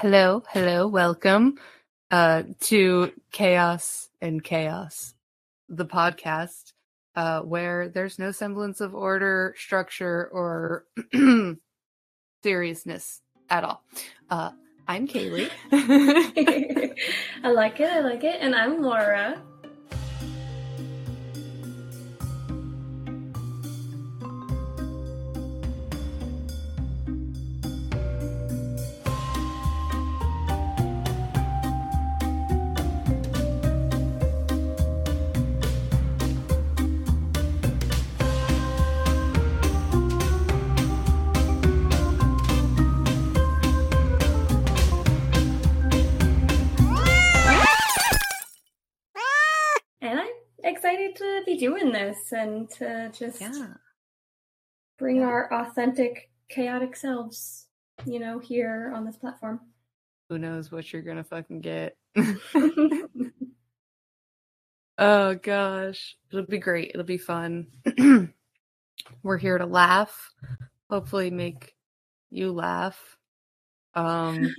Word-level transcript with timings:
Hello, 0.00 0.44
hello, 0.50 0.86
welcome 0.86 1.58
uh, 2.12 2.44
to 2.60 3.10
Chaos 3.32 4.08
and 4.20 4.44
Cats, 4.44 5.16
the 5.68 5.86
podcast 5.86 6.72
uh, 7.16 7.40
where 7.40 7.88
there's 7.88 8.16
no 8.16 8.30
semblance 8.30 8.80
of 8.80 8.94
order, 8.94 9.56
structure, 9.58 10.30
or 10.32 10.84
seriousness 12.44 13.22
at 13.50 13.64
all. 13.64 13.82
Uh, 14.30 14.52
I'm 14.86 15.08
Kaylie. 15.08 15.50
I 15.72 17.50
like 17.50 17.80
it, 17.80 17.90
I 17.90 17.98
like 17.98 18.22
it. 18.22 18.36
And 18.40 18.54
I'm 18.54 18.80
Laura. 18.80 19.42
And 51.98 52.70
to 52.70 53.10
just 53.12 53.40
yeah. 53.40 53.74
bring 54.98 55.16
Yeah. 55.16 55.26
our 55.26 55.52
authentic, 55.52 56.30
chaotic 56.48 56.94
selves, 56.96 57.66
you 58.06 58.18
know, 58.20 58.38
here 58.38 58.92
on 58.94 59.04
this 59.04 59.16
platform. 59.16 59.60
Who 60.28 60.38
knows 60.38 60.70
what 60.70 60.92
you're 60.92 61.02
gonna 61.02 61.24
fucking 61.24 61.60
get? 61.60 61.96
oh 64.98 65.34
gosh, 65.34 66.16
it'll 66.30 66.46
be 66.46 66.58
great. 66.58 66.90
It'll 66.90 67.04
be 67.04 67.18
fun. 67.18 67.66
We're 69.22 69.38
here 69.38 69.58
to 69.58 69.66
laugh. 69.66 70.32
Hopefully, 70.90 71.30
make 71.30 71.74
you 72.30 72.52
laugh. 72.52 73.16
Um, 73.94 74.54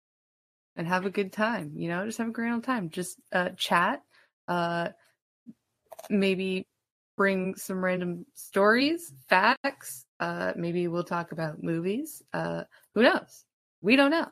and 0.76 0.86
have 0.86 1.06
a 1.06 1.10
good 1.10 1.32
time. 1.32 1.72
You 1.76 1.88
know, 1.88 2.04
just 2.04 2.18
have 2.18 2.28
a 2.28 2.32
great 2.32 2.52
old 2.52 2.64
time. 2.64 2.90
Just 2.90 3.20
uh, 3.32 3.50
chat. 3.50 4.02
Uh, 4.48 4.88
maybe 6.08 6.66
bring 7.16 7.54
some 7.54 7.84
random 7.84 8.24
stories, 8.34 9.12
facts. 9.28 10.06
Uh, 10.18 10.52
maybe 10.56 10.88
we'll 10.88 11.04
talk 11.04 11.32
about 11.32 11.62
movies. 11.62 12.22
Uh, 12.32 12.64
who 12.94 13.02
knows? 13.02 13.44
We 13.82 13.96
don't 13.96 14.10
know. 14.10 14.28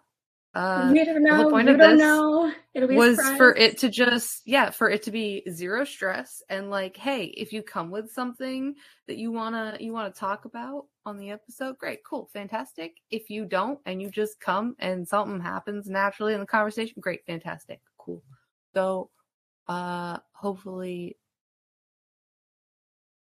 Uh, 0.55 0.91
we 0.93 1.05
don't 1.05 1.23
know. 1.23 1.37
the 1.37 1.43
whole 1.43 1.51
point 1.51 1.69
we 1.69 1.75
of 1.75 1.79
don't 1.79 1.91
this 1.99 2.01
know. 2.01 2.53
It'll 2.75 2.89
be 2.89 2.97
was 2.97 3.21
for 3.37 3.55
it 3.55 3.79
to 3.79 3.89
just 3.89 4.43
yeah 4.47 4.71
for 4.71 4.89
it 4.89 5.03
to 5.03 5.11
be 5.11 5.43
zero 5.51 5.85
stress 5.85 6.43
and 6.49 6.71
like 6.71 6.97
hey 6.97 7.25
if 7.25 7.53
you 7.53 7.63
come 7.63 7.91
with 7.91 8.11
something 8.11 8.75
that 9.07 9.19
you 9.19 9.31
want 9.31 9.55
to 9.55 9.85
you 9.85 9.93
want 9.93 10.13
to 10.13 10.19
talk 10.19 10.47
about 10.47 10.87
on 11.05 11.19
the 11.19 11.31
episode 11.31 11.77
great 11.79 12.01
cool 12.05 12.31
fantastic 12.33 12.95
if 13.11 13.31
you 13.31 13.45
don't 13.45 13.79
and 13.85 14.01
you 14.01 14.11
just 14.11 14.41
come 14.41 14.75
and 14.79 15.07
something 15.07 15.41
happens 15.41 15.89
naturally 15.89 16.35
in 16.35 16.41
the 16.41 16.47
conversation 16.47 16.97
great 17.01 17.25
fantastic 17.27 17.81
cool 17.99 18.23
so 18.75 19.11
uh 19.67 20.19
hopefully 20.33 21.17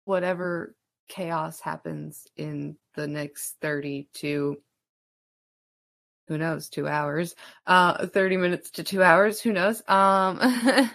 whatever 0.08 0.74
chaos 1.10 1.60
happens 1.60 2.28
in 2.36 2.78
the 2.96 3.08
next 3.08 3.56
30 3.62 4.10
to 4.14 4.58
who 6.28 6.38
knows 6.38 6.70
two 6.70 6.88
hours 6.88 7.36
uh 7.66 8.08
30 8.08 8.38
minutes 8.38 8.72
to 8.72 8.84
two 8.84 9.04
hours 9.04 9.42
who 9.42 9.54
knows? 9.54 9.82
Um 9.88 10.40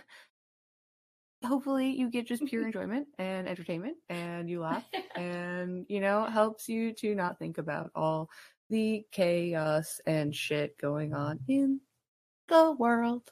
hopefully 1.44 1.90
you 1.90 2.08
get 2.10 2.26
just 2.26 2.44
pure 2.46 2.62
enjoyment 2.66 3.08
and 3.18 3.48
entertainment 3.48 3.96
and 4.08 4.48
you 4.48 4.60
laugh 4.60 4.84
and 5.16 5.86
you 5.88 6.00
know 6.00 6.24
helps 6.24 6.68
you 6.68 6.92
to 6.94 7.14
not 7.14 7.38
think 7.38 7.58
about 7.58 7.90
all 7.94 8.30
the 8.70 9.04
chaos 9.12 10.00
and 10.06 10.34
shit 10.34 10.78
going 10.78 11.12
on 11.12 11.38
in 11.48 11.80
the 12.48 12.72
world 12.72 13.22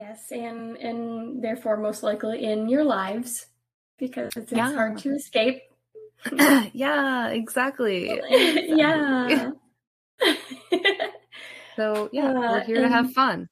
Yes, 0.00 0.32
and 0.32 0.76
and 0.78 1.42
therefore 1.44 1.76
most 1.76 2.02
likely 2.02 2.44
in 2.44 2.68
your 2.68 2.84
lives 2.84 3.46
because 3.98 4.32
it's, 4.34 4.50
Yeah. 4.52 4.72
hard 4.74 4.98
to 4.98 5.14
escape. 5.14 5.62
yeah 6.74 7.28
exactly 7.28 8.20
yeah. 8.30 9.50
so 11.76 12.10
yeah 12.12 12.28
Uh, 12.28 12.34
we're 12.34 12.60
here 12.64 12.80
to 12.82 12.88
have 12.88 13.10
fun 13.12 13.48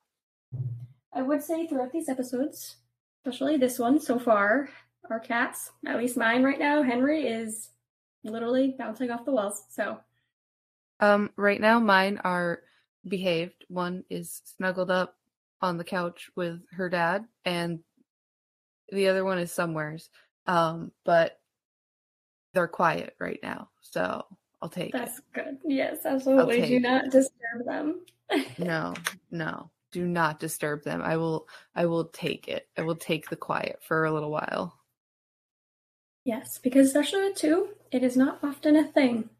I 1.12 1.22
would 1.22 1.42
say 1.42 1.66
throughout 1.66 1.92
these 1.92 2.08
episodes, 2.10 2.76
especially 3.24 3.56
this 3.56 3.78
one 3.78 3.98
so 3.98 4.18
far, 4.18 4.68
our 5.10 5.18
cats, 5.18 5.72
at 5.86 5.96
least 5.96 6.16
mine 6.18 6.44
right 6.44 6.58
now, 6.58 6.82
Henry 6.82 7.26
is 7.26 7.70
literally 8.22 8.74
bouncing 8.78 9.10
off 9.10 9.24
the 9.24 9.32
walls. 9.32 9.64
So 9.70 9.98
Um, 11.00 11.30
right 11.36 11.60
now 11.60 11.80
mine 11.80 12.20
are 12.22 12.62
behaved. 13.08 13.64
One 13.68 14.04
is 14.10 14.42
snuggled 14.44 14.90
up 14.90 15.17
on 15.60 15.76
the 15.76 15.84
couch 15.84 16.30
with 16.36 16.60
her 16.72 16.88
dad, 16.88 17.24
and 17.44 17.80
the 18.90 19.08
other 19.08 19.24
one 19.24 19.38
is 19.38 19.52
somewheres. 19.52 20.10
Um, 20.46 20.92
but 21.04 21.38
they're 22.54 22.68
quiet 22.68 23.14
right 23.20 23.38
now, 23.42 23.68
so 23.82 24.24
I'll 24.62 24.68
take 24.68 24.92
that's 24.92 25.20
good. 25.34 25.58
Yes, 25.64 25.98
absolutely. 26.04 26.66
Do 26.66 26.76
it. 26.76 26.82
not 26.82 27.10
disturb 27.10 27.66
them. 27.66 28.00
No, 28.58 28.92
no, 29.30 29.70
do 29.90 30.06
not 30.06 30.38
disturb 30.38 30.84
them. 30.84 31.00
I 31.00 31.16
will, 31.16 31.48
I 31.74 31.86
will 31.86 32.06
take 32.06 32.46
it. 32.48 32.68
I 32.76 32.82
will 32.82 32.96
take 32.96 33.30
the 33.30 33.36
quiet 33.36 33.78
for 33.82 34.04
a 34.04 34.12
little 34.12 34.30
while. 34.30 34.74
yes, 36.24 36.58
because 36.58 36.88
especially 36.88 37.22
with 37.22 37.36
two, 37.36 37.68
it 37.90 38.02
is 38.02 38.16
not 38.16 38.38
often 38.42 38.76
a 38.76 38.84
thing. 38.84 39.30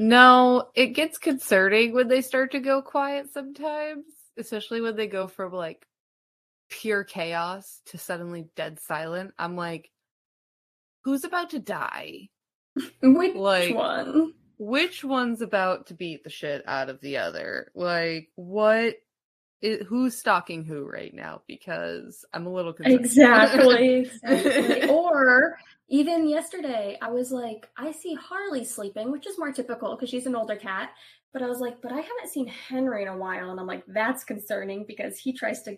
No, 0.00 0.70
it 0.74 0.88
gets 0.88 1.18
concerning 1.18 1.92
when 1.92 2.08
they 2.08 2.22
start 2.22 2.52
to 2.52 2.58
go 2.58 2.80
quiet 2.80 3.32
sometimes, 3.34 4.04
especially 4.38 4.80
when 4.80 4.96
they 4.96 5.06
go 5.06 5.26
from 5.26 5.52
like 5.52 5.86
pure 6.70 7.04
chaos 7.04 7.82
to 7.86 7.98
suddenly 7.98 8.46
dead 8.56 8.80
silent. 8.80 9.32
I'm 9.38 9.56
like, 9.56 9.90
who's 11.04 11.24
about 11.24 11.50
to 11.50 11.58
die? 11.58 12.30
Which 13.02 13.34
Like- 13.34 13.74
one? 13.74 14.32
Which 14.58 15.04
one's 15.04 15.40
about 15.42 15.86
to 15.88 15.94
beat 15.94 16.24
the 16.24 16.30
shit 16.30 16.62
out 16.66 16.88
of 16.90 17.00
the 17.02 17.18
other? 17.18 17.70
Like, 17.74 18.28
what? 18.36 18.94
i- 19.62 19.80
who's 19.86 20.16
stalking 20.16 20.64
who 20.64 20.84
right 20.84 21.12
now? 21.14 21.42
Because 21.46 22.24
I'm 22.32 22.46
a 22.46 22.52
little 22.52 22.72
concerned. 22.72 23.04
Exactly. 23.04 23.94
exactly. 24.22 24.88
or 24.88 25.58
even 25.90 26.28
yesterday, 26.28 26.96
I 27.02 27.10
was 27.10 27.32
like, 27.32 27.68
I 27.76 27.90
see 27.90 28.14
Harley 28.14 28.64
sleeping, 28.64 29.10
which 29.10 29.26
is 29.26 29.38
more 29.38 29.52
typical 29.52 29.96
because 29.96 30.08
she's 30.08 30.26
an 30.26 30.36
older 30.36 30.54
cat. 30.54 30.90
But 31.32 31.42
I 31.42 31.46
was 31.48 31.58
like, 31.58 31.82
but 31.82 31.92
I 31.92 31.96
haven't 31.96 32.30
seen 32.30 32.46
Henry 32.46 33.02
in 33.02 33.08
a 33.08 33.16
while. 33.16 33.50
And 33.50 33.58
I'm 33.58 33.66
like, 33.66 33.82
that's 33.88 34.22
concerning 34.22 34.84
because 34.86 35.18
he 35.18 35.32
tries 35.32 35.62
to, 35.62 35.76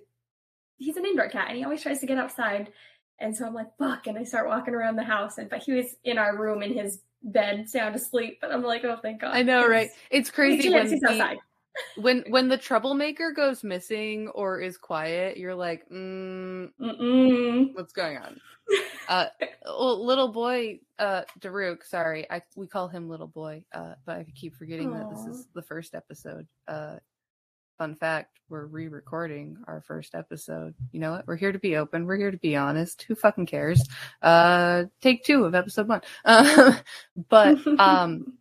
he's 0.76 0.98
an 0.98 1.06
indoor 1.06 1.28
cat 1.30 1.46
and 1.48 1.56
he 1.56 1.64
always 1.64 1.82
tries 1.82 1.98
to 2.00 2.06
get 2.06 2.18
outside. 2.18 2.72
And 3.20 3.34
so 3.34 3.46
I'm 3.46 3.54
like, 3.54 3.68
fuck. 3.78 4.06
And 4.06 4.18
I 4.18 4.24
start 4.24 4.48
walking 4.48 4.74
around 4.74 4.96
the 4.96 5.02
house. 5.02 5.38
And, 5.38 5.48
but 5.48 5.62
he 5.62 5.72
was 5.72 5.96
in 6.04 6.18
our 6.18 6.36
room 6.36 6.62
in 6.62 6.74
his 6.74 7.00
bed, 7.22 7.68
sound 7.70 7.96
asleep. 7.96 8.38
But 8.42 8.52
I'm 8.52 8.62
like, 8.62 8.84
oh, 8.84 8.98
thank 9.00 9.22
God. 9.22 9.34
I 9.34 9.42
know, 9.42 9.66
right? 9.66 9.90
It's 10.10 10.30
crazy 10.30 10.68
when 10.68 10.88
the- 10.88 11.06
outside. 11.06 11.38
When 11.96 12.24
when 12.28 12.48
the 12.48 12.58
troublemaker 12.58 13.32
goes 13.32 13.64
missing 13.64 14.28
or 14.28 14.60
is 14.60 14.76
quiet. 14.76 15.36
You're 15.36 15.54
like, 15.54 15.88
mm, 15.88 16.70
what's 17.74 17.92
going 17.92 18.18
on? 18.18 18.40
Uh, 19.08 19.26
well, 19.66 20.06
little 20.06 20.28
boy, 20.28 20.78
uh, 20.98 21.22
Daruk. 21.40 21.84
Sorry, 21.84 22.30
I 22.30 22.40
we 22.54 22.68
call 22.68 22.88
him 22.88 23.08
little 23.08 23.26
boy. 23.26 23.64
Uh, 23.72 23.94
but 24.06 24.18
I 24.18 24.26
keep 24.34 24.54
forgetting 24.54 24.92
that 24.92 25.10
this 25.10 25.26
is 25.26 25.48
the 25.52 25.60
first 25.60 25.94
episode. 25.94 26.46
Uh, 26.68 26.96
fun 27.76 27.96
fact: 27.96 28.38
we're 28.48 28.66
re-recording 28.66 29.56
our 29.66 29.80
first 29.80 30.14
episode. 30.14 30.74
You 30.92 31.00
know 31.00 31.10
what? 31.10 31.26
We're 31.26 31.36
here 31.36 31.52
to 31.52 31.58
be 31.58 31.76
open. 31.76 32.06
We're 32.06 32.16
here 32.16 32.30
to 32.30 32.38
be 32.38 32.54
honest. 32.54 33.02
Who 33.02 33.14
fucking 33.14 33.46
cares? 33.46 33.86
Uh, 34.22 34.84
take 35.00 35.24
two 35.24 35.44
of 35.44 35.54
episode 35.54 35.88
one. 35.88 36.02
Uh, 36.24 36.78
but 37.28 37.58
um, 37.80 38.34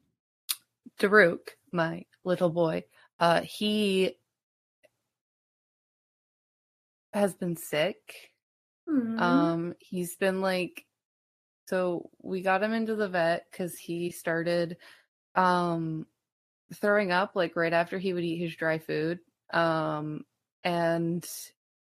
Daruk, 0.99 1.49
my 1.71 2.05
little 2.23 2.49
boy, 2.49 2.83
uh, 3.21 3.41
he 3.41 4.17
has 7.13 7.35
been 7.35 7.55
sick. 7.55 8.31
Hmm. 8.89 9.19
Um, 9.19 9.75
he's 9.79 10.15
been 10.15 10.41
like, 10.41 10.85
so 11.67 12.09
we 12.21 12.41
got 12.41 12.63
him 12.63 12.73
into 12.73 12.95
the 12.95 13.07
vet 13.07 13.45
because 13.49 13.77
he 13.77 14.09
started, 14.09 14.77
um, 15.35 16.07
throwing 16.73 17.11
up 17.11 17.35
like 17.35 17.55
right 17.55 17.73
after 17.73 17.99
he 17.99 18.11
would 18.11 18.23
eat 18.23 18.39
his 18.39 18.55
dry 18.55 18.79
food. 18.79 19.19
Um, 19.53 20.25
and 20.63 21.25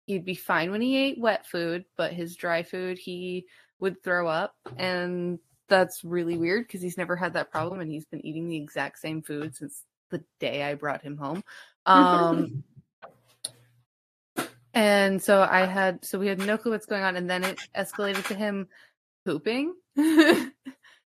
he'd 0.06 0.26
be 0.26 0.35
fine 0.35 0.70
when 0.70 0.82
he 0.82 0.99
ate 0.99 1.19
wet 1.19 1.46
food, 1.46 1.87
but 1.96 2.12
his 2.12 2.37
dry 2.37 2.62
food 2.62 2.99
he 2.99 3.46
would 3.81 4.02
throw 4.02 4.28
up, 4.28 4.55
and 4.76 5.38
that's 5.69 6.05
really 6.05 6.37
weird 6.37 6.67
because 6.67 6.82
he's 6.82 6.99
never 6.99 7.17
had 7.17 7.32
that 7.32 7.50
problem 7.50 7.81
and 7.81 7.90
he's 7.90 8.05
been 8.05 8.25
eating 8.26 8.49
the 8.49 8.56
exact 8.56 8.99
same 8.99 9.23
food 9.23 9.56
since 9.56 9.85
the 10.12 10.25
day 10.38 10.62
I 10.62 10.75
brought 10.75 11.03
him 11.03 11.17
home. 11.17 11.43
Um, 11.85 12.62
and 14.73 15.20
so 15.20 15.43
I 15.43 15.67
had, 15.67 16.05
so 16.05 16.17
we 16.17 16.29
had 16.29 16.38
no 16.38 16.56
clue 16.56 16.70
what's 16.70 16.87
going 16.87 17.03
on. 17.03 17.17
And 17.17 17.29
then 17.29 17.43
it 17.43 17.59
escalated 17.76 18.25
to 18.29 18.37
him 18.37 18.69
pooping 19.26 19.75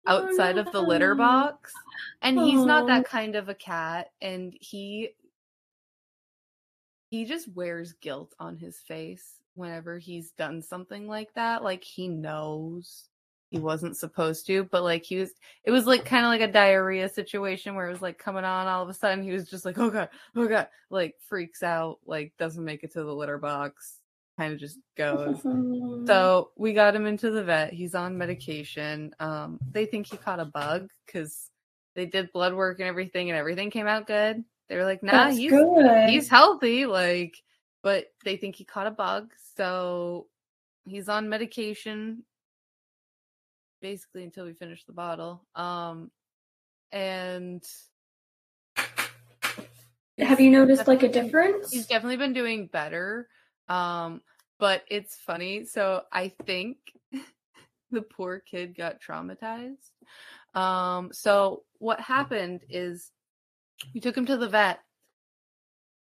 outside 0.08 0.58
Oh, 0.58 0.62
of 0.62 0.72
the 0.72 0.82
litter 0.82 1.14
box. 1.14 1.72
And 2.20 2.36
he's 2.36 2.64
not 2.64 2.88
that 2.88 3.04
kind 3.04 3.36
of 3.36 3.48
a 3.48 3.54
cat. 3.54 4.08
And 4.20 4.56
he, 4.60 5.10
he 7.10 7.24
just 7.26 7.46
wears 7.46 7.92
guilt 7.92 8.34
on 8.40 8.56
his 8.56 8.76
face 8.76 9.24
whenever 9.54 9.98
he's 9.98 10.32
done 10.32 10.62
something 10.62 11.06
like 11.06 11.32
that. 11.34 11.62
Like 11.62 11.84
he 11.84 12.08
knows 12.08 13.08
he 13.56 13.60
wasn't 13.62 13.96
supposed 13.96 14.46
to, 14.46 14.64
but 14.64 14.82
like 14.82 15.04
he 15.04 15.16
was, 15.16 15.32
it 15.64 15.70
was 15.70 15.86
like 15.86 16.04
kind 16.04 16.24
of 16.24 16.28
like 16.30 16.42
a 16.42 16.52
diarrhea 16.52 17.08
situation 17.08 17.74
where 17.74 17.86
it 17.86 17.92
was 17.92 18.02
like 18.02 18.18
coming 18.18 18.44
on 18.44 18.66
all 18.66 18.82
of 18.82 18.88
a 18.88 18.94
sudden. 18.94 19.24
He 19.24 19.32
was 19.32 19.48
just 19.48 19.64
like, 19.64 19.78
oh 19.78 19.90
God, 19.90 20.08
oh 20.34 20.46
God, 20.46 20.68
like 20.90 21.14
freaks 21.28 21.62
out, 21.62 21.98
like 22.06 22.32
doesn't 22.38 22.64
make 22.64 22.84
it 22.84 22.92
to 22.92 23.02
the 23.02 23.14
litter 23.14 23.38
box, 23.38 23.98
kind 24.38 24.52
of 24.52 24.60
just 24.60 24.78
goes. 24.96 25.40
So 26.06 26.50
we 26.56 26.72
got 26.72 26.94
him 26.94 27.06
into 27.06 27.32
the 27.32 27.42
vet. 27.42 27.72
He's 27.72 27.96
on 27.96 28.16
medication. 28.16 29.12
Um, 29.18 29.58
they 29.72 29.86
think 29.86 30.06
he 30.06 30.16
caught 30.16 30.38
a 30.38 30.44
bug 30.44 30.88
because 31.04 31.50
they 31.96 32.06
did 32.06 32.32
blood 32.32 32.54
work 32.54 32.78
and 32.78 32.88
everything, 32.88 33.28
and 33.28 33.36
everything 33.36 33.70
came 33.70 33.88
out 33.88 34.06
good. 34.06 34.44
They 34.68 34.76
were 34.76 34.84
like, 34.84 35.02
"Nah, 35.02 35.12
That's 35.12 35.36
he's 35.36 35.50
good. 35.50 36.08
he's 36.08 36.28
healthy." 36.28 36.86
Like, 36.86 37.42
but 37.82 38.12
they 38.24 38.36
think 38.36 38.54
he 38.54 38.64
caught 38.64 38.86
a 38.86 38.92
bug, 38.92 39.32
so 39.56 40.28
he's 40.84 41.08
on 41.08 41.28
medication 41.28 42.22
basically 43.86 44.24
until 44.24 44.44
we 44.44 44.52
finish 44.52 44.84
the 44.84 44.92
bottle. 44.92 45.46
Um, 45.54 46.10
and 46.90 47.62
Have 50.18 50.40
you 50.40 50.50
noticed 50.50 50.88
like 50.88 51.04
a 51.04 51.08
difference? 51.08 51.70
He's 51.70 51.86
definitely 51.86 52.16
been 52.16 52.32
doing 52.32 52.66
better. 52.66 53.28
Um, 53.68 54.22
but 54.58 54.82
it's 54.90 55.14
funny. 55.14 55.66
So 55.66 56.02
I 56.12 56.32
think 56.46 56.78
the 57.92 58.02
poor 58.02 58.40
kid 58.40 58.76
got 58.76 59.00
traumatized. 59.00 59.90
Um, 60.52 61.10
so 61.12 61.62
what 61.78 62.00
happened 62.00 62.62
is 62.68 63.12
we 63.94 64.00
took 64.00 64.16
him 64.16 64.26
to 64.26 64.36
the 64.36 64.48
vet 64.48 64.80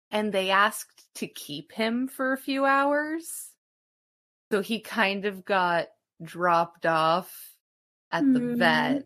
and 0.10 0.32
they 0.32 0.52
asked 0.52 1.06
to 1.16 1.28
keep 1.28 1.74
him 1.74 2.08
for 2.08 2.32
a 2.32 2.38
few 2.38 2.64
hours. 2.64 3.50
So 4.54 4.62
he 4.62 4.80
kind 4.80 5.26
of 5.26 5.44
got 5.44 5.88
dropped 6.24 6.86
off 6.86 7.57
at 8.18 8.34
the 8.34 8.40
Hmm. 8.40 8.58
vet 8.58 9.06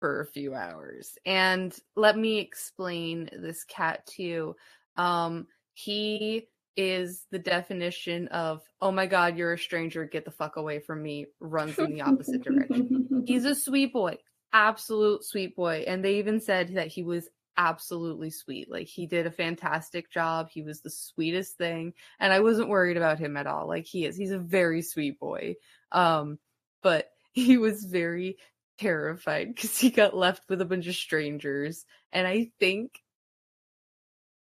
for 0.00 0.20
a 0.20 0.26
few 0.26 0.54
hours. 0.54 1.16
And 1.24 1.76
let 1.94 2.18
me 2.18 2.38
explain 2.38 3.30
this 3.32 3.64
cat 3.64 4.04
to 4.16 4.22
you. 4.22 4.56
Um, 4.96 5.46
he 5.74 6.48
is 6.76 7.26
the 7.30 7.38
definition 7.38 8.28
of, 8.28 8.62
oh 8.80 8.90
my 8.90 9.06
god, 9.06 9.36
you're 9.36 9.52
a 9.52 9.58
stranger, 9.58 10.04
get 10.04 10.24
the 10.24 10.30
fuck 10.30 10.56
away 10.56 10.80
from 10.80 11.02
me, 11.02 11.26
runs 11.38 11.78
in 11.78 11.92
the 11.92 12.00
opposite 12.00 12.42
direction. 12.42 13.24
He's 13.26 13.44
a 13.44 13.54
sweet 13.66 13.92
boy, 13.92 14.18
absolute 14.52 15.24
sweet 15.24 15.54
boy. 15.54 15.84
And 15.86 16.04
they 16.04 16.18
even 16.18 16.40
said 16.40 16.74
that 16.74 16.88
he 16.88 17.04
was 17.04 17.28
absolutely 17.56 18.30
sweet. 18.30 18.70
Like 18.70 18.88
he 18.88 19.06
did 19.06 19.26
a 19.26 19.30
fantastic 19.30 20.10
job. 20.10 20.48
He 20.50 20.62
was 20.62 20.80
the 20.80 20.90
sweetest 20.90 21.58
thing. 21.58 21.92
And 22.18 22.32
I 22.32 22.40
wasn't 22.40 22.70
worried 22.70 22.96
about 22.96 23.20
him 23.20 23.36
at 23.36 23.46
all. 23.46 23.68
Like 23.68 23.84
he 23.84 24.04
is. 24.04 24.16
He's 24.16 24.32
a 24.32 24.38
very 24.38 24.82
sweet 24.82 25.20
boy. 25.20 25.56
Um, 25.92 26.38
but 26.82 27.11
he 27.32 27.58
was 27.58 27.84
very 27.84 28.36
terrified 28.78 29.54
because 29.54 29.78
he 29.78 29.90
got 29.90 30.16
left 30.16 30.48
with 30.48 30.60
a 30.60 30.66
bunch 30.66 30.86
of 30.86 30.94
strangers. 30.94 31.84
And 32.12 32.26
I 32.26 32.50
think 32.60 33.02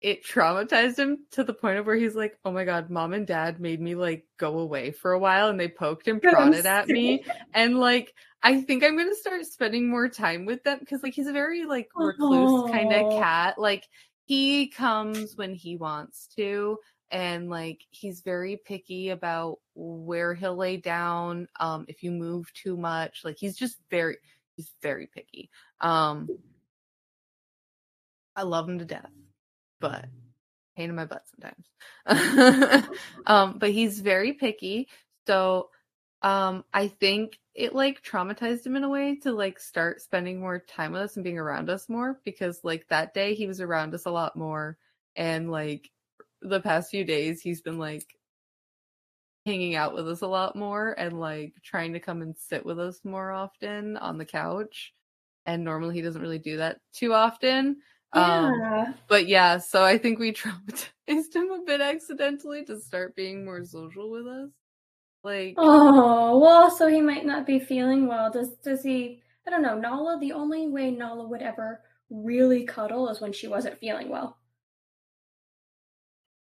it 0.00 0.24
traumatized 0.24 0.96
him 0.96 1.26
to 1.32 1.42
the 1.42 1.52
point 1.52 1.78
of 1.78 1.86
where 1.86 1.96
he's 1.96 2.14
like, 2.14 2.38
Oh 2.44 2.52
my 2.52 2.64
god, 2.64 2.88
mom 2.88 3.12
and 3.14 3.26
dad 3.26 3.60
made 3.60 3.80
me 3.80 3.94
like 3.96 4.26
go 4.38 4.58
away 4.60 4.92
for 4.92 5.12
a 5.12 5.18
while 5.18 5.48
and 5.48 5.58
they 5.58 5.68
poked 5.68 6.06
and 6.06 6.22
prodded 6.22 6.66
at 6.66 6.88
me. 6.88 7.24
And 7.54 7.78
like 7.78 8.14
I 8.42 8.60
think 8.62 8.84
I'm 8.84 8.96
gonna 8.96 9.14
start 9.16 9.44
spending 9.46 9.88
more 9.90 10.08
time 10.08 10.44
with 10.44 10.62
them 10.62 10.78
because 10.80 11.02
like 11.02 11.14
he's 11.14 11.26
a 11.26 11.32
very 11.32 11.64
like 11.64 11.88
recluse 11.96 12.62
kind 12.62 12.92
of 12.92 13.08
cat. 13.08 13.58
Like 13.58 13.88
he 14.26 14.68
comes 14.68 15.36
when 15.36 15.54
he 15.54 15.76
wants 15.76 16.28
to 16.36 16.78
and 17.10 17.48
like 17.48 17.84
he's 17.90 18.20
very 18.20 18.56
picky 18.56 19.10
about 19.10 19.58
where 19.74 20.34
he'll 20.34 20.56
lay 20.56 20.76
down 20.76 21.48
um 21.60 21.84
if 21.88 22.02
you 22.02 22.10
move 22.10 22.52
too 22.52 22.76
much 22.76 23.22
like 23.24 23.36
he's 23.38 23.56
just 23.56 23.76
very 23.90 24.16
he's 24.56 24.70
very 24.82 25.06
picky 25.06 25.50
um 25.80 26.28
i 28.36 28.42
love 28.42 28.68
him 28.68 28.78
to 28.78 28.84
death 28.84 29.10
but 29.80 30.04
pain 30.76 30.90
in 30.90 30.96
my 30.96 31.04
butt 31.06 31.24
sometimes. 31.26 32.88
Um 33.26 33.58
but 33.58 33.70
he's 33.70 34.00
very 34.00 34.32
picky 34.32 34.88
so 35.26 35.68
um 36.22 36.64
i 36.72 36.88
think 36.88 37.38
it 37.54 37.74
like 37.74 38.02
traumatized 38.02 38.64
him 38.64 38.76
in 38.76 38.84
a 38.84 38.88
way 38.88 39.16
to 39.16 39.32
like 39.32 39.58
start 39.58 40.00
spending 40.00 40.40
more 40.40 40.60
time 40.60 40.92
with 40.92 41.02
us 41.02 41.16
and 41.16 41.24
being 41.24 41.38
around 41.38 41.68
us 41.68 41.88
more 41.88 42.20
because 42.24 42.60
like 42.62 42.86
that 42.88 43.12
day 43.12 43.34
he 43.34 43.46
was 43.46 43.60
around 43.60 43.94
us 43.94 44.06
a 44.06 44.10
lot 44.10 44.36
more 44.36 44.78
and 45.16 45.50
like 45.50 45.90
the 46.42 46.60
past 46.60 46.90
few 46.90 47.04
days 47.04 47.40
he's 47.40 47.60
been 47.60 47.78
like 47.78 48.06
hanging 49.46 49.74
out 49.76 49.94
with 49.94 50.08
us 50.08 50.20
a 50.20 50.26
lot 50.26 50.56
more 50.56 50.92
and 50.98 51.18
like 51.18 51.54
trying 51.64 51.92
to 51.92 52.00
come 52.00 52.22
and 52.22 52.36
sit 52.36 52.64
with 52.64 52.78
us 52.78 53.00
more 53.04 53.30
often 53.32 53.96
on 53.96 54.18
the 54.18 54.24
couch 54.24 54.92
and 55.46 55.64
normally 55.64 55.94
he 55.94 56.02
doesn't 56.02 56.20
really 56.20 56.38
do 56.38 56.58
that 56.58 56.78
too 56.92 57.14
often 57.14 57.76
um 58.12 58.52
Yeah. 58.60 58.92
but 59.08 59.26
yeah 59.26 59.58
so 59.58 59.84
i 59.84 59.96
think 59.98 60.18
we 60.18 60.32
traumatized 60.32 61.34
him 61.34 61.50
a 61.50 61.62
bit 61.66 61.80
accidentally 61.80 62.64
to 62.66 62.78
start 62.80 63.16
being 63.16 63.44
more 63.44 63.64
social 63.64 64.10
with 64.10 64.26
us 64.26 64.50
like 65.24 65.54
Oh, 65.58 66.38
well, 66.38 66.70
so 66.70 66.86
he 66.86 67.00
might 67.00 67.26
not 67.26 67.44
be 67.44 67.58
feeling 67.58 68.06
well. 68.06 68.30
Does 68.30 68.54
does 68.62 68.82
he 68.82 69.20
I 69.46 69.50
don't 69.50 69.62
know, 69.62 69.78
Nala, 69.78 70.18
the 70.20 70.32
only 70.32 70.68
way 70.68 70.90
Nala 70.90 71.26
would 71.26 71.42
ever 71.42 71.80
really 72.10 72.64
cuddle 72.64 73.08
is 73.08 73.20
when 73.20 73.32
she 73.32 73.48
wasn't 73.48 73.78
feeling 73.78 74.08
well. 74.08 74.37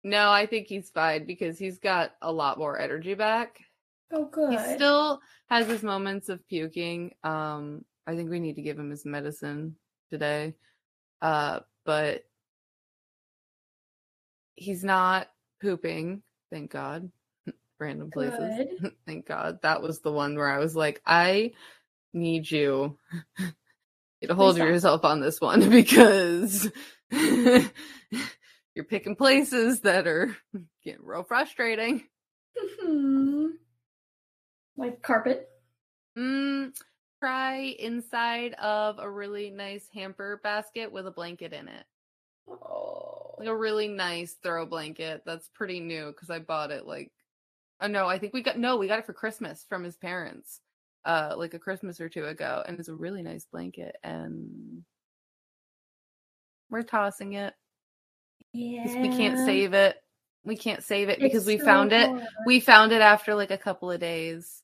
No 0.04 0.30
i 0.30 0.46
think 0.46 0.68
he's 0.68 0.90
fine 0.90 1.26
because 1.26 1.58
he's 1.58 1.78
got 1.78 2.12
a 2.22 2.30
lot 2.32 2.58
more 2.58 2.78
energy 2.78 3.14
back 3.14 3.58
Oh 4.12 4.26
good. 4.26 4.50
he 4.52 4.74
still 4.76 5.20
has 5.48 5.66
his 5.66 5.82
moments 5.82 6.28
of 6.28 6.46
puking 6.48 7.12
um 7.24 7.84
i 8.06 8.14
think 8.14 8.30
we 8.30 8.38
need 8.38 8.56
to 8.56 8.62
give 8.62 8.78
him 8.78 8.90
his 8.90 9.04
medicine 9.04 9.74
today 10.10 10.54
uh 11.22 11.60
but 11.84 12.24
he's 14.55 14.84
not 14.84 15.29
pooping 15.60 16.22
thank 16.52 16.70
god 16.70 17.10
random 17.81 18.10
places 18.10 18.38
Good. 18.81 18.93
thank 19.06 19.26
god 19.26 19.60
that 19.62 19.82
was 19.82 20.00
the 20.00 20.12
one 20.12 20.36
where 20.36 20.50
i 20.50 20.58
was 20.58 20.76
like 20.76 21.00
i 21.06 21.52
need 22.12 22.48
you 22.48 22.96
get 24.20 24.31
a 24.31 24.34
hold 24.34 24.50
of 24.52 24.56
stop. 24.56 24.69
yourself 24.69 25.05
on 25.05 25.20
this 25.20 25.40
one 25.40 25.69
because 25.70 26.70
you're 28.74 28.84
picking 28.84 29.16
places 29.16 29.81
that 29.81 30.06
are 30.06 30.36
getting 30.84 31.04
real 31.04 31.22
frustrating 31.22 32.04
Hmm. 32.56 33.46
Like 34.76 35.02
carpet. 35.02 35.48
Mm, 36.19 36.72
try 37.20 37.56
inside 37.78 38.54
of 38.54 38.98
a 38.98 39.10
really 39.10 39.50
nice 39.50 39.88
hamper 39.93 40.40
basket 40.43 40.93
with 40.93 41.06
a 41.06 41.10
blanket 41.10 41.52
in 41.52 41.69
it. 41.69 41.84
Oh. 42.48 43.34
Like 43.38 43.48
a 43.48 43.56
really 43.56 43.88
nice 43.88 44.36
throw 44.43 44.66
blanket 44.66 45.22
that's 45.26 45.48
pretty 45.54 45.81
new 45.81 46.06
because 46.06 46.31
I 46.31 46.38
bought 46.38 46.70
it 46.70 46.86
like 46.86 47.10
oh 47.81 47.88
no, 47.88 48.06
I 48.06 48.19
think 48.19 48.32
we 48.32 48.43
got 48.43 48.58
no, 48.58 48.76
we 48.76 48.86
got 48.88 48.98
it 48.98 49.06
for 49.06 49.12
Christmas 49.12 49.64
from 49.69 49.84
his 49.84 49.96
parents. 49.96 50.60
Uh 51.04 51.34
like 51.36 51.54
a 51.54 51.58
Christmas 51.58 52.00
or 52.00 52.08
two 52.08 52.26
ago. 52.26 52.62
And 52.66 52.78
it's 52.78 52.88
a 52.88 52.94
really 52.94 53.22
nice 53.22 53.46
blanket 53.50 53.96
and 54.04 54.84
we're 56.70 56.82
tossing 56.82 57.34
it. 57.34 57.54
Yeah. 58.55 59.03
We 59.03 59.08
can't 59.08 59.39
save 59.39 59.75
it. 59.75 59.96
We 60.44 60.56
can't 60.56 60.82
save 60.82 61.08
it 61.08 61.19
because 61.20 61.43
It's 61.43 61.46
we 61.46 61.58
so 61.58 61.65
found 61.65 61.93
it 61.93 62.11
we 62.46 62.61
found 62.61 62.93
it 62.93 63.01
after 63.01 63.34
like 63.34 63.51
a 63.51 63.58
couple 63.58 63.91
of 63.91 64.01
days 64.01 64.63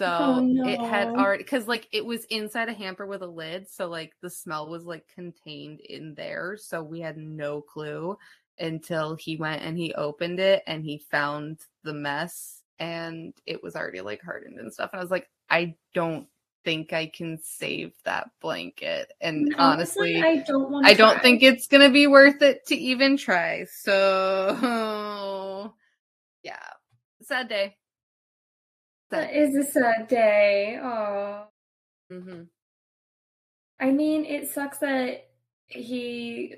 oh, 0.00 0.04
so 0.04 0.06
Oh, 0.08 0.68
it 0.68 0.80
had 0.80 1.08
no. 1.08 1.16
already 1.16 1.42
because 1.44 1.68
like 1.68 1.86
it 1.92 2.04
was 2.04 2.24
inside 2.26 2.68
a 2.68 2.72
hamper 2.72 3.06
with 3.06 3.22
a 3.22 3.26
lid 3.26 3.68
so 3.68 3.86
like 3.88 4.12
the 4.22 4.30
smell 4.30 4.68
was 4.68 4.86
like 4.86 5.06
contained 5.14 5.80
in 5.80 6.14
there 6.14 6.56
so 6.58 6.82
we 6.82 7.00
had 7.00 7.16
no 7.16 7.60
clue 7.60 8.16
until 8.58 9.14
he 9.14 9.36
went 9.36 9.62
and 9.62 9.78
he 9.78 9.94
opened 9.94 10.40
it 10.40 10.62
and 10.66 10.84
he 10.84 10.98
found 10.98 11.60
the 11.84 11.94
mess 11.94 12.62
and 12.80 13.34
it 13.46 13.62
was 13.62 13.76
already 13.76 14.00
like 14.00 14.22
hardened 14.22 14.58
and 14.58 14.72
stuff 14.72 14.90
and 14.92 15.00
i 15.00 15.02
was 15.04 15.10
like 15.12 15.28
i 15.48 15.74
don't 15.94 16.26
think 16.64 16.92
i 16.92 17.06
can 17.06 17.38
save 17.42 17.92
that 18.04 18.30
blanket 18.40 19.12
and 19.20 19.54
honestly 19.58 20.22
I 20.22 20.44
don't 20.46 20.70
want 20.70 20.86
I 20.86 20.94
don't 20.94 21.20
think 21.22 21.42
it's 21.42 21.66
gonna 21.66 21.90
be 21.90 22.06
worth 22.06 22.42
it 22.42 22.66
to 22.66 22.76
even 22.76 23.16
try. 23.16 23.64
So 23.64 25.74
yeah. 26.42 26.56
Sad 27.22 27.48
day. 27.48 27.76
Sad 29.10 29.28
That 29.28 29.34
is 29.34 29.56
a 29.56 29.64
sad 29.64 30.08
day. 30.08 30.78
Oh. 30.82 31.44
Mm-hmm. 32.12 32.42
I 33.78 33.90
mean, 33.90 34.24
it 34.24 34.48
sucks 34.48 34.78
that 34.78 35.28
he 35.66 36.54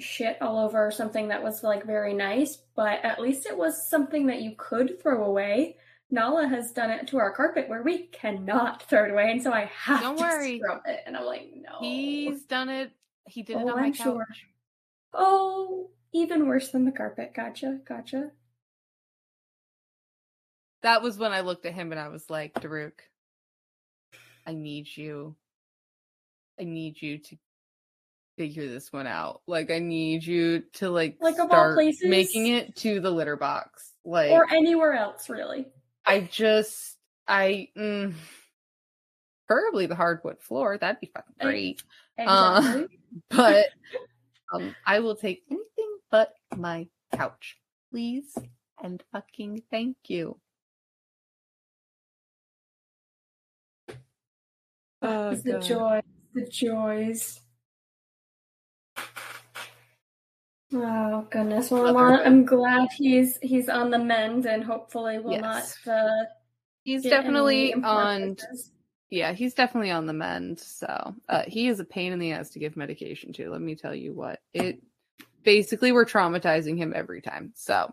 shit 0.00 0.38
all 0.40 0.58
over 0.58 0.90
something 0.90 1.28
that 1.28 1.42
was 1.42 1.62
like 1.62 1.84
very 1.84 2.14
nice, 2.14 2.58
but 2.74 3.04
at 3.04 3.20
least 3.20 3.46
it 3.46 3.56
was 3.56 3.88
something 3.88 4.26
that 4.26 4.42
you 4.42 4.54
could 4.56 5.00
throw 5.00 5.24
away. 5.24 5.76
Nala 6.14 6.46
has 6.46 6.70
done 6.72 6.90
it 6.90 7.08
to 7.08 7.18
our 7.18 7.32
carpet 7.32 7.68
where 7.68 7.82
we 7.82 8.06
cannot 8.06 8.82
throw 8.88 9.04
it 9.04 9.10
away, 9.10 9.30
and 9.32 9.42
so 9.42 9.52
I 9.52 9.64
have 9.74 10.00
Don't 10.00 10.16
to 10.16 10.22
worry. 10.22 10.58
scrub 10.60 10.82
it. 10.86 11.00
And 11.06 11.16
I'm 11.16 11.24
like, 11.26 11.50
no. 11.54 11.78
He's 11.80 12.44
done 12.44 12.68
it. 12.68 12.92
He 13.26 13.42
did 13.42 13.56
it 13.56 13.62
Oh, 13.64 13.70
on 13.70 13.76
my 13.80 13.86
I'm 13.86 13.92
couch. 13.92 14.04
sure. 14.04 14.26
Oh, 15.12 15.90
even 16.12 16.46
worse 16.46 16.70
than 16.70 16.84
the 16.84 16.92
carpet. 16.92 17.34
Gotcha, 17.34 17.80
gotcha. 17.86 18.30
That 20.82 21.02
was 21.02 21.18
when 21.18 21.32
I 21.32 21.40
looked 21.40 21.66
at 21.66 21.72
him 21.74 21.90
and 21.92 22.00
I 22.00 22.08
was 22.08 22.28
like, 22.30 22.54
Daruk, 22.54 22.92
I 24.46 24.52
need 24.52 24.86
you. 24.96 25.34
I 26.60 26.64
need 26.64 27.00
you 27.00 27.18
to 27.18 27.36
figure 28.38 28.68
this 28.68 28.92
one 28.92 29.06
out. 29.06 29.40
Like, 29.46 29.70
I 29.70 29.78
need 29.80 30.24
you 30.24 30.62
to 30.74 30.90
like, 30.90 31.16
Like, 31.20 31.34
start 31.36 31.74
places? 31.74 32.08
making 32.08 32.48
it 32.48 32.76
to 32.76 33.00
the 33.00 33.10
litter 33.10 33.36
box. 33.36 33.92
Like, 34.04 34.30
Or 34.30 34.46
anywhere 34.52 34.92
else, 34.92 35.28
really. 35.30 35.66
I 36.06 36.20
just, 36.20 36.96
I, 37.26 37.68
mm, 37.76 38.14
preferably 39.46 39.86
the 39.86 39.94
hardwood 39.94 40.40
floor. 40.40 40.78
That'd 40.78 41.00
be 41.00 41.10
fucking 41.14 41.34
I- 41.40 41.44
great. 41.44 41.82
Uh, 42.18 42.60
Exactly. 42.64 42.98
But 43.30 43.66
um, 44.52 44.74
I 44.84 44.98
will 44.98 45.14
take 45.14 45.44
anything 45.48 45.98
but 46.10 46.34
my 46.56 46.88
couch, 47.12 47.56
please, 47.92 48.36
and 48.82 49.02
fucking 49.12 49.62
thank 49.70 49.96
you. 50.08 50.36
Oh, 55.00 55.34
the 55.36 55.60
joy, 55.60 56.00
the 56.34 56.46
joys. 56.46 57.40
Oh 60.76 61.26
goodness! 61.30 61.70
Well, 61.70 61.96
I'm, 61.96 62.44
glad 62.44 62.88
he's 62.96 63.38
he's 63.42 63.68
on 63.68 63.90
the 63.90 63.98
mend, 63.98 64.46
and 64.46 64.64
hopefully 64.64 65.18
will 65.20 65.32
Yes. 65.32 65.76
not. 65.86 65.94
Uh, 65.94 66.24
He's 66.82 67.02
definitely 67.02 67.72
on. 67.74 68.36
Yeah, 69.10 69.32
he's 69.32 69.54
definitely 69.54 69.90
on 69.92 70.06
the 70.06 70.12
mend. 70.12 70.58
So 70.58 71.14
uh, 71.28 71.44
he 71.46 71.68
is 71.68 71.78
a 71.80 71.84
pain 71.84 72.12
in 72.12 72.18
the 72.18 72.32
ass 72.32 72.50
to 72.50 72.58
give 72.58 72.76
medication 72.76 73.32
to. 73.34 73.50
Let 73.50 73.60
me 73.60 73.74
tell 73.76 73.94
you 73.94 74.12
what 74.12 74.40
it. 74.52 74.82
Basically, 75.44 75.92
we're 75.92 76.06
traumatizing 76.06 76.76
him 76.76 76.92
every 76.96 77.20
time. 77.22 77.52
So 77.54 77.92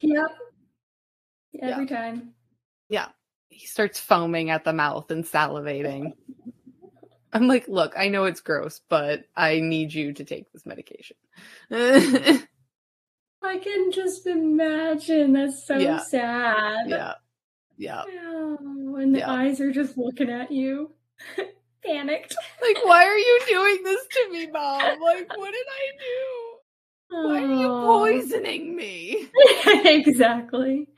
Yep. 0.00 0.26
Every 1.60 1.86
time. 1.86 2.32
yeah, 2.88 3.08
he 3.50 3.66
starts 3.66 4.00
foaming 4.00 4.50
at 4.50 4.64
the 4.64 4.72
mouth 4.72 5.10
and 5.10 5.24
salivating. 5.24 6.12
I'm 7.32 7.48
like, 7.48 7.66
look, 7.68 7.94
I 7.96 8.08
know 8.08 8.24
it's 8.24 8.40
gross, 8.40 8.80
but 8.88 9.24
I 9.36 9.60
need 9.60 9.92
you 9.94 10.12
to 10.12 10.24
take 10.24 10.52
this 10.52 10.66
medication. 10.66 11.16
I 13.42 13.58
can 13.58 13.90
just 13.90 14.26
imagine. 14.26 15.32
That's 15.32 15.66
so 15.66 15.78
Yeah. 15.80 15.98
sad. 15.98 16.86
yeah. 17.76 18.04
Oh, 18.24 18.96
and 18.96 19.14
the 19.14 19.20
Yeah. 19.20 19.30
eyes 19.32 19.60
are 19.60 19.72
just 19.72 19.96
looking 19.96 20.30
at 20.30 20.52
you, 20.52 20.92
panicked. 21.84 22.36
Like, 22.60 22.84
why 22.84 23.04
are 23.06 23.18
you 23.18 23.40
doing 23.48 23.82
this 23.82 24.06
to 24.12 24.30
me, 24.30 24.46
mom? 24.50 25.00
Like, 25.00 25.28
what 25.34 25.52
did 25.52 25.66
I 25.66 25.98
do? 25.98 27.18
Why 27.28 27.42
are 27.42 27.50
you 27.50 27.70
poisoning 27.80 28.76
me? 28.76 29.28
exactly. 29.84 30.88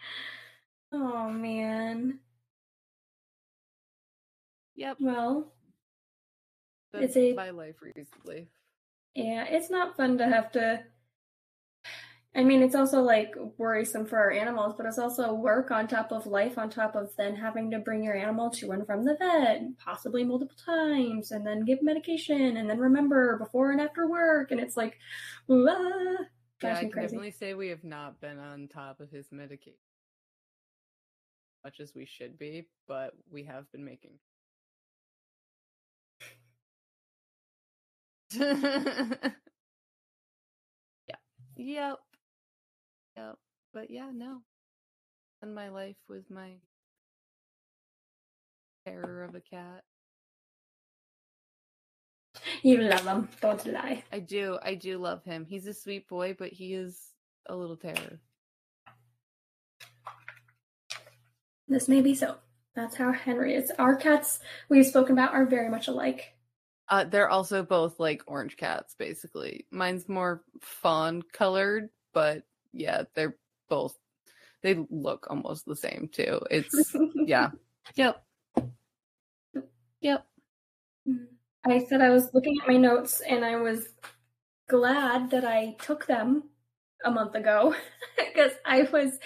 Oh 0.92 1.28
man. 1.30 2.20
Yep, 4.76 4.98
Well, 5.00 5.53
that's 6.94 7.16
It's 7.16 7.16
a- 7.16 7.34
my 7.34 7.50
life 7.50 7.76
recently. 7.82 8.48
yeah, 9.14 9.44
it's 9.44 9.70
not 9.70 9.96
fun 9.96 10.18
to 10.18 10.26
have 10.28 10.52
to. 10.52 10.84
I 12.36 12.42
mean, 12.42 12.62
it's 12.62 12.74
also 12.74 13.00
like 13.00 13.32
worrisome 13.58 14.06
for 14.06 14.18
our 14.18 14.32
animals, 14.32 14.74
but 14.76 14.86
it's 14.86 14.98
also 14.98 15.32
work 15.34 15.70
on 15.70 15.86
top 15.86 16.10
of 16.10 16.26
life, 16.26 16.58
on 16.58 16.68
top 16.68 16.96
of 16.96 17.14
then 17.16 17.36
having 17.36 17.70
to 17.70 17.78
bring 17.78 18.02
your 18.02 18.16
animal 18.16 18.50
to 18.50 18.72
and 18.72 18.84
from 18.84 19.04
the 19.04 19.14
vet, 19.16 19.62
possibly 19.78 20.24
multiple 20.24 20.56
times, 20.64 21.30
and 21.30 21.46
then 21.46 21.64
give 21.64 21.80
medication, 21.80 22.56
and 22.56 22.68
then 22.68 22.78
remember 22.78 23.38
before 23.38 23.70
and 23.70 23.80
after 23.80 24.08
work. 24.08 24.50
And 24.50 24.60
it's 24.60 24.76
like, 24.76 24.98
ah, 25.48 26.16
Yeah, 26.60 26.74
I 26.76 26.80
can 26.80 26.90
crazy. 26.90 27.06
definitely 27.06 27.30
say 27.30 27.54
we 27.54 27.68
have 27.68 27.84
not 27.84 28.20
been 28.20 28.38
on 28.40 28.66
top 28.66 28.98
of 29.00 29.10
his 29.10 29.30
medication 29.30 29.78
much 31.64 31.80
as 31.80 31.94
we 31.94 32.04
should 32.04 32.36
be, 32.38 32.68
but 32.86 33.14
we 33.30 33.42
have 33.44 33.70
been 33.72 33.82
making. 33.84 34.18
yeah. 41.08 41.16
Yep. 41.56 41.98
Yep. 43.16 43.38
But 43.72 43.90
yeah, 43.90 44.10
no. 44.14 44.38
And 45.42 45.54
my 45.54 45.68
life 45.68 45.96
with 46.08 46.30
my 46.30 46.54
terror 48.86 49.24
of 49.24 49.34
a 49.34 49.40
cat. 49.40 49.84
You 52.62 52.78
love 52.82 53.04
him, 53.04 53.28
don't 53.40 53.66
lie. 53.66 54.04
I 54.12 54.18
do. 54.18 54.58
I 54.62 54.74
do 54.74 54.98
love 54.98 55.24
him. 55.24 55.46
He's 55.48 55.66
a 55.66 55.74
sweet 55.74 56.08
boy, 56.08 56.34
but 56.38 56.52
he 56.52 56.74
is 56.74 56.98
a 57.46 57.54
little 57.54 57.76
terror. 57.76 58.20
This 61.68 61.88
may 61.88 62.00
be 62.00 62.14
so. 62.14 62.36
That's 62.74 62.96
how 62.96 63.12
Henry 63.12 63.54
is. 63.54 63.70
Our 63.78 63.96
cats 63.96 64.40
we've 64.68 64.86
spoken 64.86 65.12
about 65.12 65.32
are 65.32 65.46
very 65.46 65.68
much 65.70 65.88
alike. 65.88 66.33
Uh, 66.88 67.04
they're 67.04 67.30
also 67.30 67.62
both 67.62 67.98
like 67.98 68.22
orange 68.26 68.56
cats, 68.56 68.94
basically. 68.98 69.66
Mine's 69.70 70.08
more 70.08 70.42
fawn 70.60 71.22
colored, 71.32 71.88
but 72.12 72.42
yeah, 72.72 73.04
they're 73.14 73.36
both. 73.68 73.96
They 74.62 74.84
look 74.90 75.26
almost 75.30 75.66
the 75.66 75.76
same 75.76 76.08
too. 76.12 76.40
It's 76.50 76.94
yeah. 77.14 77.50
Yep. 77.96 78.24
Yep. 80.00 80.26
I 81.66 81.84
said 81.84 82.00
I 82.00 82.08
was 82.08 82.32
looking 82.32 82.56
at 82.62 82.68
my 82.68 82.78
notes 82.78 83.20
and 83.20 83.44
I 83.44 83.56
was 83.56 83.88
glad 84.68 85.30
that 85.30 85.44
I 85.44 85.76
took 85.82 86.06
them 86.06 86.44
a 87.04 87.10
month 87.10 87.34
ago 87.34 87.74
because 88.16 88.52
I 88.64 88.88
was 88.90 89.18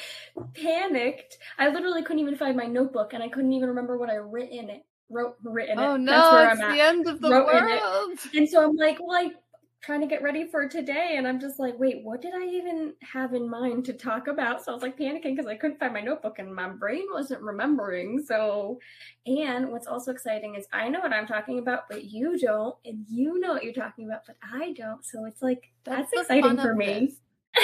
panicked. 0.54 1.38
I 1.58 1.68
literally 1.68 2.02
couldn't 2.02 2.20
even 2.20 2.36
find 2.36 2.56
my 2.56 2.66
notebook 2.66 3.12
and 3.12 3.22
I 3.22 3.28
couldn't 3.28 3.52
even 3.52 3.68
remember 3.68 3.96
what 3.96 4.10
I 4.10 4.16
writ 4.16 4.50
in 4.50 4.70
it. 4.70 4.84
Wrote 5.10 5.36
written 5.42 5.78
Oh 5.78 5.94
it. 5.94 5.98
no, 6.00 6.12
That's 6.12 6.32
where 6.32 6.50
it's 6.52 6.60
I'm 6.60 6.72
the 6.76 6.80
end 6.82 7.06
of 7.08 7.20
the 7.20 7.30
Wrote 7.30 7.46
world. 7.46 8.18
And 8.34 8.48
so 8.48 8.64
I'm 8.64 8.76
like, 8.76 8.98
well, 9.00 9.16
I'm 9.16 9.32
trying 9.80 10.00
to 10.00 10.06
get 10.06 10.22
ready 10.22 10.46
for 10.46 10.68
today, 10.68 11.14
and 11.16 11.26
I'm 11.26 11.38
just 11.40 11.58
like, 11.58 11.78
wait, 11.78 12.02
what 12.02 12.20
did 12.20 12.34
I 12.34 12.44
even 12.44 12.94
have 13.02 13.32
in 13.32 13.48
mind 13.48 13.84
to 13.86 13.92
talk 13.92 14.26
about? 14.26 14.64
So 14.64 14.72
I 14.72 14.74
was 14.74 14.82
like 14.82 14.98
panicking 14.98 15.36
because 15.36 15.46
I 15.46 15.54
couldn't 15.54 15.78
find 15.78 15.92
my 15.92 16.00
notebook, 16.00 16.38
and 16.40 16.54
my 16.54 16.68
brain 16.68 17.04
wasn't 17.12 17.42
remembering. 17.42 18.22
So, 18.26 18.78
and 19.26 19.68
what's 19.70 19.86
also 19.86 20.10
exciting 20.10 20.56
is 20.56 20.66
I 20.72 20.88
know 20.88 21.00
what 21.00 21.12
I'm 21.12 21.26
talking 21.26 21.58
about, 21.58 21.84
but 21.88 22.04
you 22.04 22.38
don't, 22.38 22.74
and 22.84 23.04
you 23.08 23.38
know 23.38 23.52
what 23.52 23.64
you're 23.64 23.72
talking 23.72 24.06
about, 24.06 24.22
but 24.26 24.36
I 24.42 24.72
don't. 24.72 25.04
So 25.06 25.24
it's 25.26 25.42
like 25.42 25.70
that's, 25.84 26.10
the 26.10 26.20
exciting 26.20 26.56
for 26.58 26.74
me. 26.74 27.06
this. 27.06 27.14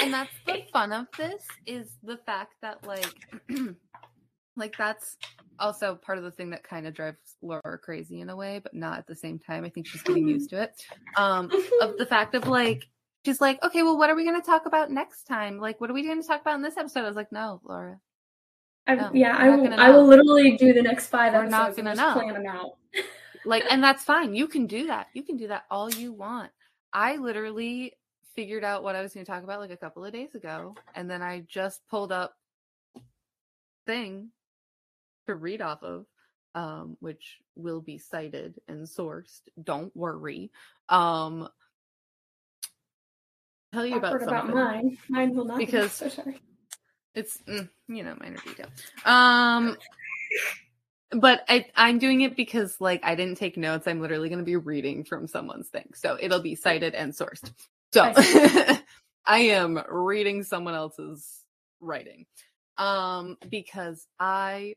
And 0.01 0.13
that's 0.13 0.31
the 0.47 0.63
fun 0.73 0.91
of 0.93 1.07
this 1.17 1.45
is 1.65 1.97
the 2.01 2.17
fact 2.25 2.53
that 2.61 2.85
like 2.87 3.13
like 4.55 4.75
that's 4.77 5.17
also 5.59 5.95
part 5.95 6.17
of 6.17 6.23
the 6.23 6.31
thing 6.31 6.49
that 6.49 6.63
kind 6.63 6.87
of 6.87 6.93
drives 6.93 7.17
Laura 7.41 7.77
crazy 7.81 8.21
in 8.21 8.29
a 8.29 8.35
way, 8.35 8.59
but 8.61 8.73
not 8.73 8.99
at 8.99 9.07
the 9.07 9.15
same 9.15 9.39
time. 9.39 9.63
I 9.63 9.69
think 9.69 9.87
she's 9.87 10.01
getting 10.01 10.27
used 10.27 10.49
to 10.51 10.61
it. 10.63 10.73
Um 11.17 11.49
of 11.81 11.97
the 11.97 12.05
fact 12.05 12.35
of 12.35 12.47
like 12.47 12.87
she's 13.25 13.41
like, 13.41 13.61
okay, 13.63 13.83
well, 13.83 13.97
what 13.97 14.09
are 14.09 14.15
we 14.15 14.23
going 14.23 14.39
to 14.39 14.45
talk 14.45 14.67
about 14.67 14.91
next 14.91 15.23
time? 15.23 15.57
Like, 15.59 15.81
what 15.81 15.89
are 15.89 15.93
we 15.93 16.05
going 16.05 16.21
to 16.21 16.27
talk 16.27 16.41
about 16.41 16.55
in 16.55 16.61
this 16.61 16.77
episode? 16.77 17.01
I 17.01 17.07
was 17.07 17.15
like, 17.15 17.31
no, 17.31 17.59
Laura, 17.63 17.99
No, 18.87 19.09
yeah, 19.13 19.35
I 19.35 19.49
will. 19.49 19.73
I 19.73 19.89
will 19.89 20.05
literally 20.05 20.55
do 20.57 20.73
the 20.73 20.83
next 20.83 21.07
5 21.07 21.33
We're 21.33 21.45
not 21.47 21.75
gonna 21.75 21.95
just 21.95 22.01
know. 22.01 22.13
plan 22.13 22.33
them 22.33 22.45
out. 22.45 22.77
like, 23.45 23.63
and 23.69 23.83
that's 23.83 24.03
fine. 24.03 24.35
You 24.35 24.47
can 24.47 24.67
do 24.67 24.87
that. 24.87 25.07
You 25.13 25.23
can 25.23 25.37
do 25.37 25.47
that 25.47 25.65
all 25.71 25.91
you 25.91 26.13
want. 26.13 26.51
I 26.93 27.17
literally 27.17 27.93
figured 28.35 28.63
out 28.63 28.83
what 28.83 28.95
I 28.95 29.01
was 29.01 29.13
going 29.13 29.25
to 29.25 29.31
talk 29.31 29.43
about 29.43 29.59
like 29.59 29.71
a 29.71 29.77
couple 29.77 30.05
of 30.05 30.13
days 30.13 30.35
ago, 30.35 30.75
and 30.93 31.09
then 31.09 31.21
I 31.21 31.43
just 31.47 31.81
pulled 31.89 32.11
up 32.11 32.35
thing 33.85 34.29
to 35.27 35.35
read 35.35 35.61
off 35.61 35.83
of, 35.83 36.05
um, 36.55 36.97
which 36.99 37.37
will 37.55 37.81
be 37.81 37.97
cited 37.97 38.55
and 38.67 38.85
sourced. 38.87 39.41
Don't 39.61 39.95
worry. 39.95 40.51
Um, 40.89 41.47
tell 43.73 43.85
you 43.85 43.97
about 43.97 44.21
about 44.21 44.49
mine. 44.53 44.97
Mine 45.09 45.35
will 45.35 45.45
not 45.45 45.57
be. 45.57 45.65
Because- 45.67 45.93
So 45.93 46.09
sorry. 46.09 46.41
It's 47.13 47.37
mm, 47.47 47.69
you 47.87 48.03
know 48.03 48.15
minor 48.19 48.37
detail. 48.45 48.67
Um, 49.05 49.77
but 51.11 51.45
I 51.47 51.65
I'm 51.73 51.97
doing 51.97 52.19
it 52.21 52.35
because 52.35 52.75
like 52.81 53.05
I 53.05 53.15
didn't 53.15 53.37
take 53.37 53.55
notes. 53.55 53.87
I'm 53.87 54.01
literally 54.01 54.27
going 54.27 54.39
to 54.39 54.45
be 54.45 54.57
reading 54.57 55.05
from 55.05 55.25
someone's 55.27 55.69
thing, 55.69 55.91
so 55.93 56.17
it'll 56.19 56.41
be 56.41 56.55
cited 56.55 56.93
and 56.93 57.13
sourced. 57.13 57.49
So 57.93 58.11
I 58.13 58.81
I 59.25 59.37
am 59.39 59.81
reading 59.89 60.43
someone 60.43 60.73
else's 60.73 61.39
writing, 61.79 62.25
um, 62.77 63.37
because 63.49 64.05
I 64.19 64.75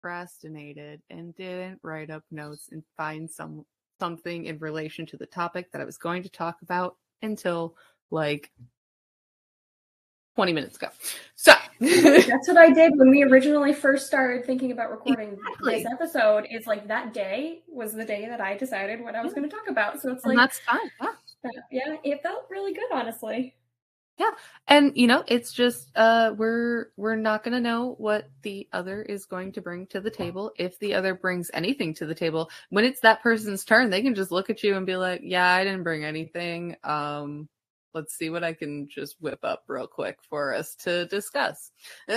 procrastinated 0.00 1.02
and 1.10 1.34
didn't 1.36 1.78
write 1.82 2.10
up 2.10 2.22
notes 2.30 2.68
and 2.72 2.82
find 2.96 3.30
some 3.30 3.64
something 4.00 4.44
in 4.46 4.58
relation 4.58 5.04
to 5.06 5.16
the 5.16 5.26
topic 5.26 5.72
that 5.72 5.80
I 5.80 5.84
was 5.84 5.98
going 5.98 6.22
to 6.22 6.28
talk 6.28 6.62
about 6.62 6.96
until 7.22 7.74
like 8.10 8.52
20 10.36 10.52
minutes 10.52 10.76
ago. 10.76 10.88
So 11.34 11.52
That's 11.80 12.46
what 12.48 12.56
I 12.56 12.70
did 12.72 12.92
when 12.96 13.10
we 13.10 13.24
originally 13.24 13.72
first 13.72 14.06
started 14.06 14.44
thinking 14.46 14.70
about 14.70 14.90
recording 14.92 15.32
Exactly. 15.32 15.82
this 15.82 15.86
episode. 15.92 16.46
Is 16.50 16.66
like 16.66 16.86
that 16.88 17.12
day 17.12 17.62
was 17.68 17.92
the 17.92 18.04
day 18.04 18.26
that 18.28 18.40
I 18.40 18.56
decided 18.56 19.02
what 19.02 19.16
I 19.16 19.22
was 19.22 19.32
Yeah. 19.32 19.38
going 19.40 19.50
to 19.50 19.56
talk 19.56 19.68
about. 19.68 20.00
So 20.00 20.12
it's 20.12 20.24
and 20.24 20.36
like, 20.36 20.48
that's 20.48 20.60
fine. 20.60 20.90
Yeah. 21.44 21.50
yeah, 21.70 21.96
it 22.04 22.22
felt 22.22 22.46
really 22.50 22.72
good, 22.72 22.90
honestly. 22.92 23.54
And 24.66 24.92
you 24.96 25.06
know 25.06 25.24
it's 25.26 25.52
just 25.52 25.90
uh 25.96 26.32
we're 26.36 26.88
we're 26.96 27.16
not 27.16 27.42
going 27.42 27.54
to 27.54 27.60
know 27.60 27.94
what 27.98 28.28
the 28.42 28.68
other 28.72 29.02
is 29.02 29.24
going 29.26 29.52
to 29.52 29.60
bring 29.60 29.86
to 29.88 30.00
the 30.00 30.10
table. 30.10 30.52
If 30.58 30.78
the 30.78 30.94
other 30.94 31.14
brings 31.14 31.50
anything 31.54 31.94
to 31.94 32.06
the 32.06 32.14
table 32.14 32.50
when 32.70 32.84
it's 32.84 33.00
that 33.00 33.22
person's 33.22 33.64
turn 33.64 33.90
they 33.90 34.02
can 34.02 34.14
just 34.14 34.30
look 34.30 34.50
at 34.50 34.62
you 34.62 34.76
and 34.76 34.86
be 34.86 34.96
like 34.96 35.22
yeah 35.24 35.50
i 35.50 35.64
didn't 35.64 35.82
bring 35.84 36.04
anything. 36.04 36.76
Um 36.84 37.48
let's 37.94 38.14
see 38.14 38.30
what 38.30 38.44
i 38.44 38.52
can 38.52 38.88
just 38.88 39.16
whip 39.20 39.40
up 39.42 39.64
real 39.66 39.86
quick 39.86 40.18
for 40.28 40.54
us 40.54 40.74
to 40.76 41.06
discuss. 41.06 41.72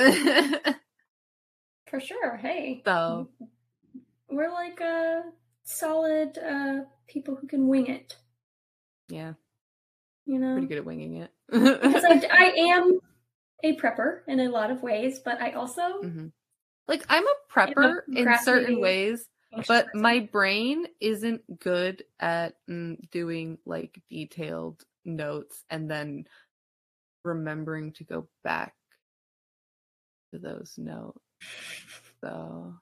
For 1.89 2.00
sure. 2.00 2.38
Hey. 2.38 2.81
so. 2.86 3.29
We're 4.29 4.51
like 4.51 4.79
uh 4.79 5.24
solid 5.63 6.38
uh 6.38 6.84
people 7.08 7.36
who 7.36 7.48
can 7.48 7.67
wing 7.67 7.88
it, 7.88 8.15
yeah. 9.10 9.34
You 10.25 10.39
know. 10.39 10.53
pretty 10.53 10.67
good 10.67 10.77
at 10.77 10.86
winging 10.86 11.17
it 11.17 11.31
Because 11.51 12.05
I, 12.05 12.22
I 12.31 12.53
am 12.74 13.00
a 13.63 13.75
prepper 13.77 14.22
in 14.27 14.39
a 14.39 14.50
lot 14.50 14.72
of 14.72 14.81
ways, 14.81 15.20
but 15.20 15.39
I 15.41 15.51
also 15.51 16.01
Mhm. 16.01 16.31
like 16.88 17.05
i'm 17.10 17.25
a 17.25 17.36
prepper 17.53 18.01
in 18.13 18.38
certain 18.43 18.79
ways 18.79 19.27
but 19.67 19.86
person. 19.86 20.01
my 20.01 20.20
brain 20.20 20.88
isn't 21.00 21.60
good 21.60 22.03
at 22.20 22.55
mm, 22.70 22.98
doing 23.12 23.58
like 23.65 24.01
detailed 24.10 24.84
notes 25.05 25.63
and 25.70 25.89
then 25.89 26.25
remembering 27.24 27.91
to 27.93 28.03
go 28.03 28.27
back 28.43 28.74
to 30.34 30.39
those 30.39 30.74
notes 30.77 31.20
so 32.24 32.75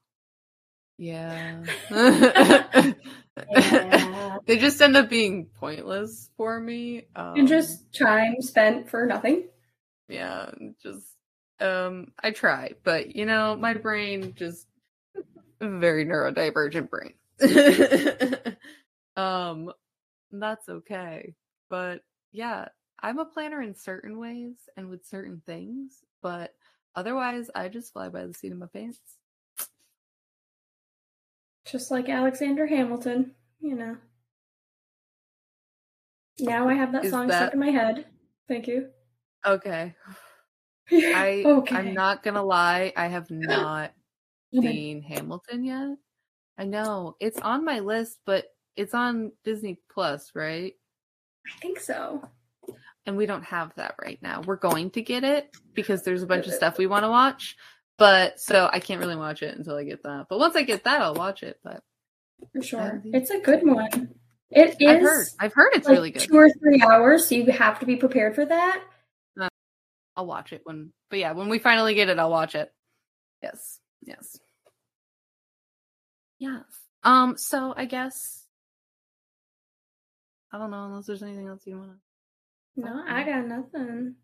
yeah 1.00 1.64
Yeah. 1.90 2.92
they 4.46 4.58
just 4.58 4.82
end 4.82 4.98
up 4.98 5.10
being 5.10 5.48
pointless 5.60 6.30
for 6.36 6.60
me 6.60 7.08
um, 7.16 7.38
and 7.38 7.48
just 7.48 7.94
time 7.94 8.42
spent 8.42 8.90
for 8.90 9.06
nothing. 9.06 9.46
yeah 10.10 10.52
just 10.84 11.16
um 11.62 12.08
i 12.22 12.32
try 12.32 12.72
but 12.84 13.16
you 13.16 13.26
know 13.26 13.56
my 13.56 13.74
brain 13.74 14.34
just 14.36 14.68
very 15.62 16.06
neurodivergent 16.06 16.90
brain 16.90 17.14
um 19.16 19.72
that's 20.32 20.68
okay 20.70 21.34
but 21.70 22.02
yeah 22.32 22.68
i'm 23.02 23.20
a 23.20 23.26
planner 23.26 23.62
in 23.62 23.74
certain 23.76 24.18
ways 24.20 24.56
and 24.78 24.90
with 24.90 25.06
certain 25.06 25.42
things 25.46 26.04
but 26.22 26.54
otherwise 26.96 27.50
i 27.56 27.68
just 27.70 27.94
fly 27.94 28.10
by 28.10 28.26
the 28.26 28.34
seat 28.34 28.52
of 28.52 28.58
my 28.58 28.68
pants 28.74 29.00
Just 31.72 31.92
like 31.92 32.10
Alexander 32.10 32.66
Hamilton, 32.66 33.32
you 33.60 33.76
know. 33.76 33.98
Now 36.40 36.70
I 36.70 36.74
have 36.74 36.92
that 36.94 37.06
Is 37.06 37.12
song 37.12 37.28
that- 37.28 37.38
stuck 37.50 37.54
in 37.54 37.60
my 37.60 37.70
head. 37.70 38.06
Thank 38.48 38.68
you. 38.68 38.90
okay 39.46 39.94
i 40.92 41.44
okay. 41.46 41.76
i'm 41.76 41.94
not 41.94 42.24
gonna 42.24 42.44
lie 42.44 42.92
i 42.98 43.06
have 43.08 43.28
not 43.30 43.94
seen 44.52 45.02
hamilton 45.04 45.64
yet 45.64 45.96
i 46.58 46.66
know 46.66 47.16
it's 47.22 47.40
on 47.40 47.64
my 47.64 47.80
list 47.80 48.18
but 48.26 48.48
it's 48.76 48.94
on 48.96 49.32
disney 49.46 49.80
plus 49.94 50.32
right 50.36 50.74
I 51.48 51.60
think 51.62 51.80
so. 51.80 52.22
and 53.06 53.16
we 53.16 53.26
don't 53.28 53.46
have 53.46 53.72
that 53.76 53.96
right 54.04 54.20
now. 54.22 54.42
We're 54.42 54.56
going 54.58 54.90
to 54.92 55.02
get 55.02 55.24
it 55.24 55.50
because 55.74 56.04
there's 56.04 56.22
a 56.22 56.28
bunch 56.28 56.48
of 56.48 56.54
stuff 56.54 56.78
we 56.78 56.86
want 56.86 57.06
to 57.06 57.10
watch. 57.10 57.56
But 58.00 58.40
so 58.40 58.70
I 58.72 58.80
can't 58.80 59.00
really 59.00 59.16
watch 59.16 59.44
it 59.44 59.56
until 59.58 59.76
I 59.76 59.84
get 59.84 60.04
that. 60.04 60.28
But 60.30 60.40
once 60.40 60.56
I 60.56 60.64
get 60.64 60.86
that, 60.86 61.02
I'll 61.02 61.14
watch 61.14 61.44
it. 61.44 61.60
But 61.64 61.84
For 62.54 62.62
sure. 62.64 63.02
think- 63.04 63.16
It's 63.16 63.30
a 63.30 63.40
good 63.40 63.62
one. 63.66 64.16
It 64.52 64.78
is 64.82 64.88
I've 64.90 65.02
heard, 65.02 65.28
I've 65.40 65.54
heard 65.54 65.74
it's 65.74 65.86
like 65.88 65.96
really 65.96 66.10
good. 66.12 66.24
two 66.24 66.36
or 66.36 66.50
three 66.50 66.82
hours, 66.82 67.28
so 67.28 67.36
you 67.36 67.46
have 67.52 67.80
to 67.82 67.86
be 67.86 67.96
prepared 67.98 68.34
for 68.34 68.46
that. 68.46 68.84
I'll 70.16 70.26
watch 70.26 70.52
it 70.54 70.62
when. 70.64 70.92
But 71.10 71.20
yeah, 71.20 71.32
when 71.34 71.48
we 71.50 71.60
finally 71.60 71.94
get 71.94 72.10
it, 72.10 72.20
I'll 72.20 72.32
watch 72.32 72.54
it. 72.56 72.74
Yes, 73.44 73.80
yes, 74.02 74.38
yes. 76.40 76.64
Um. 77.04 77.38
So 77.38 77.74
I 77.78 77.86
guess 77.86 78.44
I 80.52 80.58
don't 80.58 80.72
know 80.72 80.86
unless 80.86 81.06
there's 81.06 81.24
anything 81.24 81.48
else 81.48 81.62
you 81.66 81.78
want 81.78 81.92
to. 81.92 82.82
No, 82.82 83.04
I 83.08 83.24
got 83.24 83.46
nothing. 83.46 84.16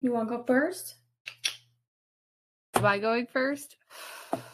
You 0.00 0.12
want 0.12 0.28
to 0.28 0.36
go 0.38 0.44
first? 0.44 0.94
Am 2.74 2.84
I 2.84 2.98
going 2.98 3.26
first? 3.26 3.76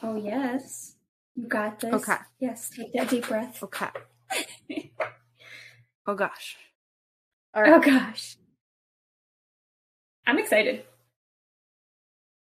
Oh, 0.03 0.17
yes. 0.17 0.97
You 1.35 1.47
got 1.47 1.81
this. 1.81 1.93
Okay. 1.95 2.17
Yes, 2.41 2.71
take 2.71 2.93
that 2.95 3.09
deep 3.11 3.27
breath. 3.29 3.63
Okay. 3.63 3.89
Oh 6.07 6.15
gosh. 6.15 6.57
All 7.55 7.63
Oh, 7.67 7.81
gosh. 7.81 8.37
I'm 10.27 10.39
excited. 10.39 10.85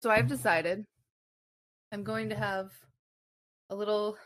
So 0.01 0.10
I've 0.10 0.27
decided 0.27 0.86
I'm 1.91 2.03
going 2.03 2.29
to 2.29 2.36
have 2.36 2.71
a 3.69 3.75
little 3.75 4.17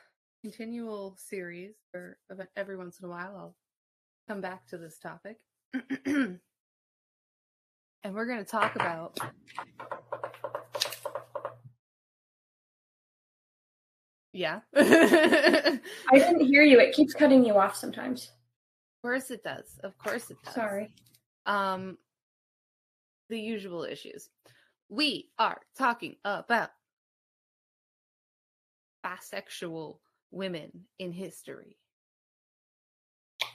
continual 0.41 1.17
series 1.17 1.73
ev- 1.93 2.47
every 2.55 2.77
once 2.77 2.99
in 2.99 3.05
a 3.05 3.09
while 3.09 3.35
I'll 3.35 3.55
come 4.29 4.39
back 4.39 4.65
to 4.67 4.77
this 4.77 4.97
topic. 4.97 5.39
and 8.03 8.13
we're 8.13 8.25
going 8.25 8.43
to 8.43 8.49
talk 8.49 8.75
about 8.75 9.17
Yeah. 14.37 14.59
I 14.75 15.79
didn't 16.13 16.45
hear 16.45 16.61
you. 16.61 16.79
It 16.79 16.93
keeps 16.93 17.15
cutting 17.15 17.43
you 17.43 17.57
off 17.57 17.75
sometimes. 17.75 18.25
Of 18.25 19.01
course 19.01 19.31
it 19.31 19.43
does. 19.43 19.79
Of 19.83 19.97
course 19.97 20.29
it 20.29 20.37
does. 20.45 20.53
Sorry. 20.53 20.93
um 21.47 21.97
the 23.29 23.39
usual 23.39 23.83
issues. 23.83 24.29
We 24.89 25.29
are 25.39 25.59
talking 25.75 26.17
about 26.23 26.69
bisexual 29.03 29.97
women 30.31 30.71
in 30.99 31.11
history. 31.11 31.77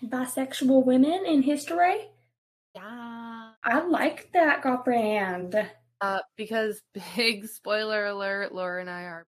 Bisexual 0.05 0.85
women 0.85 1.25
in 1.27 1.43
history? 1.43 2.09
Yeah. 2.75 3.51
I 3.65 3.81
like 3.87 4.31
that, 4.33 4.63
girlfriend. 4.63 5.55
Uh, 6.01 6.21
because 6.37 6.83
big 7.17 7.47
spoiler 7.47 8.07
alert, 8.07 8.55
Laura 8.55 8.81
and 8.81 8.91
I 8.91 9.03
are 9.03 9.27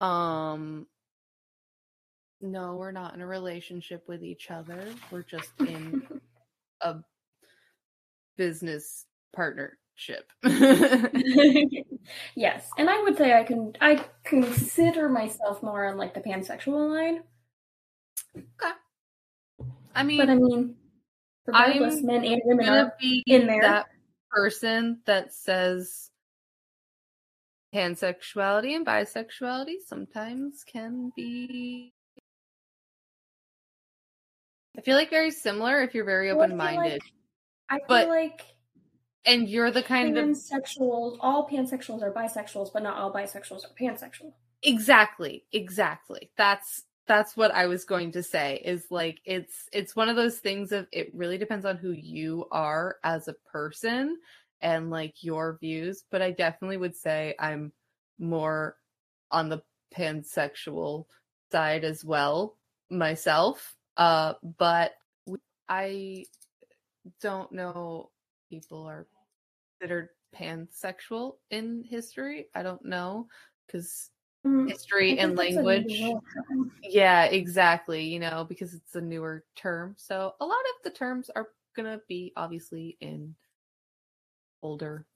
um 0.00 0.86
no, 2.42 2.76
we're 2.76 2.92
not 2.92 3.14
in 3.14 3.20
a 3.20 3.26
relationship 3.26 4.04
with 4.08 4.24
each 4.24 4.50
other. 4.50 4.94
We're 5.10 5.24
just 5.24 5.50
in 5.60 6.02
a 6.80 6.96
business 8.38 9.04
partnership. 9.34 9.76
yes, 12.34 12.70
and 12.78 12.88
I 12.88 13.02
would 13.02 13.18
say 13.18 13.34
I 13.34 13.44
can. 13.44 13.74
I 13.82 14.02
consider 14.24 15.10
myself 15.10 15.62
more 15.62 15.84
on 15.84 15.98
like 15.98 16.14
the 16.14 16.20
pansexual 16.20 16.88
line, 16.88 17.22
Okay. 18.36 18.72
I 19.94 20.02
mean, 20.02 20.18
but 20.18 20.30
I 20.30 20.34
mean, 20.36 20.76
regardless, 21.52 21.96
I'm 21.98 22.06
men 22.06 22.24
and 22.24 22.42
women 22.44 22.68
are. 22.68 22.94
be 23.00 23.22
in 23.26 23.46
there. 23.46 23.60
that 23.62 23.86
person 24.30 25.00
that 25.06 25.32
says 25.34 26.10
pansexuality 27.74 28.74
and 28.74 28.84
bisexuality 28.86 29.76
sometimes 29.86 30.64
can 30.64 31.12
be 31.16 31.92
I 34.76 34.82
feel 34.82 34.96
like 34.96 35.10
very 35.10 35.30
similar 35.30 35.82
if 35.82 35.94
you're 35.94 36.04
very 36.04 36.32
Well, 36.32 36.42
I 36.42 36.44
open 36.46 36.56
minded. 36.56 37.02
I 37.68 37.78
feel 37.78 37.84
but 37.88 38.08
like 38.08 38.42
and 39.26 39.48
you're 39.48 39.70
the 39.70 39.82
kind 39.82 40.16
of 40.16 40.24
pansexuals. 40.24 41.18
All 41.20 41.48
pansexuals 41.48 42.02
are 42.02 42.12
bisexuals, 42.12 42.72
but 42.72 42.82
not 42.82 42.96
all 42.96 43.12
bisexuals 43.12 43.64
are 43.64 43.74
pansexual. 43.80 44.32
exactly, 44.62 45.44
exactly. 45.52 46.30
That's 46.36 46.84
that's 47.10 47.36
what 47.36 47.52
I 47.52 47.66
was 47.66 47.84
going 47.84 48.12
to 48.12 48.22
say 48.22 48.62
is 48.64 48.86
like 48.88 49.20
it's 49.24 49.68
it's 49.72 49.96
one 49.96 50.08
of 50.08 50.14
those 50.14 50.38
things 50.38 50.70
of 50.70 50.86
it 50.92 51.10
really 51.12 51.38
depends 51.38 51.66
on 51.66 51.76
who 51.76 51.90
you 51.90 52.46
are 52.52 52.98
as 53.02 53.26
a 53.26 53.34
person 53.50 54.16
and 54.60 54.90
like 54.90 55.24
your 55.24 55.58
views, 55.60 56.04
but 56.12 56.22
I 56.22 56.30
definitely 56.30 56.76
would 56.76 56.94
say 56.94 57.34
I'm 57.40 57.72
more 58.20 58.76
on 59.32 59.48
the 59.48 59.60
pansexual 59.92 61.06
side 61.50 61.82
as 61.82 62.04
well 62.04 62.56
myself. 62.90 63.74
Uh 63.96 64.34
but 64.56 64.92
I 65.68 66.26
don't 67.20 67.50
know 67.50 68.10
people 68.50 68.84
are 68.86 69.08
considered 69.80 70.10
pansexual 70.32 71.38
in 71.50 71.82
history. 71.82 72.46
I 72.54 72.62
don't 72.62 72.84
know 72.84 73.26
I 73.66 74.10
history 74.44 75.10
think 75.10 75.20
and 75.20 75.36
language. 75.36 76.00
Yeah, 76.82 77.24
exactly. 77.24 78.04
You 78.04 78.20
know, 78.20 78.44
because 78.48 78.74
it's 78.74 78.94
a 78.94 79.00
newer 79.00 79.44
term. 79.56 79.94
So 79.98 80.34
a 80.40 80.44
lot 80.44 80.52
of 80.54 80.84
the 80.84 80.90
terms 80.90 81.30
are 81.34 81.48
going 81.76 81.86
to 81.90 82.00
be 82.08 82.32
obviously 82.36 82.96
in 83.00 83.34
older 84.62 85.06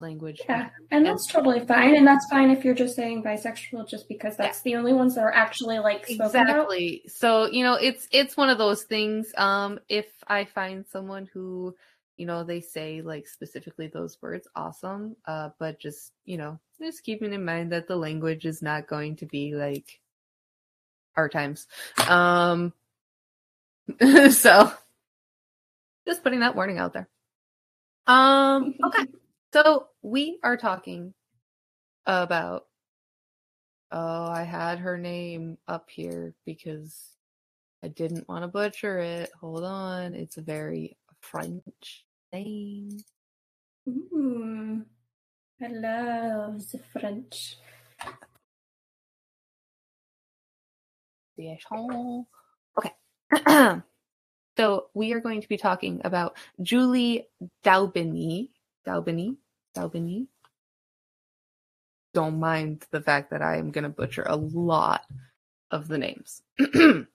language. 0.00 0.40
Yeah, 0.48 0.70
and 0.90 1.04
that's 1.04 1.26
totally 1.26 1.60
fine. 1.60 1.96
And 1.96 2.06
that's 2.06 2.26
fine 2.26 2.50
if 2.50 2.64
you're 2.64 2.74
just 2.74 2.94
saying 2.94 3.22
bisexual 3.22 3.88
just 3.88 4.08
because 4.08 4.36
that's 4.36 4.60
the 4.62 4.76
only 4.76 4.92
ones 4.92 5.14
that 5.14 5.22
are 5.22 5.32
actually 5.32 5.78
like 5.78 6.06
spoken 6.06 6.48
about. 6.48 6.70
so 7.08 7.46
you 7.46 7.64
know 7.64 7.74
it's 7.74 8.06
it's 8.12 8.36
one 8.36 8.48
of 8.48 8.58
those 8.58 8.84
things 8.84 9.32
um 9.36 9.78
if 9.88 10.06
i 10.28 10.44
find 10.44 10.86
someone 10.86 11.28
who 11.32 11.74
you 12.18 12.26
know 12.26 12.44
they 12.44 12.60
say 12.60 13.00
like 13.00 13.26
specifically 13.26 13.86
those 13.86 14.18
words 14.20 14.48
awesome 14.56 15.16
uh 15.26 15.50
but 15.58 15.78
just 15.78 16.12
you 16.24 16.36
know 16.36 16.58
just 16.80 17.04
keeping 17.04 17.32
in 17.32 17.44
mind 17.44 17.72
that 17.72 17.88
the 17.88 17.96
language 17.96 18.44
is 18.44 18.60
not 18.60 18.86
going 18.86 19.16
to 19.16 19.26
be 19.26 19.54
like 19.54 20.00
our 21.16 21.28
times. 21.28 21.66
Um 22.08 22.72
so 24.30 24.72
just 26.06 26.22
putting 26.22 26.40
that 26.40 26.54
warning 26.54 26.78
out 26.78 26.92
there. 26.92 27.08
Um 28.06 28.74
okay 28.84 29.06
so 29.52 29.88
we 30.02 30.38
are 30.42 30.56
talking 30.56 31.14
about 32.06 32.66
oh 33.90 34.26
i 34.26 34.42
had 34.42 34.78
her 34.78 34.96
name 34.96 35.58
up 35.66 35.88
here 35.90 36.34
because 36.46 37.16
i 37.82 37.88
didn't 37.88 38.28
want 38.28 38.42
to 38.44 38.48
butcher 38.48 38.98
it. 38.98 39.30
Hold 39.40 39.64
on 39.64 40.14
it's 40.14 40.36
a 40.36 40.42
very 40.42 40.96
french 41.20 42.04
name 42.32 42.90
Ooh, 43.88 44.84
I 45.62 45.66
love 45.68 46.70
the 46.70 46.78
French. 46.92 47.56
okay. 52.78 53.80
So 54.56 54.86
we 54.92 55.12
are 55.12 55.20
going 55.20 55.40
to 55.40 55.48
be 55.48 55.56
talking 55.56 56.00
about 56.04 56.36
julie 56.60 57.28
d'Aubigny 57.62 58.50
d'Aubigny 58.84 59.36
d'Aubigny 59.76 60.26
don't 62.12 62.40
mind 62.40 62.84
the 62.90 63.00
fact 63.00 63.30
that 63.30 63.40
i 63.42 63.56
am 63.56 63.70
going 63.70 63.84
to 63.84 63.88
butcher 63.88 64.24
a 64.26 64.34
lot 64.36 65.02
of 65.70 65.88
the 65.88 65.98
names. 65.98 66.42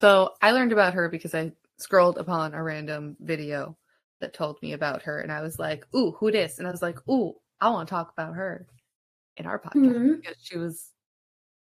So 0.00 0.34
i 0.42 0.52
learned 0.52 0.72
about 0.72 0.94
her 0.94 1.08
because 1.08 1.34
i 1.34 1.52
scrolled 1.78 2.18
upon 2.18 2.54
a 2.54 2.62
random 2.62 3.16
video 3.20 3.76
that 4.20 4.34
told 4.34 4.60
me 4.62 4.72
about 4.72 5.02
her 5.02 5.20
and 5.20 5.30
i 5.32 5.40
was 5.40 5.58
like 5.58 5.86
ooh 5.94 6.12
who 6.18 6.30
this 6.30 6.58
and 6.58 6.66
i 6.66 6.70
was 6.70 6.82
like 6.82 6.98
ooh 7.08 7.34
i 7.60 7.68
want 7.70 7.88
to 7.88 7.94
talk 7.94 8.12
about 8.12 8.34
her 8.34 8.66
in 9.36 9.46
our 9.46 9.58
podcast 9.60 9.94
Mhm. 9.94 10.16
because 10.20 10.36
she 10.42 10.58
was 10.58 10.90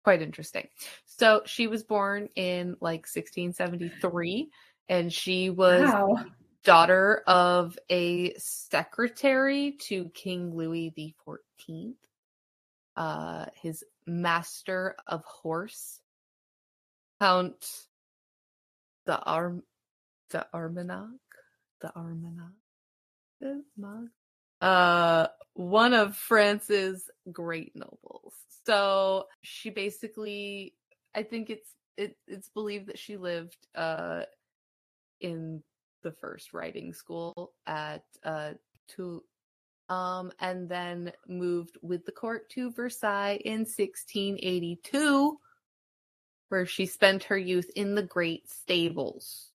quite 0.04 0.20
interesting 0.22 0.68
so 1.06 1.42
she 1.46 1.66
was 1.66 1.82
born 1.82 2.28
in 2.36 2.76
like 2.80 3.06
1673 3.06 4.50
and 4.88 5.12
she 5.12 5.48
was 5.50 5.82
Wow. 5.82 6.18
daughter 6.64 7.22
of 7.26 7.78
a 7.90 8.34
secretary 8.36 9.72
to 9.82 10.10
King 10.10 10.54
Louis 10.54 10.92
the 10.94 11.14
Fourteenth. 11.24 11.96
Uh, 12.94 13.46
his 13.54 13.82
master 14.06 14.94
of 15.06 15.24
horse, 15.24 16.00
Count 17.20 17.64
the 19.06 19.18
Arm, 19.22 19.62
the 20.32 20.46
Armagnac, 20.52 21.06
the 21.80 21.92
Armagnac, 21.96 22.52
uh, 24.60 25.26
one 25.54 25.94
of 25.94 26.16
France's 26.16 27.10
great 27.30 27.72
nobles. 27.74 28.34
So 28.66 29.26
she 29.42 29.70
basically, 29.70 30.74
I 31.14 31.22
think 31.22 31.50
it's 31.50 31.68
it, 31.96 32.16
it's 32.26 32.48
believed 32.48 32.86
that 32.86 32.98
she 32.98 33.16
lived 33.18 33.58
uh 33.74 34.22
in 35.20 35.62
the 36.02 36.12
first 36.12 36.54
riding 36.54 36.94
school 36.94 37.52
at 37.66 38.02
uh 38.24 38.52
to 38.96 39.22
um 39.88 40.32
and 40.40 40.68
then 40.68 41.12
moved 41.28 41.76
with 41.82 42.06
the 42.06 42.12
court 42.12 42.48
to 42.50 42.72
Versailles 42.72 43.40
in 43.44 43.60
1682 43.60 45.38
where 46.48 46.66
she 46.66 46.86
spent 46.86 47.24
her 47.24 47.38
youth 47.38 47.70
in 47.76 47.94
the 47.94 48.02
great 48.02 48.48
stables. 48.50 49.51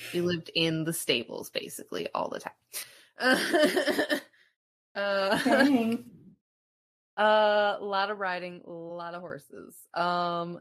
She 0.00 0.20
lived 0.22 0.50
in 0.54 0.84
the 0.84 0.92
stables 0.92 1.50
basically 1.50 2.08
all 2.14 2.28
the 2.30 2.40
time. 2.40 2.52
uh, 4.96 5.96
a 7.16 7.78
lot 7.84 8.10
of 8.10 8.18
riding, 8.18 8.62
a 8.66 8.70
lot 8.70 9.14
of 9.14 9.20
horses. 9.20 9.76
Um 9.94 10.60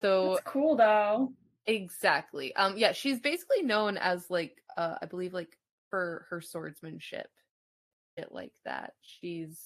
so 0.00 0.30
That's 0.34 0.46
cool 0.46 0.76
though. 0.76 1.32
Exactly. 1.66 2.54
Um 2.56 2.76
yeah, 2.78 2.92
she's 2.92 3.20
basically 3.20 3.62
known 3.62 3.98
as 3.98 4.28
like 4.30 4.56
uh 4.76 4.94
I 5.02 5.06
believe 5.06 5.34
like 5.34 5.56
for 5.90 6.26
her 6.30 6.40
swordsmanship. 6.40 7.28
Shit 8.18 8.32
like 8.32 8.52
that. 8.64 8.94
She's 9.02 9.60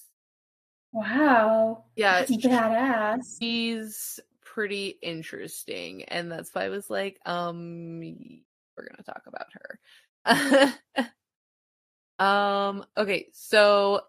Wow. 0.93 1.85
yeah, 1.95 2.21
That's 2.21 2.37
badass. 2.37 3.39
she's 3.39 4.19
pretty 4.45 4.99
interesting 5.03 6.05
and 6.05 6.31
that's 6.33 6.55
why 6.55 6.65
I 6.65 6.69
was 6.71 6.89
like 6.91 7.19
um 7.27 8.41
we're 8.77 8.87
going 8.87 8.97
to 8.97 9.03
talk 9.03 9.23
about 9.27 9.47
her. 9.53 10.79
um 12.25 12.85
okay, 12.97 13.29
so 13.33 14.01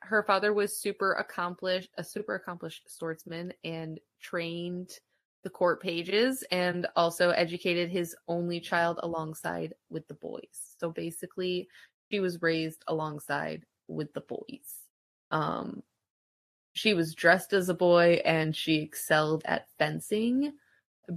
her 0.00 0.22
father 0.24 0.52
was 0.52 0.76
super 0.76 1.12
accomplished, 1.14 1.90
a 1.96 2.04
super 2.04 2.34
accomplished 2.34 2.82
swordsman 2.88 3.52
and 3.64 4.00
trained 4.20 4.90
the 5.44 5.50
court 5.50 5.82
pages 5.82 6.44
and 6.50 6.86
also 6.96 7.30
educated 7.30 7.90
his 7.90 8.14
only 8.28 8.60
child 8.60 9.00
alongside 9.02 9.74
with 9.90 10.06
the 10.08 10.14
boys. 10.14 10.74
So 10.78 10.90
basically, 10.90 11.68
she 12.10 12.20
was 12.20 12.42
raised 12.42 12.84
alongside 12.86 13.64
with 13.88 14.12
the 14.12 14.20
boys. 14.22 14.86
Um 15.30 15.82
she 16.74 16.94
was 16.94 17.14
dressed 17.14 17.52
as 17.52 17.68
a 17.68 17.74
boy 17.74 18.20
and 18.24 18.56
she 18.56 18.76
excelled 18.76 19.42
at 19.44 19.68
fencing 19.78 20.52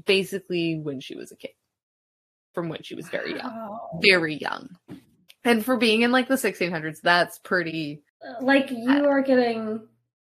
basically 0.06 0.78
when 0.78 1.00
she 1.00 1.16
was 1.16 1.32
a 1.32 1.36
kid. 1.36 1.55
From 2.56 2.70
when 2.70 2.82
she 2.82 2.96
was 2.96 3.08
very 3.10 3.36
young. 3.36 3.44
Wow. 3.54 4.00
Very 4.02 4.36
young. 4.36 4.70
And 5.44 5.63
for 5.63 5.76
being 5.78 6.02
in 6.02 6.12
like 6.12 6.28
the 6.30 6.36
1600s, 6.38 7.02
that's 7.02 7.38
pretty 7.39 8.02
Like 8.41 8.72
you 8.72 9.06
are 9.06 9.22
getting 9.22 9.88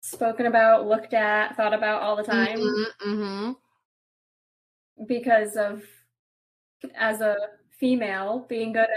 spoken 0.01 0.45
about, 0.45 0.86
looked 0.86 1.13
at, 1.13 1.55
thought 1.55 1.73
about 1.73 2.01
all 2.03 2.15
the 2.17 2.23
time 2.23 2.60
Mhm, 2.60 2.86
mhm. 3.08 3.55
because 5.08 5.55
of 5.55 5.84
as 6.95 7.21
a 7.21 7.36
female 7.79 8.45
being 8.49 8.73
good 8.73 8.88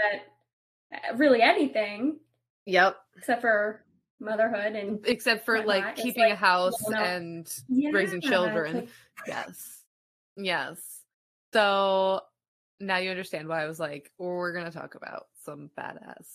at 0.93 1.17
really 1.17 1.41
anything 1.41 2.19
Yep. 2.65 2.97
except 3.17 3.41
for 3.41 3.83
motherhood 4.19 4.75
and 4.75 5.05
Except 5.07 5.45
for 5.45 5.55
whatnot. 5.55 5.67
like 5.67 5.95
keeping 5.95 6.23
a 6.31 6.35
house 6.35 6.73
you 6.87 6.91
know, 6.93 7.01
and 7.01 7.61
yeah, 7.69 7.89
raising 7.91 8.21
children. 8.21 8.75
like- 8.75 8.89
yes. 9.27 9.83
Yes. 10.35 11.01
So 11.53 12.21
now 12.79 12.97
you 12.97 13.09
understand 13.11 13.47
why 13.47 13.63
I 13.63 13.67
was 13.67 13.79
like, 13.79 14.11
we're 14.17 14.53
going 14.53 14.65
to 14.65 14.71
talk 14.71 14.95
about 14.95 15.27
some 15.45 15.69
badass 15.77 16.27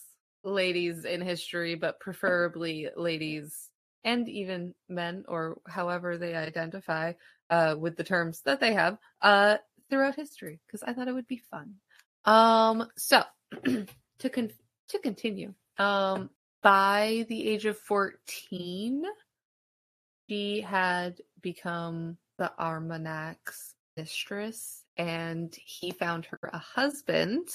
ladies 0.45 1.05
in 1.05 1.21
history, 1.21 1.75
but 1.75 2.01
preferably 2.01 2.89
ladies 2.97 3.69
and 4.05 4.29
even 4.29 4.75
men 4.89 5.25
or 5.29 5.61
however 5.67 6.17
they 6.17 6.35
identify 6.35 7.13
uh, 7.51 7.75
with 7.79 7.97
the 7.97 8.05
terms 8.05 8.41
that 8.45 8.61
they 8.61 8.73
have 8.75 8.99
uh, 9.23 9.57
throughout 9.91 10.17
history 10.17 10.61
because 10.67 10.83
I 10.83 10.93
thought 10.93 11.09
it 11.09 11.15
would 11.15 11.29
be 11.29 11.43
fun. 11.51 11.75
Um, 12.25 12.89
so 12.97 13.23
to 13.65 14.31
con- 14.31 14.53
to 14.89 14.99
continue, 14.99 15.55
um, 15.79 16.31
by 16.63 17.27
the 17.29 17.49
age 17.49 17.67
of 17.67 17.79
14, 17.79 19.05
she 20.29 20.61
had 20.61 21.21
become 21.43 22.17
the 22.39 22.53
Armagnac's 22.59 23.75
mistress 23.97 24.85
and 24.99 25.55
he 25.65 25.93
found 25.93 26.27
her 26.27 26.51
a 26.53 26.59
husband. 26.59 27.49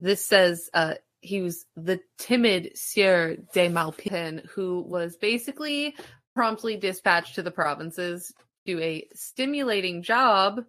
This 0.00 0.26
says 0.26 0.68
uh, 0.74 0.94
he 1.20 1.40
was 1.40 1.64
the 1.76 2.00
timid 2.18 2.72
Sieur 2.76 3.36
de 3.54 3.68
Maupin, 3.68 4.42
who 4.54 4.82
was 4.82 5.16
basically 5.16 5.96
promptly 6.34 6.76
dispatched 6.76 7.36
to 7.36 7.42
the 7.42 7.50
provinces 7.50 8.32
to 8.66 8.80
a 8.82 9.08
stimulating 9.14 10.02
job 10.02 10.64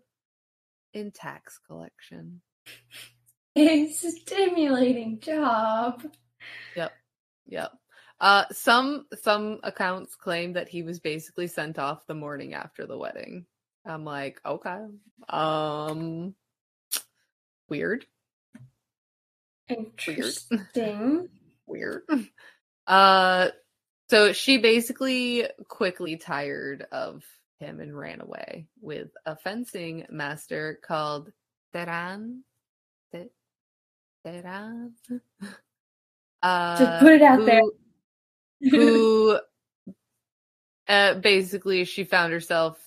in 0.94 1.12
tax 1.12 1.60
collection. 1.68 2.42
a 3.56 3.92
stimulating 3.92 5.20
job. 5.20 6.04
Yep. 6.76 6.92
Yep. 7.48 7.72
Uh, 8.22 8.44
some 8.52 9.06
some 9.22 9.60
accounts 9.64 10.16
claim 10.16 10.54
that 10.54 10.68
he 10.68 10.84
was 10.84 11.00
basically 11.00 11.48
sent 11.48 11.80
off 11.80 12.06
the 12.06 12.14
morning 12.14 12.54
after 12.54 12.86
the 12.86 12.98
wedding. 12.98 13.46
I'm 13.86 14.06
like, 14.06 14.40
okay, 14.46 14.86
um, 15.30 16.36
weird. 17.70 18.06
Interesting. 19.68 21.30
Weird. 21.68 22.02
weird. 22.10 22.28
Uh 22.88 23.50
so 24.10 24.34
she 24.34 24.58
basically 24.58 25.46
quickly 25.68 26.18
tired 26.18 26.88
of 26.92 27.24
him 27.60 27.80
and 27.80 27.96
ran 27.96 28.22
away 28.22 28.68
with 28.82 29.10
a 29.28 29.36
fencing 29.36 30.08
master 30.10 30.80
called 30.84 31.32
Teran. 31.76 32.40
Te- 33.14 33.30
Teran. 34.26 34.92
Uh, 36.42 36.78
Just 36.78 37.00
put 37.02 37.12
it 37.16 37.22
out 37.22 37.40
who- 37.40 37.46
there. 37.46 37.62
who 38.72 39.40
uh, 40.88 41.14
basically 41.16 41.84
she 41.84 42.06
found 42.06 42.32
herself 42.32 42.80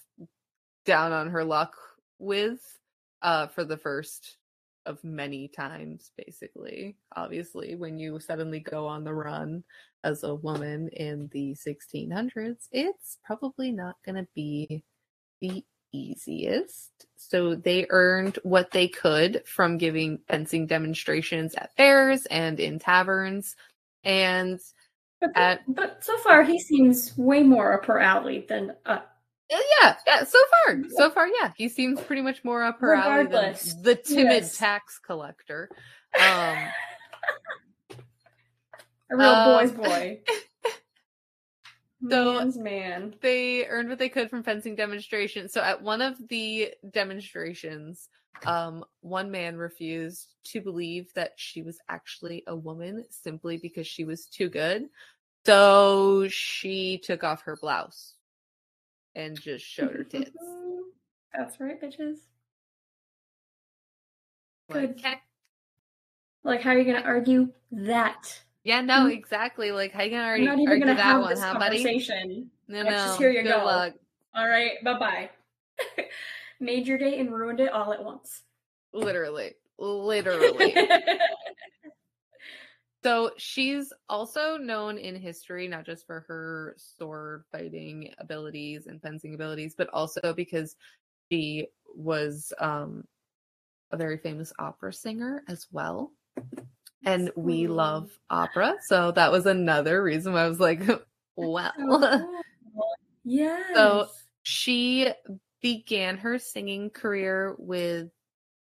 down 0.85 1.13
on 1.13 1.31
her 1.31 1.45
luck 1.45 1.77
with 2.19 2.61
uh, 3.23 3.47
for 3.49 3.65
the 3.65 3.77
first 3.77 4.37
of 4.87 5.03
many 5.05 5.49
times 5.49 6.11
basically. 6.17 6.97
Obviously 7.17 7.77
when 7.77 7.99
you 7.99 8.19
suddenly 8.19 8.61
go 8.61 8.87
on 8.87 9.05
the 9.05 9.15
run 9.15 9.63
as 10.05 10.25
a 10.25 10.35
woman 10.35 10.89
in 10.89 11.29
the 11.33 11.55
1600s 11.55 12.69
it's 12.73 13.19
probably 13.25 13.71
not 13.71 13.97
going 14.05 14.17
to 14.17 14.27
be 14.35 14.83
the 15.41 15.65
easiest. 15.93 17.07
So 17.17 17.55
they 17.55 17.87
earned 17.91 18.39
what 18.43 18.71
they 18.73 18.89
could 18.89 19.43
from 19.47 19.79
giving 19.79 20.19
fencing 20.29 20.67
demonstrations 20.67 21.55
at 21.55 21.77
fairs 21.77 22.27
and 22.27 22.59
in 22.59 22.79
taverns 22.79 23.55
and 24.05 24.59
But, 25.21 25.31
at 25.37 25.61
but 25.69 26.05
so 26.05 26.17
far, 26.19 26.43
he 26.43 26.59
seems 26.59 27.17
way 27.17 27.43
more 27.43 27.75
up 27.75 27.87
her 27.87 28.01
alley 28.01 28.45
than 28.49 28.73
uh, 28.87 28.99
Uh, 28.99 29.01
Yeah, 29.81 29.97
yeah. 30.07 30.25
So 30.25 30.39
far, 30.67 30.79
so 30.97 31.11
far, 31.11 31.29
yeah. 31.29 31.53
He 31.57 31.69
seems 31.69 32.01
pretty 32.01 32.23
much 32.23 32.43
more 32.45 32.63
up 32.63 32.81
her 32.81 32.95
alley 32.95 33.27
than 33.27 33.55
the 33.83 33.95
timid 33.95 34.33
yes. 34.43 34.57
tax 34.59 34.99
collector. 34.99 35.69
Um, 36.15 36.59
a 39.11 39.17
real 39.17 39.29
Um, 39.29 39.69
boy's 39.69 39.73
boy. 39.89 40.21
So- 42.11 42.35
Man's 42.35 42.59
man. 42.59 43.15
they 43.23 43.67
earned 43.67 43.89
what 43.89 43.99
they 43.99 44.11
could 44.11 44.29
from 44.29 44.43
fencing 44.43 44.75
demonstrations. 44.75 45.53
So 45.55 45.63
at 45.63 45.81
one 45.81 46.03
of 46.03 46.17
the 46.29 46.75
demonstrations, 46.91 48.09
um, 48.45 48.85
one 49.01 49.31
man 49.31 49.57
refused 49.57 50.35
to 50.49 50.61
believe 50.61 51.11
that 51.15 51.33
she 51.37 51.63
was 51.63 51.79
actually 51.89 52.43
a 52.47 52.55
woman 52.55 53.05
simply 53.09 53.57
because 53.57 53.87
she 53.87 54.05
was 54.05 54.27
too 54.27 54.51
good. 54.51 54.89
So 55.47 56.29
she 56.29 56.99
took 56.99 57.25
off 57.25 57.43
her 57.45 57.57
blouse 57.57 58.15
and 59.15 59.41
just 59.41 59.65
showed 59.65 59.93
her 59.93 60.05
tits. 60.05 60.31
That's 61.37 61.59
right, 61.61 61.81
bitches. 61.81 62.19
Like, 64.69 65.03
Good. 65.03 65.17
Like, 66.45 66.61
how 66.63 66.71
are 66.71 66.79
you 66.79 66.85
going 66.85 67.01
to 67.01 67.07
argue 67.07 67.49
that? 67.73 68.41
yeah, 68.65 68.81
no, 68.81 69.07
exactly. 69.07 69.71
Like, 69.73 69.93
how 69.93 70.01
are 70.01 70.05
you 70.05 70.11
gonna 70.11 70.25
argue, 70.25 70.47
not 70.47 70.59
even 70.59 70.69
argue 70.69 70.85
going 70.85 70.97
to 70.97 71.03
that 71.03 71.07
have 71.13 71.21
one, 71.21 71.31
this 71.31 71.41
huh, 71.41 71.59
buddy? 71.59 71.77
conversation. 71.85 72.51
No, 72.69 72.83
no. 72.83 72.91
just 72.91 73.19
hear 73.19 73.31
you 73.31 73.43
Good 73.43 73.51
go. 73.51 73.65
luck. 73.65 73.95
All 74.35 74.49
right, 74.49 74.83
bye 74.85 74.99
bye. 74.99 75.31
Made 76.61 76.87
your 76.87 76.97
day 76.99 77.19
and 77.21 77.33
ruined 77.33 77.61
it 77.61 77.71
all 77.71 77.93
at 77.93 78.03
once. 78.03 78.43
Literally. 78.93 79.53
Literally. 79.79 80.75
so 83.03 83.33
she's 83.37 83.93
also 84.09 84.57
known 84.57 84.99
in 84.99 85.17
history, 85.17 85.67
not 85.67 85.85
just 85.85 86.07
for 86.07 86.25
her 86.29 86.75
sword 86.79 87.45
fighting 87.51 88.13
abilities 88.19 88.87
and 88.87 89.03
fencing 89.03 89.35
abilities, 89.35 89.75
but 89.77 89.89
also 89.89 90.33
because 90.35 90.77
she 91.31 91.67
was 91.95 92.53
um, 92.61 93.05
a 93.91 93.97
very 93.97 94.19
famous 94.19 94.53
opera 94.59 94.93
singer 94.93 95.43
as 95.49 95.67
well. 95.73 96.13
And 97.05 97.31
we 97.35 97.67
love 97.67 98.11
opera. 98.31 98.77
So 98.87 99.11
that 99.13 99.33
was 99.33 99.47
another 99.47 100.03
reason 100.03 100.33
why 100.33 100.45
I 100.45 100.49
was 100.49 100.61
like, 100.61 100.83
well. 101.37 101.73
Cool. 101.77 102.31
yes. 103.25 103.75
So 103.75 104.07
she 104.45 105.09
began 105.61 106.17
her 106.19 106.39
singing 106.39 106.91
career 106.91 107.57
with 107.59 108.11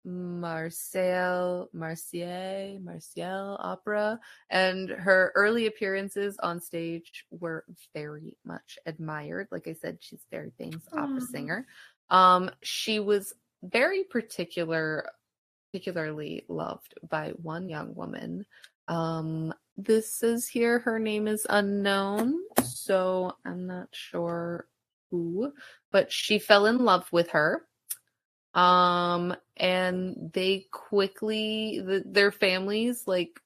Marcel 0.05 1.69
Marcier 1.73 2.79
Martial 2.83 3.57
opera 3.61 4.19
and 4.51 4.91
her 4.91 5.33
early 5.35 5.67
appearances 5.67 6.37
on 6.39 6.61
stage 6.61 7.25
were 7.31 7.65
very 7.95 8.37
much 8.45 8.79
admired. 8.87 9.49
Like 9.51 9.69
i 9.69 9.75
said 9.75 9.99
she's 10.01 10.25
a 10.31 10.35
very 10.37 10.53
famous 10.59 10.83
opera 10.93 11.21
singer. 11.21 11.67
Um 12.11 12.51
she 12.63 12.99
was 13.01 13.33
very 13.63 14.05
particular 14.05 15.09
particularly 15.71 16.45
loved 16.49 16.95
by 17.09 17.31
one 17.43 17.69
young 17.69 17.95
woman. 17.95 18.45
Um 18.89 19.55
this 19.77 20.23
is 20.23 20.49
here 20.49 20.81
her 20.81 20.99
name 20.99 21.27
is 21.27 21.47
unknown 21.49 22.39
so 22.63 23.35
i'm 23.47 23.67
not 23.67 23.89
sure 23.93 24.67
who 25.11 25.53
but 25.91 26.13
she 26.13 26.39
fell 26.39 26.67
in 26.67 26.85
love 26.85 27.11
with 27.11 27.31
her 27.31 27.67
um 28.55 29.35
and 29.57 30.31
they 30.35 30.67
quickly 30.71 31.81
the, 31.85 32.03
their 32.05 32.31
families 32.31 33.05
like 33.07 33.41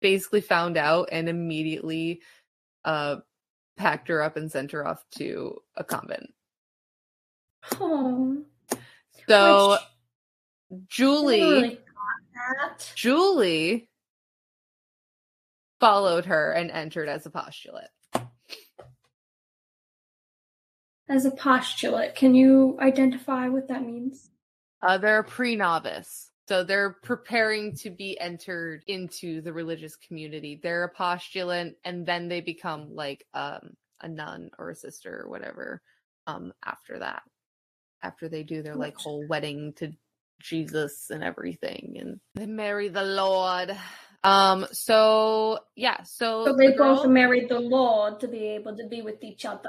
basically 0.00 0.42
found 0.42 0.76
out 0.76 1.08
and 1.10 1.28
immediately 1.28 2.20
uh 2.84 3.16
packed 3.76 4.08
her 4.08 4.22
up 4.22 4.36
and 4.36 4.52
sent 4.52 4.70
her 4.72 4.86
off 4.86 5.04
to 5.10 5.56
a 5.76 5.82
convent. 5.82 6.32
Oh, 7.80 8.44
so 9.28 9.70
which- 9.70 9.80
julie 10.88 11.40
really 11.40 11.78
julie 12.94 13.88
followed 15.80 16.24
her 16.24 16.52
and 16.52 16.70
entered 16.70 17.08
as 17.08 17.26
a 17.26 17.30
postulate 17.30 17.84
As 21.08 21.26
a 21.26 21.30
postulate, 21.30 22.14
can 22.14 22.34
you 22.34 22.78
identify 22.80 23.48
what 23.48 23.68
that 23.68 23.84
means? 23.84 24.30
Uh, 24.82 24.98
they're 24.98 25.20
a 25.20 25.24
pre-novice, 25.24 26.30
so 26.48 26.64
they're 26.64 26.96
preparing 27.02 27.74
to 27.76 27.90
be 27.90 28.18
entered 28.18 28.82
into 28.86 29.42
the 29.42 29.52
religious 29.52 29.96
community. 29.96 30.60
They're 30.62 30.84
a 30.84 30.92
postulant, 30.92 31.74
and 31.84 32.06
then 32.06 32.28
they 32.28 32.40
become 32.40 32.94
like 32.94 33.26
um, 33.34 33.74
a 34.00 34.08
nun 34.08 34.50
or 34.58 34.70
a 34.70 34.74
sister 34.74 35.22
or 35.24 35.28
whatever. 35.28 35.82
Um, 36.26 36.52
after 36.64 36.98
that, 37.00 37.22
after 38.02 38.28
they 38.28 38.42
do 38.42 38.62
their 38.62 38.76
like 38.76 38.96
whole 38.96 39.26
wedding 39.26 39.74
to 39.76 39.92
Jesus 40.40 41.10
and 41.10 41.22
everything, 41.22 41.96
and 41.98 42.20
they 42.34 42.46
marry 42.46 42.88
the 42.88 43.04
Lord. 43.04 43.76
Um, 44.22 44.66
so 44.72 45.58
yeah, 45.76 46.02
so, 46.02 46.46
So 46.46 46.56
they 46.56 46.72
the 46.72 46.78
both 46.78 47.06
married 47.06 47.50
the 47.50 47.60
Lord 47.60 48.20
to 48.20 48.28
be 48.28 48.46
able 48.48 48.74
to 48.76 48.86
be 48.86 49.02
with 49.02 49.22
each 49.22 49.44
other. 49.44 49.68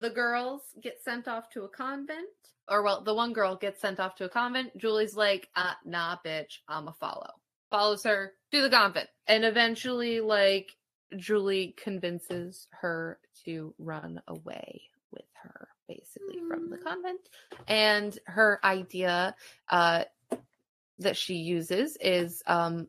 The 0.00 0.10
girls 0.10 0.62
get 0.82 1.02
sent 1.02 1.28
off 1.28 1.50
to 1.50 1.64
a 1.64 1.68
convent. 1.68 2.28
Or 2.68 2.82
well 2.82 3.02
the 3.02 3.14
one 3.14 3.32
girl 3.32 3.56
gets 3.56 3.80
sent 3.80 4.00
off 4.00 4.16
to 4.16 4.24
a 4.24 4.28
convent. 4.28 4.76
Julie's 4.76 5.14
like 5.16 5.48
uh 5.56 5.74
nah 5.84 6.16
bitch 6.24 6.58
i'm 6.68 6.88
a 6.88 6.92
follow. 6.94 7.30
Follows 7.70 8.04
her 8.04 8.32
to 8.52 8.62
the 8.62 8.70
convent. 8.70 9.08
And 9.26 9.44
eventually 9.44 10.20
like 10.20 10.72
julie 11.16 11.74
convinces 11.82 12.66
her 12.70 13.18
to 13.44 13.74
run 13.78 14.20
away 14.26 14.82
with 15.12 15.24
her 15.42 15.68
basically 15.88 16.38
from 16.48 16.70
the 16.70 16.76
Mm. 16.78 16.82
convent. 16.84 17.20
And 17.68 18.18
her 18.26 18.60
idea 18.64 19.34
uh 19.68 20.04
that 20.98 21.16
she 21.16 21.34
uses 21.34 21.96
is 22.00 22.42
um 22.46 22.88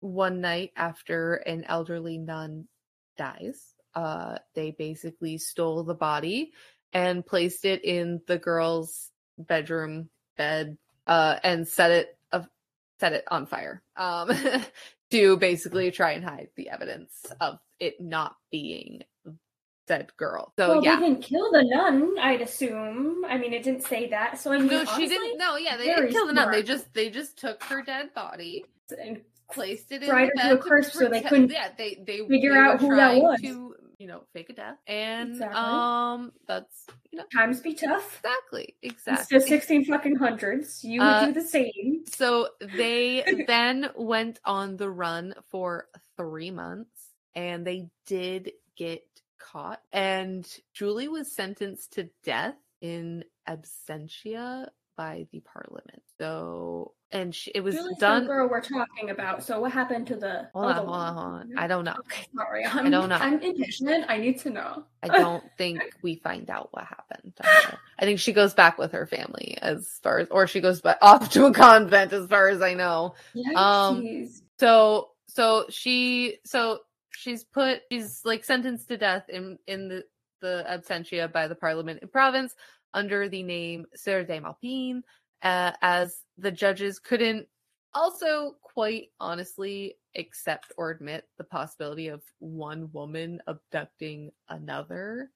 one 0.00 0.40
night 0.40 0.72
after 0.76 1.34
an 1.34 1.64
elderly 1.64 2.18
nun 2.18 2.66
dies 3.16 3.69
uh 3.94 4.36
they 4.54 4.70
basically 4.72 5.38
stole 5.38 5.82
the 5.82 5.94
body 5.94 6.52
and 6.92 7.24
placed 7.24 7.64
it 7.64 7.84
in 7.84 8.20
the 8.26 8.38
girl's 8.38 9.10
bedroom 9.38 10.08
bed 10.36 10.76
uh 11.06 11.36
and 11.42 11.66
set 11.66 11.90
it 11.90 12.18
uh, 12.32 12.42
set 12.98 13.12
it 13.12 13.24
on 13.30 13.46
fire 13.46 13.82
um 13.96 14.30
to 15.10 15.36
basically 15.38 15.90
try 15.90 16.12
and 16.12 16.24
hide 16.24 16.48
the 16.56 16.68
evidence 16.68 17.26
of 17.40 17.58
it 17.78 18.00
not 18.00 18.36
being 18.50 19.02
said 19.90 20.16
girl 20.16 20.52
so 20.56 20.68
well, 20.68 20.84
yeah 20.84 21.00
they 21.00 21.08
didn't 21.08 21.22
kill 21.22 21.50
the 21.50 21.64
nun, 21.64 22.14
I'd 22.20 22.42
assume. 22.42 23.24
I 23.24 23.36
mean, 23.38 23.52
it 23.52 23.64
didn't 23.64 23.82
say 23.82 24.08
that. 24.10 24.38
So 24.38 24.52
I 24.52 24.58
mean, 24.58 24.68
no 24.68 24.84
she 24.84 25.08
didn't 25.08 25.36
no 25.36 25.56
yeah 25.56 25.76
they 25.76 25.86
didn't 25.86 26.12
kill 26.12 26.28
the 26.28 26.32
nun 26.32 26.52
they 26.52 26.62
just 26.62 26.94
they 26.94 27.10
just 27.10 27.36
took 27.36 27.60
her 27.64 27.82
dead 27.82 28.14
body 28.14 28.64
and 29.02 29.20
placed 29.52 29.90
it 29.90 30.02
in 30.02 30.08
Fried 30.08 30.30
the 30.36 30.42
her 30.42 30.48
to 30.48 30.54
a 30.54 30.56
bed 30.58 30.62
crisp 30.62 30.92
so 30.92 31.08
they 31.08 31.22
couldn't 31.22 31.50
yeah 31.50 31.70
they 31.76 32.02
they 32.06 32.18
figure 32.28 32.52
they 32.52 32.58
out 32.58 32.80
who 32.80 32.94
that 32.94 33.16
was. 33.16 33.40
to 33.40 33.69
you 34.00 34.06
know 34.06 34.22
fake 34.32 34.48
a 34.48 34.54
death 34.54 34.78
and 34.86 35.32
Exactly. 35.32 35.56
um 35.60 36.32
that's 36.48 36.86
you 37.12 37.18
know 37.18 37.24
times 37.36 37.60
be 37.60 37.74
tough. 37.74 38.16
exactly 38.18 38.74
It's 38.80 38.94
exactly 39.06 39.38
the 39.38 39.46
sixteen 39.46 39.84
fucking 39.84 40.16
hundreds. 40.16 40.82
You 40.82 41.00
would 41.02 41.06
Uh, 41.08 41.26
do 41.26 41.32
the 41.34 41.42
same. 41.46 42.04
so 42.10 42.48
they 42.78 43.22
then 43.46 43.90
went 43.94 44.40
on 44.46 44.78
the 44.78 44.88
run 44.88 45.34
for 45.50 45.88
three 46.16 46.50
months 46.50 47.10
and 47.34 47.66
they 47.66 47.88
did 48.06 48.52
get 48.74 49.04
caught 49.38 49.82
and 49.92 50.48
julie 50.72 51.08
was 51.08 51.30
sentenced 51.30 51.92
to 51.92 52.08
death 52.24 52.56
in 52.80 53.22
absentia 53.48 54.66
by 55.00 55.26
the 55.32 55.40
parliament. 55.40 56.02
So, 56.18 56.92
and 57.10 57.34
she, 57.34 57.50
it 57.54 57.62
was 57.62 57.74
Julie's 57.74 57.96
done. 57.96 58.24
the 58.24 58.28
girl 58.28 58.50
we're 58.50 58.60
talking 58.60 59.08
about. 59.08 59.42
So 59.42 59.58
what 59.58 59.72
happened 59.72 60.06
to 60.08 60.16
the 60.16 60.50
Hold 60.52 60.66
on, 60.66 60.76
hold 60.76 60.88
on, 60.90 61.14
hold 61.14 61.26
on. 61.26 61.52
I 61.56 61.66
don't 61.66 61.86
know. 61.86 61.94
Okay, 62.00 62.26
sorry. 62.36 62.66
I'm, 62.66 62.90
don't 62.90 63.08
know. 63.08 63.14
I'm 63.14 63.40
impatient. 63.40 64.04
I 64.10 64.18
need 64.18 64.38
to 64.40 64.50
know. 64.50 64.84
I 65.02 65.08
don't 65.18 65.42
think 65.56 65.80
we 66.02 66.16
find 66.16 66.50
out 66.50 66.68
what 66.72 66.84
happened. 66.84 67.32
I 67.42 68.04
think 68.04 68.20
she 68.20 68.34
goes 68.34 68.52
back 68.52 68.76
with 68.76 68.92
her 68.92 69.06
family 69.06 69.56
as 69.62 69.88
far 70.02 70.18
as, 70.18 70.28
or 70.30 70.46
she 70.46 70.60
goes 70.60 70.82
back 70.82 70.98
off 71.02 71.30
to 71.30 71.46
a 71.46 71.52
convent 71.54 72.12
as 72.12 72.26
far 72.26 72.48
as 72.48 72.60
I 72.60 72.74
know. 72.74 73.14
Um, 73.56 74.28
So, 74.58 75.12
so 75.28 75.64
she, 75.70 76.36
so 76.44 76.80
she's 77.12 77.42
put, 77.42 77.80
she's 77.90 78.20
like 78.26 78.44
sentenced 78.44 78.88
to 78.88 78.98
death 78.98 79.30
in 79.30 79.58
in 79.66 79.88
the 79.88 80.04
the 80.40 80.64
absentia 80.68 81.30
by 81.30 81.46
the 81.48 81.54
parliament 81.54 82.00
in 82.02 82.08
Provence 82.08 82.54
under 82.94 83.28
the 83.28 83.42
name 83.42 83.86
Sieur 83.94 84.24
de 84.24 84.40
Maupin, 84.40 85.02
uh, 85.42 85.72
as 85.82 86.20
the 86.38 86.50
judges 86.50 86.98
couldn't 86.98 87.46
also 87.94 88.56
quite 88.62 89.08
honestly 89.18 89.96
accept 90.16 90.72
or 90.76 90.90
admit 90.90 91.24
the 91.38 91.44
possibility 91.44 92.08
of 92.08 92.22
one 92.38 92.90
woman 92.92 93.40
abducting 93.46 94.30
another, 94.48 95.30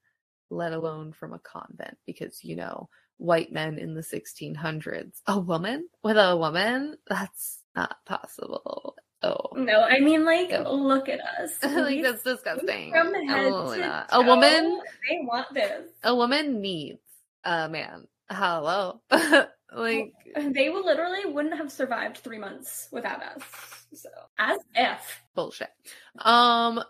let 0.51 0.73
alone 0.73 1.12
from 1.12 1.33
a 1.33 1.38
convent, 1.40 1.97
because 2.07 2.45
you 2.45 2.57
know, 2.57 2.88
white 3.19 3.53
men 3.53 3.79
in 3.79 3.95
the 3.95 4.01
1600s, 4.03 5.21
a 5.27 5.38
woman 5.38 5.88
with 6.03 6.17
a 6.17 6.37
woman, 6.37 6.97
that's 7.09 7.61
not 7.77 7.97
possible. 8.07 8.97
Oh, 9.23 9.49
no, 9.57 9.81
I 9.81 10.01
mean, 10.01 10.27
like, 10.27 10.51
Ew. 10.51 10.59
look 10.69 11.09
at 11.09 11.21
us. 11.21 11.53
like 11.62 12.03
that's 12.03 12.23
disgusting. 12.23 12.90
From 12.90 13.14
head 13.27 13.45
to 13.45 13.51
toe, 13.51 14.03
A 14.11 14.21
woman, 14.23 14.81
They 15.09 15.21
want 15.23 15.55
this. 15.55 15.88
a 16.03 16.14
woman 16.14 16.61
needs 16.61 17.01
a 17.45 17.69
man. 17.69 18.07
Hello, 18.31 19.01
like 19.11 20.13
They 20.37 20.69
will 20.71 20.85
literally 20.85 21.27
wouldn't 21.27 21.57
have 21.57 21.71
survived 21.71 22.19
three 22.19 22.39
months 22.39 22.89
without 22.91 23.23
us. 23.23 23.43
So, 23.93 24.09
as 24.39 24.59
if. 24.75 25.23
bullshit. 25.35 25.71
Um, 26.19 26.83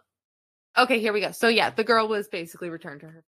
okay, 0.79 1.01
here 1.01 1.13
we 1.13 1.21
go. 1.21 1.33
So 1.33 1.49
yeah, 1.49 1.71
the 1.71 1.85
girl 1.85 2.09
was 2.09 2.29
basically 2.29 2.71
returned 2.71 3.01
to 3.01 3.07
her 3.09 3.25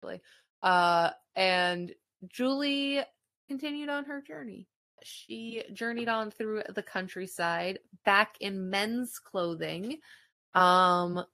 family. 0.00 0.20
Uh, 0.62 1.10
and 1.34 1.92
Julie 2.28 3.00
continued 3.48 3.88
on 3.88 4.04
her 4.04 4.20
journey. 4.20 4.68
She 5.02 5.62
journeyed 5.72 6.08
on 6.08 6.30
through 6.30 6.62
the 6.74 6.82
countryside, 6.82 7.78
back 8.04 8.36
in 8.40 8.68
men's 8.70 9.18
clothing. 9.18 9.98
Um, 10.54 11.24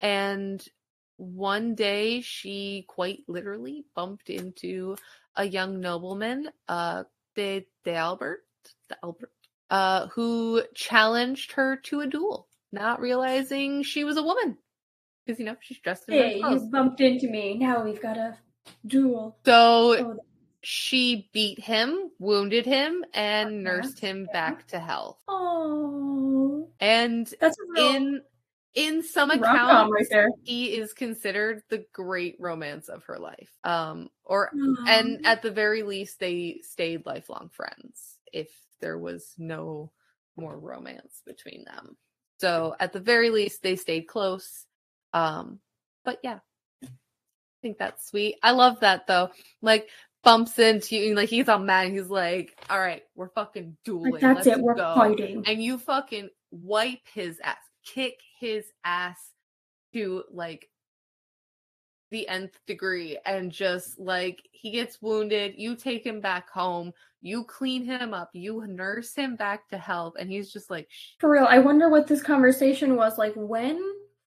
and 0.00 0.64
one 1.20 1.74
day 1.74 2.22
she 2.22 2.86
quite 2.88 3.20
literally 3.28 3.84
bumped 3.94 4.30
into 4.30 4.96
a 5.36 5.44
young 5.44 5.78
nobleman, 5.78 6.48
uh, 6.66 7.04
de, 7.36 7.66
de 7.84 7.94
Albert, 7.94 8.42
de 8.88 8.96
Albert, 9.02 9.30
uh, 9.68 10.06
who 10.08 10.62
challenged 10.74 11.52
her 11.52 11.76
to 11.76 12.00
a 12.00 12.06
duel, 12.06 12.48
not 12.72 13.00
realizing 13.00 13.82
she 13.82 14.02
was 14.02 14.16
a 14.16 14.22
woman. 14.22 14.56
Because, 15.24 15.38
you 15.38 15.44
know, 15.44 15.56
she's 15.60 15.78
dressed 15.78 16.08
in 16.08 16.14
Hey, 16.14 16.38
you 16.38 16.68
bumped 16.72 17.00
into 17.02 17.28
me. 17.28 17.58
Now 17.58 17.84
we've 17.84 18.00
got 18.00 18.16
a 18.16 18.38
duel. 18.86 19.36
So 19.44 19.94
Oh, 19.98 20.20
she 20.62 21.28
beat 21.32 21.60
him, 21.60 22.10
wounded 22.18 22.64
him, 22.64 23.04
and 23.12 23.62
nursed 23.62 24.00
him 24.00 24.26
back 24.32 24.66
to 24.68 24.78
health. 24.78 25.18
oh. 25.28 26.68
And 26.80 27.32
That's 27.40 27.58
real 27.68 27.90
in 27.90 28.22
in 28.74 29.02
some 29.02 29.30
accounts, 29.30 29.92
right 30.12 30.28
he 30.42 30.66
is 30.66 30.92
considered 30.92 31.62
the 31.70 31.84
great 31.92 32.36
romance 32.38 32.88
of 32.88 33.04
her 33.04 33.18
life. 33.18 33.50
Um, 33.64 34.10
or 34.24 34.50
and 34.86 35.26
at 35.26 35.42
the 35.42 35.50
very 35.50 35.82
least, 35.82 36.20
they 36.20 36.60
stayed 36.62 37.06
lifelong 37.06 37.50
friends. 37.52 38.18
If 38.32 38.48
there 38.80 38.98
was 38.98 39.34
no 39.38 39.90
more 40.36 40.58
romance 40.58 41.22
between 41.26 41.64
them, 41.64 41.96
so 42.38 42.74
at 42.78 42.92
the 42.92 43.00
very 43.00 43.30
least, 43.30 43.62
they 43.62 43.76
stayed 43.76 44.06
close. 44.06 44.66
Um, 45.12 45.58
but 46.04 46.18
yeah, 46.22 46.38
I 46.82 46.88
think 47.60 47.78
that's 47.78 48.08
sweet. 48.08 48.36
I 48.42 48.52
love 48.52 48.80
that 48.80 49.06
though. 49.06 49.30
Like 49.60 49.88
bumps 50.22 50.58
into 50.58 50.96
you, 50.96 51.14
like 51.14 51.28
he's 51.28 51.48
all 51.48 51.58
mad. 51.58 51.90
He's 51.90 52.08
like, 52.08 52.56
"All 52.70 52.80
right, 52.80 53.02
we're 53.14 53.30
fucking 53.30 53.76
dueling. 53.84 54.12
like, 54.12 54.20
that's 54.20 54.46
Let's 54.46 54.58
it. 54.58 54.62
We're 54.62 54.74
go." 54.74 54.94
fighting. 54.94 55.44
and 55.46 55.62
you 55.62 55.78
fucking 55.78 56.30
wipe 56.50 57.00
his 57.12 57.40
ass, 57.42 57.56
kick 57.84 58.20
his 58.38 58.66
ass 58.84 59.32
to 59.92 60.24
like 60.30 60.68
the 62.10 62.26
nth 62.28 62.58
degree, 62.66 63.18
and 63.24 63.52
just 63.52 63.98
like 63.98 64.42
he 64.50 64.72
gets 64.72 65.00
wounded, 65.00 65.54
you 65.56 65.76
take 65.76 66.04
him 66.04 66.20
back 66.20 66.50
home, 66.50 66.92
you 67.22 67.44
clean 67.44 67.84
him 67.84 68.12
up, 68.12 68.30
you 68.32 68.66
nurse 68.66 69.14
him 69.14 69.36
back 69.36 69.68
to 69.68 69.78
health, 69.78 70.14
and 70.18 70.28
he's 70.28 70.52
just 70.52 70.70
like, 70.70 70.88
"Shh, 70.90 71.12
For 71.20 71.30
real, 71.30 71.46
I 71.48 71.58
wonder 71.60 71.88
what 71.88 72.06
this 72.06 72.22
conversation 72.22 72.96
was 72.96 73.16
like. 73.16 73.32
When 73.36 73.80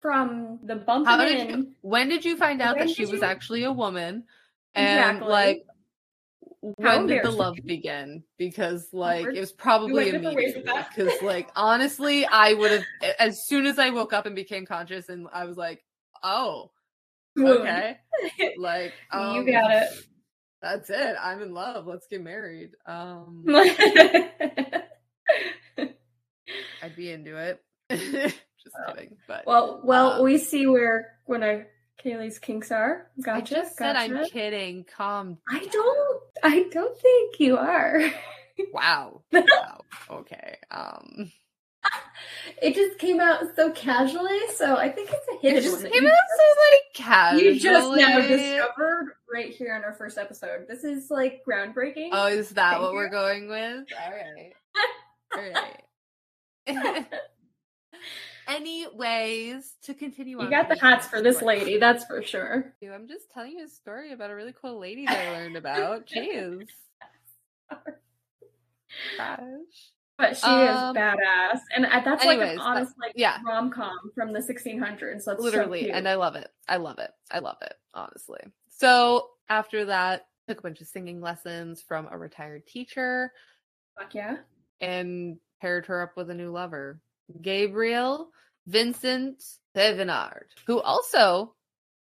from 0.01 0.59
the 0.63 0.77
bumping 0.77 1.07
how 1.07 1.25
did 1.25 1.49
in, 1.49 1.51
you? 1.51 1.73
When 1.83 2.09
did 2.09 2.25
you 2.25 2.37
find 2.37 2.63
out 2.63 2.79
that 2.79 2.91
she 2.91 3.05
did 3.05 3.13
was 3.13 3.23
actually 3.23 3.65
a 3.65 3.73
woman? 3.73 4.25
And 4.75 4.89
Exactly. 4.89 5.29
like, 5.29 5.67
when 6.77 7.07
did 7.07 7.23
the 7.23 7.31
love 7.31 7.57
begin? 7.65 8.23
Because 8.39 8.89
like 8.93 9.27
it 9.27 9.39
was 9.41 9.53
probably 9.53 9.95
went 9.95 10.13
different 10.13 10.37
ways 10.37 10.55
with 10.57 10.65
immediately. 10.67 10.85
Because 10.97 11.23
like 11.23 11.49
honestly, 11.55 12.27
I 12.27 12.53
would 12.55 12.71
have 12.71 12.85
as 13.19 13.47
soon 13.47 13.67
as 13.67 13.79
I 13.79 13.91
woke 13.91 14.13
up 14.13 14.27
and 14.27 14.35
became 14.35 14.67
conscious, 14.67 15.09
and 15.09 15.29
I 15.33 15.45
was 15.45 15.57
like, 15.57 15.85
oh, 16.23 16.71
okay, 17.39 17.99
like 18.59 18.93
um, 19.13 19.37
you 19.37 19.53
got 19.53 19.71
it. 19.71 19.89
That's 20.63 20.91
it. 20.91 21.17
I'm 21.21 21.43
in 21.43 21.53
love. 21.53 21.87
Let's 21.87 22.07
get 22.09 22.23
married. 22.23 22.71
Um, 22.87 23.45
I'd 26.83 26.97
be 26.97 27.11
into 27.11 27.37
it. 27.37 27.63
Just 27.91 28.77
kidding. 28.89 29.17
But 29.29 29.45
well, 29.47 29.81
well, 29.85 30.13
Uh, 30.13 30.23
we 30.23 30.39
see 30.39 30.67
where 30.67 31.19
when 31.27 31.43
I 31.43 31.67
Kaylie's 32.07 32.39
kinks 32.39 32.71
are. 32.71 33.11
I 33.19 33.23
Gotcha. 33.23 33.55
just 33.55 33.77
said 33.77 33.97
I'm 33.97 34.25
kidding. 34.27 34.85
Calm. 34.85 35.39
I 35.49 35.67
don't. 35.67 36.23
I 36.43 36.69
don't 36.71 36.99
think 37.01 37.41
you 37.41 37.57
are. 37.57 38.01
Wow. 38.73 39.21
wow. 39.33 39.83
Okay. 40.11 40.57
Um. 40.71 41.31
it 42.63 42.75
just 42.75 42.99
came 42.99 43.21
out 43.21 43.55
so 43.55 43.71
casually, 43.73 44.41
so 44.55 44.79
I 44.79 44.89
think 44.89 45.11
it's 45.13 45.29
a 45.29 45.39
hit. 45.43 45.57
It 45.57 45.61
just 45.63 45.83
one. 45.83 45.93
came 45.93 46.03
you 46.05 46.09
out 46.09 46.15
so 46.15 46.45
like 46.73 46.95
casually. 46.95 47.45
You 47.49 47.61
just 47.61 47.97
now 47.99 48.19
discovered 48.19 49.13
right 49.31 49.51
here 49.55 49.75
on 49.75 49.85
our 49.85 49.93
first 49.93 50.17
episode. 50.17 50.65
This 50.71 50.85
is 50.85 51.11
like 51.11 51.43
groundbreaking. 51.47 52.09
Oh, 52.13 52.29
is 52.29 52.49
that 52.51 52.71
Thank 52.71 52.83
what 52.83 52.93
you. 52.93 52.97
we're 52.97 53.11
going 53.11 53.47
with? 53.47 53.85
All 54.03 54.11
right. 54.11 54.53
All 56.67 56.73
right. 56.73 57.07
Anyways, 58.49 59.75
to 59.83 59.95
continue 59.95 60.39
on. 60.39 60.45
you 60.45 60.51
got 60.51 60.69
the 60.69 60.79
hats 60.81 61.07
for 61.07 61.21
this 61.23 61.43
lady, 61.43 61.79
that's 61.79 62.05
for 62.05 62.23
sure. 62.23 62.75
I'm 62.93 63.09
just 63.09 63.31
telling 63.33 63.53
you 63.53 63.65
a 63.65 63.69
story 63.69 64.13
about 64.13 64.31
a 64.31 64.35
really 64.35 64.55
cool 64.61 64.79
lady 64.79 65.05
that 65.07 65.19
I 65.29 65.33
learned 65.33 65.57
about. 65.57 66.07
Jeez. 66.17 66.67
Gosh. 69.17 69.41
But 70.19 70.37
she 70.37 70.47
Um, 70.47 70.97
is 70.97 71.03
badass, 71.03 71.61
and 71.75 71.85
that's 71.85 72.25
like 72.25 72.41
an 72.41 72.59
honest 72.59 72.95
like 72.99 73.13
yeah. 73.17 73.39
rom 73.45 73.71
com 73.71 74.11
from 74.15 74.33
the 74.33 74.41
1600s. 74.41 75.25
That's 75.25 75.41
Literally. 75.43 75.89
so 75.89 75.93
and 75.93 76.09
I 76.09 76.15
love 76.15 76.37
it. 76.37 76.49
I 76.69 76.79
love 76.79 76.99
it. 76.99 77.11
I 77.31 77.41
love 77.41 77.59
it, 77.61 77.75
honestly. 77.93 78.41
So 78.71 79.29
after 79.51 79.85
that, 79.87 80.27
took 80.49 80.61
a 80.61 80.63
bunch 80.63 80.81
of 80.81 80.87
singing 80.87 81.21
lessons 81.21 81.83
from 81.83 82.09
a 82.11 82.17
retired 82.17 82.67
teacher 82.67 83.31
Fuck 83.99 84.15
yeah. 84.15 84.37
and 84.81 85.37
paired 85.61 85.85
her 85.87 86.01
up 86.03 86.17
with 86.17 86.31
a 86.31 86.35
new 86.35 86.51
lover, 86.51 86.99
Gabriel 87.43 88.31
Vincent 88.67 89.43
Thevenard, 89.75 90.47
who 90.67 90.81
also 90.81 91.55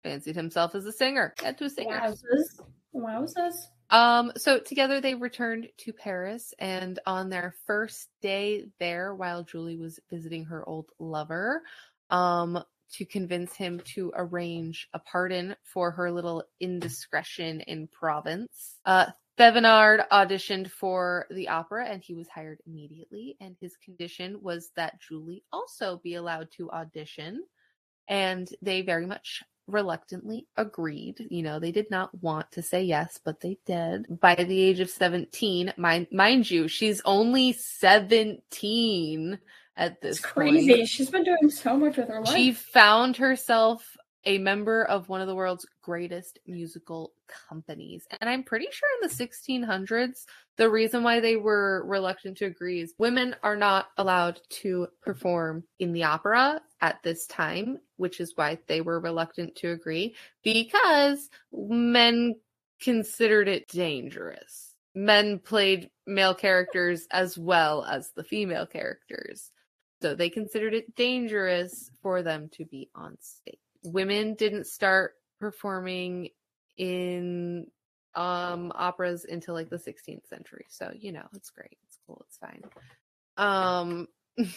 fancied 0.03 0.35
himself 0.35 0.75
as 0.75 0.85
a 0.85 0.91
singer. 0.91 1.33
Had 1.41 1.57
two 1.57 1.69
singers. 1.69 2.23
Wowzers. 2.23 2.65
Wowzers. 2.93 3.55
Um, 3.89 4.31
so 4.35 4.59
together 4.59 4.99
they 4.99 5.13
returned 5.13 5.67
to 5.79 5.93
Paris, 5.93 6.53
and 6.57 6.99
on 7.05 7.29
their 7.29 7.53
first 7.67 8.09
day 8.21 8.65
there, 8.79 9.13
while 9.13 9.43
Julie 9.43 9.77
was 9.77 9.99
visiting 10.09 10.45
her 10.45 10.67
old 10.67 10.89
lover, 10.99 11.61
um, 12.09 12.63
to 12.93 13.05
convince 13.05 13.55
him 13.55 13.81
to 13.93 14.11
arrange 14.15 14.87
a 14.93 14.99
pardon 14.99 15.55
for 15.63 15.91
her 15.91 16.11
little 16.11 16.43
indiscretion 16.59 17.61
in 17.61 17.87
Provence, 17.87 18.75
uh, 18.85 19.07
Thevenard 19.37 20.07
auditioned 20.11 20.69
for 20.69 21.27
the 21.29 21.49
opera 21.49 21.85
and 21.87 22.01
he 22.01 22.13
was 22.13 22.27
hired 22.29 22.59
immediately. 22.65 23.35
And 23.41 23.55
his 23.59 23.75
condition 23.77 24.39
was 24.41 24.71
that 24.75 24.99
Julie 25.01 25.43
also 25.51 25.99
be 26.03 26.15
allowed 26.15 26.49
to 26.57 26.71
audition. 26.71 27.43
And 28.07 28.47
they 28.61 28.81
very 28.81 29.05
much 29.05 29.43
reluctantly 29.67 30.47
agreed. 30.57 31.25
You 31.29 31.43
know, 31.43 31.59
they 31.59 31.71
did 31.71 31.89
not 31.89 32.11
want 32.21 32.51
to 32.53 32.61
say 32.61 32.83
yes, 32.83 33.19
but 33.23 33.39
they 33.41 33.57
did. 33.65 34.19
By 34.19 34.35
the 34.35 34.61
age 34.61 34.79
of 34.79 34.89
17, 34.89 35.73
mind, 35.75 36.07
mind 36.11 36.49
you, 36.49 36.67
she's 36.67 37.01
only 37.03 37.53
17 37.53 39.39
at 39.77 40.01
this 40.01 40.17
It's 40.17 40.25
crazy. 40.25 40.75
point. 40.75 40.87
She's 40.87 41.09
been 41.09 41.23
doing 41.23 41.49
so 41.49 41.75
much 41.75 41.97
with 41.97 42.07
her 42.07 42.21
life. 42.21 42.33
She 42.33 42.51
found 42.53 43.17
herself 43.17 43.97
a 44.25 44.37
member 44.39 44.83
of 44.85 45.07
one 45.07 45.21
of 45.21 45.27
the 45.27 45.35
world's 45.35 45.65
greatest 45.81 46.39
musical 46.47 47.13
companies. 47.27 48.05
And 48.19 48.29
I'm 48.29 48.43
pretty 48.43 48.67
sure 48.71 48.89
in 49.01 49.07
the 49.07 49.13
1600s, 49.13 50.25
the 50.57 50.69
reason 50.69 51.03
why 51.03 51.19
they 51.19 51.35
were 51.35 51.83
reluctant 51.85 52.37
to 52.37 52.45
agree 52.45 52.81
is 52.81 52.93
women 52.97 53.35
are 53.43 53.55
not 53.55 53.89
allowed 53.97 54.39
to 54.49 54.87
perform 55.01 55.63
in 55.79 55.93
the 55.93 56.03
opera 56.03 56.61
at 56.81 57.01
this 57.03 57.27
time, 57.27 57.79
which 57.97 58.19
is 58.19 58.33
why 58.35 58.57
they 58.67 58.81
were 58.81 58.99
reluctant 58.99 59.55
to 59.57 59.71
agree 59.71 60.15
because 60.43 61.29
men 61.53 62.35
considered 62.81 63.47
it 63.47 63.67
dangerous. 63.67 64.73
Men 64.95 65.39
played 65.39 65.89
male 66.07 66.35
characters 66.35 67.05
as 67.11 67.37
well 67.37 67.83
as 67.83 68.11
the 68.15 68.23
female 68.23 68.65
characters. 68.65 69.51
So 70.01 70.15
they 70.15 70.29
considered 70.29 70.73
it 70.73 70.95
dangerous 70.95 71.89
for 72.01 72.21
them 72.21 72.49
to 72.53 72.65
be 72.65 72.89
on 72.95 73.17
stage 73.19 73.59
women 73.85 74.35
didn't 74.35 74.67
start 74.67 75.13
performing 75.39 76.29
in 76.77 77.67
um 78.15 78.71
operas 78.75 79.25
until 79.29 79.53
like 79.53 79.69
the 79.69 79.77
16th 79.77 80.25
century 80.27 80.65
so 80.69 80.91
you 80.97 81.11
know 81.11 81.25
it's 81.33 81.49
great 81.49 81.77
it's 81.85 81.97
cool 82.07 82.25
it's 82.27 82.37
fine. 82.37 82.63
Um 83.37 84.07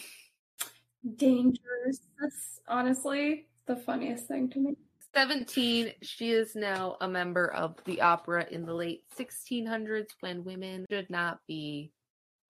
dangerous 1.17 2.01
that's 2.21 2.61
honestly 2.69 3.47
the 3.67 3.77
funniest 3.77 4.27
thing 4.27 4.49
to 4.51 4.59
me. 4.59 4.77
17 5.15 5.93
she 6.03 6.31
is 6.31 6.55
now 6.55 6.97
a 7.01 7.09
member 7.09 7.51
of 7.53 7.77
the 7.85 8.01
opera 8.01 8.47
in 8.51 8.65
the 8.65 8.75
late 8.75 9.03
1600s 9.19 10.09
when 10.21 10.45
women 10.45 10.87
should 10.91 11.11
not 11.11 11.41
be 11.47 11.93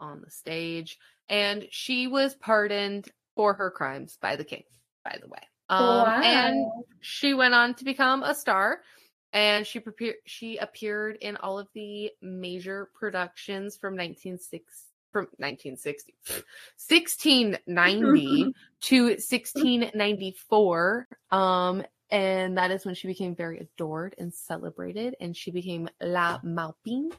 on 0.00 0.20
the 0.20 0.30
stage 0.30 0.98
and 1.28 1.66
she 1.70 2.06
was 2.06 2.34
pardoned 2.34 3.08
for 3.36 3.54
her 3.54 3.70
crimes 3.70 4.18
by 4.20 4.36
the 4.36 4.44
king 4.44 4.64
by 5.04 5.16
the 5.20 5.28
way 5.28 5.40
um, 5.68 5.80
wow. 5.80 6.20
And 6.22 6.66
she 7.00 7.34
went 7.34 7.54
on 7.54 7.74
to 7.74 7.84
become 7.84 8.22
a 8.22 8.34
star, 8.34 8.80
and 9.32 9.66
she 9.66 9.80
prepared. 9.80 10.16
She 10.24 10.56
appeared 10.56 11.18
in 11.20 11.36
all 11.36 11.58
of 11.58 11.68
the 11.74 12.10
major 12.22 12.88
productions 12.94 13.76
from 13.76 13.94
1960 13.94 14.84
from 15.10 15.24
1960 15.38 16.14
1690 16.86 18.52
to 18.80 19.04
1694 19.04 21.08
um 21.30 21.82
and 22.10 22.58
that 22.58 22.70
is 22.70 22.84
when 22.84 22.94
she 22.94 23.08
became 23.08 23.34
very 23.34 23.58
adored 23.58 24.14
and 24.18 24.34
celebrated 24.34 25.16
and 25.20 25.34
she 25.34 25.50
became 25.50 25.88
la 26.02 26.38
maupin 26.42 27.10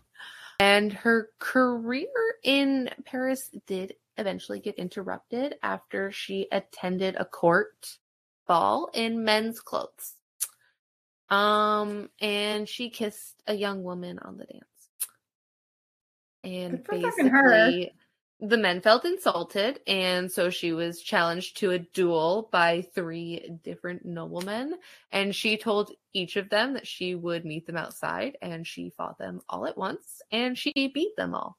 and 0.60 0.94
her 0.94 1.30
career 1.40 2.06
in 2.44 2.92
paris 3.06 3.50
did 3.66 3.96
eventually 4.18 4.60
get 4.60 4.76
interrupted 4.76 5.56
after 5.64 6.12
she 6.12 6.48
attended 6.52 7.16
a 7.16 7.26
court 7.26 7.98
ball 8.50 8.90
in 8.96 9.24
men's 9.24 9.62
clothes. 9.62 10.16
Um, 11.30 12.10
and 12.20 12.68
she 12.68 12.90
kissed 12.90 13.42
a 13.46 13.54
young 13.54 13.84
woman 13.84 14.18
on 14.18 14.38
the 14.38 14.46
dance. 14.46 14.66
And 16.44 16.84
basically, 16.84 17.94
the 18.40 18.58
men 18.58 18.82
felt 18.82 19.06
insulted, 19.06 19.82
and 19.86 20.32
so 20.32 20.50
she 20.50 20.72
was 20.72 21.02
challenged 21.02 21.58
to 21.58 21.72
a 21.72 21.80
duel 21.80 22.50
by 22.52 22.88
three 22.96 23.52
different 23.64 24.06
noblemen. 24.06 24.74
And 25.12 25.36
she 25.36 25.58
told 25.58 25.92
each 26.14 26.36
of 26.36 26.50
them 26.50 26.74
that 26.74 26.88
she 26.88 27.14
would 27.14 27.46
meet 27.46 27.68
them 27.68 27.78
outside, 27.78 28.38
and 28.42 28.66
she 28.66 28.90
fought 28.90 29.20
them 29.20 29.42
all 29.48 29.68
at 29.68 29.78
once, 29.78 30.24
and 30.32 30.58
she 30.58 30.74
beat 30.74 31.16
them 31.16 31.36
all. 31.36 31.58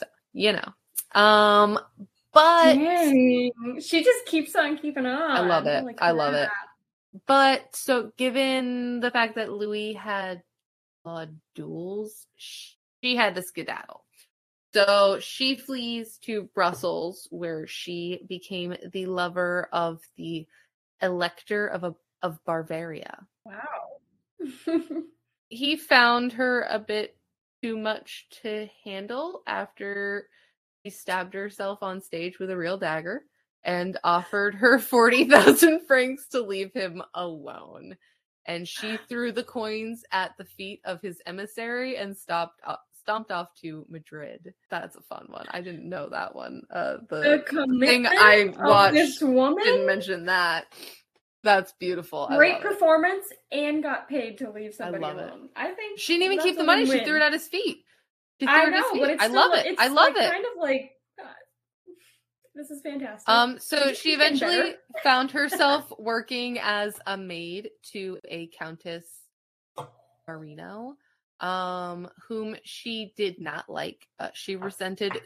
So, 0.00 0.06
you 0.32 0.52
know. 0.52 0.72
Um, 1.20 1.78
but 2.34 2.74
Dang. 2.74 3.80
she 3.80 4.02
just 4.02 4.26
keeps 4.26 4.54
on 4.56 4.76
keeping 4.76 5.06
on. 5.06 5.30
I 5.30 5.40
love 5.40 5.66
it. 5.66 5.84
Like 5.84 6.02
I 6.02 6.10
love 6.10 6.34
it. 6.34 6.48
But 7.26 7.74
so, 7.76 8.12
given 8.16 9.00
the 9.00 9.10
fact 9.10 9.36
that 9.36 9.52
Louis 9.52 9.92
had 9.92 10.42
uh, 11.06 11.26
duels, 11.54 12.26
she 12.36 13.14
had 13.16 13.36
to 13.36 13.42
skedaddle. 13.42 14.04
So 14.74 15.20
she 15.20 15.54
flees 15.54 16.18
to 16.22 16.48
Brussels, 16.54 17.28
where 17.30 17.68
she 17.68 18.24
became 18.28 18.76
the 18.92 19.06
lover 19.06 19.68
of 19.72 20.00
the 20.16 20.46
Elector 21.00 21.68
of 21.68 21.84
a, 21.84 21.94
of 22.22 22.44
Bavaria. 22.44 23.24
Wow. 23.44 24.64
he 25.48 25.76
found 25.76 26.32
her 26.32 26.66
a 26.68 26.80
bit 26.80 27.16
too 27.62 27.78
much 27.78 28.26
to 28.42 28.68
handle 28.84 29.42
after 29.46 30.28
she 30.84 30.90
stabbed 30.90 31.34
herself 31.34 31.82
on 31.82 32.00
stage 32.00 32.38
with 32.38 32.50
a 32.50 32.56
real 32.56 32.76
dagger 32.76 33.24
and 33.64 33.98
offered 34.04 34.54
her 34.54 34.78
40,000 34.80 35.86
francs 35.86 36.28
to 36.28 36.42
leave 36.42 36.72
him 36.72 37.02
alone. 37.14 37.96
And 38.46 38.68
she 38.68 38.98
threw 39.08 39.32
the 39.32 39.44
coins 39.44 40.04
at 40.12 40.32
the 40.36 40.44
feet 40.44 40.80
of 40.84 41.00
his 41.00 41.20
emissary 41.26 41.96
and 41.96 42.16
stopped 42.16 42.60
up, 42.66 42.82
stomped 43.00 43.30
off 43.30 43.48
to 43.62 43.86
Madrid. 43.88 44.52
That's 44.70 44.96
a 44.96 45.02
fun 45.02 45.26
one. 45.28 45.46
I 45.50 45.60
didn't 45.60 45.88
know 45.88 46.08
that 46.10 46.34
one. 46.34 46.62
Uh, 46.70 46.98
the, 47.08 47.44
the 47.50 47.78
thing 47.80 48.06
I 48.06 48.52
watched 48.58 49.20
didn't 49.20 49.86
mention 49.86 50.26
that. 50.26 50.66
That's 51.42 51.72
beautiful. 51.78 52.26
Great 52.34 52.62
performance 52.62 53.26
it. 53.30 53.58
and 53.58 53.82
got 53.82 54.08
paid 54.08 54.38
to 54.38 54.50
leave 54.50 54.72
somebody 54.72 55.04
I 55.04 55.10
alone. 55.12 55.44
It. 55.44 55.50
I 55.54 55.72
think 55.72 55.98
she 55.98 56.14
didn't 56.14 56.32
even 56.32 56.38
keep 56.42 56.56
the 56.56 56.64
money. 56.64 56.84
Win. 56.88 56.98
She 56.98 57.04
threw 57.04 57.16
it 57.16 57.22
at 57.22 57.34
his 57.34 57.46
feet. 57.46 57.83
I 58.46 58.66
know, 58.66 58.84
but 58.94 59.10
it's 59.10 59.22
I 59.22 59.28
still, 59.28 59.36
love 59.36 59.58
it. 59.58 59.76
I 59.78 59.88
love 59.88 60.14
like 60.14 60.24
it. 60.24 60.32
Kind 60.32 60.44
of 60.44 60.60
like 60.60 60.90
this 62.54 62.70
is 62.70 62.82
fantastic. 62.82 63.28
Um, 63.28 63.58
so 63.58 63.92
she 63.92 64.10
eventually 64.10 64.74
found 65.02 65.32
herself 65.32 65.92
working 65.98 66.58
as 66.60 66.94
a 67.06 67.16
maid 67.16 67.70
to 67.92 68.18
a 68.28 68.48
Countess 68.56 69.04
Marino, 70.28 70.96
um, 71.40 72.08
whom 72.28 72.56
she 72.62 73.12
did 73.16 73.40
not 73.40 73.68
like. 73.68 74.06
Uh, 74.20 74.28
she 74.34 74.56
resented. 74.56 75.20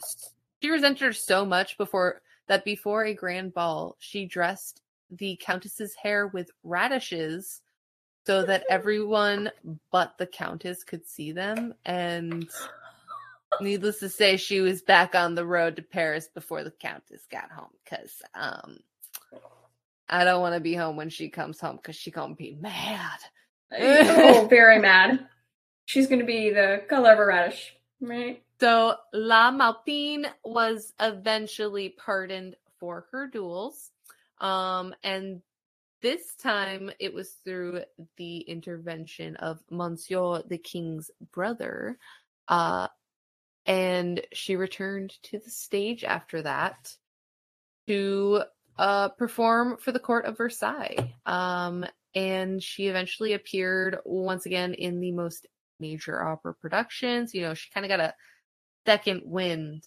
She 0.62 0.70
resented 0.70 1.02
her 1.02 1.12
so 1.12 1.44
much 1.44 1.76
before 1.76 2.22
that 2.48 2.64
before 2.64 3.04
a 3.04 3.14
grand 3.14 3.54
ball, 3.54 3.96
she 3.98 4.24
dressed 4.24 4.80
the 5.10 5.38
countess's 5.40 5.94
hair 5.94 6.26
with 6.26 6.50
radishes 6.64 7.60
so 8.26 8.44
that 8.44 8.64
everyone 8.70 9.50
but 9.90 10.16
the 10.18 10.26
countess 10.26 10.82
could 10.82 11.06
see 11.06 11.32
them 11.32 11.74
and 11.84 12.48
needless 13.60 14.00
to 14.00 14.08
say, 14.08 14.36
she 14.36 14.60
was 14.60 14.82
back 14.82 15.14
on 15.14 15.34
the 15.34 15.46
road 15.46 15.76
to 15.76 15.82
Paris 15.82 16.28
before 16.32 16.64
the 16.64 16.70
Countess 16.70 17.22
got 17.30 17.50
home 17.50 17.70
because 17.84 18.22
um, 18.34 18.78
I 20.08 20.24
don't 20.24 20.40
want 20.40 20.54
to 20.54 20.60
be 20.60 20.74
home 20.74 20.96
when 20.96 21.10
she 21.10 21.28
comes 21.28 21.60
home 21.60 21.76
because 21.76 21.96
she 21.96 22.10
gonna 22.10 22.34
be 22.34 22.56
mad. 22.60 23.18
oh, 23.72 24.46
very 24.50 24.78
mad. 24.78 25.26
She's 25.84 26.06
gonna 26.06 26.24
be 26.24 26.50
the 26.50 26.82
color 26.88 27.12
of 27.12 27.18
a 27.18 27.26
radish, 27.26 27.74
right? 28.00 28.42
So 28.60 28.96
La 29.12 29.50
Maupin 29.50 30.26
was 30.44 30.92
eventually 31.00 31.90
pardoned 31.90 32.56
for 32.78 33.06
her 33.12 33.26
duels, 33.26 33.90
um, 34.40 34.94
and 35.02 35.42
this 36.00 36.34
time 36.36 36.90
it 37.00 37.12
was 37.12 37.30
through 37.44 37.82
the 38.16 38.38
intervention 38.40 39.36
of 39.36 39.60
Monsieur 39.70 40.42
the 40.46 40.58
King's 40.58 41.10
brother, 41.32 41.98
uh, 42.48 42.88
and 43.68 44.22
she 44.32 44.56
returned 44.56 45.12
to 45.24 45.38
the 45.38 45.50
stage 45.50 46.02
after 46.02 46.40
that 46.42 46.96
to 47.86 48.42
uh, 48.78 49.10
perform 49.10 49.76
for 49.76 49.92
the 49.92 49.98
court 49.98 50.24
of 50.24 50.38
Versailles. 50.38 51.14
Um, 51.26 51.84
and 52.14 52.62
she 52.62 52.88
eventually 52.88 53.34
appeared 53.34 53.98
once 54.06 54.46
again 54.46 54.72
in 54.72 55.00
the 55.00 55.12
most 55.12 55.46
major 55.78 56.20
opera 56.26 56.54
productions. 56.54 57.34
You 57.34 57.42
know, 57.42 57.54
she 57.54 57.70
kind 57.70 57.84
of 57.84 57.90
got 57.90 58.00
a 58.00 58.14
second 58.86 59.22
wind 59.26 59.84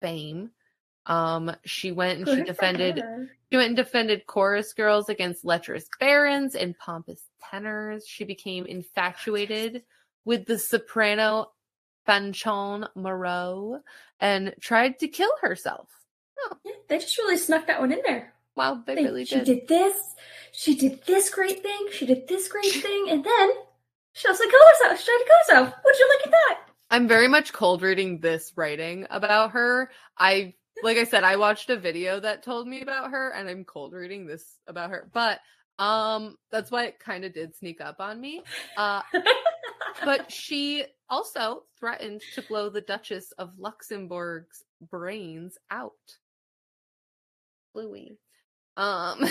fame. 0.00 0.50
Um, 1.04 1.54
she 1.66 1.92
went 1.92 2.18
and 2.18 2.26
Good 2.26 2.38
she 2.38 2.44
defended 2.44 3.02
she 3.50 3.56
went 3.56 3.68
and 3.68 3.76
defended 3.76 4.26
chorus 4.26 4.72
girls 4.72 5.10
against 5.10 5.44
lecherous 5.44 5.86
barons 6.00 6.54
and 6.54 6.78
pompous 6.78 7.22
tenors. 7.50 8.06
She 8.06 8.24
became 8.24 8.64
infatuated 8.64 9.82
with 10.24 10.46
the 10.46 10.58
soprano 10.58 11.50
Fanchon 12.06 12.88
Moreau 12.94 13.80
and 14.20 14.54
tried 14.60 14.98
to 15.00 15.08
kill 15.08 15.30
herself. 15.40 15.88
Oh. 16.38 16.56
Yeah, 16.64 16.72
they 16.88 16.98
just 16.98 17.18
really 17.18 17.36
snuck 17.36 17.66
that 17.66 17.80
one 17.80 17.92
in 17.92 18.00
there. 18.04 18.32
Wow, 18.56 18.82
they, 18.86 18.94
they 18.94 19.04
really 19.04 19.24
did. 19.24 19.46
She 19.46 19.54
did 19.54 19.68
this. 19.68 20.14
She 20.52 20.74
did 20.76 21.04
this 21.06 21.30
great 21.30 21.62
thing. 21.62 21.88
She 21.92 22.06
did 22.06 22.28
this 22.28 22.48
great 22.48 22.72
thing, 22.72 23.06
and 23.08 23.24
then 23.24 23.50
she 24.12 24.28
also 24.28 24.44
killed 24.44 24.62
herself. 24.80 25.00
She 25.00 25.06
tried 25.06 25.18
to 25.18 25.24
kill 25.24 25.56
herself. 25.56 25.74
Would 25.84 25.98
you 25.98 26.08
look 26.08 26.26
at 26.26 26.30
that? 26.32 26.58
I'm 26.90 27.08
very 27.08 27.28
much 27.28 27.54
cold 27.54 27.80
reading 27.80 28.18
this 28.18 28.52
writing 28.54 29.06
about 29.08 29.52
her. 29.52 29.90
I 30.18 30.54
like 30.82 30.98
I 30.98 31.04
said, 31.04 31.24
I 31.24 31.36
watched 31.36 31.70
a 31.70 31.76
video 31.76 32.20
that 32.20 32.42
told 32.42 32.66
me 32.66 32.82
about 32.82 33.10
her, 33.10 33.30
and 33.30 33.48
I'm 33.48 33.64
cold 33.64 33.92
reading 33.92 34.26
this 34.26 34.58
about 34.66 34.90
her. 34.90 35.08
But 35.12 35.40
um, 35.78 36.36
that's 36.50 36.70
why 36.70 36.84
it 36.84 36.98
kind 36.98 37.24
of 37.24 37.32
did 37.32 37.56
sneak 37.56 37.80
up 37.80 37.96
on 38.00 38.20
me. 38.20 38.42
Uh, 38.76 39.02
but 40.04 40.30
she 40.32 40.84
also 41.12 41.64
threatened 41.78 42.22
to 42.34 42.42
blow 42.42 42.70
the 42.70 42.80
Duchess 42.80 43.32
of 43.32 43.58
Luxembourg's 43.58 44.64
brains 44.90 45.58
out. 45.70 45.92
Louis. 47.74 48.18
Um 48.76 49.26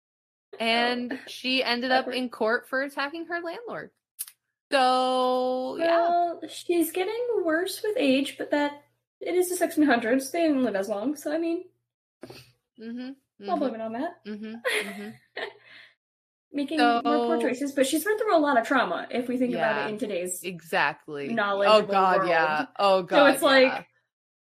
and 0.60 1.18
she 1.26 1.62
ended 1.64 1.90
up 1.90 2.08
in 2.08 2.30
court 2.30 2.68
for 2.68 2.82
attacking 2.82 3.26
her 3.26 3.40
landlord. 3.40 3.90
So 4.72 5.76
yeah, 5.78 6.08
Well, 6.08 6.40
she's 6.48 6.92
getting 6.92 7.26
worse 7.44 7.82
with 7.82 7.96
age, 7.98 8.36
but 8.38 8.50
that 8.52 8.82
it 9.20 9.34
is 9.34 9.48
the 9.48 9.66
1600s. 9.66 10.30
They 10.30 10.42
didn't 10.42 10.64
live 10.64 10.76
as 10.76 10.88
long, 10.88 11.16
so 11.16 11.32
I 11.32 11.38
mean, 11.38 11.64
mm-hmm, 12.80 13.10
I'll 13.48 13.58
mm-hmm, 13.58 13.58
blame 13.58 13.74
it 13.74 13.80
on 13.80 13.92
that. 13.94 14.24
mm-hmm, 14.26 14.54
Making 16.52 16.78
more 16.78 17.02
poor 17.02 17.40
choices, 17.40 17.72
but 17.72 17.86
she's 17.86 18.04
been 18.04 18.16
through 18.18 18.36
a 18.36 18.38
lot 18.38 18.58
of 18.58 18.66
trauma. 18.66 19.06
If 19.10 19.28
we 19.28 19.36
think 19.36 19.54
about 19.54 19.86
it 19.86 19.92
in 19.92 19.98
today's, 19.98 20.42
exactly. 20.42 21.28
knowledge. 21.28 21.68
Oh 21.70 21.82
god, 21.82 22.28
yeah. 22.28 22.66
Oh 22.78 23.02
god, 23.02 23.16
So 23.16 23.26
it's 23.26 23.42
like- 23.42 23.86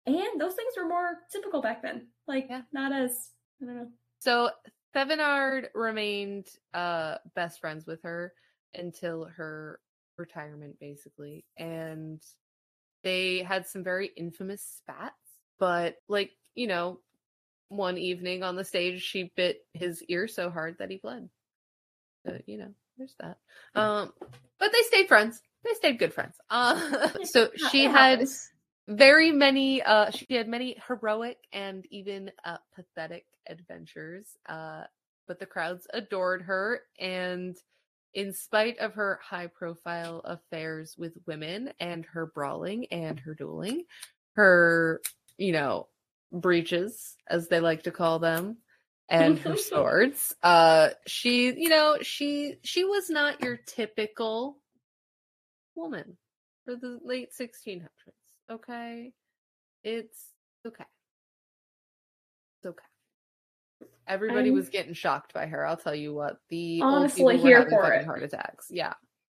and 0.06 0.40
those 0.40 0.54
things 0.54 0.74
were 0.76 0.86
more 0.86 1.18
typical 1.32 1.62
back 1.62 1.82
then. 1.82 2.08
Like 2.28 2.46
Yeah. 2.50 2.62
not 2.72 2.92
as 2.92 3.30
I 3.62 3.66
don't 3.66 3.76
know. 3.76 3.88
So 4.20 4.50
Thevenard 4.94 5.68
remained 5.74 6.46
uh 6.74 7.16
best 7.34 7.60
friends 7.60 7.86
with 7.86 8.02
her 8.02 8.32
until 8.74 9.24
her 9.36 9.80
retirement 10.18 10.78
basically 10.80 11.44
and 11.58 12.22
they 13.02 13.42
had 13.42 13.66
some 13.66 13.84
very 13.84 14.10
infamous 14.16 14.62
spats 14.62 15.14
but 15.58 15.96
like 16.08 16.30
you 16.54 16.66
know 16.66 17.00
one 17.68 17.98
evening 17.98 18.42
on 18.42 18.56
the 18.56 18.64
stage 18.64 19.02
she 19.02 19.30
bit 19.36 19.58
his 19.74 20.02
ear 20.04 20.26
so 20.26 20.48
hard 20.50 20.76
that 20.78 20.90
he 20.90 20.96
bled 20.96 21.28
so 22.26 22.38
you 22.46 22.58
know 22.58 22.70
there's 22.98 23.14
that. 23.20 23.38
Um 23.74 24.12
but 24.58 24.72
they 24.72 24.82
stayed 24.82 25.08
friends. 25.08 25.40
They 25.64 25.74
stayed 25.74 25.98
good 25.98 26.14
friends. 26.14 26.36
Uh 26.50 27.24
so 27.24 27.50
she 27.70 27.84
had 27.84 28.26
very 28.88 29.32
many 29.32 29.82
uh 29.82 30.10
she 30.10 30.26
had 30.30 30.48
many 30.48 30.76
heroic 30.86 31.38
and 31.52 31.86
even 31.90 32.30
uh 32.44 32.58
pathetic 32.74 33.26
adventures 33.48 34.26
uh 34.48 34.84
but 35.26 35.38
the 35.40 35.46
crowds 35.46 35.86
adored 35.92 36.42
her. 36.42 36.82
And 36.98 37.56
in 38.14 38.32
spite 38.32 38.78
of 38.78 38.94
her 38.94 39.20
high 39.22 39.46
profile 39.46 40.20
affairs 40.24 40.94
with 40.96 41.12
women 41.26 41.72
and 41.78 42.06
her 42.06 42.26
brawling 42.26 42.86
and 42.86 43.20
her 43.20 43.34
dueling 43.34 43.84
her 44.36 45.00
you 45.36 45.52
know 45.52 45.86
breaches 46.32 47.16
as 47.28 47.48
they 47.48 47.60
like 47.60 47.82
to 47.82 47.90
call 47.90 48.18
them 48.18 48.56
and 49.08 49.38
her 49.40 49.56
swords. 49.56 50.34
Uh 50.42 50.90
she 51.06 51.52
you 51.60 51.68
know 51.68 51.98
she 52.02 52.56
she 52.62 52.84
was 52.84 53.08
not 53.10 53.42
your 53.42 53.56
typical 53.56 54.58
woman 55.74 56.16
for 56.64 56.74
the 56.76 56.98
late 57.04 57.30
1600s 57.38 57.86
okay? 58.50 59.12
It's 59.84 60.18
okay. 60.66 60.84
It's 62.58 62.66
okay. 62.66 63.88
Everybody 64.08 64.48
I'm- 64.48 64.54
was 64.54 64.68
getting 64.68 64.94
shocked 64.94 65.32
by 65.34 65.46
her 65.46 65.66
i'll 65.66 65.76
tell 65.76 65.94
you 65.94 66.14
what. 66.14 66.38
The 66.48 66.80
Honestly, 66.82 67.22
old 67.22 67.32
people 67.32 67.44
were 67.44 67.48
here 67.48 67.68
for 67.70 67.92
it. 67.92 68.04
heart 68.04 68.22
attacks. 68.22 68.66
Yeah. 68.70 68.94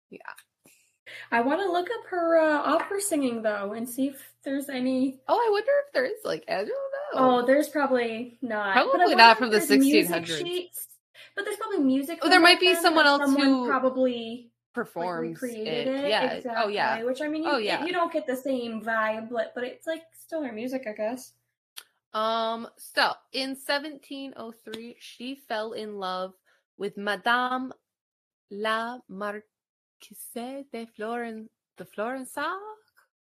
Yeah. 0.09 0.19
I 1.32 1.41
want 1.41 1.59
to 1.61 1.69
look 1.72 1.88
up 1.89 2.05
her 2.09 2.38
uh, 2.39 2.61
opera 2.76 3.01
singing 3.01 3.41
though 3.41 3.74
and 3.74 3.88
see 3.88 4.07
if 4.07 4.34
there's 4.43 4.69
any. 4.69 5.19
oh 5.28 5.36
i 5.36 5.49
wonder 5.51 5.72
if 5.86 5.93
there 5.93 6.05
is 6.05 6.19
like 6.24 6.43
i 6.49 6.53
don't 6.55 6.67
Oh, 7.14 7.45
there's 7.45 7.70
probably 7.70 8.38
not. 8.41 8.74
Probably 8.74 9.16
not 9.16 9.38
from 9.38 9.49
the 9.49 9.59
1600s. 9.59 10.26
sheets. 10.38 10.88
But 11.36 11.45
there's 11.45 11.57
probably 11.57 11.80
music. 11.80 12.20
Oh, 12.22 12.30
there 12.30 12.39
might 12.41 12.59
be 12.59 12.76
someone 12.76 13.05
else 13.05 13.22
someone 13.22 13.45
who 13.45 13.68
probably 13.68 14.14
like, 14.43 14.51
performs 14.74 15.41
recreated 15.41 15.88
it. 15.88 16.03
it. 16.05 16.09
yeah 16.09 16.32
Exactly. 16.34 16.64
oh 16.64 16.68
yeah 16.68 17.03
Which 17.03 17.22
I 17.22 17.28
mean, 17.28 17.43
you, 17.43 17.49
Oh, 17.51 17.57
yeah. 17.57 17.86
you 17.86 17.91
don't 17.93 18.12
get 18.12 18.28
the 18.28 18.36
same 18.36 18.82
vibe, 18.82 19.30
but, 19.30 19.53
but 19.55 19.64
it's 19.64 19.88
like 19.88 20.03
still 20.14 20.43
her 20.43 20.51
music, 20.51 20.84
I 20.88 20.93
guess. 20.93 21.34
Um, 22.14 22.68
so 22.78 23.14
in 23.32 23.51
1703, 23.51 24.97
she 24.99 25.36
fell 25.47 25.72
in 25.74 25.97
love 25.97 26.34
with 26.78 26.97
Madame 26.97 27.72
la 28.49 28.97
Marquise 29.07 29.45
de 30.74 30.86
Floren 30.97 31.47
de 31.78 31.86
Florensac? 31.86 32.57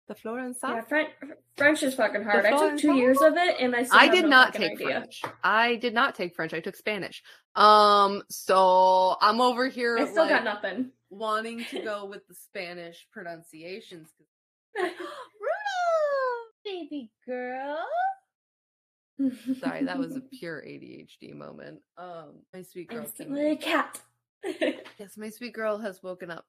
The 0.08 0.14
Florensac? 0.14 0.62
Yeah, 0.62 0.80
French, 0.82 1.10
French 1.56 1.82
is 1.82 1.94
fucking 1.94 2.22
hard. 2.22 2.46
I 2.46 2.50
took 2.50 2.78
two 2.78 2.94
years 2.94 3.20
of 3.20 3.36
it, 3.36 3.56
and 3.60 3.74
I 3.74 3.82
still 3.82 3.98
I 3.98 4.04
have 4.04 4.14
did 4.14 4.22
no 4.24 4.28
not 4.30 4.54
take 4.54 4.72
idea. 4.72 4.86
French. 5.00 5.22
I 5.42 5.76
did 5.76 5.94
not 5.94 6.14
take 6.14 6.36
French. 6.36 6.54
I 6.54 6.60
took 6.60 6.76
Spanish. 6.76 7.22
Um, 7.56 8.22
so 8.30 9.16
I'm 9.20 9.40
over 9.40 9.66
here 9.68 9.98
I 9.98 10.04
still 10.06 10.22
like, 10.24 10.30
got 10.30 10.44
nothing. 10.44 10.90
wanting 11.10 11.64
to 11.70 11.80
go 11.82 12.04
with 12.06 12.26
the 12.28 12.34
Spanish 12.34 13.06
pronunciations. 13.12 14.08
Rudolph, 14.78 14.92
baby 16.64 17.10
girl. 17.26 17.78
Sorry, 19.60 19.84
that 19.84 19.98
was 19.98 20.14
a 20.14 20.20
pure 20.38 20.62
ADHD 20.62 21.34
moment. 21.34 21.80
Um, 21.98 22.42
my 22.54 22.62
sweet 22.62 22.88
girl. 22.90 23.00
Instantly 23.00 23.50
a 23.52 23.56
cat. 23.56 24.00
Yes, 24.98 25.16
my 25.16 25.30
sweet 25.30 25.52
girl 25.54 25.78
has 25.78 26.00
woken 26.02 26.30
up 26.30 26.44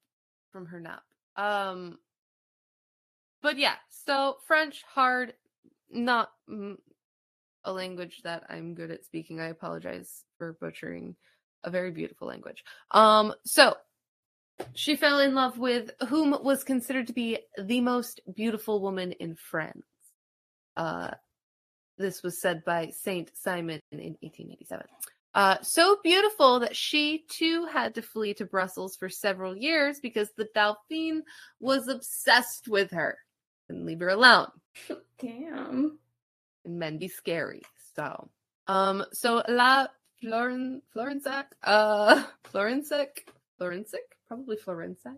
from 0.51 0.67
her 0.67 0.79
nap. 0.79 1.01
Um, 1.35 1.97
but 3.47 3.57
yeah, 3.57 3.75
so 3.87 4.39
French 4.45 4.83
hard, 4.93 5.31
not 5.89 6.31
mm, 6.49 6.75
a 7.63 7.71
language 7.71 8.19
that 8.25 8.43
I'm 8.49 8.73
good 8.73 8.91
at 8.91 9.05
speaking. 9.05 9.39
I 9.39 9.45
apologize 9.45 10.25
for 10.37 10.57
butchering 10.59 11.15
a 11.63 11.69
very 11.69 11.91
beautiful 11.91 12.27
language. 12.27 12.65
Um, 12.91 13.33
so 13.45 13.77
she 14.73 14.97
fell 14.97 15.19
in 15.19 15.33
love 15.33 15.57
with 15.57 15.91
whom 16.09 16.37
was 16.43 16.65
considered 16.65 17.07
to 17.07 17.13
be 17.13 17.39
the 17.57 17.79
most 17.79 18.19
beautiful 18.35 18.81
woman 18.81 19.13
in 19.13 19.35
France. 19.35 19.85
Uh, 20.75 21.11
this 21.97 22.23
was 22.23 22.41
said 22.41 22.65
by 22.65 22.89
Saint 22.89 23.31
Simon 23.33 23.79
in 23.93 23.99
1887. 23.99 24.85
Uh, 25.33 25.55
so 25.61 25.99
beautiful 26.03 26.59
that 26.59 26.75
she 26.75 27.23
too 27.29 27.65
had 27.71 27.95
to 27.95 28.01
flee 28.01 28.33
to 28.33 28.45
Brussels 28.45 28.97
for 28.97 29.07
several 29.07 29.55
years 29.55 30.01
because 30.01 30.31
the 30.35 30.49
Dauphine 30.53 31.23
was 31.61 31.87
obsessed 31.87 32.67
with 32.67 32.91
her 32.91 33.17
and 33.69 33.85
leave 33.85 33.99
her 33.99 34.09
alone. 34.09 34.47
Damn. 35.19 35.97
And 36.65 36.79
men 36.79 36.97
be 36.97 37.07
scary. 37.07 37.61
So, 37.95 38.29
um, 38.67 39.05
so 39.13 39.43
La 39.47 39.87
Floren 40.23 40.81
Florensac, 40.95 41.45
uh, 41.63 42.23
Florensac, 42.53 43.27
Florensac, 43.59 44.07
probably 44.27 44.57
Florensac, 44.57 45.17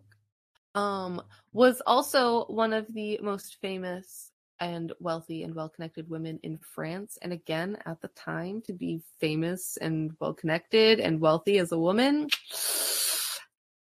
um, 0.76 1.22
was 1.52 1.82
also 1.86 2.46
one 2.46 2.74
of 2.74 2.88
the 2.94 3.20
most 3.22 3.58
famous 3.62 4.32
and 4.60 4.92
wealthy 5.00 5.44
and 5.44 5.56
well-connected 5.56 6.10
women 6.10 6.40
in 6.44 6.58
France. 6.58 7.18
And 7.22 7.32
again, 7.32 7.78
at 7.86 8.02
the 8.02 8.10
time, 8.10 8.62
to 8.64 8.74
be 8.74 9.02
famous 9.20 9.78
and 9.78 10.12
well-connected 10.20 11.00
and 11.00 11.22
wealthy 11.22 11.60
as 11.60 11.72
a 11.72 11.80
woman, 11.80 12.28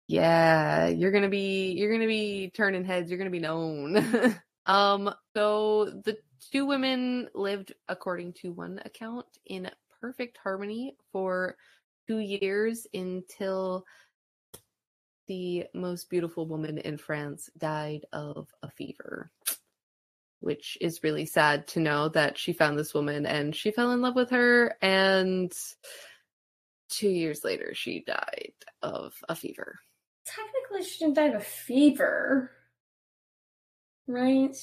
yeah, 0.07 0.87
you're 0.87 1.11
gonna 1.11 1.29
be 1.29 1.71
you're 1.71 1.91
gonna 1.91 2.07
be 2.07 2.51
turning 2.53 2.85
heads. 2.85 3.09
You're 3.09 3.17
gonna 3.17 3.29
be 3.29 3.39
known. 3.39 4.35
um, 4.65 5.13
so 5.35 5.85
the 5.85 6.17
two 6.51 6.65
women 6.65 7.29
lived, 7.33 7.73
according 7.87 8.33
to 8.33 8.51
one 8.51 8.81
account, 8.85 9.25
in 9.45 9.69
perfect 10.01 10.37
harmony 10.43 10.95
for 11.11 11.55
two 12.07 12.19
years 12.19 12.85
until 12.93 13.85
the 15.27 15.65
most 15.73 16.09
beautiful 16.09 16.45
woman 16.45 16.77
in 16.77 16.97
France 16.97 17.49
died 17.57 18.05
of 18.11 18.49
a 18.61 18.69
fever 18.69 19.31
which 20.43 20.77
is 20.81 21.03
really 21.03 21.25
sad 21.25 21.65
to 21.67 21.79
know 21.79 22.09
that 22.09 22.37
she 22.37 22.51
found 22.51 22.77
this 22.77 22.93
woman 22.93 23.25
and 23.25 23.55
she 23.55 23.71
fell 23.71 23.93
in 23.93 24.01
love 24.01 24.13
with 24.15 24.29
her 24.29 24.75
and 24.81 25.53
two 26.89 27.07
years 27.07 27.45
later 27.45 27.73
she 27.73 28.03
died 28.05 28.51
of 28.81 29.13
a 29.29 29.35
fever 29.35 29.79
Technically, 30.25 30.83
she 30.83 30.99
didn't 30.99 31.15
die 31.15 31.25
of 31.25 31.35
a 31.35 31.39
fever, 31.39 32.51
right? 34.07 34.55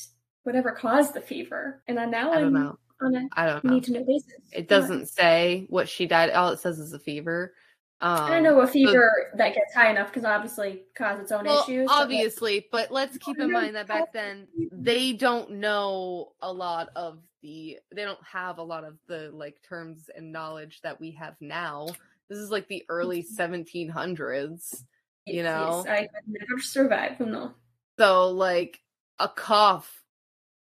Whatever 0.45 0.73
caused 0.73 1.15
the 1.15 1.21
fever, 1.21 1.83
and 1.87 1.99
I 2.01 2.07
now 2.07 2.33
i 2.33 2.37
don't 2.37 2.57
I'm 2.57 2.65
know 2.65 2.79
on 3.03 3.15
a 3.15 3.29
i 3.33 3.47
don't 3.47 3.65
know 3.65 3.75
need 3.75 3.85
to 3.85 3.93
know 3.93 4.05
basis. 4.05 4.33
it 4.53 4.69
doesn't 4.69 5.07
say 5.07 5.67
what 5.69 5.89
she 5.89 6.07
died 6.07 6.31
all 6.31 6.51
it 6.51 6.61
says 6.61 6.79
is 6.79 6.93
a 6.93 6.99
fever 6.99 7.55
um, 8.03 8.33
I 8.33 8.41
know 8.41 8.59
a 8.61 8.67
fever 8.67 9.31
that 9.35 9.55
gets 9.55 9.75
high 9.75 9.91
enough 9.91 10.09
because 10.09 10.25
obviously 10.25 10.85
cause 10.97 11.21
its 11.21 11.33
own 11.33 11.45
well, 11.45 11.63
issues. 11.65 11.87
obviously, 11.91 12.67
but 12.73 12.91
let's 12.91 13.19
keep 13.19 13.39
in 13.39 13.53
mind 13.53 13.77
that 13.77 13.89
back 13.89 14.11
then 14.15 14.49
they 14.73 15.13
don't 15.13 15.51
know 15.51 16.33
a 16.41 16.51
lot 16.51 16.89
of 16.97 17.19
the 17.43 17.79
they 17.95 18.03
don't 18.03 18.25
have 18.25 18.57
a 18.57 18.63
lot 18.63 18.85
of 18.85 18.97
the 19.07 19.31
like 19.35 19.61
terms 19.69 20.09
and 20.17 20.33
knowledge 20.33 20.81
that 20.83 20.99
we 20.99 21.11
have 21.11 21.35
now. 21.41 21.89
This 22.31 22.39
is 22.39 22.51
like 22.51 22.69
the 22.69 22.85
early 22.89 23.23
1700s, 23.23 24.85
you 25.27 25.43
know? 25.43 25.85
yes, 25.87 25.87
I 25.89 26.09
never 26.27 26.61
survive. 26.61 27.21
No. 27.21 27.53
so 27.99 28.31
like 28.31 28.81
a 29.19 29.29
cough 29.29 30.03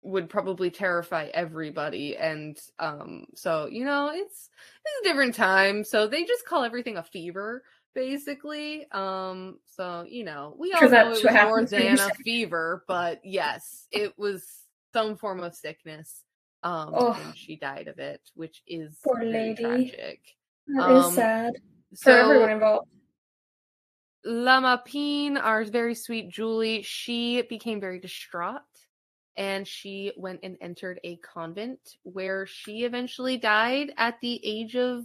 would 0.04 0.28
probably 0.30 0.72
terrify 0.72 1.30
everybody 1.32 2.18
and 2.18 2.60
um 2.80 3.26
so 3.36 3.68
you 3.68 3.86
know 3.86 4.10
it's 4.12 4.50
it's 4.84 5.00
a 5.02 5.04
different 5.08 5.36
time 5.36 5.84
so 5.84 6.08
they 6.08 6.24
just 6.24 6.44
call 6.46 6.64
everything 6.64 6.98
a 6.98 7.04
fever 7.04 7.62
basically 7.94 8.90
um 8.94 9.60
so 9.68 10.04
you 10.10 10.24
know 10.24 10.56
we 10.58 10.74
all 10.74 10.90
know 10.90 11.06
it 11.14 11.24
was 11.24 11.24
more 11.24 11.64
than 11.66 12.00
a 12.00 12.10
fever 12.24 12.84
but 12.88 13.20
yes 13.24 13.86
it 13.92 14.18
was 14.18 14.44
some 14.92 15.16
form 15.18 15.42
of 15.44 15.54
sickness 15.54 16.24
um 16.64 16.90
Oh. 16.96 17.20
and 17.24 17.38
she 17.38 17.56
died 17.58 17.88
of 17.88 18.00
it 18.00 18.22
which 18.34 18.64
is 18.66 18.98
Poor 19.04 19.24
lady. 19.24 19.62
tragic 19.64 20.20
That 20.68 20.90
is 20.90 21.06
Um, 21.06 21.14
sad. 21.14 21.54
for 22.00 22.10
everyone 22.10 22.50
involved. 22.50 22.88
La 24.24 24.60
Maupin, 24.60 25.38
our 25.38 25.64
very 25.66 25.96
sweet 25.96 26.30
Julie, 26.30 26.84
she 26.84 27.42
became 27.44 27.80
very 27.80 28.00
distraught 28.00 28.62
and 29.36 29.68
she 29.68 30.12
went 30.18 30.42
and 30.44 30.58
entered 30.62 31.00
a 31.04 31.16
convent 31.18 31.80
where 32.04 32.46
she 32.46 32.84
eventually 32.84 33.38
died 33.38 33.92
at 33.98 34.20
the 34.22 34.40
age 34.44 34.76
of 34.76 35.04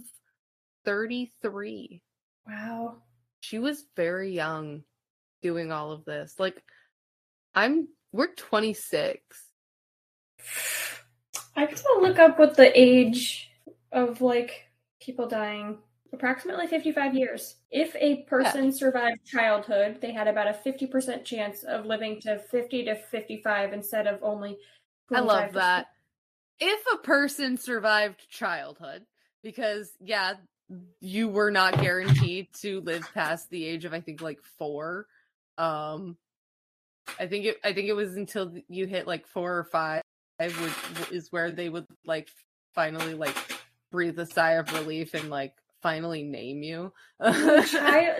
33. 0.85 2.01
Wow. 2.47 2.97
She 3.39 3.59
was 3.59 3.85
very 3.95 4.33
young 4.33 4.83
doing 5.41 5.71
all 5.71 5.91
of 5.91 6.05
this. 6.05 6.35
Like, 6.37 6.61
I'm, 7.55 7.87
we're 8.11 8.33
26. 8.35 9.19
I 11.55 11.61
have 11.61 11.73
to 11.73 11.99
look 12.01 12.19
up 12.19 12.37
what 12.37 12.55
the 12.55 12.71
age 12.79 13.49
of 13.91 14.21
like 14.21 14.65
people 15.01 15.27
dying 15.27 15.79
approximately 16.13 16.67
55 16.67 17.15
years. 17.15 17.55
If 17.71 17.95
a 17.95 18.23
person 18.23 18.65
yeah. 18.65 18.71
survived 18.71 19.25
childhood, 19.25 19.99
they 20.01 20.11
had 20.11 20.27
about 20.27 20.47
a 20.47 20.53
50% 20.53 21.23
chance 21.23 21.63
of 21.63 21.85
living 21.85 22.19
to 22.21 22.39
50 22.39 22.85
to 22.85 22.95
55 22.95 23.73
instead 23.73 24.07
of 24.07 24.19
only 24.21 24.57
I 25.13 25.21
love 25.21 25.53
that. 25.53 25.87
If 26.59 26.81
a 26.93 26.97
person 26.97 27.57
survived 27.57 28.29
childhood, 28.29 29.05
because 29.43 29.91
yeah, 30.01 30.33
you 30.99 31.29
were 31.29 31.51
not 31.51 31.79
guaranteed 31.79 32.47
to 32.61 32.81
live 32.81 33.07
past 33.13 33.49
the 33.49 33.65
age 33.65 33.85
of 33.85 33.93
I 33.93 34.01
think 34.01 34.21
like 34.21 34.39
4. 34.57 35.05
Um 35.57 36.17
I 37.19 37.27
think 37.27 37.45
it 37.45 37.57
I 37.63 37.73
think 37.73 37.87
it 37.87 37.93
was 37.93 38.17
until 38.17 38.53
you 38.67 38.85
hit 38.85 39.07
like 39.07 39.27
4 39.27 39.57
or 39.59 39.63
5 39.63 40.01
would, 40.39 41.11
is 41.11 41.31
where 41.31 41.51
they 41.51 41.69
would 41.69 41.85
like 42.05 42.29
finally 42.73 43.13
like 43.13 43.35
breathe 43.91 44.19
a 44.19 44.25
sigh 44.25 44.53
of 44.53 44.71
relief 44.73 45.13
and 45.13 45.29
like 45.29 45.53
finally 45.81 46.23
name 46.23 46.63
you. 46.63 46.93
I, 47.19 48.19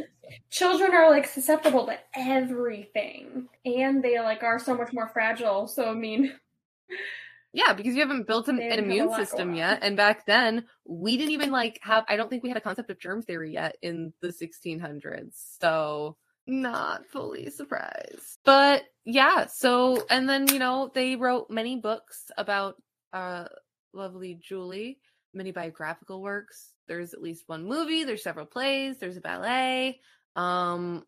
children 0.50 0.94
are 0.94 1.10
like 1.10 1.28
susceptible 1.28 1.86
to 1.88 1.98
everything, 2.16 3.48
and 3.66 4.04
they 4.04 4.20
like 4.20 4.44
are 4.44 4.60
so 4.60 4.76
much 4.76 4.94
more 4.94 5.10
fragile. 5.10 5.68
So 5.68 5.90
I 5.90 5.94
mean, 5.94 6.34
yeah, 7.54 7.74
because 7.74 7.96
you 7.96 8.02
haven't 8.02 8.28
built 8.28 8.48
an, 8.48 8.60
an 8.62 8.80
immune 8.80 9.14
system 9.14 9.54
yet, 9.54 9.80
and 9.82 9.98
back 9.98 10.26
then 10.26 10.66
we 10.86 11.18
didn't 11.18 11.34
even 11.34 11.52
like 11.52 11.80
have. 11.84 12.06
I 12.08 12.16
don't 12.16 12.30
think 12.30 12.44
we 12.44 12.50
had 12.50 12.58
a 12.58 12.62
concept 12.62 12.90
of 12.90 13.00
germ 13.00 13.22
theory 13.22 13.54
yet 13.54 13.78
in 13.82 14.14
the 14.22 14.30
1600s. 14.30 15.58
So 15.60 16.18
not 16.46 17.06
fully 17.08 17.50
surprised, 17.50 18.40
but 18.44 18.84
yeah. 19.06 19.48
So 19.48 20.06
and 20.10 20.28
then 20.28 20.48
you 20.48 20.60
know 20.60 20.92
they 20.94 21.16
wrote 21.16 21.50
many 21.50 21.78
books 21.78 22.26
about 22.38 22.76
uh 23.14 23.46
lovely 23.94 24.40
Julie 24.42 25.00
many 25.38 25.52
biographical 25.52 26.22
works. 26.22 26.74
There's 26.88 27.14
at 27.14 27.22
least 27.22 27.44
one 27.48 27.66
movie, 27.66 28.04
there's 28.04 28.24
several 28.24 28.46
plays, 28.46 28.98
there's 29.00 29.18
a 29.18 29.22
ballet, 29.22 30.00
um 30.36 31.04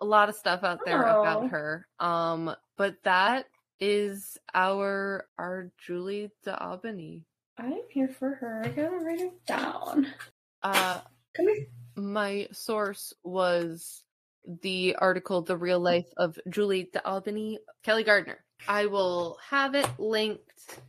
a 0.00 0.04
lot 0.04 0.28
of 0.28 0.34
stuff 0.34 0.64
out 0.64 0.80
there 0.84 1.06
oh. 1.08 1.20
about 1.20 1.50
her. 1.50 1.86
Um 1.98 2.54
but 2.76 2.96
that 3.04 3.46
is 3.80 4.36
our 4.52 5.26
our 5.38 5.70
Julie 5.78 6.30
d'Aubigny. 6.44 7.22
I'm 7.58 7.82
here 7.90 8.08
for 8.08 8.34
her. 8.34 8.62
I 8.64 8.68
gotta 8.68 8.96
write 8.96 9.20
it 9.20 9.46
down. 9.46 10.06
Uh 10.62 11.00
come 11.34 11.46
here. 11.46 11.66
My 11.96 12.48
source 12.52 13.12
was 13.22 14.02
the 14.62 14.96
article 14.96 15.42
The 15.42 15.56
Real 15.56 15.80
Life 15.80 16.08
of 16.16 16.38
Julie 16.48 16.90
d'Aubigny, 16.92 17.58
Kelly 17.82 18.04
Gardiner. 18.04 18.44
I 18.66 18.86
will 18.86 19.38
have 19.48 19.74
it 19.74 19.88
linked 19.98 20.80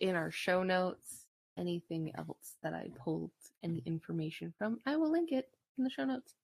in 0.00 0.14
our 0.14 0.30
show 0.30 0.62
notes 0.62 1.26
anything 1.56 2.12
else 2.14 2.56
that 2.62 2.74
I 2.74 2.88
pulled 3.04 3.30
any 3.62 3.82
information 3.86 4.52
from, 4.58 4.80
I 4.86 4.96
will 4.96 5.10
link 5.10 5.32
it 5.32 5.48
in 5.78 5.84
the 5.84 5.90
show 5.90 6.04
notes. 6.04 6.34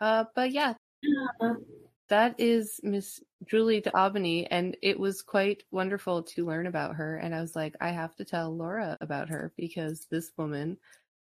Uh, 0.00 0.24
but 0.34 0.50
yeah, 0.52 0.74
that 2.08 2.34
is 2.38 2.80
Miss 2.82 3.20
Julie 3.46 3.80
d'Aubigny, 3.80 4.46
and 4.50 4.76
it 4.82 4.98
was 4.98 5.22
quite 5.22 5.62
wonderful 5.70 6.22
to 6.22 6.46
learn 6.46 6.66
about 6.66 6.96
her. 6.96 7.16
And 7.16 7.34
I 7.34 7.40
was 7.40 7.56
like, 7.56 7.74
I 7.80 7.90
have 7.90 8.14
to 8.16 8.24
tell 8.24 8.54
Laura 8.54 8.98
about 9.00 9.28
her 9.28 9.52
because 9.56 10.06
this 10.10 10.30
woman 10.36 10.76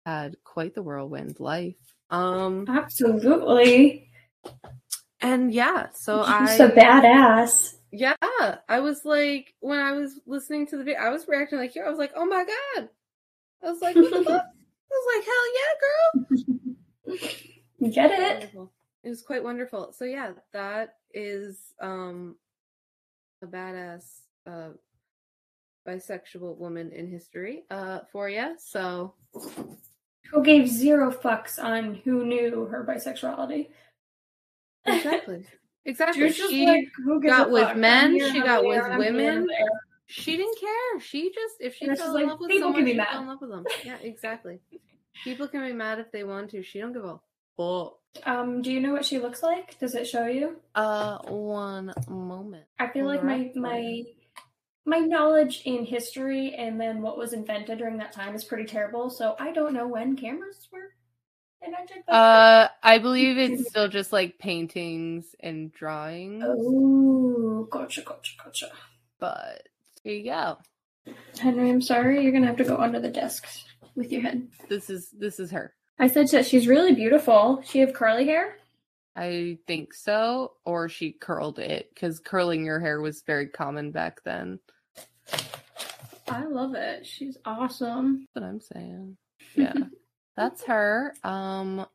had 0.05 0.35
quite 0.43 0.73
the 0.73 0.83
whirlwind 0.83 1.39
life. 1.39 1.75
Um, 2.09 2.65
absolutely. 2.67 4.09
And 5.21 5.53
yeah, 5.53 5.87
so 5.93 6.23
She's 6.23 6.59
I 6.59 6.65
a 6.65 6.71
badass. 6.71 7.75
Yeah, 7.91 8.15
I 8.21 8.79
was 8.79 9.01
like 9.03 9.53
when 9.59 9.79
I 9.79 9.91
was 9.91 10.19
listening 10.25 10.65
to 10.67 10.77
the 10.77 10.83
video, 10.83 11.01
I 11.01 11.09
was 11.09 11.27
reacting 11.27 11.59
like 11.59 11.75
you. 11.75 11.83
I 11.83 11.89
was 11.89 11.99
like, 11.99 12.13
"Oh 12.15 12.25
my 12.25 12.45
god, 12.45 12.89
I 13.63 13.69
was 13.69 13.81
like, 13.81 13.95
what 13.95 14.11
the 14.11 14.23
fuck? 14.25 14.45
I 15.01 15.05
was 15.05 15.15
like, 15.15 15.25
hell 15.25 15.47
yeah, 15.57 17.17
girl. 17.17 17.91
Get 17.91 18.11
it? 18.11 18.51
It 19.03 19.09
was 19.09 19.21
quite 19.21 19.43
wonderful. 19.43 19.93
So 19.93 20.05
yeah, 20.05 20.31
that 20.53 20.95
is 21.13 21.73
um 21.81 22.35
a 23.41 23.47
badass 23.47 24.03
uh 24.47 24.69
bisexual 25.87 26.57
woman 26.57 26.91
in 26.91 27.07
history 27.09 27.63
uh 27.71 28.01
for 28.11 28.29
you. 28.29 28.55
So 28.59 29.15
who 30.31 30.43
gave 30.43 30.67
zero 30.67 31.11
fucks 31.11 31.61
on 31.61 31.95
who 32.03 32.23
knew 32.25 32.65
her 32.65 32.85
bisexuality. 32.87 33.69
Exactly. 34.85 35.45
Exactly. 35.83 36.31
She 36.31 36.67
like, 36.67 37.23
got 37.23 37.49
with 37.49 37.75
men, 37.75 38.11
she 38.31 38.39
got 38.39 38.63
with 38.63 38.83
women 38.99 39.47
she 40.11 40.35
didn't 40.35 40.59
care. 40.59 40.99
She 40.99 41.31
just 41.33 41.55
if 41.61 41.75
she 41.75 41.87
fell 41.95 42.07
in 42.09 42.13
like, 42.13 42.27
love 42.27 42.39
with 42.41 42.59
someone, 42.59 42.85
she 42.85 42.97
fell 42.97 43.21
in 43.21 43.27
love 43.27 43.41
with 43.41 43.49
them. 43.49 43.63
Yeah, 43.85 43.97
exactly. 44.01 44.59
People 45.23 45.47
can 45.47 45.65
be 45.65 45.73
mad 45.73 45.99
if 45.99 46.11
they 46.11 46.23
want 46.23 46.51
to. 46.51 46.63
She 46.63 46.79
don't 46.79 46.93
give 46.93 47.05
a 47.05 47.19
fuck. 47.57 47.97
Um, 48.25 48.61
do 48.61 48.71
you 48.71 48.79
know 48.79 48.91
what 48.91 49.05
she 49.05 49.19
looks 49.19 49.41
like? 49.41 49.79
Does 49.79 49.95
it 49.95 50.07
show 50.07 50.25
you? 50.25 50.57
Uh, 50.75 51.19
one 51.19 51.93
moment. 52.09 52.65
I 52.77 52.87
feel 52.87 53.05
like 53.05 53.23
my 53.23 53.51
my 53.55 54.03
my 54.85 54.99
knowledge 54.99 55.61
in 55.65 55.85
history 55.85 56.55
and 56.55 56.79
then 56.79 57.01
what 57.01 57.17
was 57.17 57.33
invented 57.33 57.77
during 57.77 57.97
that 57.97 58.11
time 58.11 58.35
is 58.35 58.43
pretty 58.43 58.65
terrible. 58.65 59.09
So 59.09 59.35
I 59.39 59.51
don't 59.51 59.73
know 59.73 59.87
when 59.87 60.15
cameras 60.15 60.67
were 60.71 60.93
invented. 61.61 62.03
Uh, 62.07 62.67
I 62.81 62.97
believe 62.97 63.37
it's 63.37 63.67
still 63.69 63.87
just 63.87 64.11
like 64.11 64.39
paintings 64.39 65.35
and 65.39 65.71
drawings. 65.71 66.43
Oh, 66.45 67.67
gotcha, 67.71 68.01
gotcha, 68.01 68.33
gotcha. 68.43 68.71
But 69.19 69.67
here 70.03 70.13
you 70.15 70.25
go. 70.25 70.57
Henry, 71.39 71.69
I'm 71.69 71.81
sorry. 71.81 72.23
You're 72.23 72.31
gonna 72.31 72.47
have 72.47 72.57
to 72.57 72.63
go 72.63 72.77
under 72.77 72.99
the 72.99 73.09
desk 73.09 73.47
with 73.95 74.11
your 74.11 74.21
head. 74.21 74.47
This 74.69 74.89
is 74.89 75.09
this 75.11 75.39
is 75.39 75.51
her. 75.51 75.73
I 75.99 76.07
said 76.07 76.27
that 76.29 76.45
she's 76.45 76.67
really 76.67 76.93
beautiful. 76.93 77.61
She 77.65 77.79
have 77.79 77.93
curly 77.93 78.25
hair. 78.25 78.57
I 79.15 79.57
think 79.67 79.93
so, 79.93 80.53
or 80.65 80.87
she 80.87 81.11
curled 81.11 81.59
it 81.59 81.89
because 81.93 82.19
curling 82.19 82.65
your 82.65 82.79
hair 82.79 83.01
was 83.01 83.23
very 83.23 83.47
common 83.47 83.91
back 83.91 84.23
then. 84.23 84.59
I 86.27 86.45
love 86.45 86.75
it. 86.75 87.05
She's 87.05 87.37
awesome. 87.43 88.27
That's 88.33 88.43
what 88.43 88.49
I'm 88.49 88.61
saying. 88.61 89.17
Yeah, 89.55 89.73
that's 90.37 90.63
her. 90.63 91.13
Um, 91.23 91.85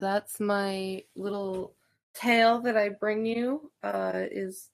that's 0.00 0.40
my 0.40 1.02
little 1.14 1.74
tale 2.14 2.60
that 2.62 2.76
I 2.76 2.88
bring 2.88 3.26
you. 3.26 3.70
Uh, 3.82 4.24
is 4.30 4.70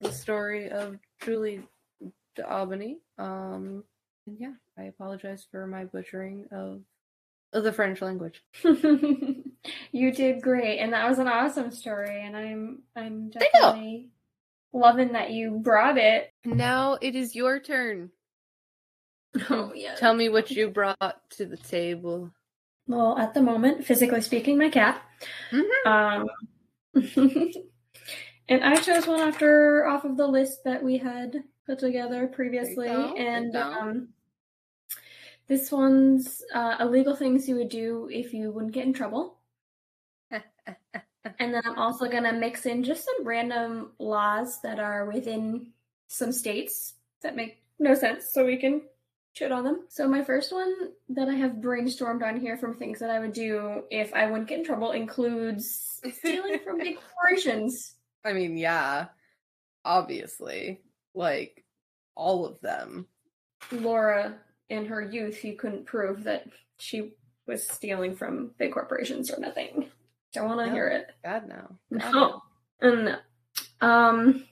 the 0.00 0.12
story 0.12 0.70
of 0.70 0.98
Julie 1.24 1.62
d'Aubigny. 2.36 2.96
Um, 3.18 3.84
and 4.26 4.36
yeah, 4.38 4.52
I 4.78 4.84
apologize 4.84 5.46
for 5.50 5.66
my 5.66 5.84
butchering 5.84 6.46
of, 6.50 6.80
of 7.52 7.64
the 7.64 7.72
French 7.72 8.00
language. 8.00 8.42
you 8.64 10.12
did 10.12 10.42
great, 10.42 10.78
and 10.78 10.92
that 10.92 11.08
was 11.08 11.18
an 11.18 11.28
awesome 11.28 11.70
story. 11.70 12.24
And 12.24 12.36
I'm 12.36 12.82
I'm 12.96 13.30
definitely 13.30 14.08
loving 14.72 15.12
that 15.12 15.30
you 15.30 15.60
brought 15.62 15.98
it. 15.98 16.32
Now 16.44 16.98
it 17.00 17.14
is 17.14 17.34
your 17.34 17.60
turn. 17.60 18.10
Oh 19.48 19.72
yeah. 19.74 19.94
Tell 19.94 20.12
me 20.12 20.28
what 20.28 20.50
you 20.50 20.68
brought 20.68 21.16
to 21.38 21.46
the 21.46 21.56
table. 21.56 22.30
Well, 22.86 23.16
at 23.18 23.32
the 23.32 23.40
moment, 23.40 23.86
physically 23.86 24.20
speaking, 24.20 24.58
my 24.58 24.68
cat. 24.68 25.02
Mm-hmm. 25.50 25.88
Um, 25.88 26.28
and 28.48 28.62
I 28.62 28.76
chose 28.76 29.06
one 29.06 29.20
after 29.20 29.86
off 29.86 30.04
of 30.04 30.18
the 30.18 30.26
list 30.26 30.64
that 30.64 30.82
we 30.82 30.98
had 30.98 31.44
put 31.66 31.78
together 31.78 32.26
previously, 32.26 32.88
and 32.88 33.56
um, 33.56 34.08
this 35.52 35.70
one's 35.70 36.42
uh, 36.54 36.76
illegal 36.80 37.14
things 37.14 37.46
you 37.46 37.56
would 37.56 37.68
do 37.68 38.08
if 38.10 38.32
you 38.32 38.50
wouldn't 38.50 38.72
get 38.72 38.86
in 38.86 38.94
trouble. 38.94 39.36
and 40.30 41.52
then 41.52 41.60
I'm 41.66 41.78
also 41.78 42.08
gonna 42.08 42.32
mix 42.32 42.64
in 42.64 42.82
just 42.82 43.04
some 43.04 43.26
random 43.26 43.90
laws 43.98 44.62
that 44.62 44.80
are 44.80 45.04
within 45.04 45.66
some 46.08 46.32
states 46.32 46.94
that 47.22 47.36
make 47.36 47.62
no 47.78 47.92
sense, 47.92 48.30
so 48.32 48.46
we 48.46 48.56
can 48.56 48.80
shit 49.34 49.52
on 49.52 49.64
them. 49.64 49.84
So 49.90 50.08
my 50.08 50.24
first 50.24 50.54
one 50.54 50.74
that 51.10 51.28
I 51.28 51.34
have 51.34 51.52
brainstormed 51.52 52.22
on 52.22 52.40
here 52.40 52.56
from 52.56 52.78
things 52.78 53.00
that 53.00 53.10
I 53.10 53.18
would 53.18 53.34
do 53.34 53.82
if 53.90 54.14
I 54.14 54.30
wouldn't 54.30 54.48
get 54.48 54.60
in 54.60 54.64
trouble 54.64 54.92
includes 54.92 56.00
stealing 56.14 56.60
from 56.60 56.78
big 56.78 56.96
corporations. 56.96 57.94
I 58.24 58.32
mean, 58.32 58.56
yeah, 58.56 59.08
obviously 59.84 60.80
like 61.14 61.62
all 62.14 62.46
of 62.46 62.58
them. 62.62 63.06
Laura, 63.70 64.38
in 64.68 64.86
her 64.86 65.00
youth, 65.02 65.44
you 65.44 65.56
couldn't 65.56 65.86
prove 65.86 66.24
that 66.24 66.46
she 66.78 67.12
was 67.46 67.66
stealing 67.68 68.14
from 68.16 68.52
big 68.58 68.72
corporations 68.72 69.30
or 69.30 69.38
nothing. 69.40 69.90
Don't 70.32 70.48
want 70.48 70.60
to 70.60 70.66
No. 70.66 70.72
hear 70.72 70.88
it. 70.88 71.06
God 71.24 71.48
no. 71.48 71.76
God, 71.98 72.12
No. 72.12 72.42
No. 72.82 73.16
Um, 73.80 74.44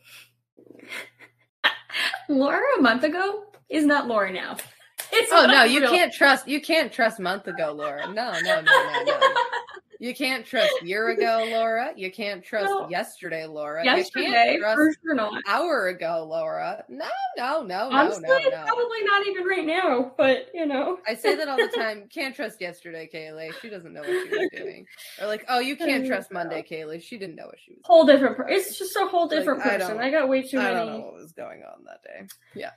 Laura 2.29 2.63
a 2.79 2.83
month 2.83 3.05
ago 3.05 3.45
is 3.69 3.85
not 3.85 4.07
Laura 4.07 4.33
now. 4.33 4.57
It's 5.13 5.33
Oh 5.33 5.47
no, 5.47 5.65
you 5.65 5.81
real. 5.81 5.91
can't 5.91 6.13
trust 6.13 6.47
you 6.47 6.61
can't 6.61 6.93
trust 6.93 7.19
month 7.19 7.49
ago, 7.49 7.73
Laura. 7.73 8.07
No, 8.07 8.31
no, 8.33 8.61
no, 8.61 8.61
no, 8.61 9.03
no. 9.05 9.21
You 10.03 10.15
can't 10.15 10.47
trust 10.47 10.73
year 10.83 11.11
ago, 11.11 11.47
Laura. 11.53 11.93
You 11.95 12.11
can't 12.11 12.43
trust 12.43 12.71
No. 12.71 12.89
yesterday, 12.89 13.45
Laura. 13.45 13.85
Yesterday, 13.85 14.25
you 14.25 14.33
can't 14.33 14.61
trust 14.61 14.77
for 14.77 14.93
sure 15.03 15.15
not. 15.15 15.43
hour 15.47 15.89
ago, 15.89 16.27
Laura. 16.27 16.83
No, 16.89 17.05
no, 17.37 17.61
no, 17.63 17.91
no, 17.91 17.97
Honestly, 17.97 18.23
no, 18.27 18.39
no. 18.39 18.65
probably 18.65 19.03
not 19.05 19.27
even 19.27 19.45
right 19.45 19.67
now, 19.67 20.13
but 20.17 20.47
you 20.55 20.65
know. 20.65 20.99
I 21.07 21.15
say 21.15 21.35
that 21.37 21.49
all 21.49 21.59
the 21.59 21.69
time. 21.77 22.09
Can't 22.13 22.35
trust 22.35 22.63
yesterday, 22.63 23.11
Kaylie. 23.13 23.53
She 23.61 23.69
doesn't 23.69 23.93
know 23.93 24.01
what 24.01 24.09
she 24.09 24.39
was 24.39 24.49
doing. 24.57 24.87
Or 25.21 25.27
like, 25.27 25.45
oh, 25.51 25.59
you 25.59 25.77
can't 25.77 26.07
trust 26.07 26.33
Monday, 26.33 26.65
Kaylie. 26.69 27.03
She 27.03 27.19
didn't 27.19 27.37
know 27.37 27.47
what 27.47 27.59
she 27.63 27.73
was. 27.73 27.81
Whole 27.85 28.07
different. 28.07 28.39
Per- 28.39 28.49
it's 28.49 28.79
just 28.79 28.97
a 28.97 29.07
whole 29.07 29.29
different 29.29 29.61
I 29.61 29.77
person. 29.77 29.97
don't- 29.97 30.01
I, 30.01 30.11
got 30.11 30.31
way 30.31 30.41
too 30.49 30.59
I 30.59 30.63
many. 30.63 30.77
I 30.77 30.79
don't 30.87 30.93
know 30.99 31.05
what 31.05 31.15
was 31.17 31.33
going 31.33 31.63
on 31.63 31.85
that 31.85 32.03
day. 32.03 32.27
Yeah. 32.55 32.71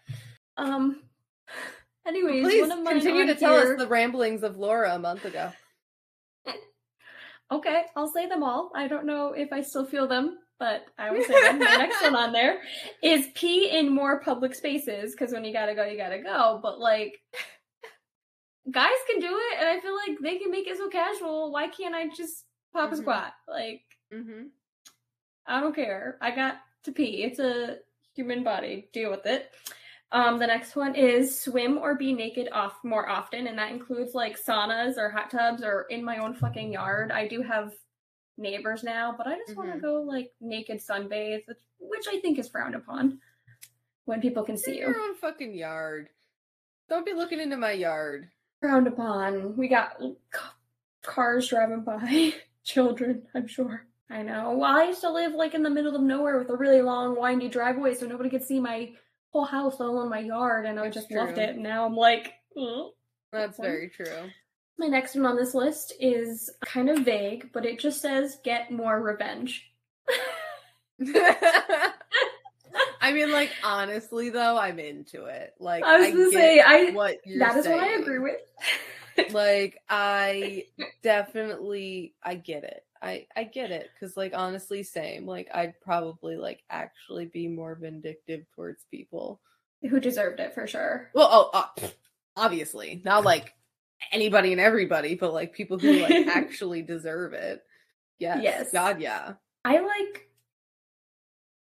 Um. 0.58 1.04
Anyways, 2.06 2.44
Please 2.44 2.68
one 2.68 2.80
of 2.80 2.84
mine 2.84 2.96
continue 2.96 3.22
on 3.22 3.28
to 3.28 3.36
tell 3.36 3.54
us 3.54 3.78
the 3.78 3.88
ramblings 3.88 4.44
of 4.44 4.58
Laura 4.58 4.94
a 4.94 5.00
month 5.00 5.24
ago. 5.24 5.54
Okay, 7.54 7.84
I'll 7.96 8.08
say 8.12 8.28
them 8.28 8.44
all. 8.44 8.72
I 8.76 8.88
don't 8.88 9.06
know 9.06 9.34
if 9.34 9.52
I 9.54 9.62
still 9.62 9.86
feel 9.86 10.08
them, 10.08 10.38
but 10.60 10.86
I 10.98 11.12
will 11.12 11.24
say 11.24 11.40
them. 11.44 11.60
My 11.60 11.76
next 11.78 12.02
one 12.02 12.16
on 12.16 12.32
there 12.34 12.58
is 13.02 13.28
pee 13.36 13.70
in 13.78 13.94
more 13.94 14.20
public 14.22 14.56
spaces 14.56 15.12
because 15.12 15.32
when 15.34 15.46
you 15.46 15.54
gotta 15.54 15.76
go, 15.76 15.86
you 15.86 15.98
gotta 15.98 16.20
go. 16.22 16.60
But 16.64 16.80
like, 16.80 17.20
guys 18.72 18.90
can 19.10 19.20
do 19.20 19.28
it, 19.30 19.60
and 19.60 19.68
I 19.70 19.80
feel 19.82 19.96
like 19.96 20.18
they 20.22 20.38
can 20.38 20.52
make 20.52 20.68
it 20.68 20.78
so 20.78 20.90
casual. 20.90 21.52
Why 21.52 21.68
can't 21.68 21.96
I 21.96 22.08
just 22.16 22.46
pop 22.74 22.92
a 22.92 22.96
Mhm. 22.96 23.00
squat? 23.00 23.34
Like, 23.48 23.82
Mm-hmm. 24.14 24.44
I 25.48 25.60
don't 25.60 25.76
care. 25.76 26.18
I 26.22 26.32
got 26.32 26.58
to 26.84 26.92
pee. 26.92 27.24
It's 27.24 27.40
a 27.40 27.78
human 28.16 28.44
body. 28.44 28.90
Deal 28.94 29.10
with 29.12 29.26
it. 29.26 29.50
Um, 30.14 30.38
the 30.38 30.46
next 30.48 30.76
one 30.76 30.94
is 30.96 31.38
swim 31.40 31.78
or 31.80 31.96
be 31.96 32.14
naked 32.14 32.48
off 32.52 32.78
more 32.84 33.10
often, 33.10 33.48
and 33.48 33.58
that 33.58 33.72
includes 33.72 34.14
like 34.14 34.40
saunas 34.40 34.98
or 34.98 35.10
hot 35.10 35.32
tubs 35.32 35.64
or 35.64 35.88
in 35.90 36.04
my 36.06 36.18
own 36.18 36.36
fucking 36.36 36.72
yard. 36.72 37.12
I 37.12 37.28
do 37.28 37.42
have 37.42 37.74
neighbors 38.38 38.84
now, 38.84 39.14
but 39.18 39.28
I 39.28 39.38
just 39.38 39.58
want 39.58 39.74
to 39.74 39.80
go 39.80 39.96
like 40.04 40.32
naked 40.40 40.80
sunbathe, 40.80 41.42
which- 41.80 42.08
I 42.12 42.20
think 42.20 42.38
is 42.38 42.48
frowned 42.50 42.76
upon 42.76 43.20
when 44.06 44.22
people 44.22 44.44
can 44.44 44.56
see 44.58 44.72
In 44.74 44.78
your 44.78 44.96
you. 44.96 45.04
own 45.04 45.16
fucking 45.16 45.54
yard. 45.56 46.10
Don't 46.90 47.06
be 47.06 47.14
looking 47.14 47.40
into 47.40 47.58
my 47.58 47.72
yard. 47.72 48.30
Frowned 48.60 48.88
upon. 48.88 49.56
We 49.58 49.68
got 49.68 50.00
ca- 50.32 50.54
cars 51.02 51.48
driving 51.48 51.82
by, 51.84 52.34
children. 52.64 53.24
I'm 53.34 53.48
sure. 53.48 53.88
I 54.10 54.22
know. 54.22 54.52
Well, 54.58 54.70
I 54.80 54.84
used 54.86 55.02
to 55.02 55.12
live 55.12 55.34
like 55.34 55.54
in 55.56 55.64
the 55.64 55.70
middle 55.70 55.96
of 55.96 56.02
nowhere 56.02 56.38
with 56.38 56.50
a 56.50 56.56
really 56.56 56.82
long, 56.82 57.18
windy 57.20 57.48
driveway, 57.48 57.96
so 57.96 58.06
nobody 58.06 58.30
could 58.30 58.44
see 58.44 58.60
my 58.60 58.92
whole 59.34 59.44
house, 59.46 59.80
let 59.80 59.90
alone 59.90 60.10
my 60.10 60.20
yard, 60.20 60.66
and 60.66 60.80
I 60.80 60.84
That's 60.84 60.96
just 60.96 61.12
loved 61.12 61.38
it. 61.40 61.58
Now 61.58 61.86
I'm 61.86 61.96
like, 61.96 62.34
"Ugh." 62.58 62.92
That's 63.34 63.58
one. 63.58 63.68
very 63.68 63.90
true. 63.90 64.30
my 64.78 64.88
next 64.88 65.16
one 65.16 65.26
on 65.26 65.36
this 65.36 65.54
list 65.56 65.94
is 66.00 66.50
kind 66.66 66.90
of 66.90 67.00
vague, 67.00 67.50
but 67.52 67.66
it 67.66 67.80
just 67.80 68.00
says 68.02 68.38
get 68.44 68.72
more 68.72 69.02
revenge. 69.02 69.72
I 73.02 73.12
mean, 73.12 73.32
like 73.32 73.52
honestly, 73.64 74.30
though, 74.30 74.58
I'm 74.58 74.80
into 74.80 75.26
it. 75.26 75.54
Like, 75.60 75.84
I 75.84 75.98
was 76.00 76.12
gonna 76.12 76.32
say, 76.32 76.60
I- 76.62 76.92
what 76.92 77.18
that 77.40 77.58
is 77.58 77.68
what 77.68 77.80
I 77.80 77.94
agree 78.00 78.20
with. 78.20 79.32
Like, 79.32 79.80
I 79.90 80.66
definitely, 81.04 82.14
I 82.24 82.36
get 82.36 82.64
it. 82.64 82.84
I 83.04 83.28
I 83.36 83.44
get 83.44 83.72
it 83.72 83.90
because, 83.94 84.16
like, 84.16 84.34
honestly, 84.34 84.82
same. 84.84 85.28
Like, 85.28 85.50
I'd 85.54 85.80
probably 85.82 86.38
like 86.38 86.64
actually 86.70 87.26
be 87.26 87.48
more 87.48 87.76
vindictive 87.76 88.46
towards 88.56 88.86
people. 88.90 89.42
Who 89.90 90.00
deserved 90.00 90.40
it 90.40 90.54
for 90.54 90.66
sure. 90.66 91.12
Well, 91.14 91.28
oh, 91.30 91.50
uh, 91.54 91.88
obviously, 92.38 93.02
not 93.04 93.26
like 93.26 93.54
anybody 94.12 94.52
and 94.54 94.62
everybody, 94.62 95.16
but 95.16 95.34
like 95.34 95.54
people 95.54 95.78
who 95.78 96.00
like 96.00 96.28
actually 96.28 96.82
deserve 96.82 97.34
it. 97.34 97.62
Yes. 98.20 98.40
Yes. 98.42 98.72
God, 98.72 99.02
yeah. 99.02 99.34
I 99.66 99.80
like 99.80 100.30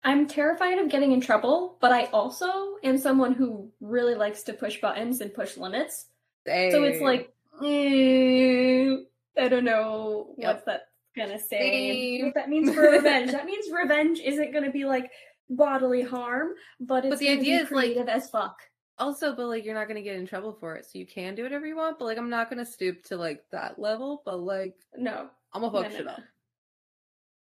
I'm 0.03 0.27
terrified 0.27 0.79
of 0.79 0.89
getting 0.89 1.13
in 1.13 1.21
trouble, 1.21 1.77
but 1.79 1.91
I 1.91 2.05
also 2.05 2.75
am 2.83 2.97
someone 2.97 3.33
who 3.33 3.71
really 3.79 4.15
likes 4.15 4.43
to 4.43 4.53
push 4.53 4.81
buttons 4.81 5.21
and 5.21 5.33
push 5.33 5.57
limits. 5.57 6.07
So 6.45 6.83
it's 6.83 7.01
like 7.01 7.33
eh, 7.63 8.97
I 9.41 9.47
don't 9.47 9.63
know 9.63 10.35
Yep. 10.37 10.53
what's 10.53 10.65
that 10.65 10.81
gonna 11.15 11.39
say. 11.39 12.17
Same. 12.19 12.25
What 12.25 12.35
that 12.35 12.49
means 12.49 12.73
for 12.73 12.81
revenge. 12.81 13.31
that 13.31 13.45
means 13.51 13.65
revenge 13.71 14.19
isn't 14.19 14.53
gonna 14.53 14.71
be 14.71 14.85
like 14.85 15.11
bodily 15.49 16.01
harm, 16.01 16.49
but 16.79 17.05
it's 17.05 17.19
the 17.19 17.27
gonna 17.27 17.39
idea 17.39 17.55
is, 17.61 17.71
like- 17.71 17.85
creative 17.85 18.07
as 18.09 18.29
fuck. 18.29 18.57
also, 18.97 19.35
but 19.35 19.47
like 19.47 19.65
you're 19.65 19.75
not 19.75 19.87
gonna 19.87 20.01
get 20.01 20.15
in 20.15 20.25
trouble 20.27 20.53
for 20.59 20.75
it, 20.75 20.85
so 20.85 20.97
you 20.97 21.05
can 21.05 21.35
do 21.35 21.43
whatever 21.43 21.65
you 21.65 21.75
want. 21.75 21.99
But 21.99 22.05
like, 22.05 22.17
I'm 22.17 22.29
not 22.29 22.49
gonna 22.49 22.65
stoop 22.65 23.03
to 23.05 23.17
like 23.17 23.43
that 23.51 23.77
level. 23.79 24.21
But 24.25 24.39
like, 24.39 24.75
No. 24.97 25.29
I'm 25.53 25.61
gonna 25.61 25.73
No, 25.73 25.81
fuck 25.83 25.91
no, 25.91 25.97
shit 25.97 26.05
no. 26.05 26.11
up. 26.13 26.19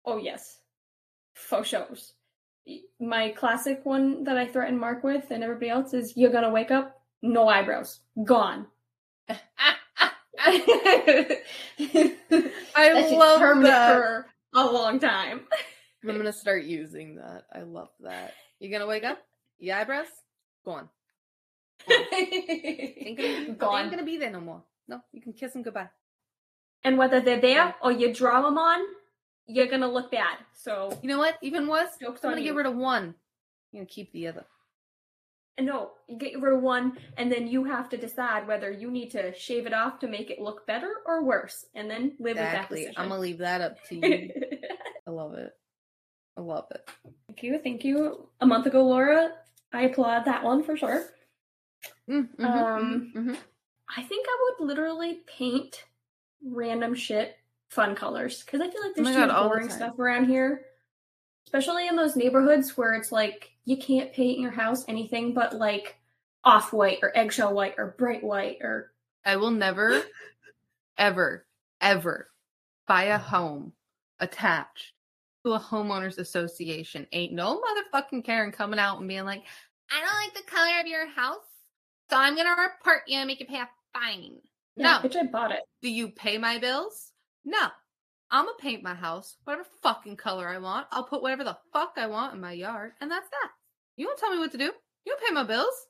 Oh 0.06 0.16
yes. 0.16 0.58
Faux 1.34 1.68
shows. 1.68 2.14
My 3.00 3.30
classic 3.30 3.80
one 3.84 4.24
that 4.24 4.36
I 4.36 4.46
threaten 4.46 4.78
Mark 4.78 5.02
with 5.04 5.30
and 5.30 5.42
everybody 5.42 5.70
else 5.70 5.94
is 5.94 6.16
you're 6.16 6.30
gonna 6.32 6.50
wake 6.50 6.70
up, 6.70 7.00
no 7.22 7.48
eyebrows. 7.48 8.00
Gone. 8.24 8.66
I 12.74 13.12
love 13.12 13.62
that. 13.62 13.94
for 13.96 14.26
a 14.54 14.64
long 14.64 14.98
time. 14.98 15.40
I'm 16.02 16.16
gonna 16.16 16.32
start 16.32 16.64
using 16.64 17.16
that. 17.16 17.44
I 17.54 17.60
love 17.60 17.90
that. 18.00 18.32
You 18.58 18.70
gonna 18.70 18.86
wake 18.86 19.04
up? 19.04 19.18
Your 19.58 19.76
eyebrows? 19.76 20.06
Go 20.64 20.70
on. 20.72 20.88
Ain't 21.90 23.58
gonna, 23.58 23.78
ain't 23.82 23.90
gonna 23.90 24.04
be 24.04 24.16
there 24.16 24.30
no 24.30 24.40
more. 24.40 24.62
No, 24.88 25.00
you 25.12 25.20
can 25.20 25.32
kiss 25.32 25.52
them 25.52 25.62
goodbye. 25.62 25.88
And 26.84 26.96
whether 26.96 27.20
they're 27.20 27.40
there 27.40 27.54
Yeah. 27.66 27.72
or 27.82 27.92
you 27.92 28.12
draw 28.14 28.40
them 28.42 28.56
on, 28.58 28.80
you're 29.46 29.66
gonna 29.66 29.88
look 29.90 30.10
bad. 30.10 30.38
So 30.54 30.98
You 31.02 31.08
know 31.08 31.18
what? 31.18 31.36
Even 31.42 31.66
worse, 31.68 31.90
Joke's 32.00 32.24
I'm 32.24 32.30
gonna 32.32 32.42
get 32.42 32.54
rid 32.54 32.66
of 32.66 32.76
one. 32.76 33.14
I'm 33.72 33.80
gonna 33.80 33.86
keep 33.86 34.12
the 34.12 34.28
other. 34.28 34.44
No, 35.58 35.90
you 36.08 36.16
get 36.16 36.40
rid 36.40 36.54
of 36.54 36.62
one, 36.62 36.96
and 37.16 37.30
then 37.30 37.46
you 37.46 37.64
have 37.64 37.88
to 37.90 37.96
decide 37.96 38.46
whether 38.46 38.70
you 38.70 38.90
need 38.90 39.10
to 39.10 39.34
shave 39.34 39.66
it 39.66 39.74
off 39.74 39.98
to 40.00 40.08
make 40.08 40.30
it 40.30 40.40
look 40.40 40.66
better 40.66 40.92
or 41.06 41.24
worse, 41.24 41.66
and 41.74 41.90
then 41.90 42.12
live 42.18 42.36
Exactly. 42.36 42.38
with 42.38 42.52
that 42.52 42.68
Decision. 42.68 42.94
I'm 42.96 43.08
gonna 43.08 43.20
leave 43.20 43.38
that 43.38 43.60
up 43.60 43.82
to 43.88 43.96
you. 43.96 44.30
I 45.06 45.10
love 45.10 45.34
it. 45.34 45.52
I 46.36 46.40
love 46.40 46.66
it. 46.70 46.88
thank 47.26 47.42
you, 47.42 47.58
thank 47.62 47.84
you. 47.84 48.28
A 48.40 48.46
month 48.46 48.66
ago, 48.66 48.84
Laura, 48.86 49.32
I 49.72 49.82
applaud 49.82 50.24
that 50.24 50.42
one 50.44 50.62
for 50.62 50.76
sure. 50.76 51.06
Mm, 52.08 52.28
mhm, 52.36 52.44
Um, 52.46 53.12
mhm, 53.14 53.26
mhm. 53.30 53.36
I 53.96 54.02
think 54.02 54.26
I 54.28 54.52
would 54.58 54.66
literally 54.66 55.20
paint 55.26 55.84
random 56.42 56.94
shit 56.94 57.36
fun 57.68 57.94
colors 57.94 58.42
because 58.42 58.60
I 58.60 58.70
feel 58.70 58.80
like 58.82 58.90
Oh 58.90 58.92
there's 58.96 59.08
my 59.08 59.12
too 59.14 59.26
God, 59.26 59.28
much 59.28 59.48
boring 59.48 59.70
stuff 59.70 59.98
around 59.98 60.24
here, 60.26 60.64
especially 61.52 61.88
in 61.88 61.96
those 61.96 62.14
neighborhoods 62.16 62.76
where 62.76 62.94
it's 62.94 63.10
like 63.10 63.50
you 63.64 63.76
can't 63.76 64.12
paint 64.12 64.38
your 64.38 64.52
house 64.52 64.84
anything 64.88 65.34
but 65.34 65.54
like 65.54 65.96
off 66.44 66.72
white 66.72 66.98
or 67.02 67.16
eggshell 67.16 67.52
white 67.52 67.74
or 67.76 67.94
bright 67.98 68.22
white 68.22 68.58
or 68.62 68.92
I 69.24 69.36
will 69.36 69.50
never, 69.50 70.00
ever, 70.98 71.46
ever 71.80 72.30
buy 72.86 73.04
a 73.04 73.18
home 73.18 73.72
attached 74.18 74.92
to 75.44 75.52
a 75.52 75.60
homeowners 75.60 76.18
association. 76.18 77.06
Ain't 77.12 77.32
no 77.34 77.60
motherfucking 77.60 78.24
Karen 78.24 78.52
coming 78.52 78.78
out 78.78 78.98
and 78.98 79.08
being 79.08 79.24
like, 79.24 79.42
I 79.90 80.00
don't 80.00 80.24
like 80.24 80.34
the 80.34 80.50
color 80.50 80.80
of 80.80 80.86
your 80.86 81.06
house, 81.08 81.44
so 82.10 82.16
I'm 82.16 82.34
gonna 82.36 82.50
report 82.50 83.02
you 83.08 83.18
and 83.18 83.26
make 83.26 83.40
you 83.40 83.46
pay 83.46 83.60
a 83.60 83.68
fine. 83.92 84.36
yeah, 84.76 85.00
No. 85.02 85.08
bitch, 85.08 85.16
I 85.16 85.24
bought 85.24 85.52
it. 85.52 85.60
Do 85.82 85.90
you 85.90 86.08
pay 86.08 86.38
my 86.38 86.58
bills? 86.58 87.12
No. 87.44 87.68
I'm 88.30 88.44
gonna 88.44 88.56
paint 88.58 88.82
my 88.82 88.94
house 88.94 89.36
whatever 89.44 89.66
fucking 89.82 90.16
color 90.16 90.48
I 90.48 90.58
want. 90.58 90.86
I'll 90.90 91.04
put 91.04 91.22
whatever 91.22 91.44
the 91.44 91.58
fuck 91.72 91.94
I 91.96 92.06
want 92.06 92.34
in 92.34 92.40
my 92.40 92.52
yard, 92.52 92.92
and 93.00 93.10
that's 93.10 93.28
that. 93.28 93.50
You 93.96 94.06
don't 94.06 94.18
tell 94.18 94.30
me 94.30 94.38
what 94.38 94.52
to 94.52 94.58
do. 94.58 94.72
You 95.04 95.16
don't 95.16 95.22
pay 95.22 95.34
my 95.34 95.44
bills. 95.44 95.86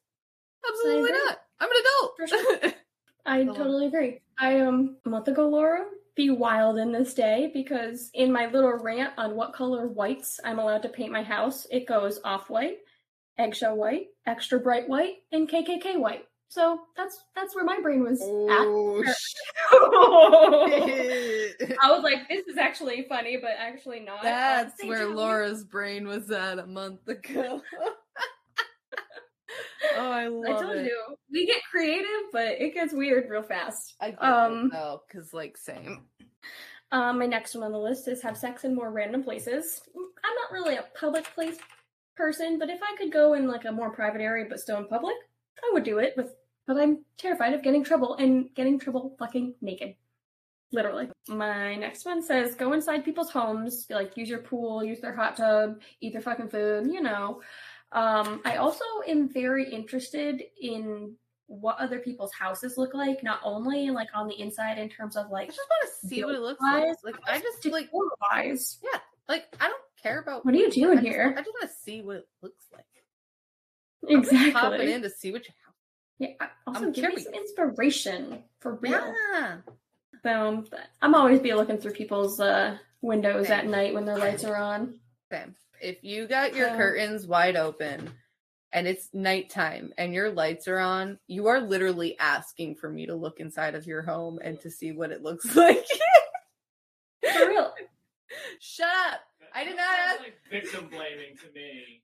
Absolutely 0.67 1.13
not. 1.13 1.39
I'm 1.61 1.71
an 1.71 1.77
adult. 1.81 2.13
For 2.17 2.27
sure. 2.27 2.73
I 3.27 3.45
totally 3.45 3.87
agree. 3.87 4.21
I 4.39 4.61
um 4.61 4.97
a 5.05 5.09
month 5.09 5.29
ago, 5.29 5.49
Laura, 5.49 5.85
be 6.17 6.31
wild 6.31 6.79
in 6.79 6.93
this 6.93 7.15
day 7.15 7.51
because 7.53 8.11
in 8.15 8.33
my 8.33 8.47
little 8.47 8.73
rant 8.73 9.13
on 9.19 9.37
what 9.37 9.53
color 9.53 9.89
whites 9.89 10.41
I'm 10.45 10.59
allowed 10.59 10.83
to 10.83 10.89
paint 10.89 11.13
my 11.13 11.23
house, 11.23 11.67
it 11.71 11.87
goes 11.87 12.21
off 12.25 12.51
white, 12.51 12.79
eggshell 13.39 13.77
white, 13.77 14.07
extra 14.27 14.59
bright 14.59 14.89
white, 14.89 15.17
and 15.33 15.49
KKK 15.49 15.99
white. 15.99 16.25
So 16.51 16.81
that's 16.97 17.17
that's 17.37 17.55
where 17.55 17.65
my 17.65 17.79
brain 17.81 18.03
was 18.03 18.21
oh, 18.25 19.01
at. 19.07 19.17
I 21.81 21.93
was 21.93 22.03
like, 22.03 22.29
this 22.29 22.45
is 22.49 22.59
actually 22.59 23.07
funny, 23.09 23.39
but 23.41 23.53
actually 23.57 24.01
not. 24.01 24.25
That's 24.25 24.83
where. 24.85 25.07
Laura's 25.07 25.63
brain 25.63 26.09
was 26.09 26.29
at 26.33 26.59
a 26.59 26.67
month 26.67 27.07
ago. 27.09 27.63
Oh, 29.97 30.11
I 30.11 30.29
love 30.29 30.45
I 30.57 30.63
told 30.63 30.77
it. 30.77 30.85
you 30.87 31.17
we 31.33 31.47
get 31.47 31.61
creative, 31.69 32.31
but 32.33 32.61
it 32.61 32.75
gets 32.75 32.93
weird 32.93 33.29
real 33.29 33.43
fast. 33.43 33.95
I 34.01 34.11
get 34.11 34.23
Um, 34.23 34.67
it 34.67 34.73
though, 34.73 35.03
because 35.09 35.33
like 35.35 35.57
same. 35.57 36.05
Um, 36.93 37.19
my 37.19 37.27
next 37.27 37.55
one 37.55 37.65
on 37.65 37.73
the 37.73 37.79
list 37.79 38.07
is 38.07 38.23
have 38.23 38.37
sex 38.37 38.65
in 38.65 38.75
more 38.75 38.93
random 38.93 39.25
places. 39.25 39.83
I'm 39.97 40.35
not 40.43 40.53
really 40.53 40.77
a 40.77 40.85
public 40.99 41.25
place 41.35 41.57
person, 42.17 42.59
but 42.59 42.71
if 42.71 42.81
I 42.83 42.95
could 42.97 43.11
go 43.13 43.35
in 43.35 43.49
like 43.49 43.65
a 43.65 43.73
more 43.73 43.91
private 43.91 44.21
area 44.21 44.47
but 44.49 44.61
still 44.61 44.77
in 44.79 44.87
public, 44.87 45.17
I 45.59 45.71
would 45.73 45.85
do 45.85 45.99
it. 45.99 46.15
With 46.17 46.35
but 46.73 46.81
I'm 46.81 47.05
terrified 47.19 47.53
of 47.53 47.63
getting 47.65 47.83
trouble 47.83 48.15
and 48.15 48.49
getting 48.55 48.79
trouble 48.79 49.17
fucking 49.19 49.55
naked. 49.61 49.97
Literally. 50.73 51.09
My 51.29 51.75
next 51.75 52.05
one 52.05 52.23
says 52.23 52.55
go 52.55 52.75
inside 52.75 53.05
people's 53.05 53.31
homes, 53.33 53.87
like 53.91 54.17
use 54.17 54.29
your 54.29 54.39
pool, 54.39 54.85
use 54.85 55.01
their 55.01 55.13
hot 55.17 55.37
tub, 55.37 55.81
eat 56.01 56.13
their 56.13 56.23
fucking 56.23 56.49
food, 56.49 56.87
you 56.87 57.01
know. 57.03 57.43
Um, 57.91 58.41
I 58.45 58.57
also 58.59 58.85
am 59.09 59.29
very 59.29 59.69
interested 59.69 60.43
in 60.63 61.17
what 61.49 61.77
other 61.81 61.99
people's 61.99 62.33
houses 62.33 62.79
look 62.79 62.95
like, 62.95 63.25
not 63.25 63.41
only 63.43 63.91
like 63.91 64.11
on 64.15 64.29
the 64.29 64.41
inside 64.41 64.79
in 64.79 64.89
terms 64.89 65.17
of 65.17 65.29
like 65.31 65.49
I 65.49 65.51
just 65.51 65.59
want 65.69 65.91
to 66.03 66.07
see 66.07 66.25
what 66.25 66.37
it 66.37 66.41
looks 66.41 66.63
like. 66.63 66.85
Wise, 66.87 66.97
Like 67.03 67.17
I 67.27 67.41
just 67.41 67.67
like 67.67 67.89
wise. 68.31 68.79
yeah, 68.85 69.01
like 69.29 69.47
I 69.61 69.67
don't 69.67 69.83
care 70.01 70.21
about 70.21 70.45
What 70.45 70.55
are 70.55 70.59
you 70.59 70.69
I 70.69 70.71
doing 70.71 70.99
just- 70.99 71.09
here? 71.09 71.35
I 71.37 71.41
just 71.41 71.51
want 71.61 71.69
to 71.69 71.77
see 71.83 72.01
what 72.03 72.15
it 72.19 72.29
looks 72.43 72.65
like. 72.73 72.85
I'm 74.09 74.23
just 74.23 74.33
Exactly. 74.33 74.53
popping 74.53 74.89
in 74.89 75.03
to 75.03 75.11
see 75.11 75.33
what 75.33 75.47
you 75.49 75.55
Yeah. 76.21 76.29
I- 76.41 76.49
Also, 76.69 76.85
I'm 76.85 76.93
give 76.93 77.13
me 77.13 77.21
some 77.21 77.35
inspiration 77.35 78.45
for 78.61 78.77
real. 78.77 78.93
Yeah. 79.33 79.57
Boom. 80.23 80.67
I'm 81.03 81.15
always 81.17 81.41
be 81.41 81.53
looking 81.55 81.79
through 81.79 81.93
people's 81.95 82.39
uh, 82.39 82.77
windows 83.01 83.49
Same. 83.49 83.59
at 83.59 83.67
night 83.67 83.95
when 83.95 84.05
their 84.05 84.19
lights 84.19 84.45
are 84.45 84.55
on. 84.57 85.01
Same. 85.33 85.57
If 85.81 86.05
you 86.05 86.29
got 86.29 86.55
your 86.55 86.69
Yeah. 86.69 86.77
curtains 86.77 87.27
wide 87.27 87.57
open 87.57 88.13
and 88.71 88.87
it's 88.87 89.09
nighttime 89.15 89.93
and 89.97 90.13
your 90.15 90.31
lights 90.31 90.69
are 90.69 90.79
on, 90.79 91.19
you 91.27 91.47
are 91.49 91.61
literally 91.61 92.19
asking 92.19 92.75
for 92.77 92.89
me 92.91 93.07
to 93.07 93.15
look 93.17 93.41
inside 93.41 93.75
of 93.75 93.87
your 93.87 94.03
home 94.03 94.39
and 94.45 94.61
to 94.61 94.71
see 94.71 94.93
what 94.93 95.11
it 95.11 95.23
looks 95.23 95.57
like. 95.57 95.85
For 97.33 97.49
real. 97.49 97.73
Shut 98.61 98.87
up. 99.13 99.21
I 99.55 99.65
did 99.65 99.77
not 99.77 99.87
sounds 99.87 100.11
ask- 100.13 100.21
like 100.21 100.35
victim 100.51 100.89
blaming 100.91 101.37
to 101.39 101.53
me. 101.55 102.03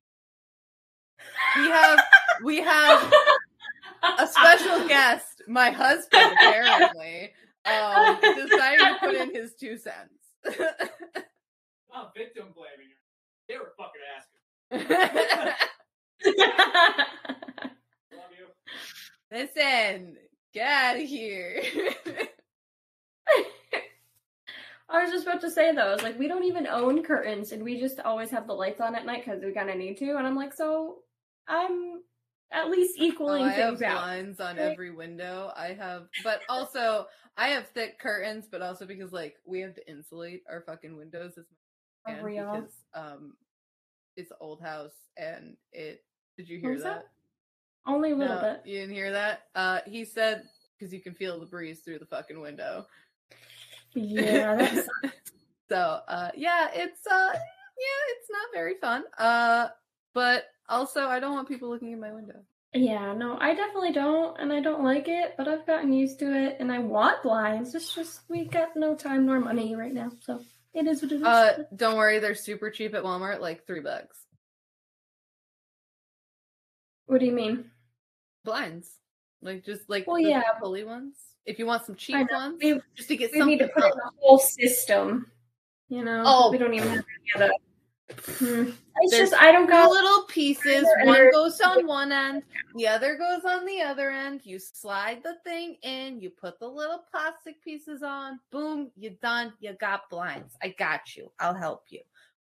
We 1.56 1.68
have 1.68 2.00
we 2.44 2.56
have 2.62 3.12
a 4.02 4.26
special 4.26 4.86
guest, 4.88 5.42
my 5.46 5.70
husband, 5.70 6.32
apparently, 6.32 7.32
um, 7.64 8.18
decided 8.20 8.78
to 8.78 8.96
put 9.00 9.14
in 9.14 9.34
his 9.34 9.54
two 9.54 9.76
cents. 9.76 10.12
Oh, 11.94 12.08
victim 12.16 12.46
blaming. 12.54 12.92
They 13.48 13.56
were 13.56 13.72
fucking 13.76 14.02
asking. 14.16 14.36
Love 18.12 18.30
you. 18.38 18.46
Listen, 19.30 20.16
get 20.52 20.66
out 20.66 20.96
of 20.96 21.02
here. 21.02 21.62
I 24.88 25.02
was 25.02 25.10
just 25.10 25.26
about 25.26 25.40
to 25.40 25.50
say 25.50 25.72
though, 25.74 25.88
I 25.88 25.94
was 25.94 26.02
like, 26.02 26.18
we 26.18 26.28
don't 26.28 26.44
even 26.44 26.66
own 26.66 27.02
curtains, 27.02 27.52
and 27.52 27.62
we 27.62 27.80
just 27.80 27.98
always 28.00 28.30
have 28.30 28.46
the 28.46 28.52
lights 28.52 28.80
on 28.80 28.94
at 28.94 29.04
night 29.04 29.24
because 29.24 29.42
we 29.42 29.52
kind 29.52 29.70
of 29.70 29.76
need 29.76 29.96
to. 29.98 30.16
And 30.16 30.26
I'm 30.26 30.36
like, 30.36 30.54
so 30.54 30.98
I'm 31.48 32.02
at 32.52 32.70
least 32.70 32.98
equaling 32.98 33.42
Oh, 33.42 33.44
equaling 33.44 33.44
I 33.44 33.52
have 33.52 33.82
out. 33.82 34.00
blinds 34.00 34.40
on 34.40 34.58
every 34.58 34.90
window. 34.90 35.52
I 35.56 35.68
have, 35.74 36.08
but 36.22 36.42
also 36.48 37.06
I 37.36 37.48
have 37.48 37.68
thick 37.68 37.98
curtains, 37.98 38.46
but 38.50 38.62
also 38.62 38.86
because 38.86 39.12
like 39.12 39.36
we 39.44 39.60
have 39.60 39.74
to 39.74 39.90
insulate 39.90 40.42
our 40.48 40.62
fucking 40.62 40.96
windows 40.96 41.32
as 41.38 41.44
much 41.44 41.46
as 41.48 42.06
we 42.06 42.12
For 42.14 42.16
can 42.18 42.24
real? 42.24 42.52
because 42.52 42.72
um 42.94 43.36
it's 44.16 44.30
an 44.30 44.36
old 44.40 44.62
house 44.62 44.94
and 45.16 45.56
it. 45.72 46.04
Did 46.36 46.48
you 46.48 46.58
hear 46.58 46.76
that? 46.78 46.84
that? 46.84 47.08
Only 47.86 48.12
a 48.12 48.16
little 48.16 48.36
No, 48.36 48.42
bit. 48.42 48.62
You 48.66 48.80
didn't 48.80 48.94
hear 48.94 49.12
that? 49.12 49.42
Uh, 49.54 49.80
he 49.86 50.04
said 50.04 50.42
because 50.78 50.92
you 50.92 51.00
can 51.00 51.14
feel 51.14 51.40
the 51.40 51.46
breeze 51.46 51.80
through 51.80 51.98
the 51.98 52.06
fucking 52.06 52.40
window. 52.40 52.86
Yeah, 53.94 54.56
that's 54.56 54.88
so 55.68 56.00
uh 56.08 56.30
yeah 56.36 56.68
it's 56.74 57.06
uh 57.06 57.30
yeah 57.32 58.00
it's 58.10 58.30
not 58.30 58.48
very 58.52 58.74
fun 58.80 59.04
uh 59.18 59.68
but 60.14 60.44
also 60.68 61.06
i 61.06 61.18
don't 61.20 61.34
want 61.34 61.48
people 61.48 61.68
looking 61.68 61.92
in 61.92 62.00
my 62.00 62.12
window 62.12 62.40
Yeah, 62.74 63.14
no, 63.14 63.38
I 63.40 63.54
definitely 63.54 63.92
don't, 63.92 64.38
and 64.38 64.52
I 64.52 64.60
don't 64.60 64.84
like 64.84 65.08
it, 65.08 65.32
but 65.38 65.48
I've 65.48 65.66
gotten 65.66 65.92
used 65.94 66.18
to 66.18 66.26
it, 66.26 66.56
and 66.60 66.70
I 66.70 66.78
want 66.78 67.22
blinds. 67.22 67.74
It's 67.74 67.94
just 67.94 68.20
we 68.28 68.44
got 68.44 68.76
no 68.76 68.94
time 68.94 69.24
nor 69.24 69.40
money 69.40 69.74
right 69.76 69.94
now, 69.94 70.10
so 70.20 70.40
it 70.74 70.86
is 70.86 71.00
what 71.02 71.12
it 71.12 71.16
is. 71.16 71.22
uh 71.22 71.62
don't 71.74 71.96
worry 71.96 72.18
they're 72.18 72.34
super 72.34 72.68
cheap 72.70 72.94
at 72.94 73.02
walmart 73.02 73.40
like 73.40 73.66
three 73.66 73.80
bucks 73.80 74.18
what 77.06 77.20
do 77.20 77.26
you 77.26 77.32
mean? 77.32 77.70
blinds 78.44 78.90
like 79.42 79.64
just 79.64 79.88
like 79.88 80.06
Well, 80.06 80.16
the 80.16 80.28
yeah. 80.28 80.42
pulley 80.60 80.84
ones 80.84 81.14
if 81.46 81.58
you 81.58 81.66
want 81.66 81.86
some 81.86 81.94
cheap 81.94 82.30
ones 82.30 82.58
We, 82.62 82.80
just 82.96 83.08
to 83.08 83.16
get 83.16 83.32
we 83.32 83.38
something 83.38 83.56
need 83.58 83.64
to 83.64 83.68
put 83.72 83.84
up. 83.84 83.92
in 83.94 83.98
a 84.00 84.10
whole 84.20 84.38
system, 84.38 85.26
you 85.88 86.04
know. 86.04 86.22
Oh. 86.26 86.50
we 86.50 86.58
don't 86.58 86.74
even 86.74 86.88
have 86.88 86.98
any 86.98 87.44
of 87.44 87.50
that. 87.50 87.60
Hmm. 88.38 88.70
It's 89.00 89.10
There's 89.12 89.30
just 89.30 89.42
I 89.42 89.50
don't 89.52 89.68
got. 89.68 89.90
little 89.90 90.24
pieces. 90.24 90.86
One 91.04 91.30
goes 91.32 91.60
on 91.60 91.86
one 91.86 92.12
end, 92.12 92.44
the 92.76 92.86
other 92.86 93.16
goes 93.16 93.44
on 93.44 93.66
the 93.66 93.80
other 93.82 94.10
end. 94.10 94.42
You 94.44 94.58
slide 94.58 95.22
the 95.22 95.36
thing 95.44 95.76
in, 95.82 96.20
you 96.20 96.30
put 96.30 96.58
the 96.60 96.68
little 96.68 97.02
plastic 97.10 97.62
pieces 97.62 98.02
on, 98.02 98.38
boom, 98.52 98.90
you're 98.96 99.12
done. 99.22 99.52
You 99.60 99.74
got 99.74 100.08
blinds. 100.08 100.56
I 100.62 100.74
got 100.78 101.16
you. 101.16 101.30
I'll 101.40 101.54
help 101.54 101.84
you. 101.88 102.00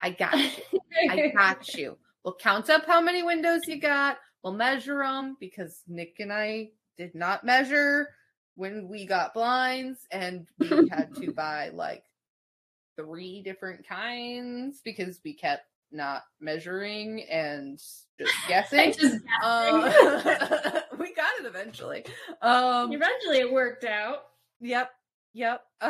I 0.02 0.10
got 0.10 0.34
you. 0.36 0.80
I 1.08 1.30
got 1.34 1.72
you. 1.74 1.96
We'll 2.24 2.34
count 2.34 2.68
up 2.68 2.84
how 2.86 3.00
many 3.00 3.22
windows 3.22 3.60
you 3.66 3.80
got. 3.80 4.18
We'll 4.42 4.54
measure 4.54 4.98
them 4.98 5.36
because 5.40 5.82
Nick 5.86 6.16
and 6.18 6.32
I 6.32 6.70
did 6.98 7.14
not 7.14 7.44
measure 7.44 8.08
when 8.56 8.88
we 8.88 9.06
got 9.06 9.34
blinds, 9.34 10.06
and 10.10 10.46
we 10.58 10.68
had 10.90 11.14
to 11.16 11.32
buy 11.36 11.70
like 11.72 12.04
three 12.96 13.42
different 13.42 13.86
kinds 13.86 14.80
because 14.84 15.20
we 15.24 15.34
kept 15.34 15.66
not 15.92 16.24
measuring 16.40 17.22
and 17.30 17.78
just 17.78 18.34
guessing. 18.48 18.92
just 18.92 19.22
Uh, 19.42 20.80
we 20.98 21.14
got 21.14 21.32
it 21.40 21.46
eventually. 21.46 22.04
Um, 22.42 22.92
Eventually, 22.92 23.38
it 23.38 23.52
worked 23.52 23.84
out. 23.84 24.24
Yep. 24.60 24.90
Yep. 25.34 25.62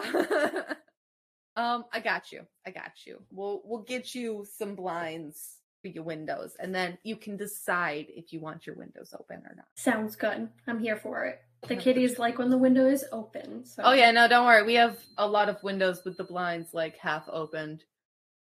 um, 1.57 1.84
I 1.92 2.00
got 2.02 2.32
you. 2.32 2.42
I 2.66 2.70
got 2.70 2.92
you. 3.07 3.20
We'll 3.30 3.62
we'll 3.64 3.82
get 3.82 4.14
you 4.14 4.46
some 4.57 4.74
blinds 4.74 5.57
for 5.82 5.88
your 5.88 6.05
windows, 6.05 6.57
and 6.59 6.74
then 6.74 6.96
you 7.02 7.16
can 7.16 7.36
decide 7.36 8.07
if 8.09 8.32
you 8.32 8.40
want 8.40 8.66
your 8.66 8.76
windows 8.76 9.14
open 9.18 9.42
or 9.44 9.55
not. 9.55 9.66
Sounds 9.76 10.16
good. 10.16 10.48
I'm 10.66 10.80
here 10.80 10.96
for 10.96 11.24
it. 11.26 11.40
The 11.68 11.76
100%. 11.76 11.80
kitties 11.80 12.18
like 12.18 12.38
when 12.38 12.50
the 12.50 12.58
window 12.58 12.86
is 12.86 13.04
open. 13.12 13.64
So. 13.64 13.82
Oh 13.84 13.92
yeah, 13.92 14.10
no, 14.10 14.28
don't 14.28 14.44
worry. 14.46 14.62
We 14.64 14.74
have 14.74 14.98
a 15.18 15.26
lot 15.26 15.48
of 15.48 15.62
windows 15.62 16.02
with 16.04 16.16
the 16.16 16.24
blinds 16.24 16.74
like 16.74 16.96
half 16.98 17.24
opened, 17.28 17.84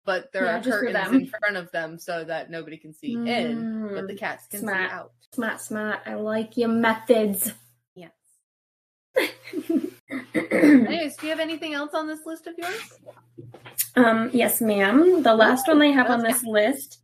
but 0.04 0.30
there 0.32 0.44
Yeah, 0.44 0.58
are 0.58 0.62
curtains 0.62 1.08
in 1.12 1.26
front 1.26 1.56
of 1.56 1.70
them 1.72 1.98
so 1.98 2.24
that 2.24 2.50
nobody 2.50 2.76
can 2.76 2.92
see 2.92 3.14
in, 3.14 3.66
but 3.94 4.06
the 4.06 4.14
Mm, 4.14 4.18
cats 4.18 4.46
can 4.48 4.60
smart. 4.60 4.90
see 4.90 4.94
out. 4.94 5.12
Smart, 5.32 5.60
smart. 5.60 6.00
I 6.06 6.14
like 6.14 6.56
your 6.56 6.68
methods. 6.68 7.52
Yes. 7.94 8.12
Anyways, 10.52 11.16
do 11.16 11.26
you 11.26 11.30
have 11.30 11.40
anything 11.40 11.74
else 11.74 11.94
on 11.94 12.06
this 12.06 12.20
list 12.26 12.46
of 12.46 12.54
yours? 12.58 12.98
um, 13.96 14.30
yes, 14.32 14.60
ma'am. 14.60 15.22
The 15.22 15.34
last 15.34 15.66
one 15.68 15.78
they 15.78 15.92
have 15.92 16.10
on 16.10 16.22
this 16.22 16.42
list 16.44 17.00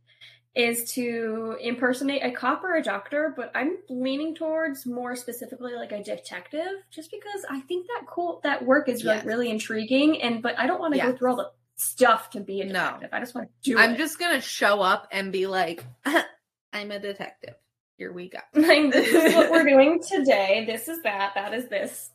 is 0.53 0.91
to 0.93 1.55
impersonate 1.61 2.23
a 2.23 2.31
cop 2.31 2.63
or 2.63 2.75
a 2.75 2.83
doctor, 2.83 3.33
but 3.35 3.51
I'm 3.55 3.77
leaning 3.89 4.35
towards 4.35 4.85
more 4.85 5.15
specifically 5.15 5.73
like 5.75 5.91
a 5.93 6.03
detective, 6.03 6.67
just 6.89 7.09
because 7.09 7.45
I 7.49 7.61
think 7.61 7.87
that 7.87 8.05
cool 8.07 8.41
that 8.43 8.65
work 8.65 8.89
is 8.89 9.03
like 9.05 9.23
really 9.23 9.49
intriguing, 9.49 10.21
and 10.21 10.41
but 10.41 10.59
I 10.59 10.67
don't 10.67 10.79
want 10.79 10.93
to 10.95 10.99
go 10.99 11.15
through 11.15 11.29
all 11.29 11.37
the 11.37 11.51
stuff 11.77 12.29
to 12.31 12.41
be 12.41 12.61
a 12.61 12.65
No. 12.65 12.71
detective. 12.71 13.09
I 13.13 13.19
just 13.21 13.33
want 13.33 13.47
to 13.47 13.71
do 13.71 13.79
I'm 13.79 13.91
it. 13.91 13.97
just 13.97 14.19
gonna 14.19 14.41
show 14.41 14.81
up 14.81 15.07
and 15.11 15.31
be 15.31 15.47
like, 15.47 15.85
I'm 16.73 16.91
a 16.91 16.99
detective. 16.99 17.55
Here 17.97 18.11
we 18.11 18.29
go. 18.29 18.39
this 18.53 19.07
is 19.07 19.33
what 19.35 19.51
we're 19.51 19.63
doing 19.69 20.01
today. 20.03 20.65
This 20.67 20.87
is 20.89 21.01
that. 21.03 21.33
That 21.35 21.53
is 21.53 21.69
this. 21.69 22.09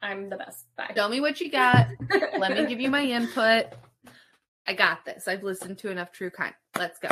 I'm 0.00 0.30
the 0.30 0.36
best. 0.36 0.64
Bye. 0.76 0.92
Show 0.96 1.08
me 1.10 1.20
what 1.20 1.40
you 1.42 1.50
got. 1.50 1.88
Let 2.38 2.52
me 2.56 2.64
give 2.66 2.80
you 2.80 2.90
my 2.90 3.02
input. 3.02 3.66
I 4.66 4.72
got 4.72 5.04
this. 5.04 5.28
I've 5.28 5.42
listened 5.42 5.78
to 5.78 5.90
enough 5.90 6.10
true 6.12 6.30
crime. 6.30 6.54
Let's 6.78 6.98
go. 7.00 7.08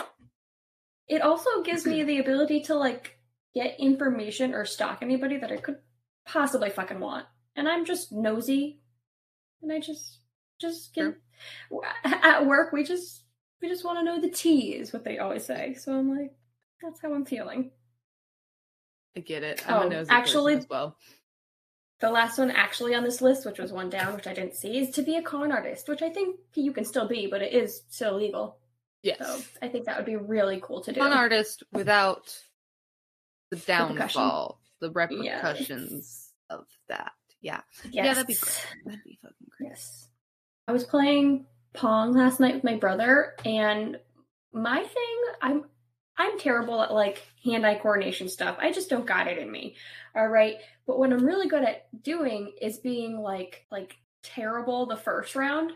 It 1.09 1.23
also 1.23 1.63
gives 1.63 1.87
me 1.87 2.03
the 2.03 2.19
ability 2.19 2.61
to 2.65 2.75
like 2.75 3.17
get 3.55 3.81
information 3.81 4.55
or 4.55 4.65
stalk 4.65 4.99
anybody 5.03 5.39
that 5.39 5.51
I 5.51 5.57
could 5.57 5.77
possibly 6.27 6.71
fucking 6.71 7.01
want. 7.01 7.27
And 7.57 7.69
I'm 7.69 7.85
just 7.85 8.13
nosy. 8.13 8.81
And 9.63 9.73
I 9.73 9.81
just 9.81 10.19
just 10.61 10.95
get 10.95 11.15
at 12.05 12.47
work 12.47 12.73
we 12.73 12.83
just 12.85 13.23
we 13.63 13.69
just 13.69 13.85
want 13.85 13.99
to 13.99 14.05
know 14.05 14.21
the 14.21 14.31
tea 14.31 14.75
is 14.75 14.93
what 14.93 15.05
they 15.05 15.19
always 15.19 15.45
say. 15.45 15.75
So 15.75 15.93
I'm 15.93 16.11
like, 16.17 16.33
that's 16.83 17.01
how 17.01 17.13
I'm 17.15 17.25
feeling. 17.25 17.71
I 19.17 19.21
get 19.21 19.43
it. 19.43 19.69
I'm 19.69 19.75
Oh, 19.75 19.87
a 19.87 19.91
nosy 19.91 20.11
actually- 20.11 20.55
as 20.55 20.67
well. 20.69 20.97
The 22.01 22.11
last 22.11 22.39
one 22.39 22.53
actually 22.53 22.95
on 22.95 23.03
this 23.03 23.21
list, 23.21 23.45
which 23.45 23.59
was 23.59 23.73
one 23.73 23.91
down, 23.91 24.15
which 24.15 24.29
I 24.29 24.35
didn't 24.35 24.55
see, 24.55 24.79
is 24.79 24.91
to 24.91 25.03
be 25.03 25.17
a 25.17 25.23
con 25.23 25.51
artist, 25.51 25.89
which 25.89 26.01
I 26.01 26.11
think 26.11 26.39
you 26.55 26.73
can 26.73 26.85
still 26.85 27.09
be, 27.09 27.27
but 27.27 27.43
it 27.43 27.53
is 27.53 27.83
still 27.89 28.15
illegal. 28.15 28.59
Yes. 29.03 29.19
So 29.21 29.41
I 29.63 29.69
think 29.69 29.87
that 29.87 29.97
would 29.97 30.07
be 30.07 30.17
really 30.17 30.61
cool 30.63 30.83
to 30.83 30.93
do. 30.93 31.01
Con 31.01 31.13
artist 31.13 31.63
without 31.73 32.37
the 33.51 33.57
downfall, 33.57 34.61
the 34.81 34.91
repercussions 34.91 36.33
of 36.51 36.65
that. 36.89 37.13
Yeah. 37.41 37.61
Yes. 37.85 37.95
Yeah, 37.95 38.15
that'd 38.15 38.27
be 38.27 38.35
great. 38.35 38.67
That'd 38.85 39.05
be 39.05 39.19
fucking 39.23 39.47
great. 39.59 39.71
Yes. 39.71 40.09
I 40.67 40.73
was 40.73 40.85
playing 40.85 41.47
Pong 41.73 42.13
last 42.13 42.41
night 42.41 42.55
with 42.55 42.65
my 42.65 42.77
brother, 42.77 43.35
and 43.45 43.99
my 44.53 44.83
thing, 44.83 45.23
I'm 45.41 45.65
I'm 46.17 46.39
terrible 46.39 46.83
at 46.83 46.93
like 46.93 47.23
hand-eye 47.45 47.77
coordination 47.77 48.29
stuff. 48.29 48.57
I 48.59 48.73
just 48.73 48.91
don't 48.91 49.07
got 49.07 49.29
it 49.29 49.39
in 49.39 49.51
me. 49.51 49.77
All 50.17 50.27
right. 50.27 50.57
But 50.87 50.99
what 50.99 51.13
I'm 51.13 51.25
really 51.25 51.49
good 51.49 51.63
at 51.63 51.87
doing 52.03 52.53
is 52.61 52.79
being 52.79 53.21
like 53.21 53.65
like 53.71 53.97
terrible 54.25 54.87
the 54.87 54.97
first 54.97 55.37
round 55.37 55.73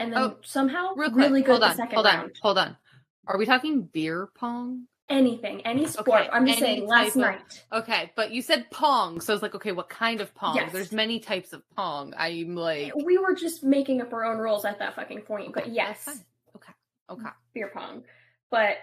and 0.00 0.12
then 0.12 0.18
Oh, 0.20 0.36
somehow 0.42 0.94
Real 0.94 1.10
quick. 1.10 1.26
really 1.26 1.42
good 1.42 1.50
hold 1.50 1.62
the 1.62 1.66
on. 1.66 1.76
second 1.76 1.94
Hold 1.94 2.06
round. 2.06 2.22
on. 2.22 2.30
Hold 2.42 2.58
on. 2.58 2.76
Are 3.28 3.38
we 3.38 3.46
talking 3.46 3.82
beer 3.82 4.28
pong? 4.34 4.86
Anything, 5.08 5.60
any 5.62 5.86
sport. 5.86 6.08
Okay, 6.22 6.28
I'm 6.32 6.46
just 6.46 6.60
saying 6.60 6.86
last 6.86 7.10
of- 7.10 7.22
night. 7.22 7.64
Okay, 7.72 8.12
but 8.16 8.30
you 8.30 8.42
said 8.42 8.70
pong, 8.70 9.20
so 9.20 9.32
I 9.32 9.34
was 9.34 9.42
like, 9.42 9.54
okay, 9.56 9.72
what 9.72 9.88
kind 9.88 10.20
of 10.20 10.32
pong? 10.34 10.54
Yes. 10.56 10.72
There's 10.72 10.92
many 10.92 11.18
types 11.18 11.52
of 11.52 11.62
pong. 11.76 12.14
I'm 12.16 12.54
like, 12.54 12.94
We 12.94 13.18
were 13.18 13.34
just 13.34 13.62
making 13.64 14.00
up 14.00 14.12
our 14.12 14.24
own 14.24 14.38
rules 14.38 14.64
at 14.64 14.78
that 14.78 14.94
fucking 14.94 15.22
point. 15.22 15.52
But 15.52 15.68
yes. 15.72 16.08
okay, 16.56 16.72
okay. 17.10 17.28
beer 17.54 17.70
pong. 17.74 18.04
But 18.50 18.76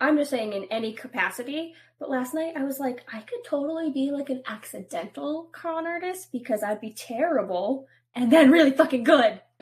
I'm 0.00 0.16
just 0.18 0.30
saying 0.30 0.52
in 0.52 0.64
any 0.72 0.92
capacity. 0.92 1.74
But 2.00 2.10
last 2.10 2.34
night 2.34 2.54
I 2.56 2.64
was 2.64 2.80
like, 2.80 3.04
I 3.12 3.20
could 3.20 3.44
totally 3.44 3.90
be 3.92 4.10
like 4.10 4.28
an 4.30 4.42
accidental 4.48 5.48
con 5.52 5.86
artist 5.86 6.32
because 6.32 6.64
I'd 6.64 6.80
be 6.80 6.92
terrible 6.92 7.86
and 8.14 8.30
then 8.30 8.50
really 8.50 8.70
fucking 8.70 9.04
good. 9.04 9.40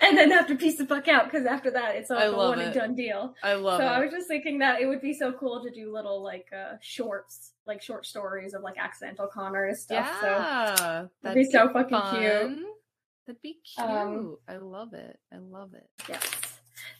and 0.00 0.16
then 0.16 0.30
have 0.30 0.46
to 0.46 0.54
piece 0.54 0.78
the 0.78 0.86
fuck 0.86 1.08
out 1.08 1.24
because 1.24 1.44
after 1.44 1.70
that 1.72 1.96
it's 1.96 2.10
I 2.10 2.26
a 2.26 2.36
one 2.36 2.60
and 2.60 2.72
done 2.72 2.94
deal. 2.94 3.34
I 3.42 3.54
love 3.54 3.80
so 3.80 3.84
it. 3.84 3.88
So 3.88 3.92
I 3.92 3.98
was 4.00 4.10
just 4.12 4.28
thinking 4.28 4.58
that 4.60 4.80
it 4.80 4.86
would 4.86 5.00
be 5.00 5.12
so 5.12 5.32
cool 5.32 5.62
to 5.62 5.70
do 5.70 5.92
little 5.92 6.22
like 6.22 6.46
uh 6.52 6.76
shorts, 6.80 7.52
like 7.66 7.82
short 7.82 8.06
stories 8.06 8.54
of 8.54 8.62
like 8.62 8.78
accidental 8.78 9.26
con 9.26 9.54
artist 9.54 9.82
stuff. 9.84 10.08
So 10.20 10.26
yeah, 10.26 11.06
it'd 11.24 11.34
be 11.34 11.44
so 11.44 11.68
fucking 11.68 12.00
cute. 12.12 12.58
That'd 13.26 13.42
be 13.42 13.58
cute. 13.64 13.88
Um, 13.88 14.36
I 14.48 14.56
love 14.56 14.94
it. 14.94 15.18
I 15.32 15.38
love 15.38 15.74
it. 15.74 15.88
Yes. 16.08 16.20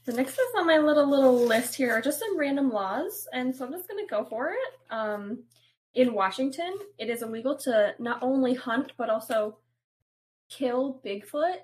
The 0.05 0.13
next 0.13 0.37
one's 0.39 0.61
on 0.61 0.67
my 0.67 0.79
little 0.79 1.09
little 1.09 1.47
list 1.47 1.75
here 1.75 1.93
are 1.93 2.01
just 2.01 2.19
some 2.19 2.39
random 2.39 2.71
laws, 2.71 3.27
and 3.33 3.55
so 3.55 3.65
I'm 3.65 3.73
just 3.73 3.89
gonna 3.89 4.07
go 4.09 4.25
for 4.25 4.51
it. 4.51 4.93
Um, 4.93 5.45
in 5.95 6.15
Washington, 6.15 6.75
it 6.99 7.09
is 7.09 7.23
illegal 7.23 7.57
to 7.59 7.95
not 7.99 8.23
only 8.23 8.55
hunt 8.55 8.93
but 8.97 9.11
also 9.11 9.59
kill 10.49 11.01
Bigfoot, 11.05 11.57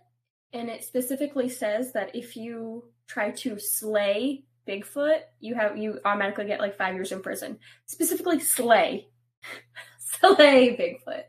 and 0.53 0.69
it 0.69 0.85
specifically 0.85 1.49
says 1.49 1.93
that 1.93 2.15
if 2.15 2.37
you 2.37 2.85
try 3.07 3.31
to 3.31 3.59
slay 3.59 4.45
Bigfoot, 4.67 5.21
you 5.41 5.55
have 5.55 5.77
you 5.77 6.01
automatically 6.05 6.47
get 6.47 6.61
like 6.61 6.77
five 6.77 6.95
years 6.95 7.13
in 7.13 7.23
prison. 7.23 7.59
Specifically, 7.87 8.41
slay, 8.41 9.09
slay 9.99 10.77
Bigfoot. 10.77 11.25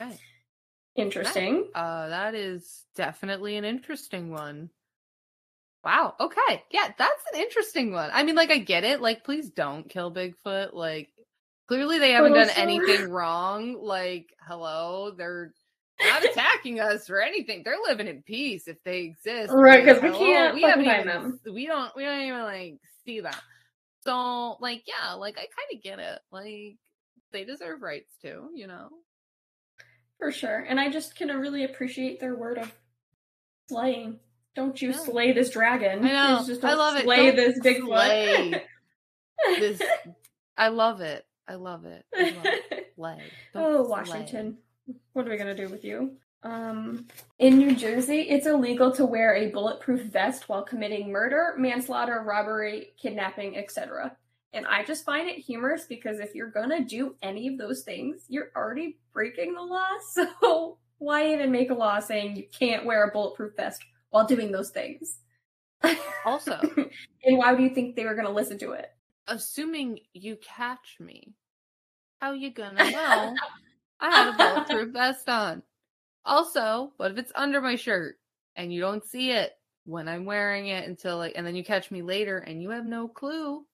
Okay. 0.00 0.18
Interesting. 0.96 1.68
Uh, 1.74 2.08
that 2.08 2.34
is 2.34 2.84
definitely 2.94 3.56
an 3.56 3.64
interesting 3.64 4.30
one. 4.30 4.70
Wow. 5.84 6.14
Okay. 6.18 6.62
Yeah, 6.70 6.88
that's 6.96 7.22
an 7.34 7.40
interesting 7.40 7.92
one. 7.92 8.10
I 8.12 8.22
mean, 8.22 8.36
like, 8.36 8.50
I 8.50 8.58
get 8.58 8.84
it. 8.84 9.02
Like, 9.02 9.24
please 9.24 9.50
don't 9.50 9.88
kill 9.88 10.12
Bigfoot. 10.12 10.72
Like, 10.72 11.10
clearly 11.66 11.98
they 11.98 12.12
haven't 12.12 12.32
done 12.34 12.50
anything 12.56 13.08
wrong. 13.10 13.74
Like, 13.82 14.34
hello, 14.46 15.12
they're 15.16 15.52
not 16.00 16.24
attacking 16.24 16.80
us 16.80 17.08
or 17.08 17.20
anything. 17.20 17.62
They're 17.64 17.76
living 17.86 18.08
in 18.08 18.22
peace 18.22 18.66
if 18.68 18.82
they 18.84 19.00
exist. 19.00 19.52
Right, 19.52 19.84
Like, 19.84 19.94
'cause 19.94 20.02
we 20.02 20.10
can't 20.18 20.54
We 20.54 20.62
haven't 20.62 20.84
find 20.84 21.08
even. 21.08 21.54
We 21.54 21.66
don't. 21.66 21.94
We 21.96 22.02
don't 22.04 22.22
even 22.22 22.42
like 22.42 22.74
see 23.04 23.20
them. 23.20 23.34
So, 24.06 24.56
like, 24.60 24.82
yeah, 24.86 25.14
like 25.14 25.38
I 25.38 25.42
kind 25.46 25.74
of 25.74 25.82
get 25.82 25.98
it. 25.98 26.20
Like, 26.30 26.76
they 27.32 27.44
deserve 27.44 27.80
rights 27.82 28.12
too. 28.20 28.50
You 28.54 28.66
know. 28.66 28.88
For 30.18 30.30
sure. 30.30 30.60
And 30.68 30.78
I 30.78 30.90
just 30.90 31.18
kind 31.18 31.30
of 31.30 31.38
really 31.40 31.64
appreciate 31.64 32.20
their 32.20 32.36
word 32.36 32.58
of 32.58 32.72
slaying. 33.68 34.20
Don't 34.54 34.80
you 34.80 34.90
Yeah. 34.90 34.98
slay 34.98 35.32
this 35.32 35.50
dragon. 35.50 36.04
I 36.04 36.12
know. 36.12 36.44
Just 36.46 36.62
I 36.64 36.74
love 36.74 36.96
it. 36.96 37.02
Slay 37.04 37.26
Don't 37.26 37.36
this 37.36 37.58
big 37.60 37.82
slay 37.82 38.62
this 39.58 39.82
I 40.56 40.68
love 40.68 41.00
it. 41.00 41.26
I 41.46 41.54
love 41.54 41.84
it. 41.84 42.04
I 42.14 42.30
love 42.30 42.44
it. 42.44 42.82
Oh. 43.54 43.82
Washington. 43.82 44.58
What 45.12 45.26
are 45.26 45.30
we 45.30 45.36
going 45.36 45.54
to 45.54 45.66
do 45.66 45.70
with 45.70 45.84
you? 45.84 46.16
Um, 46.44 47.06
in 47.38 47.58
New 47.58 47.74
Jersey, 47.74 48.20
it's 48.20 48.46
illegal 48.46 48.92
to 48.92 49.04
wear 49.04 49.34
a 49.34 49.50
bulletproof 49.50 50.02
vest 50.02 50.48
while 50.48 50.62
committing 50.62 51.10
murder, 51.10 51.54
manslaughter, 51.58 52.22
robbery, 52.24 52.92
kidnapping, 53.00 53.56
etc. 53.56 54.16
And 54.52 54.66
I 54.66 54.84
just 54.84 55.04
find 55.04 55.28
it 55.28 55.38
humorous 55.38 55.86
because 55.86 56.20
if 56.20 56.34
you're 56.34 56.50
going 56.50 56.70
to 56.70 56.84
do 56.84 57.16
any 57.22 57.48
of 57.48 57.58
those 57.58 57.82
things, 57.82 58.24
you're 58.28 58.50
already 58.54 58.98
breaking 59.12 59.54
the 59.54 59.62
law. 59.62 59.88
So 60.12 60.78
why 60.98 61.32
even 61.32 61.50
make 61.50 61.70
a 61.70 61.74
law 61.74 61.98
saying 61.98 62.36
you 62.36 62.44
can't 62.56 62.86
wear 62.86 63.04
a 63.04 63.10
bulletproof 63.10 63.56
vest 63.56 63.82
while 64.10 64.26
doing 64.26 64.52
those 64.52 64.70
things? 64.70 65.18
Also, 66.24 66.58
and 67.24 67.36
why 67.36 67.54
do 67.54 67.62
you 67.62 67.74
think 67.74 67.96
they 67.96 68.04
were 68.04 68.14
going 68.14 68.26
to 68.26 68.32
listen 68.32 68.58
to 68.58 68.72
it? 68.72 68.90
Assuming 69.28 70.00
you 70.12 70.36
catch 70.36 70.96
me, 71.00 71.32
how 72.20 72.32
you 72.32 72.50
gonna 72.50 72.90
know 72.90 73.34
I 74.00 74.10
had 74.10 74.34
a 74.34 74.36
bulletproof 74.36 74.92
vest 74.92 75.28
on? 75.28 75.62
Also, 76.24 76.92
what 76.96 77.10
if 77.12 77.18
it's 77.18 77.32
under 77.34 77.60
my 77.60 77.76
shirt 77.76 78.16
and 78.56 78.72
you 78.72 78.80
don't 78.80 79.04
see 79.04 79.30
it 79.30 79.52
when 79.84 80.08
I'm 80.08 80.24
wearing 80.24 80.68
it 80.68 80.88
until 80.88 81.18
like, 81.18 81.34
and 81.36 81.46
then 81.46 81.54
you 81.54 81.64
catch 81.64 81.90
me 81.90 82.02
later 82.02 82.38
and 82.38 82.62
you 82.62 82.70
have 82.70 82.86
no 82.86 83.08
clue 83.08 83.64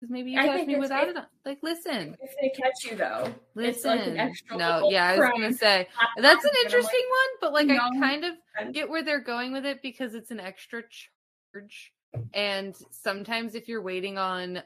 because 0.00 0.12
maybe 0.12 0.32
you 0.32 0.40
I 0.40 0.46
catch 0.46 0.66
me 0.66 0.76
without 0.76 1.08
it-. 1.08 1.16
Like, 1.44 1.58
listen, 1.62 2.16
If 2.20 2.34
they 2.40 2.50
catch 2.50 2.84
you, 2.84 2.96
though, 2.96 3.34
listen. 3.54 4.16
like 4.16 4.32
no, 4.54 4.90
yeah, 4.90 5.06
I 5.06 5.18
was 5.18 5.30
gonna 5.30 5.52
say 5.52 5.88
that's 6.18 6.44
an 6.44 6.50
crime, 6.50 6.52
but 6.52 6.60
I'm 6.60 6.66
interesting 6.66 7.04
one, 7.08 7.28
but 7.40 7.52
like 7.52 7.70
I 7.70 7.98
kind 7.98 8.24
of 8.24 8.72
get 8.72 8.88
where 8.88 9.02
they're 9.02 9.20
going 9.20 9.52
with 9.52 9.64
it 9.64 9.82
because 9.82 10.14
it's 10.14 10.30
an 10.30 10.40
extra 10.40 10.82
charge. 10.82 11.92
And 12.34 12.76
sometimes 12.90 13.54
if 13.54 13.68
you're 13.68 13.82
waiting 13.82 14.18
on 14.18 14.62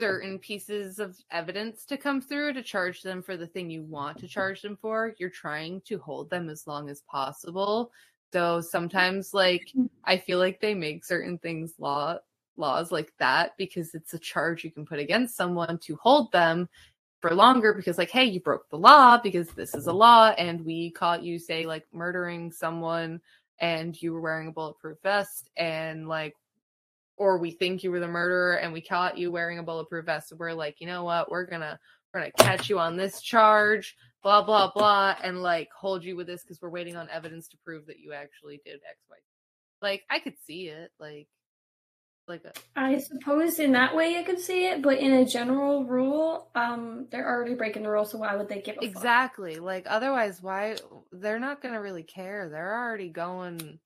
certain 0.00 0.38
pieces 0.38 0.98
of 0.98 1.16
evidence 1.30 1.84
to 1.86 1.96
come 1.96 2.20
through 2.20 2.52
to 2.52 2.62
charge 2.62 3.02
them 3.02 3.22
for 3.22 3.36
the 3.36 3.46
thing 3.46 3.70
you 3.70 3.82
want 3.82 4.18
to 4.18 4.28
charge 4.28 4.62
them 4.62 4.76
for, 4.80 5.14
you're 5.18 5.30
trying 5.30 5.80
to 5.82 5.98
hold 5.98 6.30
them 6.30 6.48
as 6.48 6.66
long 6.66 6.90
as 6.90 7.02
possible. 7.02 7.92
So 8.32 8.60
sometimes 8.60 9.32
like 9.32 9.68
mm-hmm. 9.68 9.86
I 10.04 10.18
feel 10.18 10.38
like 10.38 10.60
they 10.60 10.74
make 10.74 11.04
certain 11.04 11.38
things 11.38 11.74
law 11.78 12.18
laws 12.56 12.92
like 12.92 13.12
that 13.18 13.56
because 13.56 13.94
it's 13.94 14.14
a 14.14 14.18
charge 14.18 14.64
you 14.64 14.70
can 14.70 14.86
put 14.86 14.98
against 14.98 15.36
someone 15.36 15.78
to 15.78 15.96
hold 15.96 16.30
them 16.32 16.68
for 17.20 17.34
longer 17.34 17.72
because 17.72 17.98
like 17.98 18.10
hey 18.10 18.24
you 18.24 18.40
broke 18.40 18.68
the 18.70 18.76
law 18.76 19.18
because 19.18 19.48
this 19.50 19.74
is 19.74 19.86
a 19.86 19.92
law 19.92 20.28
and 20.36 20.64
we 20.64 20.90
caught 20.90 21.22
you 21.22 21.38
say 21.38 21.64
like 21.64 21.86
murdering 21.92 22.52
someone 22.52 23.20
and 23.60 24.00
you 24.00 24.12
were 24.12 24.20
wearing 24.20 24.48
a 24.48 24.52
bulletproof 24.52 24.98
vest 25.02 25.48
and 25.56 26.06
like 26.06 26.34
or 27.16 27.38
we 27.38 27.50
think 27.50 27.82
you 27.82 27.90
were 27.90 28.00
the 28.00 28.08
murderer 28.08 28.54
and 28.54 28.72
we 28.72 28.80
caught 28.80 29.18
you 29.18 29.30
wearing 29.30 29.58
a 29.58 29.62
bulletproof 29.62 30.06
vest 30.06 30.28
so 30.28 30.36
we're 30.36 30.52
like 30.52 30.76
you 30.80 30.86
know 30.86 31.04
what 31.04 31.30
we're 31.30 31.46
gonna 31.46 31.78
we're 32.12 32.20
gonna 32.20 32.32
catch 32.32 32.68
you 32.68 32.78
on 32.78 32.96
this 32.96 33.20
charge 33.20 33.96
blah 34.22 34.42
blah 34.42 34.70
blah 34.74 35.14
and 35.22 35.42
like 35.42 35.68
hold 35.78 36.04
you 36.04 36.16
with 36.16 36.26
this 36.26 36.42
because 36.42 36.60
we're 36.60 36.70
waiting 36.70 36.96
on 36.96 37.08
evidence 37.10 37.48
to 37.48 37.56
prove 37.64 37.86
that 37.86 37.98
you 37.98 38.12
actually 38.12 38.60
did 38.64 38.80
x 38.88 38.98
y 39.08 39.16
like 39.82 40.02
i 40.10 40.18
could 40.18 40.34
see 40.46 40.68
it 40.68 40.90
like 40.98 41.28
like 42.26 42.44
a 42.44 42.52
I 42.74 42.98
suppose 42.98 43.58
in 43.58 43.72
that 43.72 43.94
way 43.94 44.14
you 44.14 44.24
could 44.24 44.38
see 44.38 44.66
it, 44.66 44.82
but 44.82 44.98
in 44.98 45.12
a 45.12 45.26
general 45.26 45.84
rule, 45.84 46.48
um, 46.54 47.06
they're 47.10 47.28
already 47.28 47.54
breaking 47.54 47.82
the 47.82 47.90
rules, 47.90 48.10
so 48.10 48.18
why 48.18 48.34
would 48.34 48.48
they 48.48 48.60
give 48.60 48.76
a 48.76 48.80
fuck? 48.80 48.84
exactly 48.84 49.56
like 49.56 49.84
otherwise 49.86 50.42
why 50.42 50.76
they're 51.12 51.38
not 51.38 51.60
gonna 51.60 51.80
really 51.80 52.02
care 52.02 52.48
they're 52.48 52.78
already 52.78 53.08
going 53.10 53.78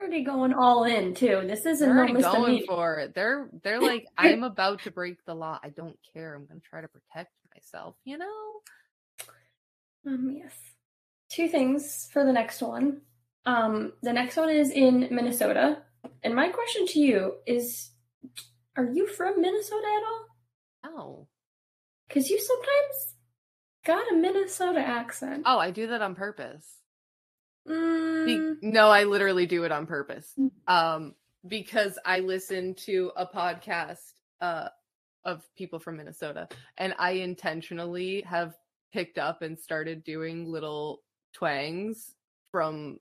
Already 0.00 0.24
going 0.24 0.52
all 0.52 0.84
in 0.84 1.14
too. 1.14 1.42
This 1.46 1.64
isn't 1.66 1.88
they're 1.96 2.08
no 2.08 2.20
going 2.20 2.64
for 2.66 2.98
it 2.98 3.14
they're 3.14 3.48
they're 3.62 3.80
like 3.80 4.06
i'm 4.18 4.42
about 4.44 4.82
to 4.82 4.90
break 4.90 5.24
the 5.24 5.34
law 5.34 5.58
i 5.62 5.70
don't 5.70 5.98
care 6.12 6.34
i'm 6.34 6.44
gonna 6.46 6.60
try 6.60 6.80
to 6.82 6.88
protect 6.88 7.30
myself 7.54 7.96
you 8.04 8.18
know 8.18 8.60
Um, 10.06 10.30
yes. 10.36 10.52
Two 11.30 11.48
things 11.48 12.08
for 12.12 12.24
the 12.24 12.32
next 12.32 12.60
one. 12.62 13.00
Um, 13.46 13.92
the 14.02 14.12
next 14.12 14.36
one 14.36 14.50
is 14.50 14.70
in 14.70 15.08
Minnesota, 15.10 15.82
and 16.22 16.34
my 16.34 16.48
question 16.48 16.86
to 16.88 17.00
you 17.00 17.34
is: 17.46 17.90
Are 18.76 18.84
you 18.84 19.06
from 19.08 19.40
Minnesota 19.40 19.86
at 19.86 20.02
all? 20.04 20.26
no 20.84 21.28
Because 22.06 22.28
you 22.30 22.38
sometimes 22.38 23.14
got 23.84 24.12
a 24.12 24.16
Minnesota 24.16 24.80
accent. 24.80 25.42
oh 25.46 25.58
i 25.58 25.70
do 25.70 25.86
that 25.88 26.02
on 26.02 26.14
purpose 26.14 26.66
Be- 27.66 27.72
Mm, 28.38 28.62
no, 28.62 28.88
I 28.88 29.04
literally 29.04 29.46
do 29.46 29.64
it 29.64 29.72
on 29.72 29.86
purpose. 29.86 30.32
Mm. 30.38 30.50
Um, 30.66 31.14
because 31.46 31.98
I 32.04 32.20
listen 32.20 32.74
to 32.86 33.12
a 33.16 33.26
podcast 33.26 34.12
uh 34.40 34.68
of 35.24 35.42
people 35.56 35.78
from 35.78 35.96
Minnesota, 35.96 36.48
and 36.78 36.94
I 36.98 37.12
intentionally 37.12 38.22
have 38.22 38.54
picked 38.92 39.18
up 39.18 39.42
and 39.42 39.58
started 39.58 40.04
doing 40.04 40.50
little 40.50 41.02
twangs 41.32 42.14
from 42.50 42.98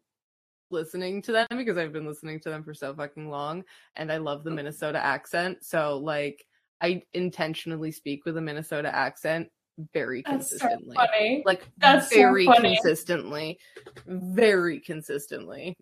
listening 0.72 1.22
to 1.24 1.32
them 1.32 1.48
because 1.52 1.78
I've 1.78 1.94
been 1.94 2.08
listening 2.08 2.40
to 2.42 2.50
them 2.50 2.64
for 2.64 2.74
so 2.74 2.94
fucking 2.94 3.30
long, 3.30 3.64
and 3.96 4.12
I 4.12 4.18
love 4.18 4.44
the 4.44 4.52
Minnesota 4.52 5.04
accent. 5.04 5.64
So 5.64 5.98
like. 5.98 6.46
I 6.82 7.04
intentionally 7.14 7.90
speak 7.94 8.26
with 8.26 8.36
a 8.36 8.42
Minnesota 8.42 8.94
accent 8.94 9.48
very 9.94 10.24
That's 10.26 10.50
so 10.50 10.58
consistently. 10.58 10.96
funny. 10.96 11.44
Like 11.46 11.68
That's 11.78 12.10
so 12.10 12.16
very 12.16 12.46
funny. 12.46 12.76
consistently. 12.76 13.60
Very 14.08 14.80
consistently. 14.80 15.76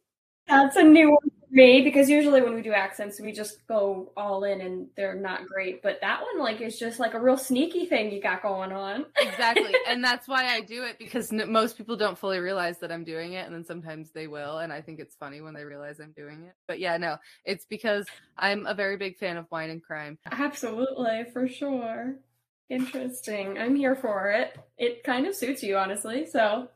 That's 0.47 0.75
a 0.75 0.83
new 0.83 1.11
one 1.11 1.29
for 1.29 1.47
me 1.51 1.81
because 1.81 2.09
usually 2.09 2.41
when 2.41 2.53
we 2.53 2.61
do 2.61 2.73
accents, 2.73 3.19
we 3.21 3.31
just 3.31 3.65
go 3.65 4.11
all 4.17 4.43
in 4.43 4.59
and 4.59 4.87
they're 4.97 5.15
not 5.15 5.45
great. 5.47 5.81
But 5.81 5.99
that 6.01 6.21
one, 6.21 6.43
like, 6.43 6.59
is 6.59 6.77
just 6.77 6.99
like 6.99 7.13
a 7.13 7.19
real 7.19 7.37
sneaky 7.37 7.85
thing 7.85 8.11
you 8.11 8.21
got 8.21 8.41
going 8.41 8.73
on. 8.73 9.05
Exactly. 9.21 9.73
and 9.87 10.03
that's 10.03 10.27
why 10.27 10.47
I 10.53 10.59
do 10.59 10.83
it 10.83 10.99
because 10.99 11.31
n- 11.31 11.49
most 11.49 11.77
people 11.77 11.95
don't 11.95 12.17
fully 12.17 12.39
realize 12.39 12.77
that 12.79 12.91
I'm 12.91 13.05
doing 13.05 13.33
it 13.33 13.45
and 13.45 13.55
then 13.55 13.63
sometimes 13.63 14.11
they 14.11 14.27
will 14.27 14.57
and 14.57 14.73
I 14.73 14.81
think 14.81 14.99
it's 14.99 15.15
funny 15.15 15.39
when 15.39 15.53
they 15.53 15.63
realize 15.63 16.01
I'm 16.01 16.11
doing 16.11 16.43
it. 16.43 16.53
But 16.67 16.79
yeah, 16.79 16.97
no. 16.97 17.17
It's 17.45 17.65
because 17.65 18.05
I'm 18.37 18.65
a 18.65 18.73
very 18.73 18.97
big 18.97 19.17
fan 19.17 19.37
of 19.37 19.45
wine 19.49 19.69
and 19.69 19.81
crime. 19.81 20.19
Absolutely, 20.29 21.23
for 21.31 21.47
sure. 21.47 22.17
Interesting. 22.73 23.57
I'm 23.59 23.75
here 23.75 23.95
for 23.95 24.31
it. 24.31 24.57
It 24.79 25.03
kind 25.03 25.27
of 25.27 25.35
suits 25.35 25.61
you, 25.61 25.77
honestly. 25.77 26.25
So, 26.25 26.69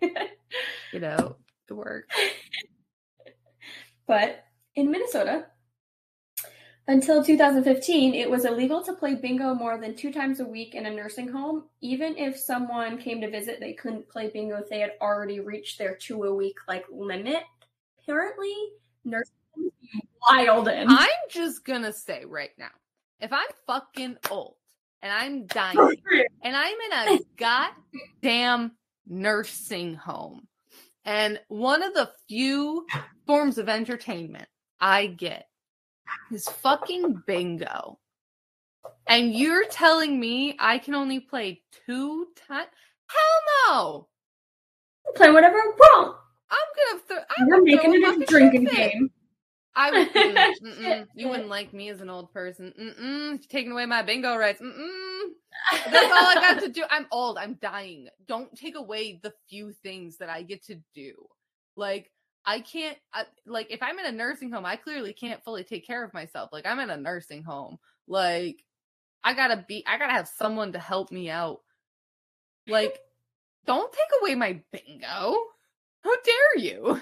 You 0.00 1.00
know, 1.00 1.36
it 1.68 1.72
works. 1.72 2.14
but 4.06 4.44
in 4.74 4.90
Minnesota, 4.90 5.46
until 6.86 7.24
2015, 7.24 8.14
it 8.14 8.28
was 8.30 8.44
illegal 8.44 8.82
to 8.82 8.92
play 8.92 9.14
bingo 9.14 9.54
more 9.54 9.78
than 9.78 9.94
two 9.94 10.12
times 10.12 10.40
a 10.40 10.44
week 10.44 10.74
in 10.74 10.84
a 10.84 10.90
nursing 10.90 11.28
home. 11.28 11.64
Even 11.80 12.18
if 12.18 12.36
someone 12.36 12.98
came 12.98 13.20
to 13.22 13.30
visit, 13.30 13.58
they 13.58 13.72
couldn't 13.72 14.08
play 14.10 14.28
bingo 14.28 14.56
if 14.58 14.68
they 14.68 14.80
had 14.80 14.92
already 15.00 15.40
reached 15.40 15.78
their 15.78 15.94
two 15.94 16.24
a 16.24 16.34
week 16.34 16.56
like 16.68 16.84
limit. 16.92 17.44
Apparently, 18.02 18.54
nursing 19.04 19.32
homes 19.56 19.72
wild 20.30 20.68
in. 20.68 20.88
I'm 20.90 21.08
just 21.30 21.64
gonna 21.64 21.92
say 21.92 22.24
right 22.26 22.50
now, 22.58 22.70
if 23.20 23.32
I'm 23.32 23.46
fucking 23.66 24.16
old 24.30 24.56
and 25.02 25.12
I'm 25.12 25.46
dying 25.46 25.96
and 26.42 26.56
I'm 26.56 26.76
in 26.76 26.92
a 26.92 27.20
goddamn 28.22 28.72
nursing 29.06 29.94
home, 29.94 30.46
and 31.04 31.40
one 31.48 31.82
of 31.82 31.94
the 31.94 32.10
few 32.28 32.86
forms 33.26 33.58
of 33.58 33.68
entertainment 33.68 34.48
I 34.80 35.06
get 35.06 35.46
is 36.32 36.48
fucking 36.48 37.22
bingo. 37.26 37.98
And 39.06 39.34
you're 39.34 39.66
telling 39.68 40.18
me 40.18 40.56
I 40.58 40.78
can 40.78 40.94
only 40.94 41.20
play 41.20 41.62
two 41.86 42.28
times? 42.48 42.68
Hell 43.08 43.68
no! 43.68 44.08
play 45.16 45.30
whatever 45.30 45.56
I 45.56 45.72
want. 45.76 46.16
I'm 46.50 46.58
gonna 46.76 47.02
throw. 47.06 47.16
I'm 47.38 47.46
We're 47.46 47.56
gonna 47.56 47.64
making 47.64 47.94
it 47.94 48.22
a 48.22 48.26
drinking 48.26 48.66
shit 48.66 48.74
fit. 48.76 48.92
game. 48.92 49.10
I 49.74 49.90
would. 49.90 50.12
Mm, 50.12 50.54
mm-mm. 50.64 51.06
You 51.14 51.28
wouldn't 51.28 51.48
like 51.48 51.72
me 51.72 51.88
as 51.88 52.00
an 52.00 52.10
old 52.10 52.32
person. 52.32 52.72
Mm-mm. 52.78 53.48
Taking 53.48 53.72
away 53.72 53.86
my 53.86 54.02
bingo 54.02 54.36
rights. 54.36 54.60
Mm-mm. 54.60 55.20
That's 55.90 56.12
all 56.12 56.28
I 56.28 56.34
got 56.34 56.60
to 56.60 56.68
do. 56.68 56.84
I'm 56.90 57.06
old. 57.10 57.38
I'm 57.38 57.54
dying. 57.54 58.08
Don't 58.26 58.54
take 58.56 58.76
away 58.76 59.20
the 59.22 59.32
few 59.48 59.72
things 59.82 60.18
that 60.18 60.28
I 60.28 60.42
get 60.42 60.64
to 60.64 60.76
do. 60.94 61.14
Like 61.76 62.10
I 62.44 62.60
can't. 62.60 62.98
I, 63.12 63.24
like 63.46 63.68
if 63.70 63.82
I'm 63.82 63.98
in 63.98 64.06
a 64.06 64.12
nursing 64.12 64.50
home, 64.50 64.66
I 64.66 64.76
clearly 64.76 65.12
can't 65.12 65.42
fully 65.44 65.64
take 65.64 65.86
care 65.86 66.04
of 66.04 66.12
myself. 66.12 66.50
Like 66.52 66.66
I'm 66.66 66.80
in 66.80 66.90
a 66.90 66.96
nursing 66.96 67.42
home. 67.42 67.78
Like 68.06 68.62
I 69.24 69.34
gotta 69.34 69.64
be. 69.66 69.84
I 69.86 69.98
gotta 69.98 70.12
have 70.12 70.28
someone 70.28 70.72
to 70.72 70.78
help 70.78 71.10
me 71.10 71.30
out. 71.30 71.60
Like 72.66 72.98
don't 73.66 73.92
take 73.92 74.20
away 74.20 74.34
my 74.34 74.60
bingo. 74.72 75.36
How 76.04 76.16
dare 76.24 76.58
you? 76.58 77.00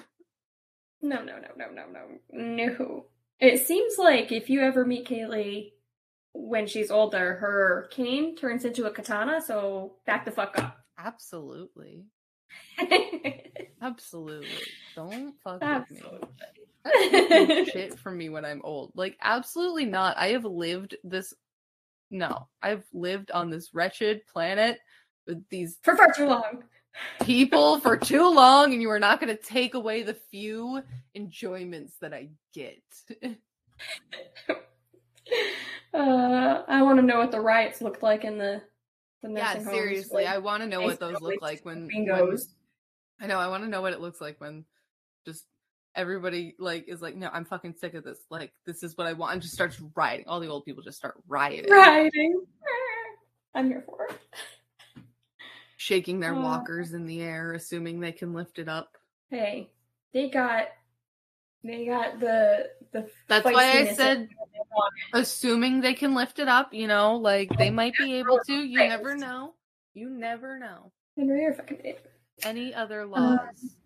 No, 1.03 1.23
no, 1.23 1.39
no, 1.39 1.49
no, 1.57 1.67
no, 1.73 1.85
no, 1.93 2.69
no. 2.69 3.07
It 3.39 3.67
seems 3.67 3.97
like 3.97 4.33
if 4.33 4.51
you 4.51 4.61
ever 4.61 4.85
meet 4.85 5.09
Kaylie 5.09 5.73
when 6.33 6.67
she's 6.67 6.91
older, 6.91 7.35
her 7.37 7.89
cane 7.91 8.37
turns 8.37 8.65
into 8.65 8.87
a 8.87 8.91
katana. 8.91 9.41
So 9.41 9.97
back 10.07 10.25
the 10.25 10.31
fuck 10.31 10.59
up. 10.59 10.77
Absolutely. 10.99 12.05
Absolutely. 13.83 14.49
Don't 14.95 15.35
fuck 15.43 15.61
with 15.61 15.91
me. 15.91 16.01
Absolutely. 16.03 16.29
Absolutely 16.85 17.65
shit 17.73 17.99
from 17.99 18.19
me 18.19 18.29
when 18.29 18.45
I'm 18.45 18.61
old. 18.65 18.93
Like, 18.95 19.17
absolutely 19.23 19.87
not. 19.87 20.17
I 20.17 20.29
have 20.29 20.45
lived 20.45 20.97
this. 21.05 21.33
No, 22.11 22.49
I've 22.63 22.85
lived 22.93 23.31
on 23.31 23.51
this 23.51 23.73
wretched 23.73 24.27
planet 24.27 24.79
with 25.27 25.49
these 25.49 25.79
For 25.83 25.97
far 25.97 26.13
too 26.13 26.27
long. 26.27 26.65
People 27.23 27.81
for 27.81 27.97
too 27.97 28.29
long, 28.29 28.73
and 28.73 28.83
you 28.83 28.91
are 28.91 28.99
not 28.99 29.21
going 29.21 29.35
to 29.35 29.43
take 29.43 29.75
away 29.75 30.03
the 30.03 30.15
few 30.15 30.83
enjoyments 31.15 31.97
that 32.01 32.13
I 32.13 32.29
get. 32.53 32.83
Uh, 35.93 36.63
I 36.69 36.83
want 36.83 36.99
to 36.99 37.03
know 37.05 37.19
what 37.19 37.33
the 37.33 37.41
riots 37.41 37.81
looked 37.81 38.03
like 38.03 38.25
in 38.25 38.39
the 38.39 38.63
the 39.23 39.31
yeah, 39.31 39.55
nursing 39.55 39.65
homes. 39.65 39.77
seriously. 39.77 40.25
like, 40.25 40.33
I 40.33 40.39
want 40.39 40.63
to 40.63 40.69
know 40.69 40.81
what 40.81 41.01
those 41.01 41.21
look 41.21 41.43
like 41.43 41.65
when, 41.65 41.89
when. 41.93 42.39
I 43.21 43.27
know. 43.27 43.39
I 43.39 43.49
want 43.49 43.65
to 43.65 43.69
know 43.69 43.83
what 43.83 43.93
it 43.93 44.01
looks 44.01 44.21
like 44.21 44.41
when 44.41 44.65
just 45.27 45.45
everybody 45.95 46.55
like 46.59 46.89
is 46.89 47.03
like, 47.03 47.17
no, 47.17 47.29
I'm 47.33 47.45
fucking 47.45 47.75
sick 47.75 47.95
of 47.95 48.05
this. 48.05 48.19
Like, 48.31 48.53
this 48.67 48.83
is 48.83 48.97
what 48.97 49.07
I 49.07 49.13
want, 49.13 49.35
and 49.35 49.43
just 49.43 49.55
starts 49.55 49.81
rioting. 49.95 50.27
All 50.29 50.41
the 50.41 50.49
old 50.49 50.65
people 50.65 50.83
just 50.83 50.99
start 50.99 51.17
rioting, 51.29 51.71
Riding. 51.71 52.45
I'm 53.55 53.67
here 53.67 53.85
for 53.85 54.07
it. 54.07 54.19
Shaking 55.81 56.21
their 56.21 56.35
Uh. 56.35 56.43
walkers 56.43 56.93
in 56.93 57.07
the 57.07 57.23
air, 57.23 57.55
assuming 57.55 58.01
they 58.01 58.13
can 58.13 58.35
lift 58.35 58.59
it 58.59 58.69
up. 58.69 58.99
Hey, 59.31 59.71
they 60.13 60.29
got 60.29 60.69
they 61.65 61.87
got 61.87 62.21
the 62.21 62.71
the. 62.93 63.11
That's 63.29 63.47
why 63.47 63.71
I 63.71 63.95
said, 63.95 63.97
that 63.97 64.29
they 64.29 64.61
want. 64.71 64.95
assuming 65.15 65.81
they 65.81 65.95
can 65.95 66.15
lift 66.15 66.39
it 66.39 66.49
up. 66.49 66.75
You 66.75 66.87
know, 66.87 67.17
like 67.17 67.49
they 67.57 67.71
might 67.71 67.95
be 67.97 68.15
able 68.15 68.39
to. 68.47 68.53
You 68.53 68.79
never 68.79 69.17
know. 69.17 69.55
You 69.95 70.11
never 70.11 70.59
know. 70.59 70.93
Henry, 71.17 71.41
you're 71.43 71.55
fucking 71.55 71.79
idiot. 71.81 72.13
Any 72.45 72.75
other 72.75 73.03
Um, 73.03 73.11
laws 73.11 73.77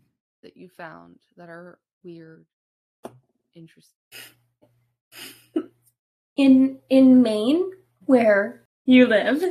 that 0.42 0.56
you 0.56 0.68
found 0.68 1.18
that 1.36 1.48
are 1.48 1.78
weird, 2.02 2.44
interesting? 3.54 3.98
in 6.36 6.80
in 6.90 7.22
Maine, 7.22 7.70
where 8.06 8.66
you 8.84 9.06
live. 9.06 9.42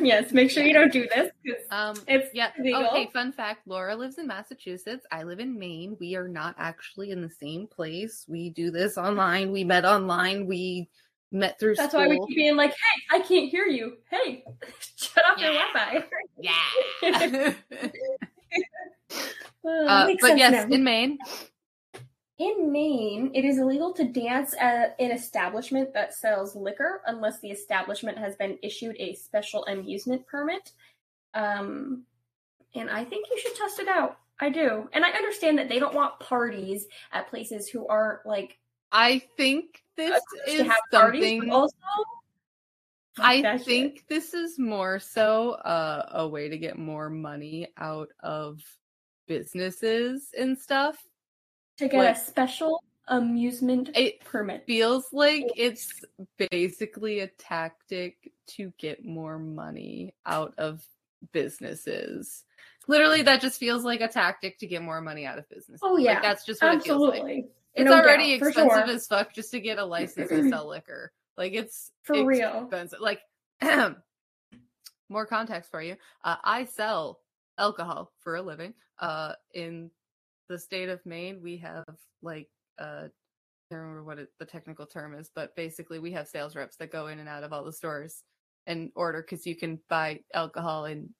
Yes, 0.00 0.32
make 0.32 0.50
sure 0.50 0.64
you 0.64 0.72
don't 0.72 0.92
do 0.92 1.06
this. 1.14 1.30
Um, 1.70 1.94
It's 2.08 2.34
yeah. 2.34 2.50
legal. 2.58 2.86
Okay, 2.88 3.10
fun 3.12 3.32
fact: 3.32 3.66
Laura 3.66 3.94
lives 3.94 4.18
in 4.18 4.26
Massachusetts. 4.26 5.06
I 5.12 5.22
live 5.22 5.40
in 5.40 5.58
Maine. 5.58 5.96
We 6.00 6.16
are 6.16 6.28
not 6.28 6.54
actually 6.58 7.10
in 7.10 7.22
the 7.22 7.30
same 7.30 7.66
place. 7.66 8.24
We 8.28 8.50
do 8.50 8.70
this 8.70 8.98
online. 8.98 9.52
We 9.52 9.64
met 9.64 9.84
online. 9.84 10.46
We 10.46 10.88
met 11.32 11.58
through 11.60 11.76
That's 11.76 11.90
school. 11.92 12.02
why 12.02 12.08
we 12.08 12.26
keep 12.26 12.36
being 12.36 12.56
like, 12.56 12.70
"Hey, 12.70 13.16
I 13.16 13.20
can't 13.20 13.48
hear 13.50 13.66
you. 13.66 13.98
Hey, 14.10 14.44
shut 14.96 15.24
off 15.30 15.38
your 15.38 15.52
Wi-Fi." 15.52 16.04
yeah. 16.38 17.52
Uh, 19.66 20.12
but 20.20 20.36
yes, 20.36 20.68
now. 20.68 20.74
in 20.74 20.84
Maine, 20.84 21.16
In 22.38 22.72
Maine, 22.72 23.30
it 23.32 23.44
is 23.44 23.58
illegal 23.58 23.92
to 23.92 24.04
dance 24.04 24.54
at 24.58 24.96
an 24.98 25.12
establishment 25.12 25.94
that 25.94 26.14
sells 26.14 26.56
liquor 26.56 27.00
unless 27.06 27.40
the 27.40 27.50
establishment 27.50 28.18
has 28.18 28.34
been 28.34 28.58
issued 28.60 28.96
a 28.98 29.14
special 29.14 29.64
amusement 29.66 30.26
permit. 30.26 30.72
Um, 31.32 32.02
and 32.74 32.90
I 32.90 33.04
think 33.04 33.26
you 33.30 33.38
should 33.38 33.54
test 33.54 33.78
it 33.78 33.86
out. 33.86 34.18
I 34.40 34.50
do. 34.50 34.88
And 34.92 35.04
I 35.04 35.10
understand 35.10 35.58
that 35.58 35.68
they 35.68 35.78
don't 35.78 35.94
want 35.94 36.18
parties 36.18 36.86
at 37.12 37.30
places 37.30 37.68
who 37.68 37.86
aren't 37.86 38.26
like 38.26 38.58
I 38.90 39.22
think 39.36 39.82
this 39.96 40.20
to 40.46 40.50
is 40.50 40.66
have 40.66 40.76
something. 40.90 41.50
also 41.50 41.74
I 43.18 43.42
shit. 43.42 43.62
think 43.62 44.04
this 44.08 44.34
is 44.34 44.58
more 44.58 44.98
so 44.98 45.52
uh, 45.52 46.08
a 46.12 46.26
way 46.26 46.48
to 46.48 46.58
get 46.58 46.78
more 46.78 47.08
money 47.08 47.68
out 47.78 48.08
of 48.20 48.58
businesses 49.28 50.30
and 50.36 50.58
stuff. 50.58 50.96
To 51.78 51.88
get 51.88 51.98
like- 51.98 52.16
a 52.16 52.18
special 52.18 52.82
amusement 53.08 53.90
It 53.94 54.24
permit. 54.24 54.64
feels 54.66 55.12
like 55.12 55.44
it's 55.56 56.02
basically 56.38 57.20
a 57.20 57.26
tactic 57.28 58.32
to 58.46 58.72
get 58.78 59.04
more 59.04 59.38
money 59.38 60.14
out 60.24 60.54
of 60.58 60.82
businesses. 61.32 62.44
Literally, 62.88 63.22
that 63.22 63.40
just 63.40 63.58
feels 63.60 63.84
like 63.84 64.00
a 64.00 64.08
tactic 64.08 64.58
to 64.58 64.66
get 64.66 64.82
more 64.82 65.00
money 65.00 65.26
out 65.26 65.38
of 65.38 65.48
businesses. 65.48 65.80
Oh, 65.82 65.94
Like, 65.94 66.04
yeah. 66.04 66.20
that's 66.20 66.44
just 66.46 66.62
what 66.62 66.74
it 66.76 66.82
feels 66.82 67.00
like. 67.00 67.10
Absolutely. 67.20 67.46
It's 67.74 67.84
No 67.90 67.94
already 67.94 68.38
doubt, 68.38 68.48
expensive 68.48 68.86
sure. 68.86 68.94
as 68.94 69.06
fuck 69.06 69.32
just 69.34 69.50
to 69.50 69.60
get 69.60 69.78
a 69.78 69.84
license 69.84 70.28
to 70.28 70.48
sell 70.48 70.68
liquor. 70.68 71.12
Like 71.36 71.52
it's 71.54 71.90
For 72.02 72.24
real. 72.24 72.60
expensive. 72.62 73.00
Like 73.00 73.20
more 75.08 75.26
context 75.26 75.70
for 75.70 75.82
you. 75.82 75.96
Uh, 76.22 76.36
I 76.42 76.64
sell 76.66 77.20
alcohol 77.58 78.12
for 78.20 78.36
a 78.36 78.42
living. 78.42 78.74
Uh, 78.98 79.32
in 79.52 79.90
the 80.48 80.58
state 80.58 80.88
of 80.88 81.04
Maine, 81.06 81.40
we 81.42 81.58
have 81.58 81.84
like 82.22 82.48
uh, 82.78 83.08
I 83.70 83.74
don't 83.74 83.80
remember 83.80 84.04
what 84.04 84.18
it, 84.18 84.28
the 84.38 84.44
technical 84.44 84.86
term 84.86 85.14
is, 85.14 85.30
but 85.34 85.56
basically 85.56 85.98
we 85.98 86.12
have 86.12 86.28
sales 86.28 86.54
reps 86.54 86.76
that 86.76 86.92
go 86.92 87.06
in 87.06 87.18
and 87.18 87.28
out 87.28 87.44
of 87.44 87.52
all 87.52 87.64
the 87.64 87.72
stores 87.72 88.22
and 88.66 88.90
order 88.94 89.22
because 89.22 89.46
you 89.46 89.56
can 89.56 89.80
buy 89.88 90.20
alcohol 90.34 90.84
in 90.84 91.10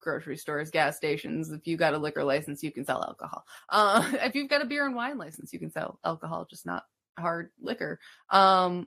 grocery 0.00 0.36
stores, 0.36 0.70
gas 0.70 0.96
stations. 0.96 1.50
If 1.50 1.66
you 1.66 1.76
got 1.76 1.94
a 1.94 1.98
liquor 1.98 2.24
license, 2.24 2.62
you 2.62 2.72
can 2.72 2.84
sell 2.84 3.02
alcohol. 3.02 3.44
Uh, 3.68 4.10
if 4.22 4.34
you've 4.34 4.50
got 4.50 4.62
a 4.62 4.66
beer 4.66 4.86
and 4.86 4.94
wine 4.94 5.18
license, 5.18 5.52
you 5.52 5.58
can 5.58 5.70
sell 5.70 5.98
alcohol, 6.04 6.46
just 6.48 6.66
not 6.66 6.84
hard 7.18 7.50
liquor. 7.60 7.98
Um, 8.30 8.86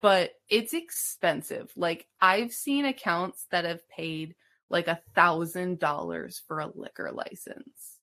but 0.00 0.32
it's 0.48 0.74
expensive. 0.74 1.70
Like 1.76 2.06
I've 2.20 2.52
seen 2.52 2.84
accounts 2.84 3.46
that 3.50 3.64
have 3.64 3.88
paid 3.88 4.34
like 4.70 4.88
a 4.88 5.00
thousand 5.14 5.78
dollars 5.78 6.42
for 6.46 6.60
a 6.60 6.70
liquor 6.74 7.10
license 7.12 7.93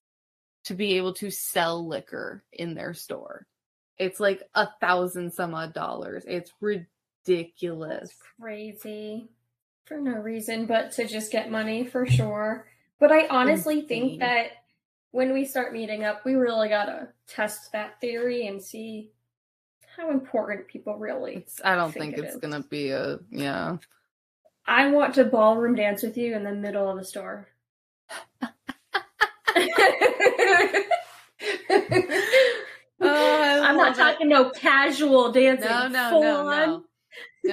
to 0.64 0.74
be 0.74 0.96
able 0.96 1.14
to 1.14 1.30
sell 1.30 1.86
liquor 1.86 2.44
in 2.52 2.74
their 2.74 2.94
store. 2.94 3.46
It's 3.98 4.20
like 4.20 4.42
a 4.54 4.68
thousand 4.80 5.32
some 5.32 5.54
odd 5.54 5.74
dollars. 5.74 6.24
It's 6.26 6.52
ridiculous. 6.60 8.10
crazy 8.40 9.28
for 9.84 9.98
no 9.98 10.12
reason 10.12 10.66
but 10.66 10.92
to 10.92 11.06
just 11.06 11.32
get 11.32 11.50
money 11.50 11.84
for 11.84 12.06
sure. 12.06 12.66
But 12.98 13.12
I 13.12 13.26
honestly 13.26 13.80
Insane. 13.80 13.88
think 13.88 14.20
that 14.20 14.46
when 15.10 15.32
we 15.32 15.44
start 15.44 15.72
meeting 15.72 16.04
up, 16.04 16.24
we 16.24 16.34
really 16.34 16.68
gotta 16.68 17.08
test 17.26 17.72
that 17.72 18.00
theory 18.00 18.46
and 18.46 18.62
see 18.62 19.10
how 19.96 20.10
important 20.10 20.68
people 20.68 20.96
really. 20.96 21.36
It's 21.36 21.60
I 21.64 21.74
don't 21.74 21.92
think 21.92 22.14
think, 22.14 22.26
it's 22.26 22.34
is. 22.36 22.40
gonna 22.40 22.62
be 22.62 22.90
a 22.90 23.18
yeah. 23.30 23.76
I 24.66 24.88
want 24.90 25.14
to 25.16 25.24
ballroom 25.24 25.74
dance 25.74 26.02
with 26.02 26.16
you 26.16 26.34
in 26.34 26.44
the 26.44 26.54
middle 26.54 26.88
of 26.88 26.96
the 26.96 27.04
store. 27.04 27.48
Oh, 33.04 33.62
I'm 33.64 33.76
not 33.76 33.92
it. 33.92 34.00
talking 34.00 34.28
no 34.28 34.50
casual 34.50 35.32
dancing. 35.32 35.68
No, 35.68 35.88
no, 35.88 36.10
full 36.10 36.22
no, 36.22 36.48
on. 36.48 36.68
no. 36.68 36.84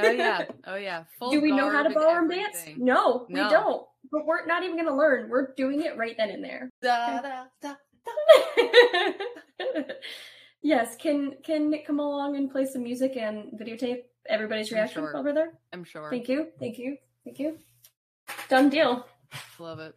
Oh 0.01 0.11
yeah. 0.11 0.45
Oh 0.67 0.75
yeah. 0.75 1.03
Full 1.17 1.31
Do 1.31 1.41
we 1.41 1.51
know 1.51 1.69
how 1.71 1.81
to 1.81 1.89
ballroom 1.89 2.29
dance? 2.29 2.57
everything. 2.61 2.85
No, 2.85 3.25
we 3.27 3.35
don't. 3.35 3.85
But 4.11 4.25
we're 4.25 4.45
not 4.45 4.63
even 4.63 4.77
gonna 4.77 4.95
learn. 4.95 5.29
We're 5.29 5.53
doing 5.55 5.81
it 5.81 5.97
right 5.97 6.15
then 6.17 6.29
and 6.29 6.43
there. 6.43 6.69
Da, 6.81 7.21
da, 7.21 7.43
da. 7.61 7.73
yes, 10.61 10.95
can 10.97 11.33
can 11.43 11.69
Nick 11.69 11.85
come 11.85 11.99
along 11.99 12.35
and 12.37 12.51
play 12.51 12.65
some 12.65 12.83
music 12.83 13.17
and 13.17 13.51
videotape 13.59 14.03
everybody's 14.27 14.71
reaction 14.71 15.03
sure. 15.03 15.17
over 15.17 15.33
there? 15.33 15.53
I'm 15.73 15.83
sure. 15.83 16.09
Thank 16.09 16.29
you, 16.29 16.47
thank 16.59 16.77
you, 16.77 16.97
thank 17.23 17.39
you. 17.39 17.57
Done 18.49 18.69
deal. 18.69 19.05
Love 19.57 19.79
it. 19.79 19.95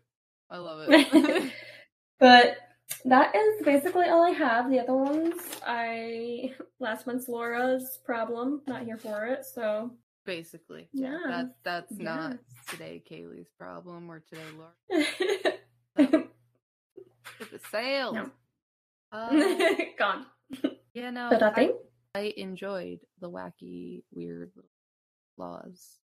I 0.50 0.58
love 0.58 0.86
it. 0.88 1.52
but 2.20 2.56
that 3.04 3.34
is 3.34 3.64
basically 3.64 4.06
all 4.06 4.24
I 4.24 4.30
have. 4.30 4.70
The 4.70 4.80
other 4.80 4.94
ones, 4.94 5.34
I 5.66 6.54
last 6.80 7.06
month's 7.06 7.28
Laura's 7.28 7.98
problem. 8.04 8.62
Not 8.66 8.82
here 8.84 8.98
for 8.98 9.26
it, 9.26 9.44
so 9.44 9.92
Basically. 10.24 10.88
Yeah. 10.92 11.18
That 11.26 11.56
that's 11.64 11.98
not 11.98 12.38
today 12.68 13.02
Kaylie's 13.10 13.50
problem 13.58 14.10
or 14.10 14.20
today 14.20 14.42
Laura. 14.56 15.04
If 15.96 16.22
it 17.52 17.60
sales. 17.70 18.14
No. 18.14 18.30
Uh, 19.10 19.30
gone. 19.98 20.26
yeah, 20.94 21.10
no. 21.10 21.28
But 21.28 21.42
I 21.42 21.52
think 21.52 21.76
I 22.14 22.32
enjoyed 22.36 23.00
the 23.20 23.30
wacky, 23.30 24.04
weird 24.12 24.52
laws. 25.36 25.98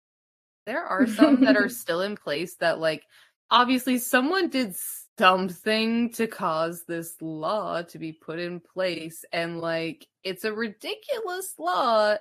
There 0.65 0.83
are 0.83 1.05
some 1.07 1.41
that 1.43 1.57
are 1.57 1.69
still 1.69 2.01
in 2.01 2.15
place 2.15 2.55
that, 2.55 2.79
like, 2.79 3.03
obviously 3.51 3.97
someone 3.97 4.49
did 4.49 4.75
something 5.17 6.11
to 6.13 6.27
cause 6.27 6.83
this 6.87 7.15
law 7.21 7.81
to 7.83 7.99
be 7.99 8.11
put 8.11 8.39
in 8.39 8.59
place, 8.59 9.25
and, 9.31 9.59
like, 9.59 10.07
it's 10.23 10.43
a 10.43 10.53
ridiculous 10.53 11.53
law 11.57 12.15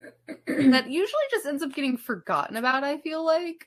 that 0.00 0.14
usually 0.90 1.22
just 1.30 1.46
ends 1.46 1.62
up 1.62 1.74
getting 1.74 1.96
forgotten 1.96 2.56
about, 2.56 2.84
I 2.84 2.98
feel 2.98 3.24
like. 3.24 3.66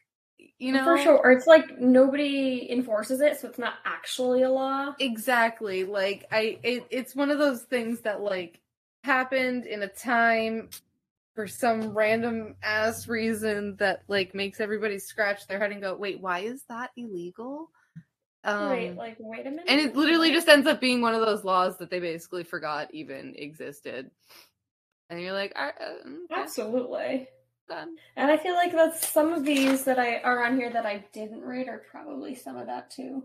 You 0.57 0.73
know? 0.73 0.83
for 0.83 0.97
sure, 0.97 1.17
or 1.17 1.31
it's 1.31 1.47
like 1.47 1.79
nobody 1.79 2.71
enforces 2.71 3.21
it, 3.21 3.39
so 3.39 3.47
it's 3.47 3.59
not 3.59 3.75
actually 3.85 4.43
a 4.43 4.49
law. 4.49 4.93
Exactly. 4.99 5.83
Like 5.83 6.25
I 6.31 6.59
it, 6.63 6.85
it's 6.89 7.15
one 7.15 7.29
of 7.31 7.37
those 7.37 7.63
things 7.63 8.01
that 8.01 8.21
like 8.21 8.59
happened 9.03 9.65
in 9.65 9.81
a 9.83 9.87
time 9.87 10.69
for 11.33 11.47
some 11.47 11.89
random 11.89 12.55
ass 12.61 13.07
reason 13.07 13.75
that 13.77 14.03
like 14.07 14.35
makes 14.35 14.59
everybody 14.59 14.99
scratch 14.99 15.47
their 15.47 15.59
head 15.59 15.71
and 15.71 15.81
go, 15.81 15.95
"Wait, 15.95 16.19
why 16.19 16.39
is 16.39 16.63
that 16.69 16.91
illegal?" 16.97 17.71
Um 18.43 18.69
wait, 18.69 18.95
like 18.95 19.17
wait 19.19 19.45
a 19.45 19.49
minute. 19.51 19.65
and 19.67 19.79
it 19.79 19.95
literally 19.95 20.31
just 20.31 20.47
ends 20.47 20.67
up 20.67 20.81
being 20.81 21.01
one 21.01 21.13
of 21.13 21.21
those 21.21 21.43
laws 21.43 21.77
that 21.77 21.89
they 21.89 21.99
basically 21.99 22.43
forgot 22.43 22.93
even 22.93 23.33
existed. 23.37 24.11
And 25.09 25.21
you're 25.21 25.33
like, 25.33 25.53
"Ah, 25.55 25.73
uh, 25.79 26.07
okay, 26.07 26.41
absolutely. 26.41 27.27
done." 27.69 27.97
And 28.15 28.31
I 28.31 28.37
feel 28.37 28.53
like 28.55 28.71
that's 28.71 29.07
some 29.07 29.33
of 29.33 29.45
these 29.45 29.83
that 29.85 29.99
I 29.99 30.17
are 30.19 30.43
on 30.43 30.57
here 30.57 30.71
that 30.71 30.85
I 30.85 31.05
didn't 31.13 31.41
read 31.43 31.67
are 31.67 31.83
probably 31.91 32.35
some 32.35 32.57
of 32.57 32.67
that 32.67 32.89
too. 32.91 33.23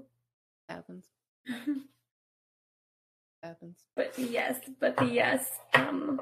Happens. 0.68 1.06
Happens. 3.42 3.78
But 3.94 4.12
yes, 4.18 4.58
but 4.80 4.96
the 4.96 5.06
yes. 5.06 5.46
Um, 5.74 6.20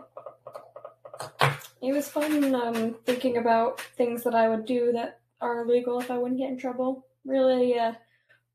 it 1.84 1.92
was 1.92 2.08
fun 2.08 2.54
um, 2.54 2.96
thinking 3.04 3.36
about 3.36 3.80
things 3.80 4.24
that 4.24 4.34
I 4.34 4.48
would 4.48 4.64
do 4.64 4.92
that 4.92 5.20
are 5.40 5.62
illegal 5.62 6.00
if 6.00 6.10
I 6.10 6.18
wouldn't 6.18 6.40
get 6.40 6.50
in 6.50 6.58
trouble. 6.58 7.06
Really 7.24 7.78
uh, 7.78 7.92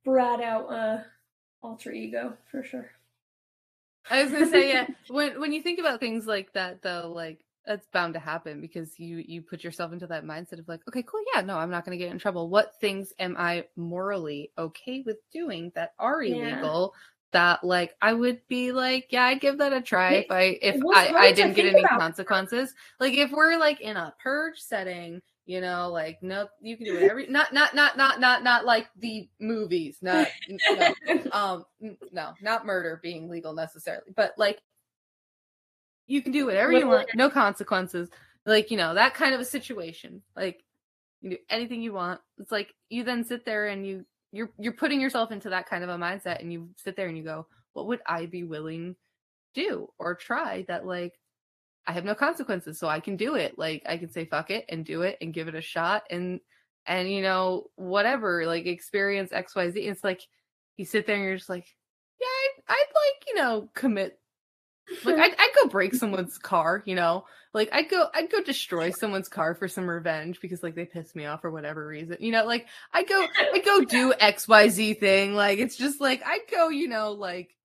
brought 0.03 0.41
out 0.41 0.71
uh, 0.71 0.97
alter 1.61 1.91
ego 1.91 2.37
for 2.49 2.63
sure. 2.63 2.91
I 4.09 4.23
was 4.23 4.31
gonna 4.31 4.49
say, 4.49 4.69
yeah. 4.69 4.87
When 5.09 5.39
when 5.39 5.53
you 5.53 5.61
think 5.61 5.79
about 5.79 5.99
things 5.99 6.25
like 6.25 6.53
that, 6.53 6.81
though, 6.81 7.11
like 7.13 7.45
that's 7.65 7.87
bound 7.87 8.15
to 8.15 8.19
happen 8.19 8.61
because 8.61 8.99
you 8.99 9.17
you 9.17 9.41
put 9.41 9.63
yourself 9.63 9.93
into 9.93 10.07
that 10.07 10.25
mindset 10.25 10.59
of 10.59 10.67
like, 10.67 10.81
okay, 10.87 11.03
cool, 11.03 11.21
yeah, 11.33 11.41
no, 11.41 11.57
I'm 11.57 11.69
not 11.69 11.85
gonna 11.85 11.97
get 11.97 12.11
in 12.11 12.19
trouble. 12.19 12.49
What 12.49 12.79
things 12.79 13.13
am 13.19 13.35
I 13.37 13.65
morally 13.75 14.51
okay 14.57 15.03
with 15.05 15.17
doing 15.31 15.71
that 15.75 15.93
are 15.99 16.21
illegal? 16.21 16.93
That 17.31 17.63
like 17.63 17.95
I 18.01 18.13
would 18.13 18.41
be 18.47 18.71
like, 18.71 19.07
yeah, 19.11 19.25
I'd 19.25 19.41
give 19.41 19.59
that 19.59 19.73
a 19.73 19.81
try 19.81 20.13
if 20.13 20.31
I 20.31 20.57
if 20.61 20.81
I, 20.95 21.13
I 21.15 21.31
didn't 21.31 21.53
get 21.53 21.67
any 21.67 21.81
about. 21.81 21.99
consequences. 21.99 22.73
Like 22.99 23.13
if 23.13 23.31
we're 23.31 23.57
like 23.57 23.81
in 23.81 23.97
a 23.97 24.15
purge 24.21 24.57
setting, 24.57 25.21
you 25.45 25.61
know, 25.61 25.89
like 25.89 26.17
no, 26.23 26.47
you 26.59 26.75
can 26.75 26.85
do 26.85 26.93
whatever. 27.01 27.23
not 27.29 27.53
not 27.53 27.75
not 27.75 27.97
not 27.97 28.19
not 28.19 28.43
not 28.43 28.65
like 28.65 28.87
the 28.97 29.29
movies. 29.39 29.97
Not 30.01 30.27
no 30.49 30.93
um 31.31 31.65
no 32.11 32.33
not 32.41 32.65
murder 32.65 32.99
being 33.01 33.29
legal 33.29 33.53
necessarily 33.53 34.11
but 34.15 34.33
like 34.37 34.61
you 36.07 36.21
can 36.21 36.31
do 36.31 36.45
whatever 36.45 36.71
you 36.71 36.87
want 36.87 37.07
no 37.15 37.29
consequences 37.29 38.09
like 38.45 38.71
you 38.71 38.77
know 38.77 38.93
that 38.93 39.13
kind 39.13 39.33
of 39.33 39.41
a 39.41 39.45
situation 39.45 40.21
like 40.35 40.63
you 41.21 41.29
can 41.29 41.37
do 41.37 41.43
anything 41.49 41.81
you 41.81 41.93
want 41.93 42.19
it's 42.37 42.51
like 42.51 42.73
you 42.89 43.03
then 43.03 43.23
sit 43.23 43.45
there 43.45 43.67
and 43.67 43.85
you 43.85 44.05
you're 44.31 44.51
you're 44.57 44.73
putting 44.73 45.01
yourself 45.01 45.31
into 45.31 45.49
that 45.49 45.67
kind 45.67 45.83
of 45.83 45.89
a 45.89 45.97
mindset 45.97 46.39
and 46.39 46.51
you 46.53 46.69
sit 46.75 46.95
there 46.95 47.07
and 47.07 47.17
you 47.17 47.23
go 47.23 47.47
what 47.73 47.87
would 47.87 47.99
i 48.05 48.25
be 48.25 48.43
willing 48.43 48.95
to 49.55 49.61
do 49.61 49.87
or 49.97 50.15
try 50.15 50.63
that 50.67 50.85
like 50.85 51.13
i 51.87 51.91
have 51.91 52.05
no 52.05 52.13
consequences 52.13 52.79
so 52.79 52.87
i 52.87 52.99
can 52.99 53.15
do 53.15 53.35
it. 53.35 53.57
Like 53.57 53.83
i 53.87 53.97
can 53.97 54.09
say 54.09 54.25
fuck 54.25 54.51
it 54.51 54.65
and 54.69 54.85
do 54.85 55.01
it 55.01 55.17
and 55.21 55.33
give 55.33 55.47
it 55.47 55.55
a 55.55 55.61
shot 55.61 56.03
and 56.09 56.39
and 56.85 57.11
you 57.11 57.21
know 57.21 57.65
whatever 57.75 58.45
like 58.45 58.65
experience 58.65 59.31
xyz 59.31 59.75
it's 59.75 60.03
like 60.03 60.21
you 60.77 60.85
sit 60.85 61.05
there 61.05 61.15
and 61.15 61.25
you're 61.25 61.37
just 61.37 61.49
like 61.49 61.67
yeah 62.21 62.27
i'd, 62.27 62.73
I'd 62.75 62.93
like 62.95 63.27
you 63.27 63.35
know 63.35 63.69
commit. 63.73 64.19
Like 65.03 65.15
I'd, 65.19 65.35
I'd 65.37 65.51
go 65.61 65.69
break 65.69 65.95
someone's 65.95 66.37
car 66.37 66.83
you 66.85 66.95
know 66.95 67.25
like 67.53 67.69
i'd 67.73 67.89
go 67.89 68.07
i'd 68.13 68.31
go 68.31 68.41
destroy 68.41 68.91
someone's 68.91 69.27
car 69.27 69.55
for 69.55 69.67
some 69.67 69.89
revenge 69.89 70.39
because 70.41 70.61
like 70.61 70.75
they 70.75 70.85
pissed 70.85 71.15
me 71.15 71.25
off 71.25 71.41
for 71.41 71.51
whatever 71.51 71.85
reason 71.87 72.17
you 72.19 72.31
know 72.31 72.45
like 72.45 72.67
i'd 72.93 73.07
go 73.07 73.25
i'd 73.53 73.65
go 73.65 73.83
do 73.83 74.13
xyz 74.21 74.99
thing 74.99 75.33
like 75.33 75.59
it's 75.59 75.75
just 75.75 75.99
like 75.99 76.21
i'd 76.25 76.47
go 76.51 76.69
you 76.69 76.87
know 76.87 77.11
like 77.11 77.55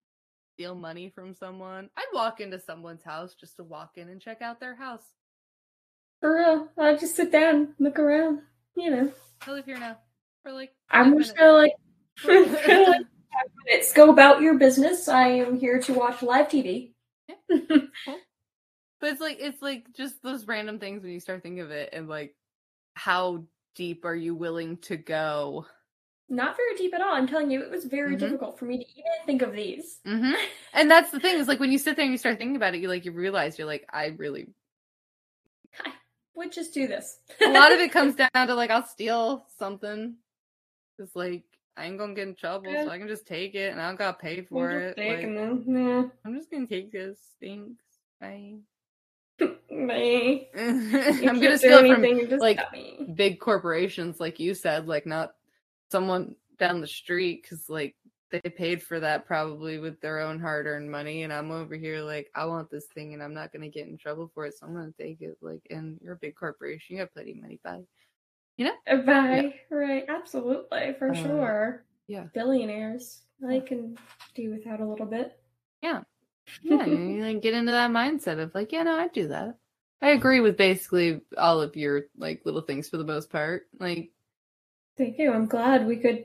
steal 0.55 0.74
money 0.74 1.11
from 1.15 1.35
someone 1.35 1.90
i'd 1.97 2.05
walk 2.15 2.40
into 2.40 2.59
someone's 2.61 3.02
house 3.02 3.35
just 3.35 3.56
to 3.56 3.65
walk 3.65 3.93
in 3.97 4.09
and 4.09 4.20
check 4.20 4.40
out 4.40 4.61
their 4.61 4.74
house 4.77 5.02
For 6.20 6.36
real, 6.36 6.69
I'll 6.78 6.97
just 6.97 7.16
sit 7.16 7.31
down, 7.31 7.74
look 7.78 7.98
around. 7.98 8.40
You 8.77 8.90
know, 8.90 9.12
i 9.47 9.51
live 9.52 9.66
here 9.66 9.78
now 9.78 9.98
for 10.43 10.52
like 10.52 10.73
I'm 10.90 11.19
just 11.19 11.36
gonna 11.36 11.52
like, 11.52 11.73
for 12.16 12.32
minutes. 12.32 12.52
like 12.66 12.66
five 12.66 13.51
minutes. 13.66 13.93
Go 13.93 14.11
about 14.11 14.40
your 14.40 14.55
business. 14.59 15.06
I 15.09 15.28
am 15.28 15.59
here 15.59 15.81
to 15.82 15.93
watch 15.93 16.23
live 16.23 16.48
TV. 16.48 16.93
But 19.05 19.13
it's 19.13 19.21
like 19.21 19.37
it's 19.39 19.61
like 19.61 19.93
just 19.93 20.23
those 20.23 20.47
random 20.47 20.79
things 20.79 21.03
when 21.03 21.13
you 21.13 21.21
start 21.21 21.43
thinking 21.43 21.61
of 21.61 21.71
it 21.71 21.91
and 21.93 22.09
like 22.09 22.35
how 22.95 23.45
deep 23.75 24.07
are 24.07 24.15
you 24.17 24.35
willing 24.35 24.79
to 24.79 24.97
go? 24.97 25.67
Not 26.31 26.57
very 26.57 26.75
deep 26.77 26.95
at 26.95 27.03
all. 27.03 27.15
I'm 27.15 27.27
telling 27.27 27.51
you, 27.51 27.61
it 27.61 27.71
was 27.71 27.85
very 27.85 28.17
Mhm. 28.17 28.21
difficult 28.21 28.59
for 28.59 28.65
me 28.65 28.79
to 28.79 28.85
even 28.93 29.13
think 29.27 29.43
of 29.43 29.53
these. 29.53 30.01
hmm 30.07 30.33
And 30.73 30.91
that's 30.91 31.11
the 31.11 31.21
thing 31.21 31.37
is 31.37 31.49
like 31.49 31.61
when 31.61 31.71
you 31.71 31.77
sit 31.77 31.97
there 31.97 32.05
and 32.07 32.13
you 32.13 32.17
start 32.17 32.39
thinking 32.39 32.57
about 32.57 32.75
it, 32.75 32.81
you 32.81 32.89
like 32.89 33.05
you 33.05 33.13
realize 33.13 33.59
you're 33.59 33.67
like 33.67 33.85
I 33.93 34.07
really 34.07 34.49
I 35.85 35.93
would 36.35 36.51
just 36.51 36.73
do 36.73 36.87
this. 36.87 37.19
a 37.43 37.51
lot 37.51 37.73
of 37.73 37.81
it 37.81 37.93
comes 37.99 38.15
down 38.15 38.31
to 38.47 38.55
like 38.55 38.71
I'll 38.71 38.87
steal 38.87 39.45
something. 39.59 40.15
It's 40.99 41.15
like 41.15 41.45
I 41.77 41.85
ain't 41.85 41.99
gonna 41.99 42.15
get 42.15 42.29
in 42.29 42.37
trouble, 42.37 42.75
so 42.83 42.89
I 42.89 42.97
can 42.97 43.09
just 43.09 43.27
take 43.27 43.55
it 43.55 43.71
and 43.71 43.83
I 43.83 43.89
don't 43.89 43.99
gotta 43.99 44.17
pay 44.17 44.41
for 44.41 44.71
it. 44.71 44.97
Like, 44.97 45.27
yeah. 45.67 46.05
I'm 46.25 46.35
just 46.35 46.51
gonna 46.51 46.67
take 46.67 46.91
this. 46.91 47.19
Thanks. 47.39 47.85
Bye. 48.19 48.55
Me. 49.70 50.48
I'm 50.55 51.40
gonna 51.40 51.59
steal 51.59 51.78
it 51.85 52.28
from 52.31 52.39
like, 52.39 52.61
big 53.15 53.40
corporations 53.40 54.20
like 54.20 54.39
you 54.39 54.55
said 54.55 54.86
like 54.86 55.05
not 55.06 55.35
someone 55.90 56.36
down 56.59 56.81
the 56.81 56.86
street 56.86 57.43
because 57.43 57.69
like 57.69 57.97
they 58.31 58.40
paid 58.40 58.82
for 58.82 58.98
that 59.01 59.27
probably 59.27 59.78
with 59.78 60.01
their 60.01 60.20
own 60.20 60.40
hard-earned 60.40 60.90
money 60.90 61.23
and 61.23 61.32
i'm 61.32 61.51
over 61.51 61.74
here 61.77 62.01
like 62.01 62.31
i 62.35 62.44
want 62.44 62.70
this 62.70 62.86
thing 62.86 63.15
and 63.15 63.23
i'm 63.23 63.35
not 63.35 63.52
going 63.52 63.62
to 63.62 63.69
get 63.69 63.86
in 63.86 63.97
trouble 63.97 64.31
for 64.35 64.47
it 64.47 64.55
so 64.56 64.66
i'm 64.66 64.74
going 64.74 64.93
to 64.93 65.02
take 65.02 65.20
it 65.20 65.36
like 65.40 65.61
and 65.70 65.98
you're 66.02 66.15
a 66.15 66.16
big 66.16 66.35
corporation 66.35 66.94
you 66.94 67.01
have 67.01 67.12
plenty 67.12 67.32
of 67.32 67.40
money 67.43 67.61
bye 67.65 67.82
you 68.56 68.65
know 68.65 68.73
Uh, 68.89 68.97
Bye. 68.98 69.55
Right. 69.70 70.05
Absolutely. 70.09 70.94
For 70.98 71.11
Uh, 71.11 71.15
sure. 71.15 71.85
yeah. 72.06 72.24
Billionaires. 72.35 73.23
I 73.48 73.59
can 73.61 73.97
do 74.35 74.51
without 74.51 74.81
a 74.81 74.86
little 74.86 75.06
bit. 75.06 75.36
yeah 75.82 76.02
you, 76.62 77.23
like 77.23 77.43
get 77.43 77.55
into 77.55 77.73
that 77.73 77.91
mindset 77.91 78.39
of 78.39 78.55
like 78.55 78.73
yeah 78.73 78.83
no 78.83 78.99
i'd 78.99 79.12
do 79.12 79.29
that 79.29 79.57
i 80.03 80.11
agree 80.11 80.41
with 80.41 80.57
basically 80.57 81.21
all 81.39 81.61
of 81.62 81.77
your 81.77 82.03
like 82.19 82.43
little 82.45 82.61
things 82.61 82.89
for 82.89 82.97
the 82.97 83.05
most 83.05 83.31
part 83.31 83.62
like 83.81 84.11
Thank 84.97 85.19
you. 85.19 85.33
I'm 85.33 85.47
glad 85.47 85.87
we 85.87 85.97
could 85.97 86.25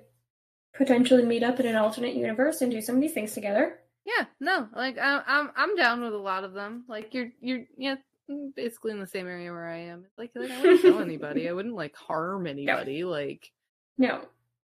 potentially 0.74 1.26
meet 1.26 1.44
up 1.44 1.60
in 1.60 1.66
an 1.66 1.76
alternate 1.76 2.16
universe 2.16 2.62
and 2.62 2.72
do 2.72 2.82
some 2.82 2.96
of 2.96 3.02
these 3.02 3.14
things 3.14 3.34
together. 3.34 3.80
Yeah, 4.06 4.26
no, 4.40 4.68
like 4.76 4.98
I, 4.98 5.22
I'm 5.26 5.52
I'm 5.56 5.76
down 5.76 6.02
with 6.02 6.14
a 6.14 6.18
lot 6.18 6.44
of 6.44 6.54
them. 6.54 6.86
Like 6.88 7.14
you're 7.14 7.30
you're 7.42 7.66
yeah, 7.78 7.96
mm, 8.30 8.54
basically 8.56 8.92
in 8.92 9.00
the 9.00 9.08
same 9.08 9.28
area 9.28 9.52
where 9.52 9.68
I 9.68 9.80
am. 9.80 10.06
Like 10.18 10.32
like 10.36 10.52
I 10.52 10.62
wouldn't 10.62 10.82
kill 10.82 11.00
anybody. 11.02 11.50
I 11.50 11.54
wouldn't 11.54 11.76
like 11.76 11.96
harm 11.96 12.48
anybody. 12.48 13.04
Like 13.04 13.52
No. 13.98 14.22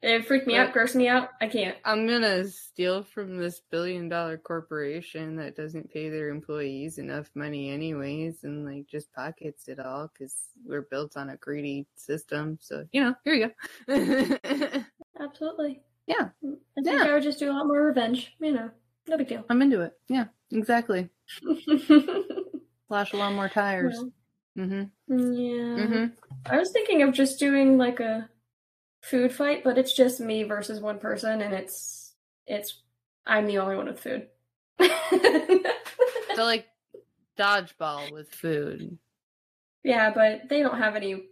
It 0.01 0.25
freaked 0.25 0.47
me 0.47 0.55
out, 0.55 0.73
grossed 0.73 0.95
me 0.95 1.09
out. 1.09 1.29
I 1.41 1.47
can't. 1.47 1.75
I'm 1.83 2.07
gonna 2.07 2.47
steal 2.47 3.03
from 3.03 3.37
this 3.37 3.61
billion 3.69 4.07
dollar 4.07 4.37
corporation 4.37 5.35
that 5.37 5.57
doesn't 5.57 5.91
pay 5.91 6.09
their 6.09 6.29
employees 6.29 6.99
enough 6.99 7.29
money 7.35 7.69
anyways, 7.69 8.45
and 8.45 8.65
like 8.65 8.87
just 8.87 9.11
pockets 9.13 9.67
it 9.67 9.77
all 9.77 10.09
because 10.13 10.33
we're 10.65 10.83
built 10.83 11.17
on 11.17 11.29
a 11.29 11.35
greedy 11.35 11.85
system. 11.95 12.57
So 12.61 12.85
you 12.93 13.03
know, 13.03 13.15
here 13.25 13.33
you 13.33 13.51
go. 13.87 14.83
Absolutely. 15.19 15.81
Yeah. 16.07 16.29
I 16.43 16.81
think 16.81 16.99
Yeah. 16.99 17.03
I 17.03 17.13
would 17.13 17.23
just 17.23 17.39
do 17.39 17.51
a 17.51 17.53
lot 17.53 17.67
more 17.67 17.85
revenge. 17.85 18.33
You 18.39 18.53
know, 18.53 18.69
no 19.07 19.17
big 19.17 19.27
deal. 19.27 19.43
I'm 19.49 19.61
into 19.61 19.81
it. 19.81 19.93
Yeah, 20.07 20.25
exactly. 20.49 21.09
Slash 22.87 23.13
a 23.13 23.17
lot 23.17 23.33
more 23.33 23.49
tires. 23.49 23.95
Well, 23.97 24.11
mm-hmm. 24.57 25.33
yeah. 25.33 25.85
Mm-hmm. 25.85 26.05
I 26.45 26.57
was 26.57 26.71
thinking 26.71 27.01
of 27.01 27.13
just 27.13 27.37
doing 27.37 27.77
like 27.77 27.99
a 27.99 28.29
food 29.01 29.33
fight, 29.33 29.63
but 29.63 29.77
it's 29.77 29.93
just 29.93 30.19
me 30.19 30.43
versus 30.43 30.79
one 30.79 30.99
person, 30.99 31.41
and 31.41 31.53
it's 31.53 32.13
it's 32.47 32.81
I'm 33.25 33.45
the 33.45 33.59
only 33.59 33.75
one 33.75 33.87
with 33.87 33.99
food. 33.99 34.27
So 36.39 36.45
like 36.45 36.67
dodgeball 37.37 38.13
with 38.13 38.31
food. 38.31 38.97
yeah, 39.83 40.09
but 40.11 40.47
they 40.47 40.61
don't 40.61 40.77
have 40.77 40.95
any. 40.95 41.23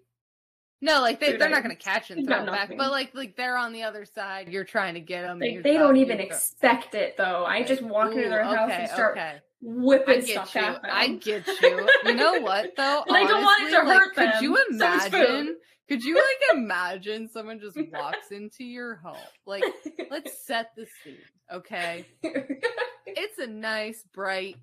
No, 0.81 0.99
like 0.99 1.21
they, 1.21 1.37
they're 1.37 1.47
not 1.49 1.63
gonna 1.63 1.75
catch 1.75 2.11
and 2.11 2.27
throw 2.27 2.45
back, 2.45 2.73
but 2.77 2.91
like 2.91 3.11
like 3.15 3.37
they're 3.37 3.55
on 3.55 3.71
the 3.71 3.83
other 3.83 4.03
side. 4.03 4.49
You're 4.49 4.65
trying 4.65 4.95
to 4.95 4.99
get 4.99 5.21
them. 5.21 5.39
Like 5.39 5.63
they 5.63 5.77
don't 5.77 5.95
even 5.95 6.19
expect 6.19 6.93
it 6.93 7.15
though. 7.15 7.45
I 7.45 7.63
just 7.63 7.81
walk 7.81 8.11
into 8.11 8.27
their 8.27 8.43
house 8.43 8.69
okay, 8.69 8.81
and 8.81 8.89
start 8.89 9.17
okay. 9.17 9.35
whipping 9.61 10.17
I 10.17 10.25
stuff 10.25 10.53
you. 10.55 10.61
at 10.61 10.81
them. 10.81 10.91
I 10.93 11.07
get 11.07 11.47
you. 11.47 11.89
You 12.03 12.13
know 12.15 12.41
what 12.41 12.75
though? 12.75 13.03
And 13.07 13.15
I 13.15 13.23
don't 13.23 13.43
want 13.43 13.61
it 13.61 13.73
Honestly, 13.73 13.79
to 13.79 13.87
like, 13.87 13.99
hurt 13.99 14.15
Could 14.15 14.41
you 14.41 14.55
them. 14.55 14.65
Imagine? 14.75 15.57
Could 15.87 16.03
you 16.03 16.15
like 16.15 16.53
imagine 16.57 17.29
someone 17.29 17.59
just 17.59 17.77
walks 17.91 18.31
into 18.31 18.63
your 18.63 18.95
home? 18.95 19.15
Like, 19.45 19.63
let's 20.11 20.45
set 20.45 20.71
the 20.75 20.85
scene, 21.03 21.17
okay? 21.51 22.05
It's 22.23 23.39
a 23.39 23.47
nice, 23.47 24.03
bright, 24.13 24.57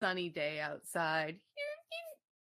sunny 0.00 0.28
day 0.28 0.60
outside. 0.60 1.36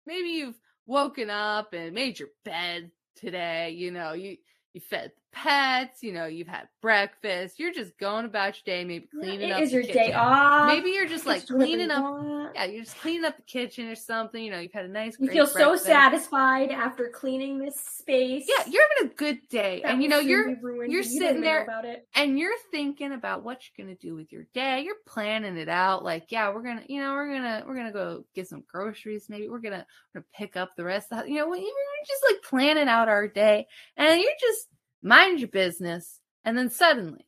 Maybe 0.06 0.30
you've 0.30 0.60
woken 0.86 1.30
up 1.30 1.74
and 1.74 1.94
made 1.94 2.20
your 2.20 2.30
bed 2.44 2.92
today. 3.16 3.72
You 3.72 3.92
know, 3.92 4.14
you 4.14 4.38
you 4.74 4.82
fed 4.82 5.12
pets. 5.36 6.02
You 6.02 6.14
know, 6.14 6.26
you've 6.26 6.48
had 6.48 6.68
breakfast. 6.82 7.60
You're 7.60 7.74
just 7.74 7.98
going 8.00 8.26
about 8.26 8.56
your 8.56 8.76
day, 8.76 8.86
maybe 8.86 9.08
cleaning 9.12 9.50
it 9.50 9.52
up. 9.52 9.62
is 9.62 9.72
the 9.72 9.84
your 9.84 9.94
day 9.94 10.14
off. 10.14 10.68
Maybe 10.68 10.92
you're 10.92 11.08
just 11.08 11.26
like 11.26 11.46
cleaning 11.46 11.92
up. 11.92 12.02
want. 12.02 12.56
Yeah, 12.56 12.66
you're 12.66 12.84
just 12.84 12.98
cleaning 12.98 13.26
up 13.26 13.36
the 13.36 13.44
kitchen 13.44 13.88
or 13.88 13.96
something. 13.96 14.42
You 14.42 14.52
know, 14.52 14.60
you've 14.60 14.72
had 14.72 14.86
a 14.86 14.88
nice. 14.88 15.18
You 15.20 15.30
feel 15.30 15.46
so 15.46 15.76
satisfied 15.76 16.72
after 16.72 17.10
cleaning 17.10 17.60
this 17.60 17.76
space. 17.76 18.48
Yeah, 18.48 18.64
you're 18.68 18.84
having 18.98 19.12
a 19.12 19.16
good 19.16 19.40
day, 19.50 19.82
That 19.84 19.94
and 19.94 20.04
you 20.04 20.10
know 20.10 20.20
you're 20.20 20.50
you're 20.50 20.88
you 20.88 21.04
sitting 21.04 21.42
there 21.42 21.64
about 21.64 21.86
it. 21.86 22.08
and 22.16 22.40
you're 22.40 22.52
thinking 22.72 23.12
about 23.12 23.44
what 23.44 23.62
you're 23.62 23.86
gonna 23.86 23.98
do 23.98 24.16
with 24.16 24.32
your 24.32 24.48
day. 24.54 24.82
You're 24.84 24.96
planning 25.06 25.58
it 25.58 25.70
out. 25.70 26.04
Like, 26.04 26.32
yeah, 26.32 26.54
we're 26.54 26.64
gonna, 26.64 26.84
you 26.88 27.02
know, 27.02 27.14
we're 27.14 27.34
gonna 27.34 27.64
we're 27.68 27.76
gonna 27.76 27.92
go 27.92 28.24
get 28.34 28.48
some 28.48 28.64
groceries. 28.72 29.28
Maybe 29.30 29.50
we're 29.50 29.60
gonna 29.60 29.86
we're 30.14 30.22
gonna 30.22 30.32
pick 30.34 30.56
up 30.56 30.76
the 30.78 30.86
rest 30.86 31.12
of 31.12 31.24
the, 31.24 31.30
you 31.30 31.40
know, 31.40 31.50
we're 31.50 31.58
just 31.58 32.24
like 32.32 32.42
planning 32.44 32.88
out 32.88 33.10
our 33.10 33.28
day, 33.28 33.68
and 33.98 34.22
you're 34.22 34.32
just 34.40 34.70
mind 35.06 35.40
your 35.40 35.48
business, 35.48 36.20
and 36.44 36.58
then 36.58 36.70
suddenly 36.70 37.26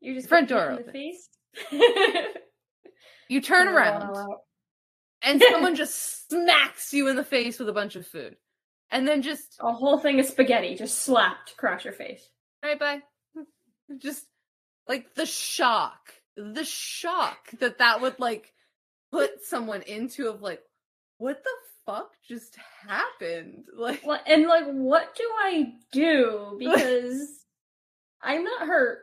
you're 0.00 0.16
just 0.16 0.28
Front 0.28 0.48
door 0.48 0.72
open. 0.72 1.12
you 3.28 3.40
turn 3.40 3.68
around 3.68 4.16
and 5.22 5.40
someone 5.50 5.76
just 5.76 6.28
smacks 6.28 6.92
you 6.92 7.06
in 7.08 7.16
the 7.16 7.22
face 7.22 7.58
with 7.58 7.68
a 7.68 7.72
bunch 7.72 7.94
of 7.94 8.06
food, 8.06 8.36
and 8.90 9.06
then 9.06 9.22
just 9.22 9.58
A 9.60 9.72
whole 9.72 9.98
thing 9.98 10.18
of 10.18 10.26
spaghetti 10.26 10.74
just 10.74 11.00
slapped 11.00 11.52
across 11.52 11.84
your 11.84 11.94
face. 11.94 12.28
right 12.64 12.78
bye 12.78 13.02
just 13.98 14.26
like 14.88 15.14
the 15.14 15.26
shock 15.26 16.12
the 16.36 16.64
shock 16.64 17.50
that 17.60 17.78
that 17.78 18.00
would 18.00 18.18
like 18.18 18.52
put 19.12 19.44
someone 19.44 19.82
into 19.82 20.28
of 20.28 20.40
like 20.40 20.62
what 21.22 21.42
the 21.44 21.50
fuck 21.86 22.10
just 22.28 22.56
happened 22.88 23.64
like 23.76 24.02
and 24.26 24.46
like, 24.46 24.66
what 24.66 25.14
do 25.14 25.24
I 25.40 25.72
do? 25.92 26.56
Because 26.58 27.44
I'm 28.22 28.42
not 28.44 28.66
hurt, 28.66 28.98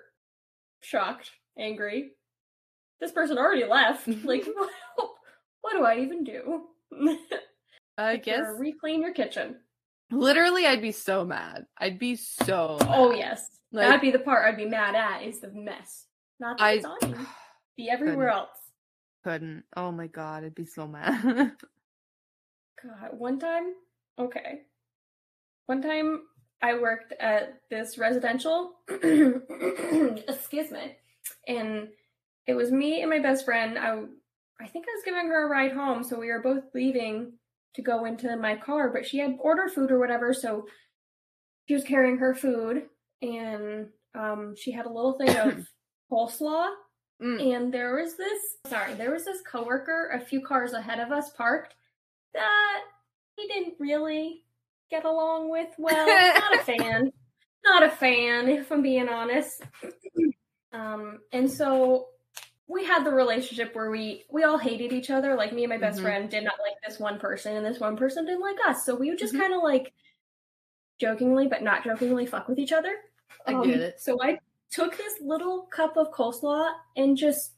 shocked, 0.81 1.31
angry. 1.57 2.11
This 2.99 3.11
person 3.13 3.37
already 3.37 3.63
left. 3.65 4.07
Like, 4.25 4.45
what, 4.53 4.69
what 5.61 5.73
do 5.73 5.83
I 5.85 5.99
even 5.99 6.23
do? 6.25 6.63
i 7.97 8.13
Like, 8.13 8.23
guess 8.23 8.45
reclean 8.57 9.01
your 9.01 9.13
kitchen. 9.13 9.55
literally 10.11 10.65
i'd 10.65 10.81
be 10.81 10.91
so 10.91 11.23
mad 11.23 11.65
i'd 11.77 11.99
be 11.99 12.15
so 12.15 12.77
Oh 12.81 13.11
yes, 13.13 13.45
like 13.71 13.85
that'd 13.87 14.01
be 14.01 14.11
the 14.11 14.19
part 14.19 14.45
I'd 14.47 14.57
be 14.57 14.65
mad 14.65 14.95
at. 14.95 15.23
Is 15.23 15.39
the 15.39 15.51
mess, 15.53 16.05
not 16.39 16.57
that 16.57 16.63
i 16.63 16.71
it's 16.73 16.85
on 16.85 16.97
you. 17.09 17.15
Be 17.77 17.89
everywhere 17.89 18.29
else. 18.29 18.49
couldn't 19.23 19.63
oh 19.77 19.91
my 19.91 20.07
god 20.07 20.43
i'd 20.43 20.55
be 20.55 20.65
so 20.65 20.85
mad 20.87 21.53
God, 22.83 23.17
one 23.17 23.39
time, 23.39 23.73
okay. 24.17 24.61
One 25.65 25.81
time 25.81 26.21
I 26.61 26.75
worked 26.75 27.13
at 27.19 27.59
this 27.69 27.97
residential, 27.97 28.73
excuse 28.89 30.71
me, 30.71 30.95
and 31.47 31.89
it 32.47 32.55
was 32.55 32.71
me 32.71 33.01
and 33.01 33.09
my 33.09 33.19
best 33.19 33.45
friend. 33.45 33.77
I, 33.77 33.91
I 34.61 34.67
think 34.67 34.85
I 34.87 34.95
was 34.95 35.03
giving 35.05 35.27
her 35.27 35.45
a 35.45 35.49
ride 35.49 35.71
home, 35.73 36.03
so 36.03 36.19
we 36.19 36.27
were 36.27 36.41
both 36.41 36.63
leaving 36.73 37.33
to 37.75 37.81
go 37.81 38.05
into 38.05 38.35
my 38.35 38.55
car, 38.55 38.89
but 38.91 39.05
she 39.05 39.19
had 39.19 39.37
ordered 39.39 39.71
food 39.71 39.91
or 39.91 39.99
whatever, 39.99 40.33
so 40.33 40.65
she 41.67 41.75
was 41.75 41.83
carrying 41.83 42.17
her 42.17 42.33
food, 42.33 42.83
and 43.21 43.87
um, 44.15 44.55
she 44.57 44.71
had 44.71 44.85
a 44.85 44.91
little 44.91 45.13
thing 45.17 45.35
of 45.37 45.67
coleslaw, 46.11 46.69
Mm. 47.21 47.53
and 47.53 47.73
there 47.73 47.97
was 47.97 48.15
this 48.15 48.41
sorry 48.67 48.93
there 48.93 49.11
was 49.11 49.25
this 49.25 49.41
coworker 49.41 50.09
a 50.13 50.21
few 50.21 50.39
cars 50.39 50.71
ahead 50.71 51.01
of 51.01 51.11
us 51.11 51.29
parked 51.31 51.75
that 52.33 52.81
he 53.35 53.47
didn't 53.47 53.75
really 53.79 54.43
get 54.89 55.05
along 55.05 55.49
with 55.49 55.69
well. 55.77 56.07
Not 56.07 56.55
a 56.59 56.63
fan. 56.63 57.11
Not 57.63 57.83
a 57.83 57.89
fan 57.89 58.47
if 58.49 58.71
i'm 58.71 58.81
being 58.81 59.09
honest. 59.09 59.63
Um 60.71 61.19
and 61.33 61.49
so 61.51 62.09
we 62.67 62.85
had 62.85 63.03
the 63.03 63.09
relationship 63.11 63.73
where 63.75 63.89
we 63.89 64.25
we 64.29 64.43
all 64.43 64.59
hated 64.59 64.93
each 64.93 65.09
other. 65.09 65.33
Like 65.35 65.51
me 65.51 65.63
and 65.63 65.71
my 65.71 65.79
best 65.79 65.97
Mhm. 65.99 66.03
friend 66.03 66.29
did 66.29 66.43
not 66.43 66.59
like 66.63 66.75
this 66.87 66.99
one 66.99 67.17
person 67.17 67.55
and 67.55 67.65
this 67.65 67.79
one 67.79 67.97
person 67.97 68.23
didn't 68.25 68.41
like 68.41 68.57
us. 68.67 68.85
So 68.85 68.93
we 68.95 69.09
would 69.09 69.17
just 69.17 69.33
Mhm. 69.33 69.39
kind 69.39 69.53
of 69.55 69.63
like 69.63 69.91
jokingly 70.99 71.47
but 71.47 71.63
not 71.63 71.83
jokingly 71.83 72.27
fuck 72.27 72.47
with 72.47 72.59
each 72.59 72.71
other. 72.71 72.93
I 73.47 73.53
Um, 73.53 73.63
get 73.63 73.79
it. 73.79 73.99
so 73.99 74.21
i 74.21 74.37
took 74.69 74.95
this 74.95 75.19
little 75.21 75.63
cup 75.63 75.97
of 75.97 76.11
coleslaw 76.11 76.71
and 76.95 77.17
just 77.17 77.53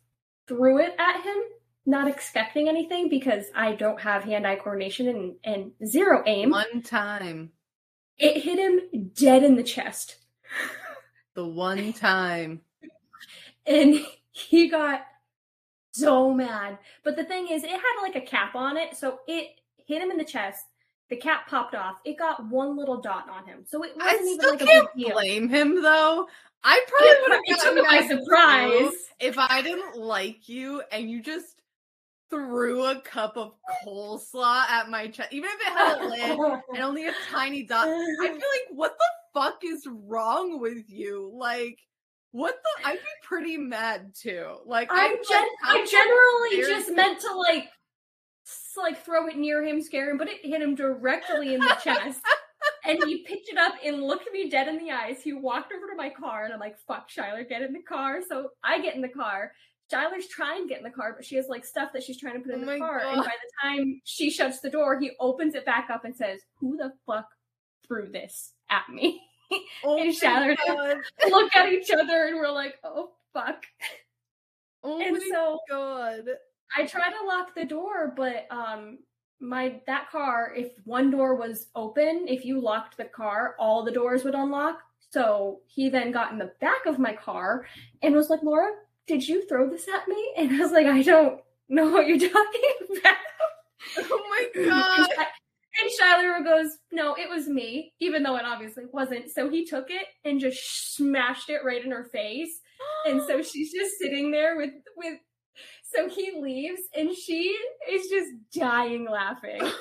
threw 0.48 0.80
it 0.80 0.96
at 0.98 1.22
him 1.22 1.38
not 1.86 2.08
expecting 2.08 2.68
anything 2.70 3.10
because 3.10 3.46
i 3.56 3.72
don't 3.74 4.00
have 4.00 4.24
hand-eye 4.24 4.56
coordination 4.56 5.08
and, 5.08 5.36
and 5.44 5.72
zero 5.88 6.24
aim 6.26 6.50
one 6.50 6.82
time 6.82 7.52
it 8.18 8.42
hit 8.42 8.60
him 8.60 9.12
dead 9.14 9.44
in 9.44 9.56
the 9.56 9.64
chest 9.64 10.18
the 11.34 11.46
one 11.46 11.94
time 11.94 12.62
and 13.66 13.96
he 14.32 14.70
got 14.70 15.06
so 15.92 16.34
mad. 16.34 16.78
But 17.04 17.16
the 17.16 17.24
thing 17.24 17.48
is, 17.50 17.64
it 17.64 17.70
had 17.70 18.02
like 18.02 18.16
a 18.16 18.22
cap 18.22 18.56
on 18.56 18.78
it, 18.78 18.96
so 18.96 19.20
it 19.28 19.60
hit 19.86 20.02
him 20.02 20.12
in 20.12 20.18
the 20.18 20.24
chest. 20.24 20.66
The 21.10 21.18
cap 21.18 21.48
popped 21.50 21.76
off. 21.76 21.98
It 22.06 22.18
got 22.18 22.48
one 22.50 22.78
little 22.78 23.02
dot 23.02 23.30
on 23.30 23.46
him, 23.46 23.66
so 23.68 23.84
it 23.84 23.92
wasn't 23.98 24.22
even 24.22 24.40
still 24.40 24.52
like 24.52 24.62
a 24.62 24.66
can't 24.66 24.88
big 24.96 25.06
deal. 25.08 25.16
blame 25.16 25.50
him 25.50 25.82
though 25.82 26.28
i 26.64 26.86
probably 26.88 27.16
would 27.22 27.60
have 27.64 27.78
him 27.78 27.84
by 27.84 28.08
surprise. 28.08 28.94
if 29.20 29.38
I 29.38 29.62
didn't 29.62 29.98
like 29.98 30.48
you 30.48 30.84
and 30.92 31.10
you 31.10 31.22
just 31.22 31.61
threw 32.32 32.86
a 32.86 33.00
cup 33.02 33.38
of 33.38 33.54
coleslaw 33.86 34.64
at 34.68 34.90
my 34.90 35.08
chest, 35.08 35.32
even 35.32 35.50
if 35.50 35.62
it 35.62 35.74
had 35.74 36.02
a 36.02 36.08
lid 36.08 36.62
and 36.74 36.84
only 36.84 37.08
a 37.08 37.14
tiny 37.30 37.64
dot, 37.64 37.88
I'd 37.88 38.30
be 38.30 38.34
like, 38.34 38.42
what 38.72 38.98
the 38.98 39.40
fuck 39.40 39.62
is 39.64 39.88
wrong 39.88 40.60
with 40.60 40.90
you? 40.90 41.32
Like, 41.36 41.78
what 42.32 42.56
the? 42.64 42.88
I'd 42.88 42.98
be 43.00 43.28
pretty 43.28 43.58
mad 43.58 44.14
too. 44.16 44.56
Like 44.66 44.90
I 44.92 45.10
I'm 45.10 45.16
gen- 45.30 45.48
like, 45.64 45.82
I 45.82 45.86
generally 45.86 46.74
just 46.74 46.92
meant 46.96 47.20
to 47.20 47.36
like 47.36 47.70
like 48.78 49.04
throw 49.04 49.28
it 49.28 49.38
near 49.38 49.64
him, 49.64 49.82
scare 49.82 50.10
him, 50.10 50.18
but 50.18 50.28
it 50.28 50.38
hit 50.44 50.62
him 50.62 50.76
directly 50.76 51.54
in 51.54 51.60
the 51.60 51.78
chest. 51.84 52.22
And 52.86 53.00
he 53.06 53.24
picked 53.24 53.50
it 53.50 53.58
up 53.58 53.74
and 53.84 54.04
looked 54.04 54.28
me 54.32 54.50
dead 54.50 54.68
in 54.68 54.78
the 54.78 54.92
eyes. 54.92 55.22
He 55.24 55.34
walked 55.34 55.72
over 55.72 55.88
to 55.88 55.96
my 55.96 56.10
car 56.10 56.46
and 56.46 56.54
I'm 56.54 56.60
like, 56.60 56.78
fuck, 56.88 57.10
Shyler, 57.10 57.48
get 57.48 57.62
in 57.62 57.74
the 57.74 57.82
car. 57.82 58.22
So 58.28 58.50
I 58.64 58.82
get 58.82 58.96
in 58.96 59.02
the 59.02 59.10
car. 59.10 59.52
Shyler's 59.92 60.28
trying 60.28 60.64
to 60.64 60.70
get 60.70 60.78
in 60.78 60.84
the 60.84 60.90
car, 60.90 61.14
but 61.16 61.26
she 61.26 61.36
has 61.36 61.48
like 61.48 61.66
stuff 61.66 61.92
that 61.94 62.04
she's 62.04 62.20
trying 62.20 62.36
to 62.36 62.40
put 62.40 62.54
in 62.54 62.64
Oh 62.64 62.72
the 62.72 62.78
car. 62.80 63.00
And 63.00 63.18
by 63.18 63.32
the 63.32 63.52
time 63.62 64.02
she 64.04 64.30
shuts 64.30 64.60
the 64.60 64.70
door, 64.70 65.00
he 65.00 65.12
opens 65.20 65.56
it 65.56 65.66
back 65.66 65.90
up 65.90 66.06
and 66.06 66.16
says, 66.16 66.42
Who 66.60 66.78
the 66.78 66.94
fuck 67.06 67.28
threw 67.88 68.10
this 68.12 68.54
at 68.70 68.90
me? 68.90 69.22
Oh 69.84 70.00
and 70.00 70.58
God. 70.66 70.98
Look 71.30 71.54
at 71.58 71.74
each 71.74 71.92
other 71.92 72.28
and 72.28 72.38
we're 72.38 72.50
like, 72.50 72.76
Oh 72.86 73.10
fuck. 73.34 73.66
Oh 74.82 75.02
And 75.02 75.18
my 75.18 75.30
so 75.30 75.60
god. 75.70 76.22
I 76.78 76.86
try 76.86 77.10
to 77.10 77.28
lock 77.28 77.54
the 77.54 77.66
door, 77.66 78.14
but 78.16 78.48
um 78.50 79.00
my 79.42 79.82
that 79.88 80.10
car, 80.10 80.54
if 80.56 80.72
one 80.86 81.12
door 81.12 81.36
was 81.36 81.68
open, 81.76 82.28
if 82.30 82.46
you 82.46 82.62
locked 82.62 82.96
the 82.96 83.04
car, 83.04 83.56
all 83.60 83.84
the 83.84 83.92
doors 83.92 84.24
would 84.24 84.36
unlock. 84.36 84.80
So 85.10 85.60
he 85.68 85.90
then 85.90 86.12
got 86.12 86.32
in 86.32 86.38
the 86.38 86.54
back 86.62 86.86
of 86.86 86.98
my 86.98 87.12
car 87.14 87.66
and 88.02 88.16
was 88.16 88.30
like, 88.30 88.44
Laura, 88.44 88.72
did 89.08 89.28
you 89.28 89.48
throw 89.48 89.70
this 89.70 89.88
at 89.88 90.08
me? 90.08 90.34
And 90.38 90.52
I 90.54 90.60
was 90.60 90.72
like, 90.72 90.88
I 90.88 91.02
don't 91.02 91.40
know 91.70 91.90
what 91.90 92.08
you're 92.08 92.18
talking 92.30 92.98
about. 93.00 93.18
Oh 93.98 94.22
my 94.30 94.66
god. 94.66 95.10
And 95.82 95.90
Shyler 96.00 96.44
goes, 96.44 96.78
No, 96.92 97.16
it 97.16 97.30
was 97.30 97.48
me, 97.48 97.94
even 98.00 98.24
though 98.24 98.36
it 98.36 98.46
obviously 98.46 98.84
wasn't. 98.92 99.32
So 99.32 99.50
he 99.50 99.66
took 99.66 99.90
it 99.90 100.08
and 100.26 100.40
just 100.40 100.96
smashed 100.96 101.50
it 101.50 101.62
right 101.66 101.84
in 101.84 101.92
her 101.92 102.10
face. 102.12 102.60
And 103.06 103.22
so 103.22 103.42
she's 103.42 103.74
just 103.74 103.98
sitting 104.00 104.32
there 104.32 104.58
with 104.58 104.72
with 104.98 105.20
so 105.84 106.08
he 106.08 106.40
leaves 106.40 106.82
and 106.96 107.14
she 107.14 107.56
is 107.90 108.08
just 108.10 108.30
dying 108.54 109.08
laughing. 109.10 109.62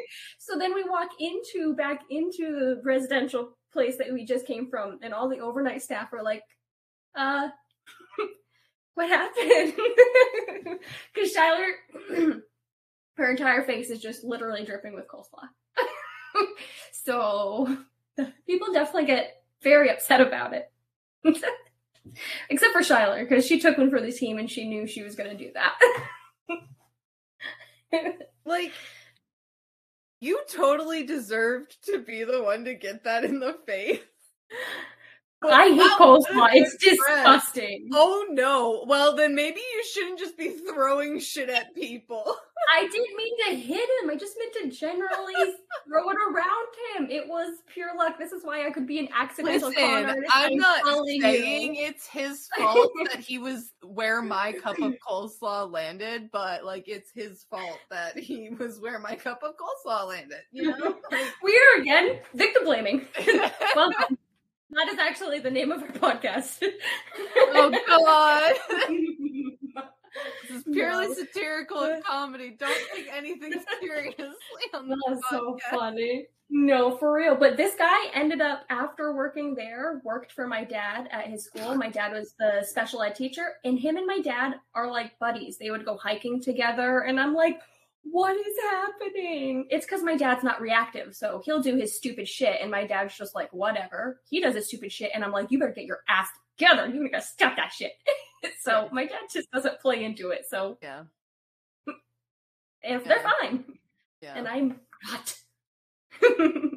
so 0.38 0.58
then 0.58 0.74
we 0.74 0.84
walk 0.84 1.10
into 1.18 1.74
back 1.74 2.00
into 2.10 2.52
the 2.52 2.80
residential 2.84 3.56
place 3.72 3.96
that 3.98 4.12
we 4.12 4.24
just 4.24 4.46
came 4.46 4.68
from 4.68 4.98
and 5.02 5.14
all 5.14 5.28
the 5.28 5.40
overnight 5.40 5.82
staff 5.82 6.12
are 6.12 6.22
like, 6.22 6.42
uh 7.16 7.48
what 8.94 9.08
happened? 9.08 9.74
Cause 11.14 11.34
Shyler 11.34 12.40
her 13.16 13.30
entire 13.30 13.62
face 13.62 13.90
is 13.90 14.00
just 14.00 14.24
literally 14.24 14.64
dripping 14.64 14.94
with 14.94 15.06
coleslaw. 15.08 15.48
so 16.92 17.76
people 18.46 18.72
definitely 18.72 19.06
get 19.06 19.42
very 19.62 19.90
upset 19.90 20.20
about 20.20 20.54
it. 20.54 20.70
Except 22.50 22.72
for 22.72 22.80
Shyler, 22.80 23.28
because 23.28 23.46
she 23.46 23.60
took 23.60 23.78
one 23.78 23.90
for 23.90 24.00
the 24.00 24.10
team 24.10 24.38
and 24.38 24.50
she 24.50 24.68
knew 24.68 24.86
she 24.86 25.02
was 25.02 25.14
going 25.14 25.30
to 25.30 25.36
do 25.36 25.52
that. 25.54 25.78
Like 28.44 28.72
you 30.20 30.40
totally 30.48 31.04
deserved 31.04 31.84
to 31.86 31.98
be 31.98 32.24
the 32.24 32.42
one 32.42 32.64
to 32.64 32.74
get 32.74 33.04
that 33.04 33.24
in 33.24 33.40
the 33.40 33.56
face. 33.66 34.00
I 35.44 35.68
hate 35.68 35.78
wow, 35.78 35.96
coleslaw. 35.98 36.48
It's 36.52 36.76
disgusting. 36.76 37.90
Oh 37.92 38.26
no. 38.30 38.84
Well 38.86 39.16
then 39.16 39.34
maybe 39.34 39.60
you 39.60 39.84
shouldn't 39.92 40.18
just 40.18 40.36
be 40.36 40.50
throwing 40.50 41.20
shit 41.20 41.48
at 41.48 41.74
people. 41.74 42.36
I 42.74 42.82
didn't 42.82 43.16
mean 43.16 43.32
to 43.48 43.54
hit 43.56 43.88
him. 44.02 44.10
I 44.10 44.16
just 44.16 44.36
meant 44.38 44.52
to 44.54 44.78
generally 44.78 45.34
throw 45.88 46.08
it 46.08 46.16
around 46.16 46.66
him. 46.96 47.10
It 47.10 47.28
was 47.28 47.58
pure 47.66 47.90
luck. 47.96 48.18
This 48.18 48.32
is 48.32 48.44
why 48.44 48.66
I 48.66 48.70
could 48.70 48.86
be 48.86 48.98
an 48.98 49.08
accidental 49.14 49.72
con 49.72 50.04
Listen. 50.04 50.24
I'm 50.30 50.56
not 50.56 50.82
saying 51.06 51.74
you. 51.74 51.84
it's 51.86 52.06
his 52.06 52.48
fault 52.56 52.92
that 53.10 53.20
he 53.20 53.38
was 53.38 53.72
where 53.82 54.22
my 54.22 54.52
cup 54.52 54.78
of 54.80 54.94
coleslaw 55.06 55.70
landed, 55.70 56.30
but 56.32 56.64
like 56.64 56.84
it's 56.86 57.10
his 57.12 57.44
fault 57.50 57.78
that 57.90 58.16
he 58.16 58.50
was 58.50 58.80
where 58.80 58.98
my 58.98 59.16
cup 59.16 59.42
of 59.42 59.54
coleslaw 59.56 60.08
landed. 60.08 60.40
You 60.52 60.70
know? 60.70 60.96
Like, 61.10 61.26
We 61.42 61.52
are 61.52 61.82
again 61.82 62.20
victim 62.34 62.64
blaming. 62.64 63.06
Welcome. 63.76 64.16
That 64.72 64.88
is 64.88 64.98
actually 64.98 65.40
the 65.40 65.50
name 65.50 65.70
of 65.70 65.82
our 65.82 65.88
podcast. 65.88 66.62
oh 67.36 67.72
god. 67.86 68.52
This 70.46 70.58
is 70.58 70.64
purely 70.64 71.08
No. 71.08 71.14
satirical 71.14 71.80
and 71.84 72.04
comedy. 72.04 72.54
Don't 72.58 72.78
take 72.94 73.08
anything 73.10 73.54
seriously 73.80 74.26
on 74.74 74.88
That's 75.08 75.22
so 75.30 75.58
funny. 75.70 76.26
No, 76.50 76.98
for 76.98 77.14
real. 77.14 77.34
But 77.34 77.56
this 77.56 77.74
guy 77.76 78.08
ended 78.12 78.42
up 78.42 78.64
after 78.68 79.14
working 79.14 79.54
there, 79.54 80.02
worked 80.04 80.32
for 80.32 80.46
my 80.46 80.64
dad 80.64 81.08
at 81.12 81.28
his 81.28 81.44
school. 81.44 81.74
My 81.76 81.88
dad 81.88 82.12
was 82.12 82.34
the 82.38 82.62
special 82.62 83.00
ed 83.02 83.14
teacher, 83.14 83.54
and 83.64 83.78
him 83.78 83.96
and 83.96 84.06
my 84.06 84.18
dad 84.18 84.56
are 84.74 84.90
like 84.90 85.18
buddies. 85.18 85.56
They 85.56 85.70
would 85.70 85.86
go 85.86 85.96
hiking 85.96 86.42
together, 86.42 87.00
and 87.00 87.18
I'm 87.18 87.32
like, 87.32 87.60
what 88.04 88.34
is 88.36 88.54
happening? 88.70 89.66
It's 89.70 89.86
because 89.86 90.02
my 90.02 90.16
dad's 90.16 90.42
not 90.44 90.60
reactive, 90.60 91.14
so 91.14 91.40
he'll 91.44 91.62
do 91.62 91.76
his 91.76 91.96
stupid 91.96 92.28
shit, 92.28 92.58
and 92.60 92.70
my 92.70 92.86
dad's 92.86 93.16
just 93.16 93.34
like, 93.34 93.52
whatever. 93.52 94.20
He 94.28 94.40
does 94.40 94.54
his 94.54 94.66
stupid 94.66 94.92
shit, 94.92 95.10
and 95.14 95.24
I'm 95.24 95.30
like, 95.32 95.50
you 95.50 95.58
better 95.58 95.72
get 95.72 95.84
your 95.86 96.00
ass 96.08 96.28
together. 96.58 96.86
You 96.88 97.08
gotta 97.08 97.22
stop 97.24 97.56
that 97.56 97.72
shit. 97.72 97.92
so 98.60 98.88
my 98.92 99.04
dad 99.06 99.20
just 99.32 99.50
doesn't 99.52 99.80
play 99.80 100.04
into 100.04 100.30
it. 100.30 100.44
So 100.48 100.78
Yeah. 100.82 101.04
if 102.82 103.04
they're 103.04 103.22
fine 103.40 103.64
Yeah. 104.20 104.34
and 104.36 104.48
I'm 104.48 104.80
not. 105.10 105.36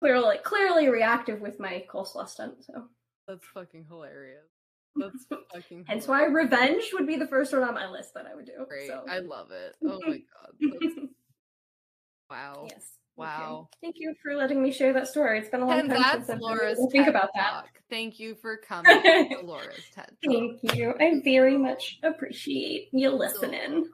clearly, 0.00 0.38
clearly 0.42 0.88
reactive 0.88 1.40
with 1.40 1.58
my 1.60 1.84
coleslaw 1.88 2.28
stunt. 2.28 2.64
So, 2.64 2.84
That's 3.28 3.44
fucking 3.54 3.86
hilarious. 3.88 4.48
That's 4.96 5.26
fucking 5.52 5.84
hence 5.86 6.06
why 6.08 6.24
revenge 6.24 6.90
would 6.92 7.06
be 7.06 7.16
the 7.16 7.26
first 7.26 7.52
one 7.52 7.62
on 7.62 7.74
my 7.74 7.88
list 7.88 8.14
that 8.14 8.26
I 8.26 8.34
would 8.34 8.46
do. 8.46 8.52
Great. 8.68 8.88
So, 8.88 9.04
I 9.08 9.20
love 9.20 9.50
it. 9.50 9.74
Oh 9.84 9.98
my 10.06 10.18
god. 10.68 11.08
Wow. 12.30 12.68
yes. 12.70 12.92
Wow. 13.16 13.68
Thank 13.82 13.96
you. 13.96 14.06
Thank 14.06 14.14
you 14.14 14.14
for 14.22 14.36
letting 14.36 14.62
me 14.62 14.70
share 14.70 14.92
that 14.92 15.08
story. 15.08 15.40
It's 15.40 15.48
been 15.48 15.62
a 15.62 15.66
long 15.66 15.80
And 15.80 15.90
time 15.90 16.00
that's 16.00 16.26
since 16.26 16.30
I've 16.30 16.38
Laura's 16.38 16.78
to 16.78 16.88
think 16.92 17.08
about 17.08 17.30
that. 17.34 17.50
Talk. 17.50 17.68
Thank 17.90 18.20
you 18.20 18.36
for 18.40 18.56
coming 18.56 19.02
to 19.02 19.40
Laura's 19.42 19.82
TED 19.92 20.06
Talk. 20.24 20.32
Thank 20.62 20.76
you. 20.76 20.94
I 21.00 21.20
very 21.24 21.58
much 21.58 21.98
appreciate 22.04 22.88
you 22.92 23.10
listening. 23.10 23.88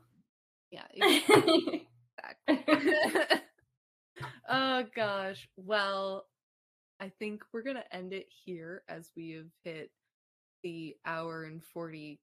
Yeah, 0.70 0.82
exactly. 0.92 1.88
oh 4.50 4.84
gosh. 4.94 5.48
Well, 5.56 6.26
I 7.00 7.10
think 7.18 7.42
we're 7.54 7.62
gonna 7.62 7.84
end 7.90 8.12
it 8.12 8.26
here 8.44 8.82
as 8.86 9.10
we 9.16 9.30
have 9.30 9.46
hit 9.64 9.90
the 10.62 10.96
hour 11.04 11.44
and 11.44 11.62
40 11.64 12.18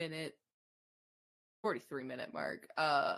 minute 0.00 0.34
43 1.62 2.04
minute 2.04 2.32
mark 2.32 2.68
uh 2.76 3.16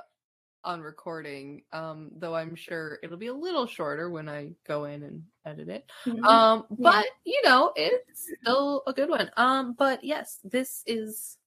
on 0.64 0.80
recording 0.80 1.62
um 1.72 2.10
though 2.18 2.34
i'm 2.34 2.54
sure 2.54 2.98
it'll 3.02 3.16
be 3.16 3.26
a 3.28 3.34
little 3.34 3.66
shorter 3.66 4.10
when 4.10 4.28
i 4.28 4.50
go 4.66 4.84
in 4.84 5.02
and 5.02 5.22
edit 5.46 5.68
it 5.68 5.90
Mhm. 6.06 6.24
um 6.24 6.64
Yeah. 6.70 6.90
but 6.90 7.06
you 7.24 7.40
know 7.44 7.72
it's 7.76 8.30
still 8.42 8.82
a 8.86 8.92
good 8.92 9.08
one 9.08 9.30
um 9.36 9.74
but 9.78 10.02
yes 10.04 10.38
this 10.44 10.82
is 10.86 11.38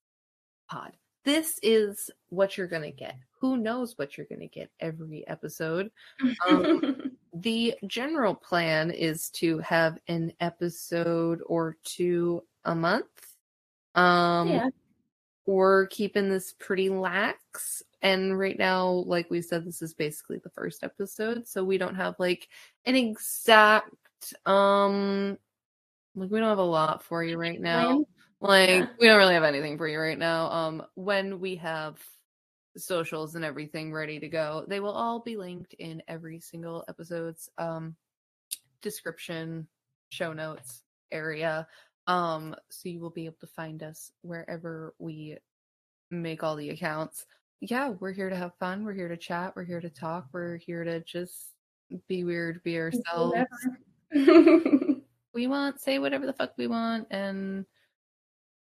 pod 0.69 0.93
this 1.25 1.59
is 1.63 2.09
what 2.29 2.57
you're 2.57 2.67
gonna 2.67 2.91
get 2.91 3.17
who 3.39 3.57
knows 3.57 3.97
what 3.97 4.17
you're 4.17 4.27
gonna 4.29 4.47
get 4.47 4.69
every 4.79 5.27
episode 5.27 5.91
um, 6.47 7.11
the 7.33 7.75
general 7.87 8.33
plan 8.35 8.89
is 8.91 9.29
to 9.31 9.59
have 9.59 9.97
an 10.07 10.31
episode 10.39 11.41
or 11.45 11.77
two 11.83 12.43
a 12.65 12.75
month 12.75 13.05
um 13.95 14.47
yeah. 14.47 14.67
we're 15.45 15.87
keeping 15.87 16.29
this 16.29 16.53
pretty 16.59 16.89
lax 16.89 17.83
and 18.01 18.37
right 18.37 18.57
now 18.57 18.87
like 18.89 19.29
we 19.29 19.41
said 19.41 19.65
this 19.65 19.81
is 19.81 19.93
basically 19.93 20.39
the 20.43 20.49
first 20.49 20.83
episode 20.83 21.47
so 21.47 21.63
we 21.63 21.77
don't 21.77 21.95
have 21.95 22.15
like 22.19 22.47
an 22.85 22.95
exact 22.95 24.33
um 24.45 25.37
like 26.15 26.29
we 26.29 26.39
don't 26.39 26.49
have 26.49 26.57
a 26.57 26.63
lot 26.63 27.03
for 27.03 27.23
you 27.23 27.37
right 27.37 27.61
now 27.61 28.05
like 28.39 28.69
Yeah. 28.69 28.87
we 28.99 29.07
don't 29.07 29.17
really 29.17 29.33
have 29.33 29.43
anything 29.43 29.77
for 29.77 29.87
you 29.87 29.99
right 29.99 30.17
now 30.17 30.49
um 30.51 30.83
when 30.95 31.39
we 31.39 31.55
have 31.57 31.97
socials 32.75 33.35
and 33.35 33.45
everything 33.45 33.93
ready 33.93 34.19
to 34.19 34.27
go 34.27 34.65
they 34.67 34.79
will 34.79 34.91
all 34.91 35.19
be 35.19 35.37
linked 35.37 35.73
in 35.75 36.01
every 36.07 36.39
single 36.39 36.83
episode's 36.87 37.49
um 37.57 37.95
description 38.81 39.67
show 40.09 40.33
notes 40.33 40.83
area 41.11 41.67
um 42.07 42.55
so 42.69 42.89
you 42.89 42.99
will 42.99 43.09
be 43.09 43.25
able 43.25 43.37
to 43.39 43.47
find 43.47 43.81
us 43.83 44.11
wherever 44.21 44.93
we 44.99 45.37
make 46.11 46.43
all 46.43 46.55
the 46.55 46.69
accounts 46.69 47.25
yeah 47.61 47.89
we're 47.99 48.11
here 48.11 48.29
to 48.29 48.35
have 48.35 48.51
fun 48.59 48.83
we're 48.83 48.93
here 48.93 49.07
to 49.07 49.17
chat 49.17 49.53
we're 49.55 49.63
here 49.63 49.81
to 49.81 49.89
talk 49.89 50.27
we're 50.33 50.57
here 50.57 50.83
to 50.83 50.99
just 51.01 51.53
be 52.07 52.23
weird 52.23 52.61
be 52.63 52.77
ourselves 52.77 53.35
we 55.33 55.47
want 55.47 55.79
say 55.79 55.99
whatever 55.99 56.25
the 56.25 56.33
fuck 56.33 56.53
we 56.57 56.67
want 56.67 57.07
and 57.09 57.65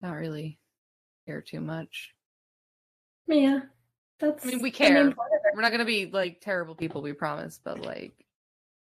not 0.02 0.12
really 0.12 0.58
care 1.26 1.40
too 1.40 1.60
much 1.60 2.14
yeah. 3.30 3.60
That's 4.18 4.44
I 4.44 4.50
mean, 4.50 4.62
we 4.62 4.70
care. 4.70 5.12
we're 5.54 5.62
not 5.62 5.72
gonna 5.72 5.84
be 5.84 6.06
like 6.06 6.40
terrible 6.40 6.74
people 6.74 7.00
we 7.00 7.12
promise 7.12 7.58
but 7.62 7.80
like 7.80 8.12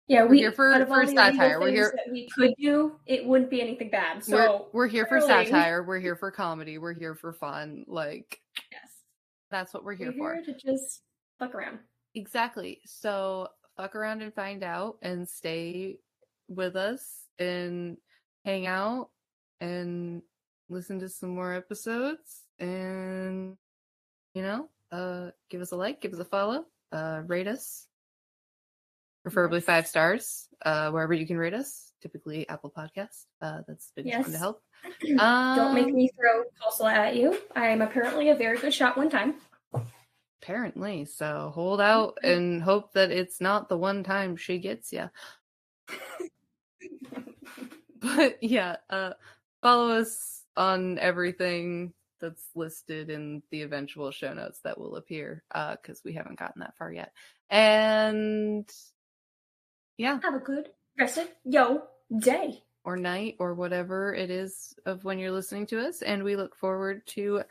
Yeah, 0.06 0.24
We're 0.24 0.34
here 0.34 0.52
for- 0.52 0.84
for 0.86 1.06
satire. 1.06 1.58
We're 1.60 1.70
here- 1.70 1.94
that 1.96 2.12
we 2.12 2.28
could 2.28 2.52
do, 2.58 3.00
it 3.06 3.24
wouldn't 3.24 3.48
be 3.50 3.62
anything 3.62 3.88
bad. 3.88 4.22
So 4.22 4.68
we're, 4.72 4.82
we're 4.84 4.88
here 4.88 5.06
for 5.06 5.18
curling- 5.20 5.46
satire. 5.46 5.82
We're 5.82 5.98
here 6.00 6.16
for 6.16 6.30
comedy. 6.30 6.76
We're 6.78 6.92
here 6.92 7.14
for 7.14 7.32
fun. 7.32 7.84
Like 7.88 8.40
yes, 8.70 8.90
that's 9.50 9.72
what 9.72 9.82
we're 9.84 9.94
here 9.94 10.08
we're 10.08 10.18
for. 10.18 10.34
here 10.34 10.44
to 10.44 10.54
just 10.54 11.02
fuck 11.38 11.54
around. 11.54 11.78
Exactly. 12.14 12.80
So 12.84 13.48
fuck 13.78 13.96
around 13.96 14.20
and 14.22 14.34
find 14.34 14.62
out 14.62 14.98
and 15.00 15.26
stay 15.28 15.96
with 16.48 16.76
us 16.76 17.24
and 17.38 17.96
hang 18.44 18.66
out 18.66 19.08
and 19.60 20.20
listen 20.68 20.98
to 21.00 21.08
some 21.08 21.30
more 21.30 21.54
episodes 21.54 22.42
and 22.58 23.56
you 24.34 24.42
know, 24.42 24.68
uh 24.92 25.30
give 25.48 25.62
us 25.62 25.72
a 25.72 25.76
like, 25.76 26.02
give 26.02 26.12
us 26.12 26.18
a 26.18 26.24
follow, 26.26 26.66
uh 26.92 27.22
rate 27.26 27.48
us. 27.48 27.86
Preferably 29.24 29.62
five 29.62 29.86
stars, 29.86 30.48
uh 30.66 30.90
wherever 30.90 31.14
you 31.14 31.26
can 31.26 31.38
rate 31.38 31.54
us, 31.54 31.90
typically 32.02 32.46
Apple 32.48 32.70
Podcast. 32.70 33.24
Uh 33.40 33.62
that's 33.66 33.90
been 33.96 34.04
fun 34.10 34.24
to 34.24 34.30
Yes. 34.30 34.38
help. 34.38 34.62
Don't 35.56 35.74
make 35.74 35.86
Um, 35.86 35.94
me 35.94 36.10
throw 36.14 36.44
Tulsa 36.60 36.84
at 36.84 37.16
you. 37.16 37.40
I 37.56 37.68
am 37.68 37.80
apparently 37.80 38.28
a 38.28 38.34
very 38.34 38.58
good 38.58 38.74
shot 38.74 38.98
one 38.98 39.08
time. 39.08 39.36
apparently. 40.42 41.06
So 41.06 41.50
hold 41.54 41.80
out 41.80 42.18
and 42.22 42.62
hope 42.62 42.92
that 42.92 43.10
it's 43.10 43.40
not 43.40 43.70
the 43.70 43.78
one 43.78 44.04
time 44.04 44.36
she 44.36 44.58
gets 44.58 44.92
you. 44.92 45.08
but 48.00 48.42
yeah, 48.42 48.76
uh 48.90 49.14
follow 49.62 49.88
us 49.92 50.42
on 50.54 50.98
everything 50.98 51.94
that's 52.20 52.44
listed 52.54 53.08
in 53.08 53.42
the 53.50 53.62
eventual 53.62 54.10
show 54.10 54.34
notes 54.34 54.60
that 54.64 54.78
will 54.78 54.96
appear 54.96 55.42
uh 55.50 55.76
cuz 55.76 56.02
we 56.04 56.12
haven't 56.12 56.38
gotten 56.38 56.60
that 56.60 56.76
far 56.76 56.92
yet. 56.92 57.14
And 57.48 58.70
yeah, 59.96 60.18
Have 60.22 60.34
a 60.34 60.38
good 60.38 60.70
rest 60.98 61.18
of 61.18 61.28
yo 61.44 61.82
day. 62.18 62.62
or 62.84 62.96
night 62.96 63.36
or 63.38 63.54
whatever 63.54 64.14
it 64.14 64.30
is 64.30 64.74
of 64.86 65.04
when 65.04 65.18
you're 65.18 65.30
listening 65.32 65.66
to 65.68 65.80
us 65.86 66.02
and 66.02 66.22
we 66.22 66.36
look 66.36 66.54
forward 66.56 67.06
to 67.08 67.42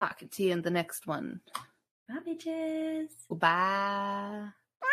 talking 0.00 0.28
to 0.28 0.42
you 0.44 0.52
in 0.52 0.62
the 0.62 0.70
next 0.70 1.06
one. 1.06 1.40
Bye, 2.08 2.16
bitches. 2.26 3.08
Bye. 3.30 4.46
Bye. 4.80 4.86